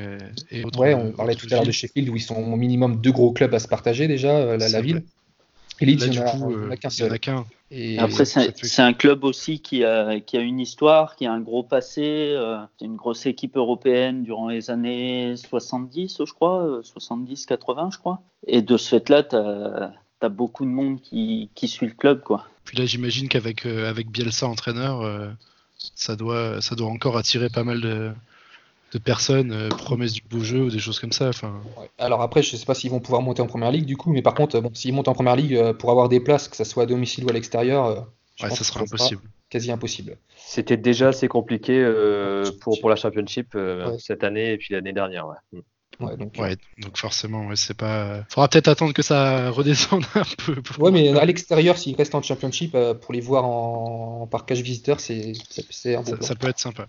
et, 0.51 0.63
autres. 0.63 0.79
Ouais, 0.79 0.93
on 0.93 1.11
parlait 1.11 1.35
tout 1.35 1.47
à 1.51 1.55
l'heure 1.55 1.65
de 1.65 1.71
Sheffield 1.71 2.09
où 2.09 2.15
ils 2.15 2.21
sont 2.21 2.35
au 2.35 2.55
minimum 2.55 2.99
deux 2.99 3.11
gros 3.11 3.31
clubs 3.31 3.53
à 3.53 3.59
se 3.59 3.67
partager 3.67 4.07
déjà 4.07 4.57
la, 4.57 4.81
ville. 4.81 4.97
Et 4.97 5.03
Leeds, 5.85 6.05
il 6.05 6.11
n'y 6.11 6.19
en, 6.19 6.71
a 6.71 6.77
qu'un 6.77 6.89
seul. 6.89 7.11
Après, 7.97 8.25
c'est 8.25 8.81
un, 8.81 8.93
club 8.93 9.23
aussi 9.23 9.59
qui 9.59 9.83
a, 9.83 10.19
qui 10.19 10.37
a, 10.37 10.41
une 10.41 10.59
histoire, 10.59 11.15
qui 11.15 11.25
a 11.25 11.31
un 11.31 11.39
gros 11.39 11.63
passé. 11.63 12.33
Euh, 12.35 12.57
c'est 12.77 12.85
une 12.85 12.95
grosse 12.95 13.25
équipe 13.25 13.57
européenne 13.57 14.23
durant 14.23 14.49
les 14.49 14.71
années 14.71 15.35
70, 15.37 16.23
je 16.25 16.33
crois, 16.33 16.81
70-80, 16.81 17.87
euh, 17.87 17.91
je 17.91 17.97
crois. 17.97 18.21
Et 18.47 18.61
de 18.61 18.77
ce 18.77 18.89
fait-là, 18.89 19.23
tu 19.23 19.35
as, 19.35 20.29
beaucoup 20.29 20.65
de 20.65 20.69
monde 20.69 20.99
qui, 21.01 21.49
qui, 21.55 21.67
suit 21.67 21.87
le 21.87 21.93
club. 21.93 22.21
quoi. 22.23 22.45
Puis 22.65 22.77
là, 22.77 22.85
j'imagine 22.85 23.27
qu'avec 23.27 23.65
euh, 23.65 23.89
avec 23.89 24.09
Bielsa 24.09 24.47
entraîneur, 24.47 25.35
ça, 25.95 26.15
doit, 26.15 26.61
ça 26.61 26.75
doit 26.75 26.89
encore 26.89 27.17
attirer 27.17 27.49
pas 27.49 27.63
mal 27.63 27.81
de, 27.81 28.11
de 28.91 28.97
personnes, 28.97 29.51
euh, 29.51 29.69
promesses 29.69 30.13
du 30.13 30.21
beau 30.29 30.39
jeu 30.39 30.63
ou 30.63 30.69
des 30.69 30.79
choses 30.79 30.99
comme 30.99 31.11
ça. 31.11 31.29
Enfin... 31.29 31.61
Alors 31.97 32.21
après, 32.21 32.41
je 32.41 32.55
sais 32.55 32.65
pas 32.65 32.73
s'ils 32.73 32.89
vont 32.89 32.99
pouvoir 32.99 33.21
monter 33.21 33.41
en 33.41 33.47
première 33.47 33.71
ligue 33.71 33.85
du 33.85 33.97
coup, 33.97 34.11
mais 34.11 34.21
par 34.21 34.33
contre, 34.33 34.59
bon, 34.59 34.71
s'ils 34.73 34.93
montent 34.93 35.07
en 35.07 35.13
première 35.13 35.35
ligue 35.35 35.55
euh, 35.55 35.73
pour 35.73 35.91
avoir 35.91 36.09
des 36.09 36.19
places, 36.19 36.47
que 36.47 36.55
ce 36.55 36.63
soit 36.63 36.83
à 36.83 36.85
domicile 36.85 37.25
ou 37.25 37.29
à 37.29 37.33
l'extérieur, 37.33 37.85
euh, 37.85 37.99
ouais, 38.41 38.49
ça 38.49 38.63
sera 38.63 38.81
impossible. 38.81 39.21
Quasi 39.49 39.71
impossible. 39.71 40.17
C'était 40.37 40.77
déjà 40.77 41.09
assez 41.09 41.27
compliqué 41.27 41.83
pour, 42.61 42.79
pour 42.79 42.89
la 42.89 42.95
Championship 42.95 43.57
cette 43.97 44.23
année 44.23 44.53
et 44.53 44.57
puis 44.57 44.73
l'année 44.73 44.93
dernière. 44.93 45.27
Ouais. 45.27 45.35
Mm. 45.53 45.61
Ouais, 45.99 46.15
donc, 46.15 46.33
ouais, 46.37 46.55
donc 46.77 46.97
forcément, 46.97 47.47
ouais, 47.47 47.57
c'est 47.57 47.73
pas. 47.73 48.23
Faudra 48.29 48.47
peut-être 48.47 48.69
attendre 48.69 48.93
que 48.93 49.01
ça 49.01 49.49
redescende 49.49 50.05
un 50.15 50.23
peu. 50.45 50.55
Ouais, 50.81 50.91
mais 50.91 51.09
à 51.09 51.25
l'extérieur, 51.25 51.77
s'ils 51.77 51.95
restent 51.95 52.15
en 52.15 52.21
championship, 52.21 52.77
pour 53.01 53.13
les 53.13 53.19
voir 53.19 53.43
en, 53.43 54.25
parkage 54.27 54.61
visiteur, 54.61 55.01
c'est 55.01 55.33
ça, 55.71 56.01
ça, 56.21 56.35
peut 56.35 56.47
être 56.47 56.59
sympa. 56.59 56.87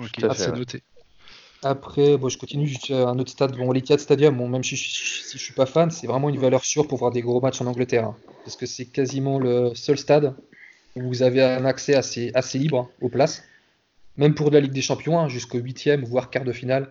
Ok, 0.00 0.24
c'est 0.34 0.50
noté. 0.50 0.82
Après, 1.62 2.16
bon, 2.16 2.28
je 2.28 2.38
continue 2.38 2.70
à 2.90 3.08
un 3.08 3.18
autre 3.18 3.32
stade, 3.32 3.56
bon, 3.56 3.72
l'Etihad 3.72 3.98
Stadium, 3.98 4.36
bon, 4.36 4.48
même 4.48 4.62
si 4.62 4.76
je, 4.76 4.88
si 5.28 5.38
je 5.38 5.42
suis 5.42 5.54
pas 5.54 5.66
fan, 5.66 5.90
c'est 5.90 6.06
vraiment 6.06 6.28
une 6.28 6.38
valeur 6.38 6.64
sûre 6.64 6.86
pour 6.86 6.98
voir 6.98 7.10
des 7.10 7.20
gros 7.20 7.40
matchs 7.40 7.60
en 7.60 7.66
Angleterre. 7.66 8.04
Hein. 8.04 8.16
parce 8.44 8.56
que 8.56 8.66
c'est 8.66 8.86
quasiment 8.86 9.38
le 9.40 9.74
seul 9.74 9.98
stade 9.98 10.34
où 10.94 11.02
vous 11.02 11.22
avez 11.22 11.42
un 11.42 11.64
accès 11.64 11.94
assez, 11.94 12.30
assez 12.34 12.58
libre 12.58 12.88
aux 13.00 13.08
places. 13.08 13.42
Même 14.16 14.34
pour 14.34 14.50
la 14.50 14.60
Ligue 14.60 14.72
des 14.72 14.82
Champions, 14.82 15.18
hein, 15.18 15.28
jusqu'au 15.28 15.58
huitième, 15.58 16.04
voire 16.04 16.30
quart 16.30 16.44
de 16.44 16.52
finale, 16.52 16.90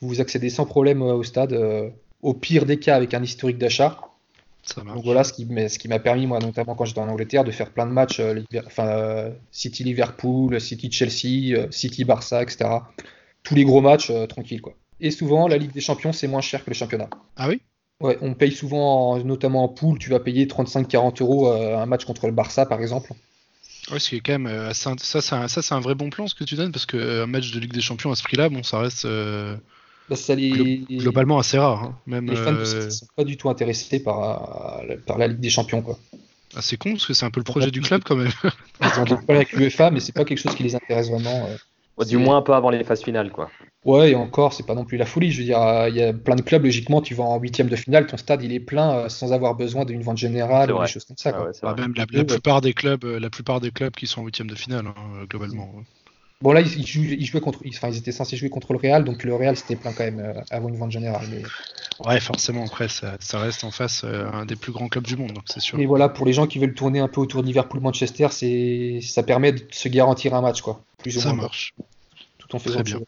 vous 0.00 0.20
accédez 0.20 0.50
sans 0.50 0.66
problème 0.66 1.02
euh, 1.02 1.14
au 1.14 1.22
stade. 1.24 1.52
Euh, 1.52 1.90
au 2.22 2.34
pire 2.34 2.66
des 2.66 2.78
cas, 2.78 2.96
avec 2.96 3.14
un 3.14 3.22
historique 3.22 3.58
d'achat. 3.58 3.98
Donc 4.76 5.04
voilà 5.04 5.24
ce 5.24 5.32
qui, 5.32 5.46
ce 5.46 5.78
qui 5.78 5.88
m'a 5.88 5.98
permis, 5.98 6.26
moi, 6.26 6.38
notamment 6.38 6.74
quand 6.74 6.84
j'étais 6.84 7.00
en 7.00 7.08
Angleterre, 7.08 7.44
de 7.44 7.50
faire 7.50 7.70
plein 7.70 7.86
de 7.86 7.92
matchs, 7.92 8.20
euh, 8.20 8.42
enfin, 8.66 9.30
City 9.50 9.84
Liverpool, 9.84 10.60
City 10.60 10.92
Chelsea, 10.92 11.66
City 11.70 12.04
Barça, 12.04 12.42
etc 12.42 12.68
tous 13.42 13.54
les 13.54 13.64
gros 13.64 13.80
matchs 13.80 14.10
euh, 14.10 14.26
tranquilles. 14.26 14.60
Quoi. 14.60 14.74
Et 15.00 15.10
souvent, 15.10 15.48
la 15.48 15.58
Ligue 15.58 15.72
des 15.72 15.80
Champions, 15.80 16.12
c'est 16.12 16.28
moins 16.28 16.40
cher 16.40 16.64
que 16.64 16.70
le 16.70 16.74
championnat. 16.74 17.08
Ah 17.36 17.48
oui? 17.48 17.60
Ouais, 18.00 18.16
on 18.22 18.34
paye 18.34 18.52
souvent, 18.52 19.18
notamment 19.22 19.64
en 19.64 19.68
poule, 19.68 19.98
tu 19.98 20.10
vas 20.10 20.20
payer 20.20 20.46
35-40 20.46 21.22
euros 21.22 21.52
euh, 21.52 21.76
un 21.76 21.86
match 21.86 22.04
contre 22.04 22.26
le 22.26 22.32
Barça, 22.32 22.64
par 22.64 22.80
exemple. 22.80 23.12
Ouais, 23.90 23.98
ce 23.98 24.14
quand 24.16 24.32
même 24.32 24.46
euh, 24.46 24.72
ça, 24.72 24.94
c'est 24.96 25.34
un, 25.34 25.76
un, 25.76 25.80
vrai 25.80 25.94
bon 25.94 26.10
plan 26.10 26.26
ce 26.26 26.34
que 26.34 26.44
tu 26.44 26.54
donnes 26.54 26.70
parce 26.70 26.86
qu'un 26.86 27.26
match 27.26 27.50
de 27.50 27.58
Ligue 27.58 27.72
des 27.72 27.80
Champions 27.80 28.10
à 28.12 28.14
ce 28.14 28.22
prix-là, 28.22 28.48
bon, 28.48 28.62
ça 28.62 28.78
reste 28.78 29.06
bah, 30.08 30.16
globalement 30.90 31.38
assez 31.38 31.58
rare. 31.58 31.82
Hein. 31.82 31.98
Même, 32.06 32.30
les 32.30 32.36
fans 32.36 32.52
ne 32.52 32.64
sont 32.64 33.06
pas 33.16 33.24
du 33.24 33.36
tout 33.36 33.50
intéressés 33.50 34.02
par, 34.02 34.82
par 35.06 35.18
la 35.18 35.28
Ligue 35.28 35.40
des 35.40 35.50
Champions, 35.50 35.82
quoi. 35.82 35.98
Ah, 36.56 36.62
c'est 36.62 36.76
con 36.76 36.92
parce 36.92 37.06
que 37.06 37.14
c'est 37.14 37.24
un 37.24 37.30
peu 37.30 37.40
le 37.40 37.44
projet 37.44 37.70
du 37.70 37.80
club 37.80 38.02
quand 38.04 38.16
même. 38.16 38.32
Ils 38.82 39.00
ont 39.00 39.04
des 39.04 39.14
problèmes 39.14 39.36
avec 39.36 39.52
l'UEFA, 39.52 39.90
mais 39.90 40.00
c'est 40.00 40.12
pas 40.12 40.24
quelque 40.24 40.38
chose 40.38 40.54
qui 40.54 40.64
les 40.64 40.74
intéresse 40.74 41.08
vraiment 41.08 41.48
du 42.04 42.18
moins 42.18 42.38
un 42.38 42.42
peu 42.42 42.54
avant 42.54 42.70
les 42.70 42.84
phases 42.84 43.02
finales, 43.02 43.30
quoi. 43.30 43.50
Ouais, 43.84 44.10
et 44.10 44.14
encore, 44.14 44.52
c'est 44.52 44.66
pas 44.66 44.74
non 44.74 44.84
plus 44.84 44.98
la 44.98 45.06
folie. 45.06 45.30
Je 45.30 45.38
veux 45.38 45.44
dire, 45.44 45.58
il 45.88 45.94
y 45.94 46.02
a 46.02 46.12
plein 46.12 46.36
de 46.36 46.42
clubs, 46.42 46.62
logiquement, 46.62 47.00
tu 47.00 47.14
vas 47.14 47.24
en 47.24 47.38
huitième 47.38 47.68
de 47.68 47.76
finale, 47.76 48.06
ton 48.06 48.18
stade 48.18 48.42
il 48.42 48.52
est 48.52 48.60
plein 48.60 48.94
euh, 48.94 49.08
sans 49.08 49.32
avoir 49.32 49.54
besoin 49.54 49.84
d'une 49.84 50.02
vente 50.02 50.18
générale 50.18 50.72
ou 50.72 50.80
des 50.80 50.86
choses 50.86 51.04
comme 51.04 51.16
ça. 51.16 51.32
Ah 51.62 51.74
même 51.74 51.94
la, 51.96 52.06
plupart 52.06 52.60
des 52.60 52.74
clubs, 52.74 53.04
euh, 53.04 53.18
la 53.18 53.30
plupart 53.30 53.60
des 53.60 53.70
clubs 53.70 53.94
qui 53.94 54.06
sont 54.06 54.20
en 54.20 54.24
huitième 54.24 54.50
de 54.50 54.54
finale, 54.54 54.86
hein, 54.86 54.94
euh, 55.22 55.26
globalement. 55.26 55.72
Bon 56.42 56.52
là, 56.52 56.62
ils, 56.62 56.86
jouaient 56.86 57.40
contre, 57.40 57.60
enfin, 57.68 57.90
ils 57.90 57.98
étaient 57.98 58.12
censés 58.12 58.36
jouer 58.36 58.48
contre 58.48 58.72
le 58.72 58.78
Real, 58.78 59.04
donc 59.04 59.24
le 59.24 59.34
Real 59.34 59.56
c'était 59.56 59.76
plein 59.76 59.92
quand 59.92 60.04
même 60.04 60.42
avant 60.50 60.68
une 60.68 60.76
vente 60.76 60.90
générale. 60.90 61.26
Mais... 61.30 61.42
Ouais, 62.06 62.18
forcément. 62.18 62.64
Après, 62.64 62.88
ça, 62.88 63.18
reste 63.34 63.62
en 63.64 63.70
face 63.70 64.04
un 64.04 64.46
des 64.46 64.56
plus 64.56 64.72
grands 64.72 64.88
clubs 64.88 65.04
du 65.04 65.16
monde, 65.16 65.32
donc 65.32 65.44
c'est 65.46 65.60
sûr. 65.60 65.78
Et 65.78 65.84
voilà, 65.84 66.08
pour 66.08 66.24
les 66.24 66.32
gens 66.32 66.46
qui 66.46 66.58
veulent 66.58 66.74
tourner 66.74 67.00
un 67.00 67.08
peu 67.08 67.20
autour 67.20 67.42
de 67.42 67.46
Liverpool-Manchester, 67.46 68.28
c'est, 68.30 69.00
ça 69.02 69.22
permet 69.22 69.52
de 69.52 69.62
se 69.70 69.88
garantir 69.88 70.34
un 70.34 70.40
match, 70.40 70.62
quoi. 70.62 70.82
Plus 70.98 71.16
ou 71.16 71.20
ça 71.20 71.34
marche 71.34 71.74
en 72.54 72.58
faisant 72.58 72.82
bien. 72.82 73.00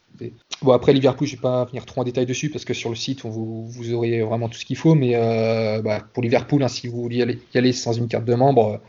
Bon, 0.61 0.71
après 0.71 0.93
Liverpool, 0.93 1.27
je 1.27 1.35
vais 1.35 1.41
pas 1.41 1.65
venir 1.65 1.85
trop 1.85 2.01
en 2.01 2.03
détail 2.03 2.25
dessus 2.25 2.49
parce 2.49 2.65
que 2.65 2.73
sur 2.73 2.89
le 2.89 2.95
site, 2.95 3.25
vous, 3.25 3.67
vous 3.67 3.93
aurez 3.93 4.21
vraiment 4.21 4.49
tout 4.49 4.57
ce 4.57 4.65
qu'il 4.65 4.77
faut. 4.77 4.95
Mais 4.95 5.15
euh, 5.15 5.81
bah, 5.81 6.01
pour 6.13 6.23
Liverpool, 6.23 6.63
hein, 6.63 6.67
si 6.67 6.87
vous 6.87 7.01
voulez 7.01 7.39
y 7.53 7.57
aller, 7.57 7.73
sans 7.73 7.93
une 7.93 8.07
carte 8.07 8.25
de 8.25 8.35
membre, 8.35 8.79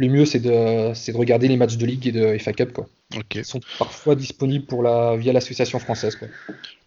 le 0.00 0.08
mieux 0.08 0.24
c'est 0.24 0.40
de, 0.40 0.50
de 0.92 1.16
regarder 1.16 1.46
les 1.46 1.56
matchs 1.56 1.76
de 1.76 1.84
Ligue 1.84 2.06
et 2.06 2.12
de 2.12 2.38
FA 2.38 2.52
Cup. 2.52 2.72
Quoi. 2.72 2.88
Ils 3.34 3.44
sont 3.44 3.60
parfois 3.78 4.14
disponibles 4.14 4.64
pour 4.64 4.82
la, 4.82 5.16
via 5.16 5.32
l'association 5.32 5.78
française. 5.78 6.16
Quoi. 6.16 6.28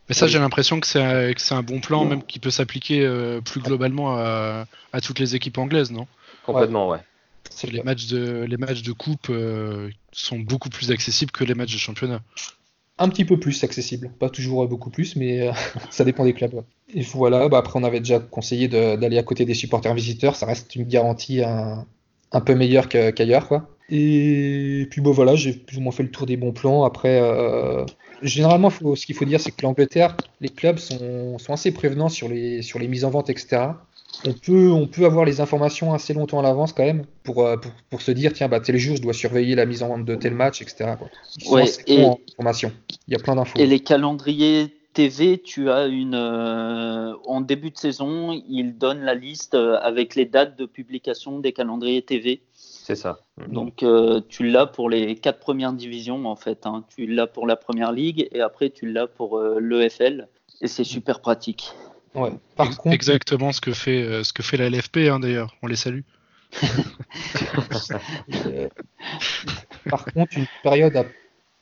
Mais 0.09 0.16
ça, 0.16 0.28
j'ai 0.28 0.39
l'impression 0.39 0.80
que 0.80 0.88
c'est 0.88 0.99
un, 0.99 1.32
un, 1.51 1.64
bon 1.64 1.80
plan, 1.80 2.05
même 2.05 2.24
qui 2.24 2.39
peut 2.39 2.49
s'appliquer 2.49 3.05
euh, 3.05 3.39
plus 3.39 3.61
globalement 3.61 4.18
à, 4.18 4.66
à, 4.91 5.01
toutes 5.01 5.20
les 5.20 5.36
équipes 5.36 5.59
anglaises, 5.59 5.91
non? 5.91 6.07
Complètement, 6.45 6.89
ouais. 6.89 6.99
Les 7.72 7.84
matchs, 7.84 8.07
de, 8.07 8.45
les 8.49 8.57
matchs 8.57 8.82
de 8.82 8.91
coupe 8.91 9.28
euh, 9.30 9.89
sont 10.11 10.39
beaucoup 10.39 10.70
plus 10.70 10.91
accessibles 10.91 11.32
que 11.32 11.43
les 11.43 11.53
matchs 11.53 11.74
de 11.74 11.78
championnat 11.78 12.22
un 12.99 13.09
petit 13.09 13.26
peu 13.26 13.39
plus 13.39 13.64
accessible. 13.64 14.11
Pas 14.20 14.30
toujours 14.30 14.68
beaucoup 14.68 14.91
plus, 14.91 15.16
mais 15.16 15.47
euh, 15.47 15.51
ça 15.89 16.05
dépend 16.05 16.24
des 16.24 16.34
clubs. 16.34 16.64
Et 16.93 17.01
voilà, 17.01 17.49
bah 17.49 17.57
après 17.57 17.80
on 17.80 17.84
avait 17.84 17.99
déjà 17.99 18.20
conseillé 18.20 18.68
d'aller 18.68 19.18
à 19.18 19.24
côté 19.24 19.45
des 19.45 19.55
supporters 19.55 19.95
visiteurs, 19.95 20.36
ça 20.36 20.45
reste 20.45 20.76
une 20.76 20.84
garantie 20.84 21.41
un, 21.41 21.88
peu 22.41 22.55
meilleure 22.55 22.89
qu'ailleurs. 22.89 23.47
quoi. 23.47 23.69
Et 23.89 24.88
puis 24.89 25.01
bon 25.01 25.11
voilà, 25.11 25.36
j'ai 25.36 25.53
plus 25.53 25.77
ou 25.77 25.81
moins 25.81 25.91
fait 25.91 26.03
le 26.03 26.11
tour 26.11 26.25
des 26.25 26.38
bons 26.38 26.53
plans. 26.53 26.84
Après, 26.84 27.19
euh, 27.21 27.86
généralement, 28.21 28.69
ce 28.69 29.05
qu'il 29.05 29.15
faut 29.15 29.25
dire, 29.25 29.39
c'est 29.39 29.51
que 29.51 29.61
l'Angleterre, 29.61 30.15
les 30.41 30.49
clubs 30.49 30.77
sont, 30.77 31.38
sont, 31.38 31.53
assez 31.53 31.71
prévenants 31.71 32.09
sur 32.09 32.29
les, 32.29 32.61
sur 32.61 32.79
les 32.79 32.88
mises 32.88 33.05
en 33.05 33.09
vente, 33.09 33.29
etc 33.29 33.73
on 34.25 34.34
peut, 34.34 34.71
on 34.71 34.88
peut 34.88 35.05
avoir 35.05 35.25
les 35.25 35.41
informations 35.41 35.93
assez 35.93 36.13
longtemps 36.13 36.39
à 36.39 36.43
l'avance 36.43 36.73
quand 36.73 36.84
même 36.84 37.05
pour, 37.23 37.45
euh, 37.45 37.57
pour, 37.89 38.01
se 38.01 38.11
dire 38.11 38.34
tiens 38.34 38.47
bah 38.47 38.59
tel 38.59 38.77
jour 38.77 38.95
je 38.95 39.01
dois 39.01 39.13
surveiller 39.13 39.55
la 39.55 39.65
mise 39.65 39.84
en 39.84 39.89
vente 39.89 40.05
de 40.05 40.15
tel 40.15 40.34
match 40.34 40.61
etc. 40.61 40.95
Ouais, 41.49 41.65
et 41.88 42.05
information. 42.05 42.71
Il 43.07 43.13
y 43.13 43.15
a 43.15 43.19
plein 43.19 43.36
d'infos. 43.36 43.57
Et 43.59 43.65
les 43.65 43.79
calendriers 43.79 44.73
TV, 44.94 45.41
tu 45.41 45.70
as 45.70 45.88
une. 45.88 46.16
euh, 46.16 47.14
en 47.26 47.41
début 47.41 47.72
de 47.72 47.78
saison, 47.78 48.32
ils 48.48 48.78
donnent 48.78 49.04
la 49.04 49.16
liste 49.16 49.56
euh, 49.56 49.78
avec 49.82 50.16
les 50.16 50.26
dates 50.26 50.58
de 50.58 50.66
publication 50.66 51.39
des 51.39 51.54
calendriers 51.54 52.02
TV. 52.04 52.41
C'est 52.54 52.96
ça. 52.96 53.20
Donc, 53.48 53.84
euh, 53.84 54.22
tu 54.30 54.48
l'as 54.48 54.66
pour 54.66 54.89
les 54.89 55.16
quatre 55.16 55.39
premières 55.39 55.74
divisions, 55.74 56.26
en 56.26 56.36
fait. 56.36 56.66
hein. 56.66 56.84
Tu 56.96 57.08
l'as 57.08 57.28
pour 57.28 57.48
la 57.48 57.56
première 57.56 57.91
ligue 57.91 58.28
et 58.32 58.41
après, 58.41 58.70
tu 58.70 58.91
l'as 58.91 59.08
pour 59.08 59.38
euh, 59.38 59.60
l'EFL. 59.60 60.28
Et 60.62 60.68
c'est 60.68 60.84
super 60.84 61.20
pratique. 61.22 61.72
Ouais. 62.16 62.32
Par 62.56 62.68
Ex- 62.68 62.76
contre, 62.78 62.94
Exactement 62.94 63.52
ce 63.52 63.62
que 63.62 63.74
fait, 63.74 64.04
euh, 64.04 64.24
ce 64.24 64.34
que 64.34 64.44
fait 64.44 64.58
la 64.58 64.70
LFP 64.70 64.98
hein, 65.10 65.20
d'ailleurs. 65.20 65.56
On 65.64 65.68
les 65.68 65.76
salue. 65.76 66.02
Par 69.89 70.06
contre, 70.06 70.38
une 70.38 70.46
période 70.62 70.96
à, 70.96 71.06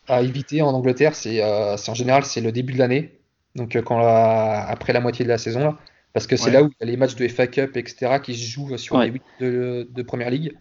à 0.08 0.22
éviter 0.22 0.62
en 0.62 0.74
Angleterre, 0.74 1.16
c'est 1.16 1.44
euh, 1.44 1.78
c'est 1.78 1.92
en 1.92 1.96
général 1.96 2.26
c'est 2.26 2.42
le 2.42 2.52
début 2.52 2.74
de 2.74 2.80
l'année, 2.80 3.20
donc 3.56 3.76
euh, 3.76 3.82
quand 3.82 3.98
la- 4.00 4.66
après 4.68 4.94
la 4.94 5.00
moitié 5.02 5.26
de 5.26 5.30
la 5.30 5.38
saison, 5.38 5.60
là, 5.60 5.78
parce 6.14 6.28
que 6.28 6.36
c'est 6.36 6.48
Ouais. 6.48 6.52
là 6.54 6.64
où 6.64 6.68
il 6.68 6.76
y 6.80 6.84
a 6.84 6.92
les 6.92 6.98
matchs 6.98 7.16
de 7.16 7.28
FA 7.28 7.48
Cup, 7.48 7.78
etc., 7.78 8.20
qui 8.24 8.36
se 8.36 8.44
jouent 8.50 8.78
sur 8.78 8.96
Ouais. 8.98 9.06
les 9.06 9.12
huit 9.12 9.22
de, 9.40 9.88
de 9.90 10.02
première 10.04 10.30
ligue. 10.30 10.58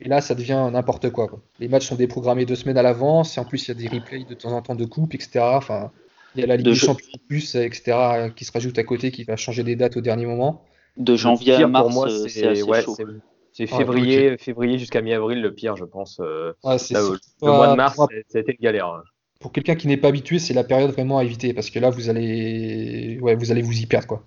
Et 0.00 0.08
là, 0.08 0.20
ça 0.20 0.34
devient 0.34 0.68
n'importe 0.72 1.10
quoi, 1.10 1.28
quoi. 1.28 1.40
Les 1.60 1.68
matchs 1.68 1.86
sont 1.86 1.94
déprogrammés 1.94 2.44
deux 2.46 2.56
semaines 2.56 2.78
à 2.78 2.82
l'avance, 2.82 3.36
et 3.36 3.40
en 3.40 3.44
plus, 3.44 3.68
il 3.68 3.68
y 3.68 3.70
a 3.70 3.88
des 3.88 3.88
replays 3.98 4.24
de 4.24 4.34
temps 4.34 4.52
en 4.52 4.62
temps 4.62 4.74
de 4.74 4.84
coupe, 4.84 5.14
etc. 5.14 5.40
Enfin, 5.56 5.92
il 6.34 6.40
y 6.40 6.44
a 6.44 6.46
la 6.46 6.56
Ligue 6.56 6.66
De 6.66 6.70
des 6.70 6.76
jeu. 6.76 6.86
Champions 6.86 7.18
plus, 7.28 7.54
etc., 7.54 8.30
qui 8.34 8.44
se 8.44 8.52
rajoute 8.52 8.78
à 8.78 8.84
côté, 8.84 9.10
qui 9.10 9.24
va 9.24 9.36
changer 9.36 9.62
des 9.62 9.76
dates 9.76 9.96
au 9.96 10.00
dernier 10.00 10.26
moment. 10.26 10.64
De 10.96 11.14
janvier 11.14 11.56
pire 11.56 11.66
à 11.66 11.68
mars, 11.68 11.84
pour 11.84 11.92
moi, 11.94 12.08
c'est 12.10 12.28
c'est 12.28 12.46
assez 12.48 12.62
ouais, 12.62 12.82
chaud. 12.82 12.94
c'est- 12.96 13.04
c'est 13.52 13.68
Ah, 13.72 13.76
février, 13.78 14.36
février 14.38 14.78
jusqu'à 14.78 15.02
mi-avril 15.02 15.40
le 15.40 15.54
pire, 15.54 15.76
je 15.76 15.84
pense. 15.84 16.18
euh, 16.20 16.52
là, 16.64 16.78
c'est 16.78 16.94
le 16.94 17.18
mois 17.42 17.68
de 17.68 17.74
mars, 17.76 17.98
été 18.34 18.52
une 18.58 18.62
galère. 18.64 18.86
hein. 18.86 19.02
Pour 19.40 19.52
quelqu'un 19.52 19.74
qui 19.74 19.88
n'est 19.88 19.96
pas 19.96 20.08
habitué, 20.08 20.38
c'est 20.38 20.54
la 20.54 20.64
période 20.64 20.90
vraiment 20.92 21.18
à 21.18 21.24
éviter 21.24 21.52
parce 21.54 21.70
que 21.70 21.78
là, 21.80 21.90
vous 21.90 22.08
allez, 22.10 23.18
ouais, 23.20 23.34
vous 23.34 23.50
allez 23.50 23.62
vous 23.62 23.78
y 23.80 23.86
perdre, 23.86 24.06
quoi. 24.06 24.24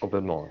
Complètement. 0.00 0.46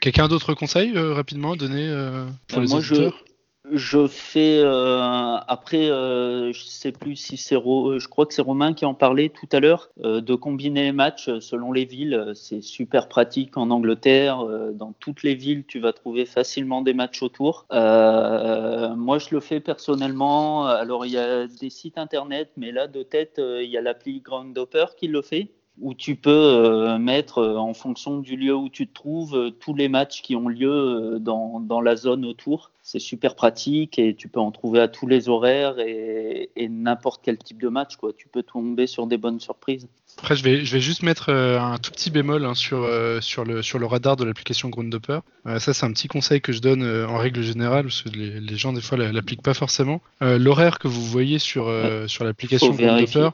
Quelqu'un 0.00 0.28
d'autre 0.28 0.54
conseil 0.54 0.96
euh, 0.96 1.12
rapidement 1.14 1.52
à 1.52 1.56
donner 1.56 1.86
euh, 1.88 2.26
pour 2.48 2.58
Euh, 2.58 2.62
les 2.62 2.68
moi, 2.68 2.78
auditeurs? 2.78 3.24
Je 3.72 4.06
fais 4.08 4.58
euh, 4.64 5.36
après, 5.46 5.90
euh, 5.90 6.50
je 6.52 6.64
sais 6.64 6.92
plus 6.92 7.14
si 7.16 7.36
c'est 7.36 7.56
Ro- 7.56 7.98
je 7.98 8.08
crois 8.08 8.24
que 8.26 8.32
c'est 8.32 8.40
Romain 8.42 8.72
qui 8.72 8.86
en 8.86 8.94
parlait 8.94 9.28
tout 9.28 9.48
à 9.52 9.60
l'heure, 9.60 9.90
euh, 10.02 10.20
de 10.22 10.34
combiner 10.34 10.84
les 10.84 10.92
matchs 10.92 11.28
euh, 11.28 11.40
selon 11.40 11.70
les 11.72 11.84
villes. 11.84 12.14
Euh, 12.14 12.34
C'est 12.34 12.62
super 12.62 13.08
pratique 13.08 13.56
en 13.58 13.70
Angleterre. 13.70 14.40
euh, 14.40 14.72
dans 14.72 14.92
toutes 14.98 15.22
les 15.22 15.34
villes, 15.34 15.64
tu 15.66 15.78
vas 15.78 15.92
trouver 15.92 16.24
facilement 16.26 16.80
des 16.82 16.94
matchs 16.94 17.22
autour. 17.22 17.66
Euh, 17.72 18.94
moi, 18.96 19.18
je 19.18 19.28
le 19.32 19.40
fais 19.40 19.60
personnellement. 19.60 20.64
Alors, 20.66 21.04
il 21.06 21.12
y 21.12 21.18
a 21.18 21.46
des 21.46 21.70
sites 21.70 21.98
internet, 21.98 22.50
mais 22.56 22.72
là, 22.72 22.86
de 22.86 23.02
tête, 23.02 23.38
euh, 23.38 23.62
il 23.62 23.70
y 23.70 23.76
a 23.76 23.82
l'appli 23.82 24.20
Groundhopper 24.20 24.86
qui 24.96 25.06
le 25.08 25.20
fait 25.22 25.50
où 25.80 25.94
tu 25.94 26.14
peux 26.14 26.30
euh, 26.30 26.98
mettre 26.98 27.38
euh, 27.38 27.56
en 27.56 27.74
fonction 27.74 28.18
du 28.18 28.36
lieu 28.36 28.54
où 28.54 28.68
tu 28.68 28.86
te 28.86 28.92
trouves 28.94 29.34
euh, 29.36 29.50
tous 29.50 29.74
les 29.74 29.88
matchs 29.88 30.22
qui 30.22 30.36
ont 30.36 30.48
lieu 30.48 31.18
dans, 31.20 31.60
dans 31.60 31.80
la 31.80 31.96
zone 31.96 32.24
autour. 32.24 32.70
C'est 32.82 32.98
super 32.98 33.34
pratique 33.34 33.98
et 33.98 34.14
tu 34.14 34.28
peux 34.28 34.40
en 34.40 34.50
trouver 34.50 34.80
à 34.80 34.88
tous 34.88 35.06
les 35.06 35.28
horaires 35.28 35.78
et, 35.78 36.50
et 36.56 36.68
n'importe 36.68 37.20
quel 37.24 37.38
type 37.38 37.60
de 37.60 37.68
match. 37.68 37.96
Quoi. 37.96 38.12
Tu 38.16 38.26
peux 38.28 38.42
tomber 38.42 38.86
sur 38.86 39.06
des 39.06 39.16
bonnes 39.16 39.38
surprises. 39.38 39.88
Après, 40.18 40.34
je 40.34 40.42
vais, 40.42 40.64
je 40.64 40.72
vais 40.74 40.80
juste 40.80 41.02
mettre 41.02 41.30
un 41.30 41.78
tout 41.78 41.92
petit 41.92 42.10
bémol 42.10 42.44
hein, 42.44 42.54
sur, 42.54 42.82
euh, 42.82 43.20
sur, 43.20 43.44
le, 43.44 43.62
sur 43.62 43.78
le 43.78 43.86
radar 43.86 44.16
de 44.16 44.24
l'application 44.24 44.68
Groundhopper. 44.70 45.20
Euh, 45.46 45.58
ça, 45.60 45.72
c'est 45.72 45.86
un 45.86 45.92
petit 45.92 46.08
conseil 46.08 46.40
que 46.40 46.52
je 46.52 46.60
donne 46.60 46.82
euh, 46.82 47.06
en 47.06 47.16
règle 47.16 47.42
générale, 47.42 47.84
parce 47.84 48.02
que 48.02 48.08
les, 48.10 48.40
les 48.40 48.56
gens, 48.56 48.72
des 48.72 48.80
fois, 48.80 48.98
la- 48.98 49.12
l'appliquent 49.12 49.42
pas 49.42 49.54
forcément. 49.54 50.00
L'horaire 50.20 50.78
que 50.78 50.88
vous 50.88 51.04
voyez 51.04 51.38
sur, 51.38 51.72
sur 52.06 52.24
l'application. 52.24 52.72
Groundhopper, 52.72 53.30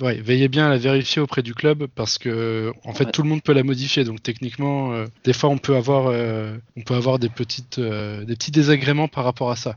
ouais, 0.00 0.20
veillez 0.20 0.48
bien 0.48 0.66
à 0.66 0.68
la 0.70 0.76
vérifier 0.78 1.20
auprès 1.22 1.42
du 1.42 1.54
club, 1.54 1.86
parce 1.94 2.18
que, 2.18 2.72
en 2.84 2.92
fait, 2.92 3.04
Ouais. 3.06 3.10
tout 3.12 3.22
le 3.22 3.28
monde 3.28 3.42
peut 3.42 3.52
la 3.52 3.62
modifier. 3.62 4.04
Donc, 4.04 4.22
techniquement, 4.22 4.92
euh, 4.92 5.06
des 5.24 5.32
fois, 5.32 5.50
on 5.50 5.58
peut 5.58 5.76
avoir, 5.76 6.06
euh, 6.08 6.56
on 6.76 6.82
peut 6.82 6.94
avoir 6.94 7.18
des, 7.18 7.28
petites, 7.28 7.78
euh, 7.78 8.24
des 8.24 8.34
petits 8.34 8.50
désagréments 8.50 9.08
par 9.08 9.24
rapport 9.24 9.50
à 9.50 9.56
ça. 9.56 9.76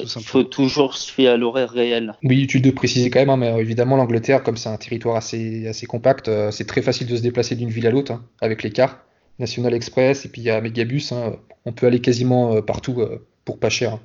Il 0.00 0.06
faut 0.24 0.44
toujours 0.44 0.94
se 0.96 1.12
fier 1.12 1.28
à 1.28 1.36
l'horaire 1.36 1.70
réel. 1.70 2.14
Oui, 2.22 2.42
utile 2.42 2.62
de 2.62 2.70
préciser 2.70 3.10
quand 3.10 3.18
même, 3.18 3.30
hein, 3.30 3.36
mais 3.36 3.48
euh, 3.48 3.58
évidemment, 3.58 3.96
l'Angleterre, 3.96 4.42
comme 4.42 4.56
c'est 4.56 4.68
un 4.70 4.76
territoire 4.78 5.16
assez, 5.16 5.66
assez 5.66 5.86
compact, 5.86 6.28
euh, 6.28 6.50
c'est 6.50 6.64
très 6.66 6.80
facile 6.82 7.08
de 7.08 7.16
se 7.16 7.20
déplacer 7.22 7.56
d'une 7.56 7.68
ville 7.68 7.86
à 7.86 7.90
l'autre 7.90 8.12
hein, 8.12 8.24
avec 8.40 8.62
les 8.62 8.70
cars. 8.70 8.98
National 9.38 9.74
Express 9.74 10.24
et 10.24 10.28
puis 10.28 10.40
il 10.42 10.44
y 10.44 10.50
a 10.50 10.60
Megabus, 10.60 11.02
hein, 11.10 11.36
on 11.64 11.72
peut 11.72 11.86
aller 11.86 12.00
quasiment 12.00 12.54
euh, 12.54 12.60
partout 12.62 13.00
euh, 13.00 13.26
pour 13.44 13.58
pas 13.58 13.70
cher. 13.70 13.94
hein. 13.94 14.00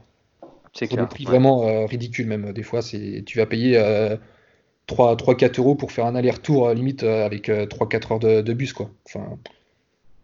C'est 0.73 0.87
Pour 0.87 0.97
des 0.97 1.03
clair. 1.03 1.09
prix 1.09 1.23
ouais. 1.25 1.31
vraiment 1.31 1.67
euh, 1.67 1.85
ridicules 1.85 2.27
même. 2.27 2.51
Des 2.53 2.63
fois, 2.63 2.81
tu 2.81 3.37
vas 3.37 3.45
payer 3.45 3.77
euh, 3.77 4.15
3-4 4.87 5.59
euros 5.59 5.75
pour 5.75 5.91
faire 5.91 6.05
un 6.05 6.15
aller-retour 6.15 6.67
euh, 6.69 6.73
limite 6.73 7.03
euh, 7.03 7.25
avec 7.25 7.49
3-4 7.49 8.13
heures 8.13 8.19
de, 8.19 8.41
de 8.41 8.53
bus. 8.53 8.73
quoi. 8.73 8.89
Enfin, 9.05 9.37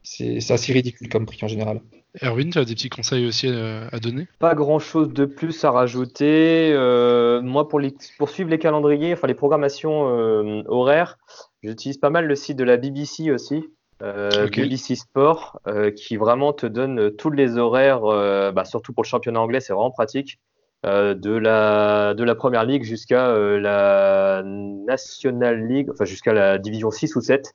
c'est 0.03 0.37
assez 0.51 0.73
ridicule 0.73 1.09
comme 1.09 1.25
prix 1.25 1.39
en 1.43 1.47
général. 1.47 1.81
Erwin, 2.21 2.51
tu 2.51 2.59
as 2.59 2.65
des 2.65 2.75
petits 2.75 2.89
conseils 2.89 3.25
aussi 3.25 3.47
euh, 3.47 3.87
à 3.91 3.99
donner? 3.99 4.27
Pas 4.37 4.53
grand 4.53 4.77
chose 4.77 5.11
de 5.11 5.25
plus 5.25 5.63
à 5.65 5.71
rajouter. 5.71 6.71
Euh, 6.73 7.41
moi, 7.41 7.67
pour, 7.67 7.79
les- 7.79 7.95
pour 8.19 8.29
suivre 8.29 8.51
les 8.51 8.59
calendriers, 8.59 9.13
enfin 9.13 9.25
les 9.27 9.33
programmations 9.33 10.09
euh, 10.09 10.61
horaires, 10.67 11.17
j'utilise 11.63 11.97
pas 11.97 12.11
mal 12.11 12.27
le 12.27 12.35
site 12.35 12.57
de 12.57 12.63
la 12.63 12.77
BBC 12.77 13.31
aussi, 13.31 13.63
euh. 14.03 14.47
BBC 14.47 14.95
Sport, 14.95 15.59
euh, 15.67 15.89
qui 15.89 16.17
vraiment 16.17 16.53
te 16.53 16.67
donne 16.67 16.99
euh, 16.99 17.09
tous 17.09 17.31
les 17.31 17.57
horaires, 17.57 18.05
euh, 18.05 18.51
bah, 18.51 18.65
surtout 18.65 18.93
pour 18.93 19.03
le 19.03 19.07
championnat 19.09 19.41
anglais, 19.41 19.59
c'est 19.59 19.73
vraiment 19.73 19.89
pratique, 19.91 20.37
euh, 20.85 21.13
de 21.13 21.31
la, 21.31 22.13
de 22.13 22.23
la 22.23 22.35
première 22.35 22.65
ligue 22.65 22.83
jusqu'à 22.83 23.29
euh, 23.29 23.59
la 23.59 24.43
National 24.45 25.65
League, 25.67 25.89
enfin 25.91 26.05
jusqu'à 26.05 26.33
la 26.33 26.57
division 26.57 26.91
6 26.91 27.15
ou 27.15 27.21
7. 27.21 27.53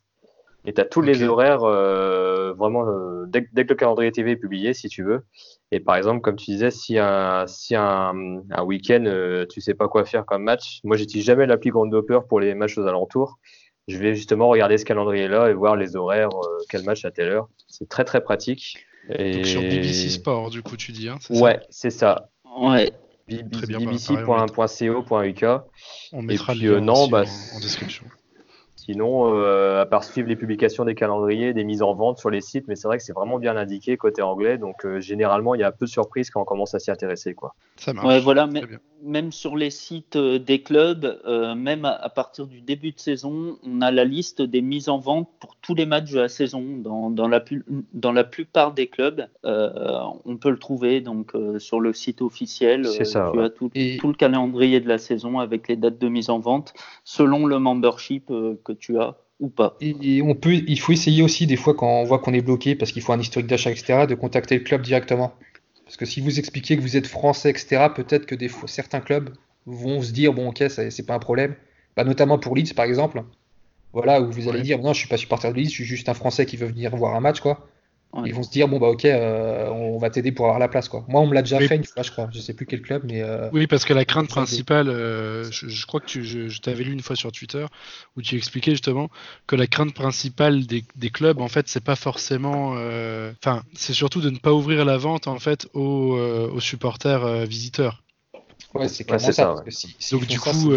Et 0.64 0.74
tu 0.74 0.80
as 0.80 0.84
tous 0.84 1.00
les 1.02 1.22
horaires 1.22 1.62
euh, 1.62 2.52
vraiment 2.52 2.86
euh, 2.88 3.24
dès, 3.28 3.44
que- 3.44 3.48
dès 3.52 3.64
que 3.64 3.70
le 3.70 3.74
calendrier 3.76 4.10
TV 4.12 4.32
est 4.32 4.36
publié, 4.36 4.74
si 4.74 4.88
tu 4.88 5.02
veux. 5.04 5.24
Et 5.70 5.80
par 5.80 5.96
exemple, 5.96 6.20
comme 6.20 6.36
tu 6.36 6.46
disais, 6.50 6.70
si 6.70 6.98
un, 6.98 7.46
si 7.46 7.74
un, 7.76 8.12
un 8.50 8.62
week-end, 8.64 9.04
euh, 9.06 9.46
tu 9.48 9.60
sais 9.60 9.74
pas 9.74 9.88
quoi 9.88 10.04
faire 10.04 10.26
comme 10.26 10.42
match, 10.42 10.80
moi 10.84 10.96
j'utilise 10.96 11.24
jamais 11.24 11.46
l'appli 11.46 11.70
Groundhopper 11.70 12.20
pour 12.28 12.40
les 12.40 12.54
matchs 12.54 12.76
aux 12.76 12.86
alentours. 12.86 13.38
Je 13.86 13.96
vais 13.96 14.14
justement 14.14 14.48
regarder 14.48 14.76
ce 14.76 14.84
calendrier-là 14.84 15.48
et 15.48 15.54
voir 15.54 15.76
les 15.76 15.96
horaires, 15.96 16.28
euh, 16.28 16.58
quel 16.68 16.82
match 16.84 17.04
à 17.06 17.10
telle 17.10 17.30
heure. 17.30 17.48
C'est 17.68 17.88
très 17.88 18.04
très 18.04 18.20
pratique. 18.22 18.84
Et... 19.10 19.32
Donc 19.36 19.46
sur 19.46 19.60
BBC 19.62 20.10
Sport, 20.10 20.50
du 20.50 20.62
coup, 20.62 20.76
tu 20.76 20.92
dis. 20.92 21.08
Hein, 21.08 21.18
Ouais, 21.30 21.60
c'est 21.70 21.90
ça. 21.90 22.28
Ouais. 22.60 22.92
Bbc.co.uk. 23.28 25.44
On 26.12 26.22
mettra 26.22 26.52
puis, 26.52 26.62
le 26.62 26.70
lien 26.70 26.76
euh, 26.76 26.80
non, 26.80 27.08
bah, 27.08 27.24
en- 27.26 27.56
en 27.56 27.60
description. 27.60 28.04
Sinon, 28.88 29.34
euh, 29.34 29.82
à 29.82 29.84
part 29.84 30.02
suivre 30.02 30.30
les 30.30 30.36
publications 30.36 30.86
des 30.86 30.94
calendriers, 30.94 31.52
des 31.52 31.64
mises 31.64 31.82
en 31.82 31.92
vente 31.92 32.18
sur 32.18 32.30
les 32.30 32.40
sites, 32.40 32.66
mais 32.68 32.74
c'est 32.74 32.88
vrai 32.88 32.96
que 32.96 33.04
c'est 33.04 33.12
vraiment 33.12 33.38
bien 33.38 33.54
indiqué 33.54 33.98
côté 33.98 34.22
anglais, 34.22 34.56
donc 34.56 34.86
euh, 34.86 34.98
généralement 34.98 35.54
il 35.54 35.60
y 35.60 35.64
a 35.64 35.70
peu 35.72 35.84
de 35.84 35.90
surprises 35.90 36.30
quand 36.30 36.40
on 36.40 36.46
commence 36.46 36.74
à 36.74 36.78
s'y 36.78 36.90
intéresser. 36.90 37.34
Quoi. 37.34 37.54
Ça 37.76 37.92
marche. 37.92 38.06
Ouais, 38.06 38.18
voilà, 38.18 38.48
même 39.02 39.30
sur 39.30 39.56
les 39.56 39.70
sites 39.70 40.16
euh, 40.16 40.38
des 40.38 40.62
clubs, 40.62 41.20
euh, 41.26 41.54
même 41.54 41.84
à, 41.84 42.08
partir 42.08 42.46
du 42.46 42.60
début 42.60 42.92
de 42.92 42.98
saison, 42.98 43.58
on 43.64 43.80
a 43.80 43.90
la 43.90 44.04
liste 44.04 44.42
des 44.42 44.62
mises 44.62 44.88
en 44.88 44.98
vente 44.98 45.28
pour 45.38 45.56
tous 45.56 45.74
les 45.74 45.86
matchs 45.86 46.10
de 46.10 46.20
la 46.20 46.28
saison. 46.28 46.64
Dans, 46.78 47.10
dans, 47.10 47.28
la, 47.28 47.40
pu- 47.40 47.64
dans 47.92 48.12
la 48.12 48.24
plupart 48.24 48.72
des 48.72 48.88
clubs, 48.88 49.26
euh, 49.44 50.00
on 50.24 50.36
peut 50.36 50.50
le 50.50 50.58
trouver 50.58 51.00
donc 51.00 51.34
euh, 51.34 51.58
sur 51.58 51.80
le 51.80 51.92
site 51.92 52.22
officiel. 52.22 52.86
C'est 52.86 53.02
euh, 53.02 53.04
ça, 53.04 53.30
tu 53.32 53.38
ouais. 53.38 53.44
as 53.44 53.50
tout, 53.50 53.70
Et- 53.74 53.98
tout 53.98 54.08
le 54.08 54.14
calendrier 54.14 54.80
de 54.80 54.88
la 54.88 54.98
saison 54.98 55.38
avec 55.38 55.68
les 55.68 55.76
dates 55.76 55.98
de 55.98 56.08
mise 56.08 56.30
en 56.30 56.38
vente 56.38 56.74
selon 57.04 57.46
le 57.46 57.58
membership 57.58 58.30
euh, 58.30 58.58
que 58.64 58.72
tu 58.78 58.98
as 58.98 59.16
ou 59.40 59.48
pas. 59.48 59.76
Et 59.80 60.20
on 60.22 60.34
peut, 60.34 60.54
il 60.54 60.80
faut 60.80 60.92
essayer 60.92 61.22
aussi 61.22 61.46
des 61.46 61.56
fois 61.56 61.74
quand 61.74 61.86
on 62.00 62.04
voit 62.04 62.18
qu'on 62.18 62.32
est 62.34 62.40
bloqué 62.40 62.74
parce 62.74 62.90
qu'il 62.92 63.02
faut 63.02 63.12
un 63.12 63.20
historique 63.20 63.48
d'achat, 63.48 63.70
etc., 63.70 64.06
de 64.08 64.14
contacter 64.14 64.56
le 64.58 64.64
club 64.64 64.82
directement. 64.82 65.32
Parce 65.84 65.96
que 65.96 66.04
si 66.04 66.20
vous 66.20 66.38
expliquez 66.38 66.76
que 66.76 66.82
vous 66.82 66.96
êtes 66.96 67.06
français, 67.06 67.50
etc., 67.50 67.86
peut-être 67.94 68.26
que 68.26 68.34
des 68.34 68.48
fois, 68.48 68.68
certains 68.68 69.00
clubs 69.00 69.30
vont 69.66 70.02
se 70.02 70.12
dire, 70.12 70.32
bon, 70.34 70.48
ok, 70.48 70.64
c'est 70.68 71.06
pas 71.06 71.14
un 71.14 71.18
problème. 71.18 71.54
Bah, 71.96 72.04
notamment 72.04 72.38
pour 72.38 72.54
Leeds, 72.56 72.74
par 72.74 72.84
exemple. 72.84 73.22
Voilà, 73.92 74.20
où 74.20 74.30
vous 74.30 74.48
allez 74.48 74.58
Ouais. 74.58 74.62
dire, 74.64 74.80
non, 74.80 74.92
je 74.92 74.98
suis 74.98 75.08
pas 75.08 75.16
supporter 75.16 75.50
de 75.52 75.56
Leeds, 75.56 75.68
je 75.70 75.74
suis 75.74 75.84
juste 75.84 76.08
un 76.08 76.14
français 76.14 76.44
qui 76.46 76.56
veut 76.56 76.66
venir 76.66 76.94
voir 76.96 77.14
un 77.14 77.20
match, 77.20 77.40
quoi. 77.40 77.66
Ouais. 78.14 78.28
Ils 78.28 78.34
vont 78.34 78.42
se 78.42 78.50
dire, 78.50 78.68
bon, 78.68 78.78
bah, 78.78 78.88
ok, 78.88 79.04
euh, 79.04 79.68
on 79.68 79.98
va 79.98 80.08
t'aider 80.08 80.32
pour 80.32 80.46
avoir 80.46 80.58
la 80.58 80.68
place, 80.68 80.88
quoi. 80.88 81.04
Moi, 81.08 81.20
on 81.20 81.26
me 81.26 81.34
l'a 81.34 81.42
déjà 81.42 81.58
Oui. 81.58 81.68
fait 81.68 81.76
une 81.76 81.84
fois, 81.84 82.02
je 82.02 82.10
crois. 82.10 82.28
Je 82.32 82.40
sais 82.40 82.54
plus 82.54 82.64
quel 82.64 82.80
club, 82.80 83.02
mais. 83.04 83.22
euh, 83.22 83.50
Oui, 83.52 83.66
parce 83.66 83.84
que 83.84 83.92
la 83.92 84.06
crainte 84.06 84.28
principale, 84.28 84.88
euh, 84.88 85.44
je, 85.50 85.68
je 85.68 85.86
crois 85.86 86.00
que 86.00 86.06
tu, 86.06 86.24
je, 86.24 86.48
je 86.48 86.60
t'avais 86.60 86.84
lu 86.84 86.92
une 86.92 87.02
fois 87.02 87.16
sur 87.16 87.30
Twitter 87.32 87.66
où 88.16 88.22
tu 88.22 88.36
expliquais 88.36 88.70
justement 88.72 89.10
que 89.46 89.56
la 89.56 89.66
crainte 89.66 89.92
principale 89.94 90.66
des, 90.66 90.84
des 90.96 91.10
clubs, 91.10 91.40
en 91.40 91.48
fait, 91.48 91.68
c'est 91.68 91.84
pas 91.84 91.96
forcément, 91.96 92.74
euh, 92.76 93.30
enfin, 93.44 93.62
c'est 93.74 93.92
surtout 93.92 94.22
de 94.22 94.30
ne 94.30 94.38
pas 94.38 94.52
ouvrir 94.54 94.84
la 94.86 94.96
vente 94.96 95.28
en 95.28 95.38
fait 95.38 95.68
aux, 95.74 96.16
aux 96.16 96.60
supporters 96.60 97.24
euh, 97.24 97.44
visiteurs. 97.44 98.02
Ouais, 98.74 98.88
c'est 98.88 99.04
clairement 99.04 99.26
ça. 99.26 99.32
ça, 99.32 99.44
parce 99.46 99.58
ouais. 99.60 99.64
que 99.66 99.70
si- 99.70 99.96
s'ils 99.98 100.18
Donc 100.18 100.28
du 100.28 100.38
ça, 100.38 100.50
coup, 100.52 100.72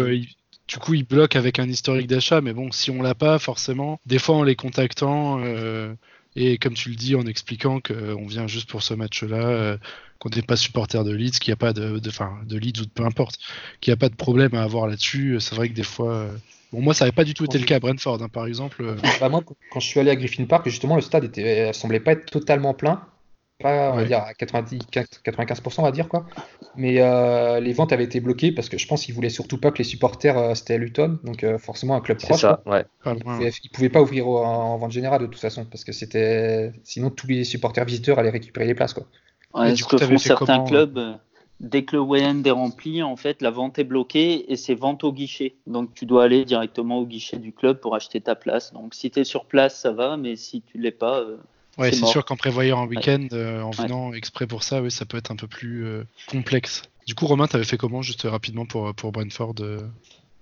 du 0.68 0.78
coup, 0.78 0.94
ils 0.94 1.04
bloquent 1.06 1.38
avec 1.38 1.58
un 1.58 1.68
historique 1.68 2.06
d'achat, 2.06 2.40
mais 2.40 2.52
bon, 2.52 2.70
si 2.72 2.90
on 2.90 3.02
l'a 3.02 3.14
pas 3.14 3.38
forcément, 3.38 3.98
des 4.06 4.18
fois 4.18 4.36
en 4.36 4.42
les 4.42 4.56
contactant 4.56 5.40
euh, 5.40 5.94
et 6.36 6.58
comme 6.58 6.74
tu 6.74 6.88
le 6.90 6.96
dis, 6.96 7.14
en 7.14 7.26
expliquant 7.26 7.80
qu'on 7.80 8.26
vient 8.26 8.46
juste 8.46 8.68
pour 8.70 8.82
ce 8.82 8.94
match-là, 8.94 9.36
euh, 9.48 9.76
qu'on 10.18 10.30
n'est 10.30 10.42
pas 10.42 10.56
supporter 10.56 11.02
de 11.04 11.10
Leeds, 11.12 11.38
qu'il 11.38 11.50
n'y 11.50 11.54
a 11.54 11.56
pas 11.56 11.72
de, 11.72 11.98
de, 11.98 12.10
de 12.44 12.58
Leeds 12.58 12.80
ou 12.80 12.84
de 12.86 12.90
peu 12.90 13.04
importe, 13.04 13.38
qu'il 13.80 13.90
n'y 13.90 13.94
a 13.94 13.98
pas 13.98 14.08
de 14.08 14.14
problème 14.16 14.54
à 14.54 14.62
avoir 14.62 14.86
là-dessus, 14.86 15.38
c'est 15.40 15.54
vrai 15.54 15.68
que 15.68 15.74
des 15.74 15.82
fois, 15.82 16.12
euh, 16.12 16.36
Bon, 16.72 16.80
moi, 16.80 16.94
ça 16.94 17.04
n'avait 17.04 17.14
pas 17.14 17.24
du 17.24 17.34
tout 17.34 17.44
été 17.44 17.58
le 17.58 17.66
cas 17.66 17.76
à 17.76 17.80
Brentford, 17.80 18.22
hein, 18.22 18.30
par 18.30 18.46
exemple. 18.46 18.82
euh, 18.82 18.96
Bah, 19.20 19.28
moi, 19.28 19.42
quand 19.70 19.80
je 19.80 19.86
suis 19.86 20.00
allé 20.00 20.10
à 20.10 20.16
Griffin 20.16 20.46
Park, 20.46 20.66
justement, 20.68 20.96
le 20.96 21.02
stade 21.02 21.24
était, 21.24 21.70
semblait 21.74 22.00
pas 22.00 22.12
être 22.12 22.30
totalement 22.30 22.72
plein. 22.72 23.02
Pas, 23.62 23.92
on 23.92 23.96
va 23.96 24.04
dire, 24.04 24.18
à 24.18 24.34
90, 24.34 24.80
95%, 25.24 25.80
on 25.80 25.82
va 25.84 25.92
dire, 25.92 26.08
quoi. 26.08 26.26
Mais 26.76 27.00
euh, 27.00 27.60
les 27.60 27.72
ventes 27.72 27.92
avaient 27.92 28.04
été 28.04 28.20
bloquées 28.20 28.52
parce 28.52 28.68
que 28.68 28.78
je 28.78 28.86
pense 28.86 29.04
qu'ils 29.04 29.14
voulaient 29.14 29.30
surtout 29.30 29.58
pas 29.58 29.70
que 29.70 29.78
les 29.78 29.84
supporters, 29.84 30.36
euh, 30.36 30.54
c'était 30.54 30.74
à 30.74 30.78
Luton, 30.78 31.18
donc 31.24 31.44
euh, 31.44 31.58
forcément 31.58 31.94
un 31.94 32.00
club 32.00 32.18
proche. 32.18 32.40
ça, 32.40 32.60
quoi. 32.64 32.74
ouais. 32.74 32.84
pas 33.04 33.14
Ils 33.14 33.24
pouvaient, 33.24 33.52
ils 33.64 33.70
pouvaient 33.70 33.88
pas 33.88 34.02
ouvrir 34.02 34.26
au- 34.28 34.38
en, 34.38 34.76
vente 34.78 34.92
générale 34.92 35.20
de 35.22 35.26
toute 35.26 35.40
façon 35.40 35.64
parce 35.64 35.84
que 35.84 35.92
c'était. 35.92 36.72
Sinon, 36.84 37.10
tous 37.10 37.26
les 37.26 37.44
supporters 37.44 37.84
visiteurs 37.84 38.18
allaient 38.18 38.30
récupérer 38.30 38.66
les 38.66 38.74
places, 38.74 38.94
quoi. 38.94 39.06
Ouais, 39.54 39.76
ce 39.76 39.84
coup, 39.84 39.96
que 39.96 40.04
font 40.04 40.18
certains 40.18 40.46
comment, 40.46 40.64
clubs, 40.64 41.18
dès 41.60 41.84
que 41.84 41.96
le 41.96 42.02
week-end 42.02 42.42
est 42.44 42.50
rempli, 42.50 43.02
en 43.02 43.16
fait, 43.16 43.40
la 43.40 43.50
vente 43.50 43.78
est 43.78 43.84
bloquée 43.84 44.50
et 44.50 44.56
c'est 44.56 44.74
vente 44.74 45.04
au 45.04 45.12
guichet. 45.12 45.54
Donc 45.66 45.94
tu 45.94 46.06
dois 46.06 46.24
aller 46.24 46.44
directement 46.44 46.98
au 46.98 47.06
guichet 47.06 47.38
du 47.38 47.52
club 47.52 47.78
pour 47.80 47.94
acheter 47.94 48.20
ta 48.20 48.34
place. 48.34 48.72
Donc 48.72 48.94
si 48.94 49.10
tu 49.10 49.20
es 49.20 49.24
sur 49.24 49.44
place, 49.46 49.78
ça 49.78 49.92
va, 49.92 50.16
mais 50.16 50.36
si 50.36 50.62
tu 50.62 50.78
l'es 50.78 50.90
pas, 50.90 51.20
euh, 51.20 51.36
Ouais, 51.78 51.92
c'est 51.92 52.04
sûr 52.04 52.24
qu'en 52.24 52.36
prévoyant 52.36 52.82
un 52.82 52.86
week-end, 52.86 53.26
euh, 53.32 53.62
en 53.62 53.70
venant 53.70 54.12
exprès 54.12 54.46
pour 54.46 54.62
ça, 54.62 54.82
oui, 54.82 54.90
ça 54.90 55.06
peut 55.06 55.16
être 55.16 55.30
un 55.30 55.36
peu 55.36 55.46
plus 55.46 55.84
euh, 55.86 56.04
complexe. 56.26 56.82
Du 57.06 57.14
coup, 57.14 57.26
Romain, 57.26 57.46
t'avais 57.46 57.64
fait 57.64 57.78
comment, 57.78 58.02
juste 58.02 58.22
rapidement, 58.24 58.66
pour, 58.66 58.94
pour 58.94 59.12
Brentford 59.12 59.54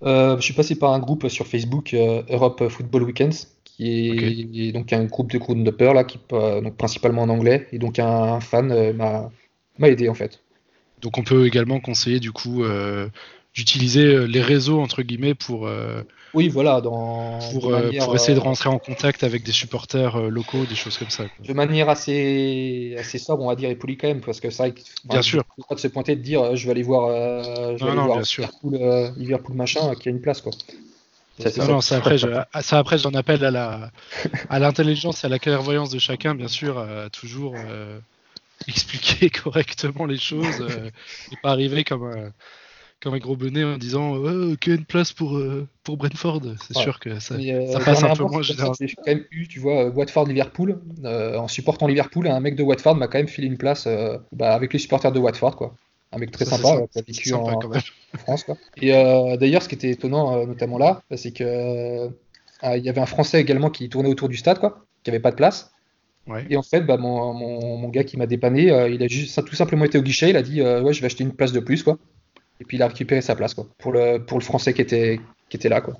euh, 0.03 0.35
je 0.37 0.41
suis 0.41 0.53
passé 0.55 0.75
par 0.75 0.93
un 0.93 0.99
groupe 0.99 1.27
sur 1.27 1.45
Facebook, 1.45 1.93
euh, 1.93 2.23
Europe 2.27 2.67
Football 2.69 3.03
Weekends, 3.03 3.45
qui 3.63 4.09
est, 4.09 4.71
donc 4.71 4.91
un 4.93 5.05
groupe 5.05 5.31
de 5.31 5.37
groundhoppers 5.37 5.93
là, 5.93 6.03
qui 6.03 6.19
euh, 6.33 6.59
donc 6.59 6.75
principalement 6.75 7.21
en 7.21 7.29
anglais, 7.29 7.67
et 7.71 7.77
donc 7.77 7.99
un, 7.99 8.07
un 8.07 8.39
fan 8.39 8.71
euh, 8.71 8.93
m'a 8.93 9.29
m'a 9.77 9.89
aidé 9.89 10.09
en 10.09 10.15
fait. 10.15 10.41
Donc, 11.01 11.17
on 11.17 11.23
peut 11.23 11.47
également 11.47 11.79
conseiller, 11.79 12.19
du 12.19 12.31
coup, 12.31 12.63
euh, 12.63 13.09
d'utiliser 13.55 14.27
les 14.27 14.41
réseaux, 14.41 14.79
entre 14.81 15.01
guillemets, 15.01 15.33
pour, 15.33 15.65
euh, 15.67 16.03
Oui, 16.33 16.47
voilà, 16.47 16.79
dans 16.79 17.39
pour, 17.51 17.67
de 17.67 17.73
euh, 17.73 17.83
manière, 17.83 18.05
pour 18.05 18.15
essayer 18.15 18.33
de 18.33 18.39
euh, 18.39 18.43
rentrer 18.43 18.69
en 18.69 18.79
contact 18.79 19.23
avec 19.23 19.43
des 19.43 19.51
supporters 19.51 20.15
euh, 20.15 20.29
locaux, 20.29 20.65
des 20.65 20.75
choses 20.75 20.97
comme 20.97 21.09
ça. 21.09 21.25
quoi. 21.25 21.45
de 21.45 21.53
manière 21.53 21.89
assez, 21.89 22.95
assez 22.97 23.17
sobre, 23.17 23.43
on 23.43 23.47
va 23.47 23.55
dire, 23.55 23.69
et 23.69 23.75
polie 23.75 23.97
quand 23.97 24.07
même, 24.07 24.21
parce 24.21 24.39
que 24.39 24.49
c'est 24.49 24.63
vrai 24.63 24.71
que 24.71 24.79
Bien 24.79 25.19
enfin, 25.19 25.21
sûr. 25.21 25.43
faut 25.57 25.63
pas 25.67 25.75
de 25.75 25.79
se 25.79 25.87
pointer 25.89 26.15
de 26.15 26.21
dire 26.21 26.55
je 26.55 26.65
vais 26.65 26.71
aller 26.71 26.83
voir, 26.83 27.07
euh, 27.09 27.75
je 27.77 27.83
vais 27.83 27.85
Non, 27.85 27.87
aller 27.91 27.95
non, 27.97 28.05
voir. 28.05 28.19
Liverpool, 28.21 28.75
euh, 28.75 29.11
Liverpool 29.17 29.55
machin, 29.55 29.93
qui 29.95 30.07
a 30.07 30.11
une 30.11 30.21
place 30.21 30.41
quoi. 30.41 30.53
Non, 31.39 31.49
ça. 31.51 31.67
non, 31.67 31.81
ça 31.81 31.97
après, 31.97 32.17
je, 32.17 32.27
ça 32.61 32.77
après, 32.77 32.97
j'en 32.97 33.13
appelle 33.13 33.43
à 33.43 33.51
la, 33.51 33.91
à 34.49 34.59
l'intelligence 34.59 35.23
et 35.23 35.27
à 35.27 35.29
la 35.29 35.39
clairvoyance 35.39 35.89
de 35.89 35.99
chacun, 35.99 36.35
bien 36.35 36.47
sûr, 36.47 36.77
à 36.77 37.09
toujours 37.09 37.55
euh, 37.57 37.99
expliquer 38.67 39.29
correctement 39.43 40.05
les 40.05 40.17
choses 40.19 40.65
et 41.31 41.35
pas 41.41 41.51
arriver 41.51 41.83
comme 41.83 42.03
un, 42.03 42.31
comme 43.01 43.13
un 43.15 43.19
gros 43.19 43.35
bonnet 43.35 43.63
en 43.63 43.77
disant 43.77 44.13
oh, 44.15 44.55
qu'il 44.57 44.73
y 44.73 44.75
a 44.75 44.79
une 44.79 44.85
place 44.85 45.11
pour, 45.13 45.35
euh, 45.37 45.67
pour 45.83 45.97
Brentford. 45.97 46.41
C'est 46.67 46.77
Ouais. 46.77 46.83
sûr 46.83 46.99
que 46.99 47.19
ça, 47.19 47.35
euh, 47.35 47.71
ça 47.71 47.79
passe 47.79 48.03
un 48.03 48.15
peu 48.15 48.23
moins 48.25 48.41
général. 48.41 48.71
J'ai 48.79 48.93
quand 48.95 49.07
même 49.07 49.25
eu, 49.31 49.47
tu 49.47 49.59
vois, 49.59 49.85
euh, 49.85 49.91
Watford-Liverpool. 49.91 50.79
euh, 51.05 51.37
en 51.37 51.47
supportant 51.47 51.87
Liverpool, 51.87 52.27
un 52.27 52.39
mec 52.39 52.55
de 52.55 52.63
Watford 52.63 52.95
m'a 52.95 53.07
quand 53.07 53.17
même 53.17 53.27
filé 53.27 53.47
une 53.47 53.57
place 53.57 53.87
euh, 53.87 54.17
bah, 54.31 54.53
avec 54.53 54.71
les 54.73 54.79
supporters 54.79 55.11
de 55.11 55.19
Watford, 55.19 55.55
quoi. 55.55 55.75
Un 56.11 56.17
mec 56.19 56.31
très 56.31 56.45
Ça, 56.45 56.57
sympa, 56.57 56.75
euh, 56.81 56.87
qui 56.91 56.99
a 56.99 57.01
vécu 57.01 57.33
en, 57.33 57.59
France, 58.19 58.43
quoi. 58.43 58.57
Et 58.77 58.93
euh, 58.93 59.37
d'ailleurs, 59.37 59.63
ce 59.63 59.69
qui 59.69 59.75
était 59.75 59.89
étonnant, 59.89 60.35
euh, 60.37 60.45
notamment 60.45 60.77
là, 60.77 61.01
bah, 61.09 61.17
c'est 61.17 61.31
que 61.31 61.43
euh, 61.43 62.09
ah, 62.61 62.77
il 62.77 62.83
y 62.85 62.89
avait 62.89 63.01
un 63.01 63.05
Français 63.05 63.41
également 63.41 63.69
qui 63.69 63.89
tournait 63.89 64.09
autour 64.09 64.29
du 64.29 64.37
stade, 64.37 64.59
quoi, 64.59 64.85
qui 65.03 65.09
avait 65.09 65.19
pas 65.19 65.31
de 65.31 65.37
place. 65.37 65.71
Ouais. 66.27 66.45
Et 66.49 66.57
en 66.57 66.61
fait, 66.61 66.81
bah, 66.81 66.97
mon, 66.97 67.33
mon, 67.33 67.77
mon 67.77 67.89
gars 67.89 68.03
qui 68.03 68.17
m'a 68.17 68.27
dépanné, 68.27 68.71
euh, 68.71 68.89
il 68.89 69.01
a 69.01 69.07
juste 69.07 69.43
tout 69.45 69.55
simplement 69.55 69.85
été 69.85 69.97
au 69.97 70.03
guichet, 70.03 70.29
il 70.29 70.37
a 70.37 70.43
dit 70.43 70.61
euh, 70.61 70.81
ouais, 70.81 70.93
je 70.93 71.01
vais 71.01 71.07
acheter 71.07 71.23
une 71.23 71.33
place 71.33 71.51
de 71.51 71.59
plus, 71.59 71.81
quoi. 71.83 71.97
Et 72.61 72.63
puis 72.63 72.77
il 72.77 72.83
a 72.83 72.87
récupéré 72.87 73.21
sa 73.21 73.35
place, 73.35 73.55
quoi, 73.55 73.65
pour 73.79 73.91
le, 73.91 74.19
pour 74.19 74.37
le 74.37 74.43
Français 74.43 74.73
qui 74.73 74.81
était, 74.81 75.19
qui 75.49 75.57
était 75.57 75.67
là, 75.67 75.81
quoi. 75.81 75.95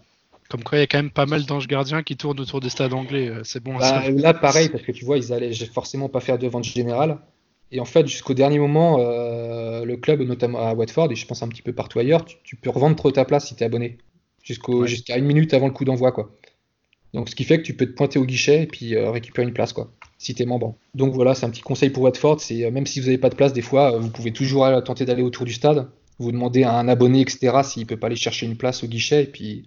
Comme 0.47 0.63
quoi, 0.63 0.77
il 0.77 0.81
y 0.81 0.83
a 0.83 0.87
quand 0.87 0.99
même 0.99 1.09
pas 1.09 1.25
mal 1.25 1.45
d'anges 1.45 1.67
gardiens 1.67 2.03
qui 2.03 2.15
tournent 2.15 2.39
autour 2.39 2.59
des 2.59 2.69
stades 2.69 2.93
anglais. 2.93 3.29
euh, 3.29 3.41
C'est 3.43 3.63
bon 3.63 3.77
Bah, 3.77 4.09
là, 4.11 4.33
pareil, 4.33 4.69
parce 4.69 4.83
que 4.83 4.91
tu 4.91 5.05
vois, 5.05 5.17
ils 5.17 5.33
allaient 5.33 5.53
forcément 5.53 6.07
pas 6.07 6.19
faire 6.19 6.37
de 6.37 6.47
vente 6.47 6.65
générale. 6.65 7.17
Et 7.71 7.79
en 7.79 7.85
fait, 7.85 8.05
jusqu'au 8.05 8.33
dernier 8.33 8.59
moment, 8.59 8.97
euh, 8.99 9.85
le 9.85 9.97
club, 9.97 10.21
notamment 10.21 10.59
à 10.59 10.73
Watford, 10.73 11.11
et 11.11 11.15
je 11.15 11.25
pense 11.25 11.41
un 11.41 11.47
petit 11.47 11.61
peu 11.61 11.73
partout 11.73 11.99
ailleurs, 11.99 12.25
tu, 12.25 12.35
tu 12.43 12.57
peux 12.57 12.69
revendre 12.69 13.11
ta 13.11 13.25
place 13.25 13.47
si 13.47 13.55
tu 13.55 13.63
es 13.63 13.65
abonné. 13.65 13.97
Ouais. 14.81 14.87
Jusqu'à 14.87 15.17
une 15.17 15.25
minute 15.25 15.53
avant 15.53 15.67
le 15.67 15.73
coup 15.73 15.85
d'envoi, 15.85 16.11
quoi. 16.11 16.31
Donc, 17.13 17.29
ce 17.29 17.35
qui 17.35 17.43
fait 17.45 17.57
que 17.57 17.63
tu 17.63 17.73
peux 17.73 17.85
te 17.85 17.93
pointer 17.93 18.19
au 18.19 18.25
guichet 18.25 18.63
et 18.63 18.67
puis 18.67 18.95
euh, 18.95 19.09
récupérer 19.09 19.47
une 19.47 19.53
place, 19.53 19.71
quoi, 19.73 19.91
si 20.17 20.35
tu 20.35 20.43
es 20.43 20.45
membre. 20.45 20.75
Donc 20.95 21.13
voilà, 21.13 21.33
c'est 21.33 21.45
un 21.45 21.49
petit 21.49 21.61
conseil 21.61 21.89
pour 21.91 22.03
Watford, 22.03 22.41
c'est 22.41 22.65
euh, 22.65 22.71
même 22.71 22.85
si 22.85 22.99
vous 22.99 23.05
n'avez 23.05 23.17
pas 23.17 23.29
de 23.29 23.35
place, 23.35 23.53
des 23.53 23.61
fois, 23.61 23.97
vous 23.97 24.09
pouvez 24.09 24.33
toujours 24.33 24.67
tenter 24.83 25.05
d'aller 25.05 25.23
autour 25.23 25.45
du 25.45 25.53
stade. 25.53 25.89
Vous 26.21 26.31
demandez 26.31 26.63
à 26.63 26.73
un 26.73 26.87
abonné, 26.87 27.21
etc., 27.21 27.61
s'il 27.63 27.85
peut 27.87 27.97
pas 27.97 28.07
aller 28.07 28.15
chercher 28.15 28.45
une 28.45 28.57
place 28.57 28.83
au 28.83 28.87
guichet, 28.87 29.23
et 29.23 29.27
puis, 29.27 29.65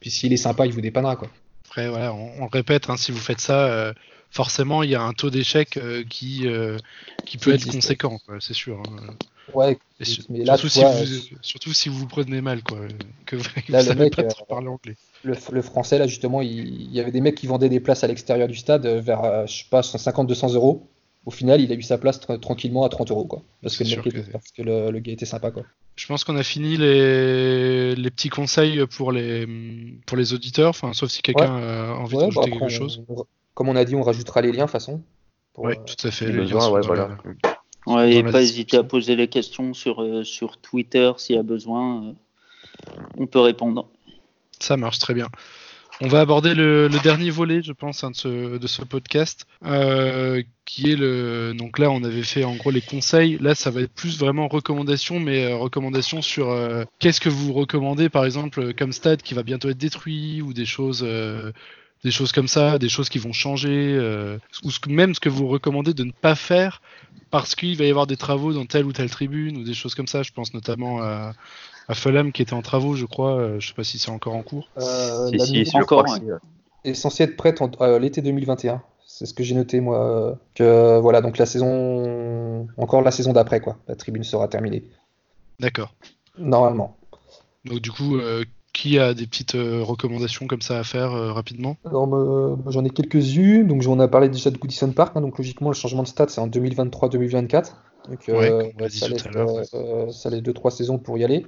puis 0.00 0.10
s'il 0.10 0.32
est 0.32 0.36
sympa, 0.36 0.66
il 0.66 0.72
vous 0.72 0.80
dépannera, 0.80 1.16
quoi. 1.16 1.28
Après, 1.66 1.88
voilà, 1.88 2.12
on, 2.12 2.30
on 2.38 2.42
le 2.44 2.50
répète, 2.52 2.90
hein, 2.90 2.96
si 2.96 3.12
vous 3.12 3.18
faites 3.18 3.40
ça, 3.40 3.66
euh, 3.66 3.92
forcément, 4.30 4.82
il 4.82 4.90
y 4.90 4.94
a 4.94 5.02
un 5.02 5.12
taux 5.12 5.30
d'échec 5.30 5.76
euh, 5.78 6.04
qui, 6.08 6.46
euh, 6.46 6.76
qui 7.24 7.38
peut 7.38 7.54
être 7.54 7.66
conséquent, 7.70 8.18
c'est 8.40 8.54
sûr. 8.54 8.82
hein. 8.86 9.14
Ouais, 9.54 9.76
mais 10.28 10.44
là, 10.44 10.56
surtout, 10.56 10.68
si 10.68 10.84
vous, 10.84 11.36
surtout 11.42 11.72
si 11.72 11.88
vous 11.88 11.98
vous 11.98 12.06
prenez 12.06 12.40
mal, 12.40 12.62
quoi, 12.62 12.78
que 13.26 13.36
vous 13.36 13.44
ne 13.68 13.80
savez 13.82 14.04
mec, 14.04 14.16
pas 14.16 14.22
trop 14.24 14.44
parler 14.44 14.68
anglais. 14.68 14.96
Le, 15.24 15.34
le 15.50 15.62
français, 15.62 15.98
là, 15.98 16.06
justement, 16.06 16.42
il, 16.42 16.50
il 16.50 16.92
y 16.92 17.00
avait 17.00 17.10
des 17.10 17.20
mecs 17.20 17.34
qui 17.34 17.46
vendaient 17.46 17.68
des 17.68 17.80
places 17.80 18.04
à 18.04 18.06
l'extérieur 18.06 18.48
du 18.48 18.56
stade 18.56 18.86
vers, 18.86 19.46
je 19.46 19.52
sais 19.58 19.64
pas, 19.70 19.80
150-200 19.82 20.54
euros. 20.54 20.88
Au 21.24 21.30
final, 21.30 21.60
il 21.60 21.70
a 21.70 21.74
eu 21.76 21.82
sa 21.82 21.98
place 21.98 22.20
tra- 22.20 22.38
tranquillement 22.40 22.84
à 22.84 22.88
30 22.88 23.10
euros, 23.12 23.24
quoi. 23.26 23.42
Parce 23.62 23.76
que, 23.76 23.84
le, 23.84 23.90
mec 23.90 23.94
sûr 24.02 24.06
était- 24.06 24.22
que- 24.26 24.30
parce 24.32 24.50
que 24.50 24.62
le, 24.62 24.90
le 24.90 24.98
gars 24.98 25.12
était 25.12 25.24
sympa, 25.26 25.50
quoi. 25.52 25.62
Je 25.94 26.06
pense 26.06 26.24
qu'on 26.24 26.36
a 26.36 26.42
fini 26.42 26.76
les, 26.78 27.94
les 27.94 28.10
petits 28.10 28.28
conseils 28.30 28.84
pour 28.86 29.12
les, 29.12 29.46
pour 30.06 30.16
les 30.16 30.32
auditeurs, 30.32 30.70
enfin, 30.70 30.92
sauf 30.94 31.10
si 31.10 31.22
quelqu'un 31.22 31.56
a 31.56 31.92
envie 31.94 32.16
Ouais, 32.16 32.28
de 32.28 32.34
bah, 32.34 32.40
rajouter 32.40 32.56
après, 32.56 32.68
quelque 32.68 32.82
on- 32.82 32.88
chose. 32.88 33.04
on- 33.08 33.24
comme 33.54 33.68
on 33.68 33.76
a 33.76 33.84
dit, 33.84 33.94
on 33.94 34.02
rajoutera 34.02 34.40
les 34.40 34.50
liens, 34.52 34.60
de 34.60 34.62
toute 34.62 34.70
façon. 34.72 35.02
Oui, 35.58 35.74
euh, 35.78 35.84
tout 35.84 36.06
à 36.06 36.10
fait. 36.10 36.32
Les 36.32 36.44
liens 36.46 36.70
ouais, 36.70 36.80
voilà. 36.80 37.08
la- 37.86 37.94
Ouais, 37.94 38.14
et 38.14 38.22
pas 38.22 38.40
hésiter 38.42 38.76
à 38.76 38.84
poser 38.84 39.16
les 39.16 39.28
questions 39.28 39.74
sur, 39.74 40.02
euh, 40.02 40.22
sur 40.24 40.56
Twitter 40.58 41.12
s'il 41.18 41.36
y 41.36 41.38
a 41.38 41.42
besoin. 41.42 42.04
euh, 42.06 42.12
on 43.18 43.26
peut 43.26 43.40
répondre. 43.40 43.88
Ça 44.60 44.76
marche 44.76 44.98
très 44.98 45.14
bien. 45.14 45.28
On 46.00 46.08
va 46.08 46.20
aborder 46.20 46.54
le, 46.54 46.88
dernier 47.02 47.30
volet, 47.30 47.62
je 47.62 47.72
pense, 47.72 48.02
hein, 48.02 48.10
de, 48.10 48.16
ce, 48.16 48.58
de 48.58 48.66
ce 48.66 48.82
podcast, 48.82 49.46
euh, 49.64 50.42
qui 50.64 50.90
est 50.90 50.96
le. 50.96 51.52
Donc 51.54 51.78
là, 51.78 51.90
on 51.90 52.02
avait 52.02 52.22
fait 52.22 52.44
en 52.44 52.56
gros 52.56 52.70
les 52.70 52.80
conseils. 52.80 53.38
Là, 53.38 53.54
ça 53.54 53.70
va 53.70 53.82
être 53.82 53.92
plus 53.92 54.18
vraiment 54.18 54.48
recommandations, 54.48 55.20
mais 55.20 55.44
euh, 55.44 55.56
recommandations 55.56 56.22
sur 56.22 56.50
euh, 56.50 56.84
qu'est-ce 56.98 57.20
que 57.20 57.28
vous 57.28 57.52
recommandez, 57.52 58.08
par 58.08 58.24
exemple, 58.24 58.74
comme 58.74 58.92
stade 58.92 59.22
qui 59.22 59.34
va 59.34 59.42
bientôt 59.42 59.68
être 59.68 59.78
détruit 59.78 60.42
ou 60.42 60.52
des 60.52 60.66
choses. 60.66 61.06
Des 62.04 62.10
choses 62.10 62.32
comme 62.32 62.48
ça, 62.48 62.78
des 62.78 62.88
choses 62.88 63.08
qui 63.08 63.18
vont 63.18 63.32
changer, 63.32 63.94
euh, 63.96 64.38
ou 64.64 64.70
ce 64.70 64.80
même 64.88 65.14
ce 65.14 65.20
que 65.20 65.28
vous 65.28 65.46
recommandez 65.48 65.94
de 65.94 66.04
ne 66.04 66.12
pas 66.12 66.34
faire 66.34 66.82
parce 67.30 67.54
qu'il 67.54 67.76
va 67.76 67.84
y 67.84 67.90
avoir 67.90 68.06
des 68.06 68.16
travaux 68.16 68.52
dans 68.52 68.66
telle 68.66 68.84
ou 68.84 68.92
telle 68.92 69.10
tribune 69.10 69.56
ou 69.58 69.64
des 69.64 69.74
choses 69.74 69.94
comme 69.94 70.06
ça. 70.08 70.22
Je 70.22 70.32
pense 70.32 70.52
notamment 70.52 71.00
à, 71.02 71.32
à 71.88 71.94
Fulham 71.94 72.32
qui 72.32 72.42
était 72.42 72.54
en 72.54 72.62
travaux, 72.62 72.94
je 72.94 73.06
crois. 73.06 73.36
euh, 73.38 73.60
je 73.60 73.68
sais 73.68 73.74
pas 73.74 73.84
si 73.84 73.98
c'est 73.98 74.10
encore 74.10 74.34
en 74.34 74.42
cours. 74.42 74.68
euh, 74.78 75.28
Si, 75.28 75.36
la 75.36 75.44
si, 75.44 75.50
nouvelle 75.52 75.66
si, 75.66 75.72
je 75.72 75.82
encore, 75.82 76.06
est 76.84 76.94
censée 76.94 77.22
être 77.24 77.36
prête 77.36 77.62
en- 77.62 77.70
euh, 77.80 77.98
l'été 77.98 78.20
2021. 78.22 78.82
C'est 79.06 79.26
ce 79.26 79.34
que 79.34 79.44
j'ai 79.44 79.54
noté, 79.54 79.80
moi. 79.80 80.04
euh, 80.04 80.34
Que 80.54 80.98
voilà, 80.98 81.20
donc 81.20 81.38
la 81.38 81.46
saison. 81.46 82.66
Encore 82.76 83.02
la 83.02 83.10
saison 83.10 83.32
d'après, 83.32 83.60
quoi. 83.60 83.78
La 83.88 83.94
tribune 83.96 84.24
sera 84.24 84.48
terminée. 84.48 84.84
D'accord. 85.60 85.94
Normalement. 86.38 86.96
Donc 87.64 87.80
du 87.80 87.90
coup, 87.92 88.16
euh, 88.16 88.44
qui 88.72 88.98
a 88.98 89.12
des 89.14 89.26
petites 89.26 89.54
euh, 89.54 89.82
recommandations 89.82 90.46
comme 90.46 90.62
ça 90.62 90.78
à 90.78 90.84
faire 90.84 91.12
euh, 91.12 91.32
rapidement? 91.32 91.76
Euh, 91.86 92.56
j'en 92.68 92.84
ai 92.84 92.90
quelques-unes. 92.90 93.66
Donc, 93.66 93.82
on 93.88 94.00
a 94.00 94.08
parlé 94.08 94.28
déjà 94.28 94.50
de 94.50 94.56
Goodison 94.58 94.90
Park. 94.92 95.12
hein, 95.16 95.20
donc, 95.20 95.36
logiquement, 95.38 95.68
le 95.68 95.74
changement 95.74 96.02
de 96.02 96.08
stade, 96.08 96.30
c'est 96.30 96.40
en 96.40 96.48
2023-2024. 96.48 97.72
Donc, 98.08 98.24
Ouais, 98.28 98.72
ça, 98.88 99.06
tout 99.06 99.12
laisse, 99.12 99.26
à 99.26 99.30
l'heure, 99.30 99.52
ouais. 99.52 99.64
ça 100.10 100.30
laisse 100.30 100.42
2-3 100.42 100.70
saisons 100.70 100.98
pour 100.98 101.18
y 101.18 101.24
aller. 101.24 101.46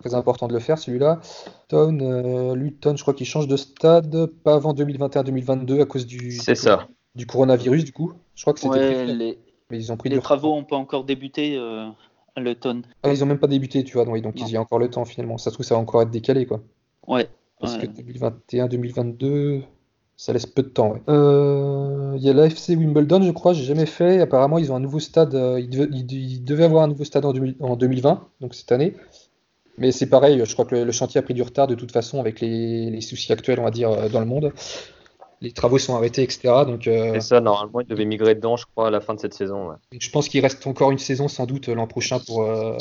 Très 0.00 0.14
important 0.14 0.46
de 0.46 0.52
le 0.52 0.60
faire, 0.60 0.78
celui-là. 0.78 1.20
Town, 1.68 2.00
euh, 2.02 2.54
Luton, 2.54 2.94
je 2.96 3.02
crois 3.02 3.14
qu'il 3.14 3.26
change 3.26 3.48
de 3.48 3.56
stade, 3.56 4.26
pas 4.44 4.54
avant 4.54 4.72
2021-2022 4.74 5.80
à 5.80 5.86
cause 5.86 6.06
du, 6.06 6.32
C'est 6.32 6.54
ça. 6.54 6.86
du 7.16 7.26
coronavirus, 7.26 7.84
du 7.84 7.92
coup. 7.92 8.12
Je 8.36 8.42
crois 8.42 8.52
que 8.52 8.60
c'était 8.60 8.78
Ouais, 8.78 9.06
les, 9.06 9.38
mais 9.70 9.78
ils 9.78 9.90
ont 9.90 9.96
pris 9.96 10.08
les 10.08 10.16
du 10.16 10.22
travaux 10.22 10.54
n'ont 10.54 10.62
pas 10.64 10.76
encore 10.76 11.02
débuté 11.02 11.56
euh, 11.56 11.88
à 12.38 12.40
l'automne. 12.40 12.82
Ah, 13.02 13.12
ils 13.12 13.22
ont 13.22 13.26
même 13.26 13.38
pas 13.38 13.46
débuté, 13.46 13.84
tu 13.84 13.94
vois. 13.94 14.04
Donc, 14.04 14.20
donc 14.22 14.40
il 14.40 14.48
y 14.48 14.56
a 14.56 14.60
encore 14.60 14.78
le 14.78 14.88
temps, 14.90 15.04
finalement. 15.04 15.38
Ça 15.38 15.50
se 15.50 15.54
trouve, 15.54 15.66
ça 15.66 15.74
va 15.74 15.80
encore 15.80 16.02
être 16.02 16.10
décalé, 16.10 16.46
quoi. 16.46 16.60
Ouais. 17.06 17.28
Parce 17.60 17.76
ouais. 17.76 17.86
que 17.88 18.02
2021-2022, 18.56 19.62
ça 20.16 20.32
laisse 20.32 20.46
peu 20.46 20.62
de 20.62 20.68
temps. 20.68 20.92
ouais. 20.92 21.02
Euh, 21.08 22.14
Il 22.16 22.22
y 22.22 22.30
a 22.30 22.32
l'AFC 22.32 22.70
Wimbledon, 22.70 23.22
je 23.22 23.30
crois, 23.30 23.52
j'ai 23.52 23.64
jamais 23.64 23.86
fait. 23.86 24.20
Apparemment, 24.20 24.58
ils 24.58 24.72
ont 24.72 24.76
un 24.76 24.80
nouveau 24.80 25.00
stade. 25.00 25.34
euh, 25.34 25.60
ils, 25.60 25.68
devaient, 25.70 25.88
ils- 25.92 26.12
ils 26.12 26.44
devaient 26.44 26.64
avoir 26.64 26.82
un 26.84 26.88
nouveau 26.88 27.04
stade 27.04 27.24
en, 27.24 27.32
2000 27.32 27.56
en 27.60 27.76
2020, 27.76 28.26
donc 28.40 28.54
cette 28.54 28.72
année. 28.72 28.94
Mais 29.76 29.92
c'est 29.92 30.06
pareil, 30.08 30.42
je 30.44 30.52
crois 30.54 30.64
que 30.64 30.74
le, 30.74 30.84
le 30.84 30.90
chantier 30.92 31.20
a 31.20 31.22
pris 31.22 31.34
du 31.34 31.42
retard 31.42 31.68
de 31.68 31.76
toute 31.76 31.92
façon 31.92 32.18
avec 32.18 32.40
les, 32.40 32.90
les 32.90 33.00
soucis 33.00 33.32
actuels, 33.32 33.60
on 33.60 33.64
va 33.64 33.70
dire, 33.70 33.90
euh, 33.90 34.08
dans 34.08 34.18
le 34.20 34.26
monde. 34.26 34.52
Les 35.40 35.52
travaux 35.52 35.78
sont 35.78 35.94
arrêtés, 35.94 36.22
etc. 36.22 36.64
Donc, 36.66 36.86
euh, 36.88 37.12
C'est 37.14 37.20
ça, 37.20 37.40
normalement, 37.40 37.80
il 37.80 37.86
devait 37.86 38.04
migrer 38.04 38.34
dedans, 38.34 38.56
je 38.56 38.66
crois, 38.66 38.88
à 38.88 38.90
la 38.90 39.00
fin 39.00 39.14
de 39.14 39.20
cette 39.20 39.34
saison. 39.34 39.68
ouais. 39.70 39.76
je 40.00 40.10
pense 40.10 40.28
qu'il 40.28 40.40
reste 40.40 40.66
encore 40.66 40.90
une 40.90 40.98
saison 40.98 41.28
sans 41.28 41.46
doute 41.46 41.68
l'an 41.68 41.86
prochain 41.86 42.18
pour, 42.18 42.42
euh, 42.42 42.76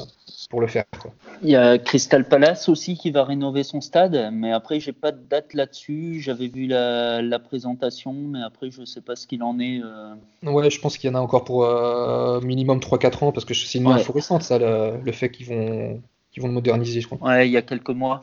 pour 0.49 0.59
le 0.61 0.67
faire. 0.67 0.85
quoi. 1.01 1.11
Il 1.43 1.49
y 1.49 1.55
a 1.55 1.77
Crystal 1.77 2.27
Palace 2.27 2.67
aussi 2.69 2.97
qui 2.97 3.11
va 3.11 3.23
rénover 3.23 3.63
son 3.63 3.79
stade, 3.81 4.29
mais 4.33 4.51
après, 4.51 4.79
j'ai 4.79 4.91
pas 4.93 5.11
de 5.11 5.21
date 5.23 5.53
là-dessus. 5.53 6.19
J'avais 6.19 6.47
vu 6.47 6.65
la, 6.67 7.21
la 7.21 7.37
présentation, 7.39 8.13
mais 8.13 8.41
après, 8.41 8.71
je 8.71 8.85
sais 8.85 9.01
pas 9.01 9.15
ce 9.15 9.27
qu'il 9.27 9.43
en 9.43 9.59
est. 9.59 9.81
euh. 9.83 10.15
Ouais, 10.43 10.69
je 10.71 10.79
pense 10.79 10.97
qu'il 10.97 11.09
y 11.09 11.13
en 11.13 11.15
a 11.17 11.21
encore 11.21 11.43
pour 11.43 11.63
euh, 11.65 12.41
minimum 12.41 12.79
3-4 12.79 13.23
ans 13.23 13.31
parce 13.31 13.45
que 13.45 13.53
c'est 13.53 13.77
une 13.77 13.87
Ouais. 13.87 13.93
info 13.93 14.13
récente, 14.13 14.41
ça, 14.43 14.57
le, 14.57 14.97
le 15.03 15.11
fait 15.11 15.29
qu'ils 15.29 15.45
vont, 15.47 16.01
qu'ils 16.31 16.41
vont 16.41 16.47
le 16.49 16.55
moderniser, 16.55 17.01
je 17.01 17.07
crois. 17.07 17.19
Ouais, 17.27 17.47
il 17.47 17.51
y 17.51 17.57
a 17.57 17.61
quelques 17.61 17.89
mois. 17.89 18.21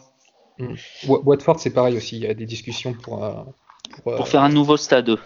Wa- 1.07 1.21
Watford, 1.25 1.59
c'est 1.61 1.71
pareil 1.73 1.97
aussi, 1.97 2.17
il 2.17 2.23
y 2.23 2.27
a 2.27 2.35
des 2.35 2.47
discussions 2.47 2.95
pour. 2.95 3.25
Pour, 4.03 4.13
euh, 4.13 4.17
Pour 4.17 4.29
faire 4.29 4.43
un 4.43 4.49
nouveau 4.49 4.77
stade. 4.77 5.17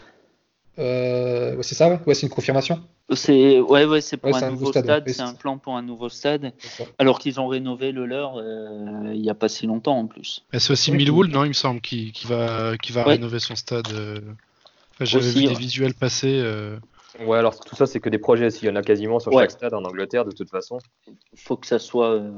euh, 0.79 1.57
ouais, 1.57 1.63
c'est 1.63 1.75
ça, 1.75 1.89
ouais, 1.89 1.99
Ouais, 2.07 2.15
c'est 2.15 2.27
une 2.27 2.33
confirmation. 2.33 2.81
C'est 3.15 3.59
ouais, 3.61 3.87
ouais, 3.87 4.01
c'est 4.03 4.19
pour 4.19 4.31
Ouais, 4.31 4.37
un, 4.37 4.49
un 4.49 4.51
nouveau 4.51 4.67
nouveau 4.67 4.73
stade, 4.81 5.09
c'est 5.09 5.23
un 5.23 5.33
plan 5.35 5.57
pour 5.57 5.77
un 5.77 5.83
nouveau 5.83 6.11
stade, 6.11 6.53
alors 6.99 7.19
qu'ils 7.19 7.41
ont 7.41 7.47
rénové 7.49 7.91
le 7.91 8.05
leur 8.05 8.37
euh, 8.37 9.13
il 9.15 9.25
y 9.25 9.31
a 9.31 9.35
pas 9.35 9.49
si 9.49 9.67
longtemps 9.67 9.99
en 9.99 10.07
plus. 10.07 10.45
C'est 10.53 10.71
aussi 10.73 10.91
Ouais. 10.91 10.99
Millwall, 10.99 11.29
non, 11.29 11.45
il 11.45 11.49
me 11.49 11.53
semble, 11.55 11.81
qui, 11.81 12.13
qui 12.13 12.27
va, 12.27 12.77
qui 12.77 12.93
va 12.93 13.05
Ouais. 13.07 13.15
rénover 13.15 13.39
son 13.39 13.57
stade. 13.57 13.89
euh. 13.93 14.21
Enfin, 14.95 15.05
J'avais 15.07 15.31
vu 15.31 15.47
des 15.47 15.55
visuels 15.55 15.95
passer. 15.95 16.39
euh. 16.43 16.77
Ouais, 17.21 17.39
alors 17.39 17.59
tout 17.59 17.75
ça, 17.75 17.87
c'est 17.87 17.99
que 17.99 18.11
des 18.11 18.19
projets 18.19 18.47
aussi. 18.47 18.67
Il 18.67 18.69
y 18.69 18.71
en 18.71 18.77
a 18.77 18.83
quasiment 18.83 19.19
sur 19.21 19.33
Ouais. 19.33 19.45
chaque 19.45 19.53
stade 19.53 19.73
en 19.75 19.83
Angleterre, 19.85 20.25
de 20.27 20.31
toute 20.33 20.51
façon. 20.51 20.79
Faut 21.35 21.57
que 21.57 21.67
ça 21.67 21.79
soit 21.79 22.11
euh, 22.11 22.31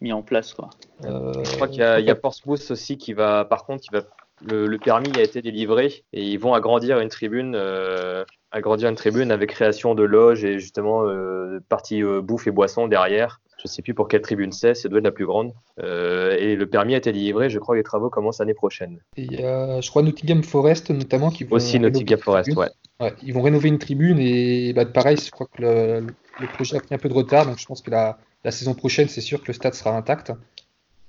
mis 0.00 0.12
en 0.14 0.22
place 0.22 0.54
quoi. 0.54 0.70
Euh, 1.04 1.44
Je 1.44 1.50
crois 1.56 1.68
qu'il 1.68 1.80
y 1.80 1.84
a, 1.84 2.00
il 2.00 2.06
y 2.06 2.10
a 2.10 2.14
Portsmouth 2.14 2.70
aussi 2.70 2.96
qui 2.96 3.12
va, 3.12 3.44
par 3.44 3.66
contre, 3.66 3.82
qui 3.82 3.90
va, 3.92 4.00
le, 4.42 4.66
le 4.66 4.78
permis 4.78 5.10
a 5.16 5.22
été 5.22 5.42
délivré 5.42 6.04
et 6.12 6.22
ils 6.22 6.38
vont 6.38 6.54
agrandir 6.54 6.98
une 7.00 7.08
tribune, 7.08 7.54
euh, 7.54 8.24
agrandir 8.50 8.88
une 8.88 8.96
tribune 8.96 9.30
avec 9.30 9.50
création 9.50 9.94
de 9.94 10.02
loges 10.02 10.44
et 10.44 10.58
justement 10.58 11.06
euh, 11.06 11.60
partie 11.68 12.02
euh, 12.02 12.20
bouffe 12.20 12.46
et 12.46 12.50
boisson 12.50 12.88
derrière. 12.88 13.40
Je 13.62 13.68
sais 13.68 13.80
plus 13.80 13.94
pour 13.94 14.08
quelle 14.08 14.20
tribune 14.20 14.52
c'est, 14.52 14.74
ça 14.74 14.88
doit 14.90 14.98
être 14.98 15.04
la 15.04 15.10
plus 15.12 15.24
grande. 15.24 15.54
Et 15.78 16.54
le 16.54 16.66
permis 16.66 16.94
a 16.94 16.98
été 16.98 17.12
délivré. 17.12 17.48
Je 17.48 17.58
crois 17.58 17.74
que 17.74 17.78
les 17.78 17.82
travaux 17.84 18.10
commencent 18.10 18.40
l'année 18.40 18.52
prochaine. 18.52 18.98
et 19.16 19.22
il 19.22 19.40
y 19.40 19.42
a, 19.42 19.80
je 19.80 19.88
crois, 19.88 20.02
Nottingham 20.02 20.42
Forest 20.42 20.90
notamment 20.90 21.30
qui 21.30 21.44
vont. 21.44 21.56
Aussi 21.56 21.80
Nottingham 21.80 22.18
Forest, 22.18 22.54
ouais. 22.56 22.68
Ouais, 23.00 23.14
ils 23.22 23.32
vont 23.32 23.40
rénover 23.40 23.68
une 23.70 23.78
tribune 23.78 24.18
et 24.18 24.72
bah, 24.74 24.84
pareil, 24.84 25.16
je 25.16 25.30
crois 25.30 25.46
que 25.46 25.62
le, 25.62 26.06
le 26.40 26.46
projet 26.46 26.76
a 26.76 26.80
pris 26.80 26.94
un 26.94 26.98
peu 26.98 27.08
de 27.08 27.14
retard, 27.14 27.46
donc 27.46 27.58
je 27.58 27.64
pense 27.64 27.80
que 27.80 27.90
la, 27.90 28.18
la 28.44 28.50
saison 28.50 28.74
prochaine, 28.74 29.08
c'est 29.08 29.20
sûr 29.22 29.40
que 29.40 29.46
le 29.48 29.54
stade 29.54 29.74
sera 29.74 29.96
intact. 29.96 30.32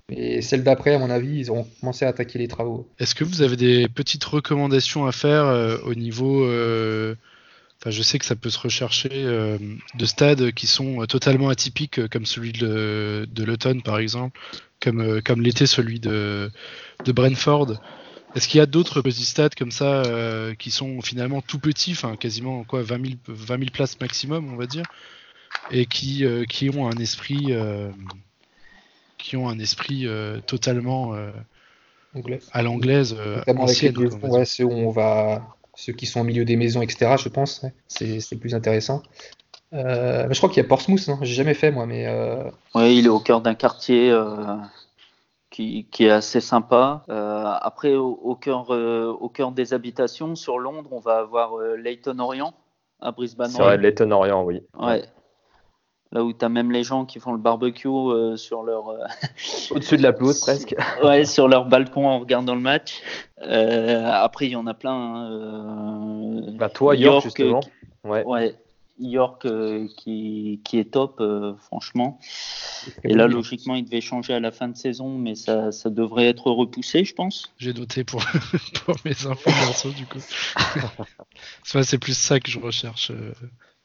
Et 0.09 0.41
celle 0.41 0.63
d'après, 0.63 0.93
à 0.93 0.99
mon 0.99 1.09
avis, 1.09 1.39
ils 1.39 1.51
auront 1.51 1.67
commencé 1.79 2.05
à 2.05 2.09
attaquer 2.09 2.37
les 2.37 2.47
travaux. 2.47 2.87
Est-ce 2.99 3.15
que 3.15 3.23
vous 3.23 3.41
avez 3.41 3.55
des 3.55 3.87
petites 3.87 4.23
recommandations 4.23 5.07
à 5.07 5.11
faire 5.11 5.45
euh, 5.45 5.77
au 5.85 5.95
niveau. 5.95 6.45
euh, 6.45 7.15
Enfin, 7.81 7.91
je 7.91 8.01
sais 8.01 8.17
que 8.17 8.25
ça 8.25 8.37
peut 8.37 8.49
se 8.49 8.57
rechercher 8.57 9.09
euh, 9.13 9.57
de 9.95 10.05
stades 10.05 10.53
qui 10.53 10.65
sont 10.65 11.05
totalement 11.07 11.49
atypiques, 11.49 12.07
comme 12.07 12.25
celui 12.25 12.53
de, 12.53 13.27
Luton 13.37 13.81
par 13.81 13.99
exemple, 13.99 14.39
comme, 14.79 15.21
comme 15.21 15.45
celui 15.51 15.99
de, 15.99 16.49
Brentford. 17.05 17.73
Est-ce 18.33 18.47
qu'il 18.47 18.59
y 18.59 18.61
a 18.61 18.65
d'autres 18.65 19.01
petits 19.01 19.25
stades 19.25 19.55
comme 19.55 19.71
ça 19.71 20.03
qui 20.57 20.71
sont 20.71 21.01
finalement 21.01 21.41
tout 21.41 21.59
petits, 21.59 21.91
enfin 21.91 22.15
quasiment 22.15 22.63
quoi, 22.63 22.81
20 22.81 23.05
000, 23.05 23.17
20 23.27 23.57
000 23.57 23.69
places 23.71 23.99
maximum, 23.99 24.51
on 24.53 24.55
va 24.55 24.67
dire, 24.67 24.85
et 25.69 25.85
qui, 25.85 26.25
qui 26.47 26.69
ont 26.69 26.87
un 26.87 26.97
esprit, 26.97 27.53
qui 29.25 29.37
ont 29.37 29.49
un 29.49 29.57
esprit 29.57 30.05
euh, 30.05 30.39
totalement 30.45 31.15
euh, 31.15 31.31
à 32.51 32.61
l'anglaise, 32.61 33.15
euh, 33.19 33.41
ancienne. 33.57 33.97
ouais, 33.97 34.45
ceux 34.45 34.65
où 34.65 34.71
on 34.71 34.91
va, 34.91 35.41
ceux 35.73 35.93
qui 35.93 36.05
sont 36.05 36.21
au 36.21 36.23
milieu 36.23 36.45
des 36.45 36.55
maisons, 36.55 36.83
etc. 36.83 37.15
Je 37.17 37.29
pense, 37.29 37.63
ouais. 37.63 37.73
c'est 37.87 38.39
plus 38.39 38.53
intéressant. 38.53 39.01
Euh, 39.73 40.25
mais 40.27 40.33
je 40.35 40.39
crois 40.39 40.49
qu'il 40.49 40.61
y 40.61 40.65
a 40.65 40.69
Portsmouth, 40.69 41.07
non 41.07 41.17
J'ai 41.23 41.33
jamais 41.33 41.55
fait 41.55 41.71
moi, 41.71 41.87
mais 41.87 42.05
euh, 42.07 42.43
Ouais, 42.75 42.95
il 42.95 43.07
est 43.07 43.09
au 43.09 43.19
cœur 43.19 43.41
d'un 43.41 43.55
quartier 43.55 44.11
euh, 44.11 44.57
qui, 45.49 45.87
qui 45.89 46.05
est 46.05 46.11
assez 46.11 46.39
sympa. 46.39 47.03
Euh, 47.09 47.45
après, 47.61 47.95
au, 47.95 48.11
au 48.11 48.35
cœur, 48.35 48.71
euh, 48.71 49.07
au 49.07 49.27
cœur 49.27 49.51
des 49.51 49.73
habitations, 49.73 50.35
sur 50.35 50.59
Londres, 50.59 50.89
on 50.91 50.99
va 50.99 51.17
avoir 51.17 51.57
euh, 51.57 51.75
Leyton 51.77 52.19
Orient 52.19 52.53
à 53.01 53.11
Brisbane. 53.11 53.49
C'est 53.49 53.61
vrai, 53.63 53.77
Leighton 53.79 54.11
Orient, 54.11 54.43
oui. 54.43 54.61
Ouais. 54.79 55.03
Là 56.11 56.23
où 56.23 56.31
tu 56.33 56.45
as 56.45 56.49
même 56.49 56.71
les 56.71 56.83
gens 56.83 57.05
qui 57.05 57.19
font 57.19 57.33
le 57.33 57.39
barbecue 57.39 57.87
euh, 57.87 58.37
sur 58.37 58.63
leur 58.63 58.89
euh, 58.89 58.99
Au-dessus 59.71 59.97
de 59.97 60.03
la 60.03 60.13
pelouse, 60.13 60.39
presque. 60.41 60.75
ouais, 61.03 61.25
sur 61.25 61.47
leur 61.47 61.65
balcon 61.65 62.07
en 62.07 62.19
regardant 62.19 62.55
le 62.55 62.61
match. 62.61 63.01
Euh, 63.41 64.09
après, 64.11 64.45
il 64.45 64.51
y 64.51 64.55
en 64.55 64.67
a 64.67 64.73
plein. 64.73 64.93
hein, 64.93 65.31
euh, 65.31 66.51
Bah, 66.57 66.69
toi, 66.69 66.95
York, 66.95 67.03
York, 67.05 67.23
justement. 67.23 67.61
Ouais. 68.03 68.23
Ouais, 68.23 68.55
York 68.99 69.45
euh, 69.45 69.87
qui, 69.97 70.61
qui 70.63 70.79
est 70.79 70.91
top, 70.91 71.19
euh, 71.19 71.53
franchement. 71.55 72.19
Et 73.03 73.13
là, 73.13 73.27
logiquement, 73.27 73.75
il 73.75 73.83
devait 73.83 73.99
changer 73.99 74.33
à 74.33 74.39
la 74.39 74.51
fin 74.51 74.67
de 74.69 74.77
saison, 74.77 75.17
mais 75.17 75.35
ça, 75.35 75.71
ça 75.71 75.89
devrait 75.89 76.27
être 76.27 76.49
repoussé, 76.51 77.03
je 77.03 77.13
pense. 77.13 77.51
J'ai 77.57 77.73
noté 77.73 78.03
pour, 78.03 78.23
pour 78.85 78.95
mes 79.03 79.25
infos 79.25 79.49
perso, 79.49 79.89
du 79.89 80.05
coup. 80.05 80.19
C'est 81.63 81.97
plus 81.97 82.17
ça 82.17 82.39
que 82.39 82.49
je 82.49 82.59
recherche 82.59 83.11
euh, 83.11 83.33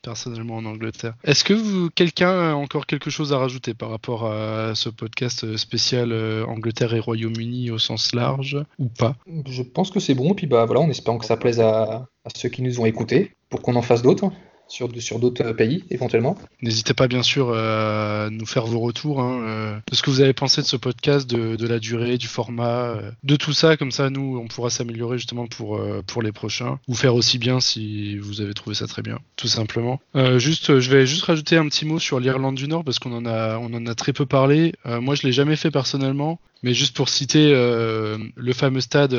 personnellement 0.03 0.57
en 0.57 0.65
Angleterre. 0.65 1.15
Est-ce 1.25 1.45
que 1.45 1.55
vous, 1.55 1.91
quelqu'un 1.91 2.31
a 2.31 2.55
encore 2.55 2.87
quelque 2.87 3.11
chose 3.11 3.33
à 3.33 3.39
rajouter 3.39 3.75
par 3.75 3.91
rapport 3.91 4.27
à 4.27 4.75
ce 4.75 4.89
podcast 4.89 5.45
euh, 5.45 5.57
spécial 5.57 6.13
euh, 6.13 6.45
Angleterre 6.47 6.95
et 6.95 7.01
Royaume-Uni 7.01 7.71
au 7.71 7.79
sens 7.79 8.15
large 8.15 8.59
ou 8.79 8.89
pas? 8.89 9.17
Je 9.47 9.63
pense 9.63 9.91
que 9.91 10.01
c'est 10.01 10.15
bon, 10.15 10.35
puis 10.35 10.47
bah 10.47 10.65
voilà, 10.65 10.81
en 10.81 10.91
espérant 10.91 11.19
que 11.19 11.27
ça 11.27 11.37
plaise 11.37 11.61
à, 11.61 12.07
ceux 12.35 12.49
qui 12.49 12.63
nous 12.63 12.81
ont 12.81 12.87
écoutés, 12.87 13.33
pour 13.49 13.63
qu'on 13.63 13.77
en 13.77 13.83
fasse 13.83 14.03
d'autres, 14.03 14.31
sur, 14.71 15.19
d'autres 15.19 15.53
pays 15.53 15.85
éventuellement. 15.91 16.37
N'hésitez 16.63 16.95
pas 16.95 17.09
bien 17.09 17.23
sûr 17.23 17.51
euh, 17.51 18.27
à 18.27 18.31
nous 18.31 18.47
faire 18.47 18.67
vos 18.67 18.81
retours 18.81 19.21
hein, 19.21 19.43
euh, 19.43 19.79
de 19.91 19.95
ce 19.95 20.03
que 20.03 20.11
vous 20.11 20.21
avez 20.21 20.33
pensé 20.33 20.61
de 20.63 20.67
ce 20.67 20.77
podcast, 20.77 21.29
de, 21.29 21.67
la 21.67 21.79
durée, 21.79 22.19
du 22.19 22.29
format, 22.29 22.91
euh, 22.91 23.11
de 23.25 23.37
tout 23.37 23.53
ça. 23.53 23.77
Comme 23.77 23.91
ça, 23.91 24.11
nous, 24.11 24.41
on 24.43 24.47
pourra 24.47 24.71
s'améliorer 24.71 25.19
justement 25.19 25.47
pour, 25.47 25.81
pour 26.07 26.23
les 26.23 26.33
prochains. 26.33 26.79
Ou 26.89 26.95
faire 26.95 27.15
aussi 27.15 27.39
bien 27.39 27.61
si 27.61 28.17
vous 28.19 28.41
avez 28.41 28.55
trouvé 28.55 28.75
ça 28.75 28.87
très 28.87 29.03
bien, 29.03 29.19
tout 29.37 29.49
simplement. 29.49 30.01
Juste, 30.37 30.79
je 30.79 30.91
vais 30.91 31.07
juste 31.07 31.25
rajouter 31.25 31.57
un 31.57 31.69
petit 31.69 31.85
mot 31.85 31.99
sur 31.99 32.21
l'Irlande 32.21 32.55
du 32.55 32.69
Nord 32.69 32.85
parce 32.85 32.99
qu'on 32.99 33.13
en 33.13 33.27
a, 33.27 33.59
on 33.59 33.73
en 33.75 33.87
a 33.87 33.95
très 33.95 34.13
peu 34.13 34.27
parlé. 34.27 34.75
Moi, 34.85 35.15
je 35.15 35.27
l'ai 35.27 35.33
jamais 35.33 35.57
fait 35.57 35.71
personnellement. 35.71 36.39
Mais 36.63 36.75
juste 36.75 36.95
pour 36.95 37.09
citer 37.09 37.53
le 37.53 38.53
fameux 38.53 38.81
stade 38.81 39.17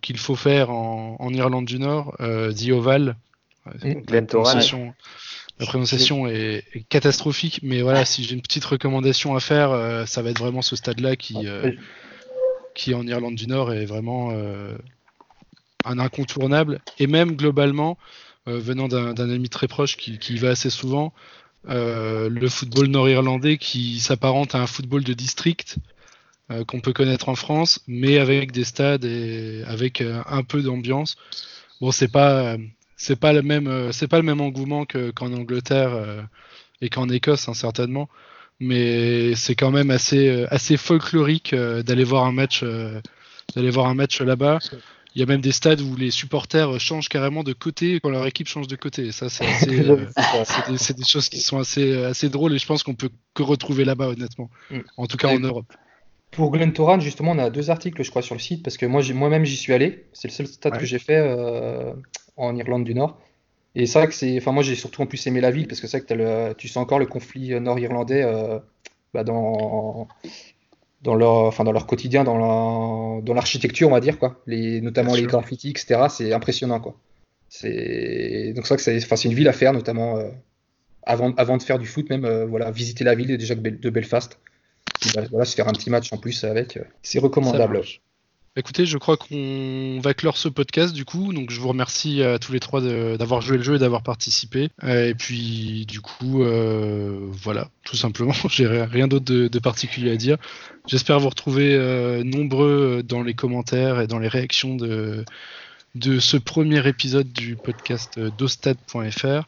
qu'il 0.00 0.18
faut 0.18 0.36
faire 0.36 0.70
en, 0.70 1.16
en 1.18 1.34
Irlande 1.34 1.66
du 1.66 1.78
Nord, 1.78 2.14
euh, 2.20 2.52
The 2.52 2.70
Oval. 2.70 3.16
Ouais. 3.82 3.94
Glen 4.06 4.26
Toral. 4.26 4.44
prononciation- 4.58 4.94
La 5.60 5.66
prononciation 5.66 6.26
est, 6.28 6.64
est 6.72 6.84
catastrophique, 6.88 7.60
mais 7.62 7.82
voilà, 7.82 8.04
si 8.04 8.22
j'ai 8.22 8.34
une 8.34 8.42
petite 8.42 8.64
recommandation 8.64 9.34
à 9.34 9.40
faire, 9.40 9.72
euh, 9.72 10.06
ça 10.06 10.22
va 10.22 10.30
être 10.30 10.38
vraiment 10.38 10.62
ce 10.62 10.76
stade-là 10.76 11.16
qui, 11.16 11.34
euh, 11.46 11.72
qui 12.76 12.94
en 12.94 13.04
Irlande 13.06 13.34
du 13.34 13.48
Nord 13.48 13.72
est 13.72 13.84
vraiment 13.84 14.30
euh, 14.32 14.76
un 15.84 15.98
incontournable. 15.98 16.80
Et 17.00 17.08
même 17.08 17.34
globalement, 17.34 17.98
euh, 18.46 18.58
venant 18.60 18.86
d'un 18.86 19.30
ami 19.30 19.48
très 19.48 19.66
proche 19.66 19.96
qui, 19.96 20.18
qui 20.20 20.34
y 20.34 20.38
va 20.38 20.50
assez 20.50 20.70
souvent, 20.70 21.12
euh, 21.68 22.28
le 22.30 22.48
football 22.48 22.86
nord-irlandais 22.86 23.58
qui 23.58 23.98
s'apparente 23.98 24.54
à 24.54 24.58
un 24.60 24.66
football 24.68 25.02
de 25.02 25.12
district 25.12 25.78
euh, 26.52 26.64
qu'on 26.64 26.78
peut 26.80 26.92
connaître 26.92 27.28
en 27.28 27.34
France, 27.34 27.80
mais 27.88 28.18
avec 28.18 28.52
des 28.52 28.64
stades 28.64 29.04
et 29.04 29.64
avec 29.66 30.00
euh, 30.00 30.22
un 30.26 30.44
peu 30.44 30.62
d'ambiance. 30.62 31.16
Bon, 31.80 31.90
c'est 31.90 32.08
pas 32.12 32.56
c'est 32.98 33.18
pas 33.18 33.32
le 33.32 33.40
même 33.42 33.66
euh, 33.68 33.92
c'est 33.92 34.08
pas 34.08 34.18
le 34.18 34.24
même 34.24 34.42
engouement 34.42 34.84
que- 34.84 35.10
qu'en 35.12 35.32
Angleterre 35.32 35.94
euh, 35.94 36.20
et 36.82 36.90
qu'en 36.90 37.08
Écosse 37.08 37.48
hein, 37.48 37.54
certainement, 37.54 38.08
mais 38.60 39.34
c'est 39.36 39.54
quand 39.54 39.70
même 39.70 39.90
assez 39.90 40.28
euh, 40.28 40.46
assez 40.50 40.76
folklorique 40.76 41.54
d'aller 41.54 42.04
voir 42.04 42.26
un 42.26 42.32
match 42.32 42.62
d'aller 43.54 43.70
voir 43.70 43.86
un 43.86 43.94
match 43.94 44.20
là-bas. 44.20 44.58
Il 45.14 45.20
y 45.20 45.22
a 45.22 45.26
même 45.26 45.40
des 45.40 45.52
stades 45.52 45.80
où 45.80 45.96
les 45.96 46.10
supporters 46.10 46.78
changent 46.78 47.08
carrément 47.08 47.42
de 47.42 47.52
côté 47.54 47.98
quand 47.98 48.10
leur 48.10 48.26
équipe 48.26 48.46
change 48.46 48.68
de 48.68 48.76
côté. 48.76 49.06
Et 49.06 49.12
ça, 49.12 49.28
c'est 49.30 49.46
assez, 49.48 49.88
euh, 49.88 50.06
c'est 50.44 50.70
des, 50.70 50.78
c'est 50.78 50.96
des 50.96 51.04
choses 51.04 51.28
qui 51.30 51.40
sont 51.40 51.58
assez, 51.58 52.04
assez 52.04 52.28
drôles 52.28 52.54
et 52.54 52.58
je 52.58 52.66
pense 52.66 52.82
qu'on 52.82 52.94
peut 52.94 53.08
que 53.34 53.42
retrouver 53.42 53.84
là-bas, 53.84 54.08
honnêtement. 54.08 54.50
Mm. 54.70 54.80
En 54.98 55.06
tout 55.06 55.16
cas 55.16 55.28
en 55.28 55.40
Europe. 55.40 55.66
Pour 56.30 56.52
Glentoran, 56.52 57.00
justement, 57.00 57.32
on 57.32 57.38
a 57.38 57.48
deux 57.50 57.70
articles, 57.70 58.00
je 58.04 58.10
crois, 58.10 58.20
sur 58.22 58.34
le 58.34 58.40
site, 58.40 58.62
parce 58.62 58.76
que 58.76 58.84
moi, 58.86 59.00
j'ai- 59.00 59.14
moi-même, 59.14 59.44
j'y 59.46 59.56
suis 59.56 59.72
allé. 59.72 60.04
C'est 60.12 60.28
le 60.28 60.32
seul 60.34 60.46
stade 60.46 60.74
Ouais. 60.74 60.78
que 60.78 60.84
j'ai 60.86 60.98
fait 60.98 61.16
euh, 61.16 61.94
en 62.38 62.56
Irlande 62.56 62.84
du 62.84 62.94
Nord. 62.94 63.18
Et 63.74 63.86
c'est 63.86 63.98
vrai 63.98 64.08
que 64.08 64.14
c'est. 64.14 64.36
Enfin, 64.38 64.52
moi, 64.52 64.62
j'ai 64.62 64.74
surtout 64.74 65.02
en 65.02 65.06
plus 65.06 65.26
aimé 65.26 65.40
la 65.40 65.50
ville, 65.50 65.68
parce 65.68 65.80
que 65.80 65.86
c'est 65.86 65.98
vrai 65.98 66.06
que 66.06 66.14
le- 66.14 66.54
tu 66.54 66.68
sens 66.68 66.78
encore 66.82 66.98
le 66.98 67.06
conflit 67.06 67.52
euh, 67.54 67.60
nord-irlandais 67.60 68.22
euh, 68.24 68.58
bah, 69.14 69.24
dans, 69.24 70.08
dans, 71.02 71.14
leur, 71.14 71.32
enfin, 71.44 71.64
dans 71.64 71.72
leur 71.72 71.86
quotidien, 71.86 72.24
dans 72.24 73.22
l'architecture, 73.34 73.88
on 73.88 73.92
va 73.92 74.00
dire, 74.00 74.18
quoi. 74.18 74.40
Les, 74.46 74.80
notamment 74.80 75.12
les 75.14 75.22
graffitis, 75.28 75.70
etc. 75.70 76.06
C'est 76.08 76.32
impressionnant, 76.32 76.80
quoi. 76.80 76.96
C'est 77.50 78.52
donc 78.54 78.66
c'est 78.66 78.74
vrai 78.74 78.76
que 78.76 78.82
c'est 78.82 78.96
enfin, 79.04 79.16
une 79.28 79.34
ville 79.34 79.48
à 79.48 79.52
faire, 79.52 79.72
notamment 79.72 80.18
euh, 80.18 80.30
avant, 81.04 81.32
avant 81.36 81.56
de 81.56 81.62
faire 81.62 81.78
du 81.78 81.86
foot, 81.86 82.08
même 82.10 82.24
euh, 82.24 82.44
voilà, 82.46 82.70
visiter 82.70 83.04
la 83.04 83.14
ville 83.14 83.36
déjà 83.38 83.54
de 83.54 83.60
Bel- 83.60 83.80
de 83.80 83.90
Belfast. 83.90 84.38
Puis, 85.00 85.10
bah, 85.14 85.22
voilà, 85.30 85.44
se 85.44 85.54
faire 85.54 85.68
un 85.68 85.72
petit 85.72 85.90
match 85.90 86.12
en 86.12 86.18
plus 86.18 86.42
avec, 86.44 86.78
c'est 87.02 87.18
recommandable. 87.20 87.80
Marche. 88.48 88.58
Écoutez, 88.58 88.86
je 88.86 88.98
crois 88.98 89.16
qu'on 89.16 90.00
va 90.02 90.14
clore 90.14 90.36
ce 90.36 90.48
podcast 90.48 90.94
du 90.94 91.04
coup. 91.04 91.32
Donc 91.32 91.50
je 91.50 91.60
vous 91.60 91.68
remercie 91.68 92.22
à 92.22 92.38
tous 92.38 92.52
les 92.52 92.60
trois 92.60 92.80
d'avoir 92.80 93.40
joué 93.40 93.56
le 93.56 93.62
jeu 93.62 93.76
et 93.76 93.78
d'avoir 93.78 94.02
participé. 94.02 94.70
Euh, 94.84 95.08
Et 95.08 95.14
puis 95.14 95.86
du 95.86 96.00
coup, 96.00 96.42
euh, 96.42 97.28
voilà, 97.30 97.70
tout 97.84 97.96
simplement. 97.96 98.32
J'ai 98.50 98.66
rien 98.66 99.08
d'autre 99.08 99.26
de, 99.26 99.58
particulier 99.58 100.10
à 100.10 100.16
dire. 100.16 100.36
J'espère 100.86 101.20
vous 101.20 101.28
retrouver 101.28 101.74
euh, 101.74 102.24
nombreux 102.24 103.02
dans 103.04 103.22
les 103.22 103.34
commentaires 103.34 104.00
et 104.00 104.06
dans 104.06 104.18
les 104.18 104.28
réactions 104.28 104.76
de, 104.76 105.24
ce 106.20 106.36
premier 106.36 106.86
épisode 106.86 107.32
du 107.32 107.56
podcast 107.56 108.18
euh, 108.18 108.30
dostad.fr. 108.36 109.46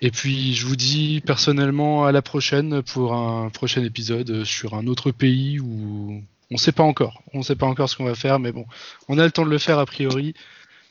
Et 0.00 0.10
puis 0.10 0.54
je 0.54 0.66
vous 0.66 0.76
dis 0.76 1.22
personnellement 1.24 2.06
à 2.06 2.12
la 2.12 2.22
prochaine 2.22 2.82
pour 2.82 3.14
un 3.14 3.50
prochain 3.50 3.82
épisode 3.84 4.44
sur 4.44 4.74
un 4.74 4.86
autre 4.86 5.10
pays 5.10 5.60
où 5.60 6.22
on 6.50 6.56
sait 6.56 6.72
pas 6.72 6.82
encore. 6.82 7.22
On 7.32 7.42
sait 7.42 7.56
pas 7.56 7.66
encore 7.66 7.88
ce 7.88 7.96
qu'on 7.96 8.04
va 8.04 8.14
faire, 8.14 8.38
mais 8.38 8.52
bon, 8.52 8.66
on 9.08 9.18
a 9.18 9.24
le 9.24 9.30
temps 9.30 9.44
de 9.44 9.50
le 9.50 9.58
faire 9.58 9.78
a 9.78 9.86
priori, 9.86 10.34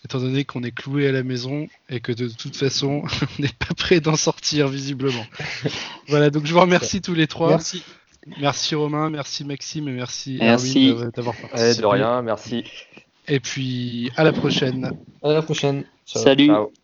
étant 0.04 0.20
donné 0.20 0.44
qu'on 0.44 0.64
est 0.64 0.72
cloué 0.72 1.08
à 1.08 1.12
la 1.12 1.24
maison 1.24 1.68
et 1.90 2.00
que 2.00 2.12
de 2.12 2.28
toute 2.28 2.56
façon, 2.56 3.04
on 3.40 3.42
n'est 3.42 3.50
pas 3.50 3.74
prêt 3.76 4.00
d'en 4.00 4.16
sortir 4.16 4.68
visiblement. 4.68 5.26
voilà, 6.08 6.30
donc 6.30 6.46
je 6.46 6.54
vous 6.54 6.62
remercie 6.62 7.02
tous 7.02 7.14
les 7.14 7.28
trois. 7.28 7.50
Merci. 7.50 7.84
Merci 8.40 8.74
Romain, 8.74 9.12
merci 9.12 9.46
Maxime 9.46 9.88
et 9.88 9.92
merci, 9.92 10.38
Merci. 10.40 10.90
Erwin, 10.90 11.12
d'avoir 11.16 11.36
participé. 11.36 11.82
de 11.82 11.86
rien, 11.86 12.24
merci. 12.24 12.64
Et 13.28 13.40
puis 13.40 14.12
à 14.16 14.24
la 14.24 14.34
prochaine. 14.34 14.92
À 15.22 15.32
la 15.32 15.44
prochaine. 15.44 15.84
Ciao. 16.08 16.24
Salut. 16.24 16.48
Ciao. 16.48 16.72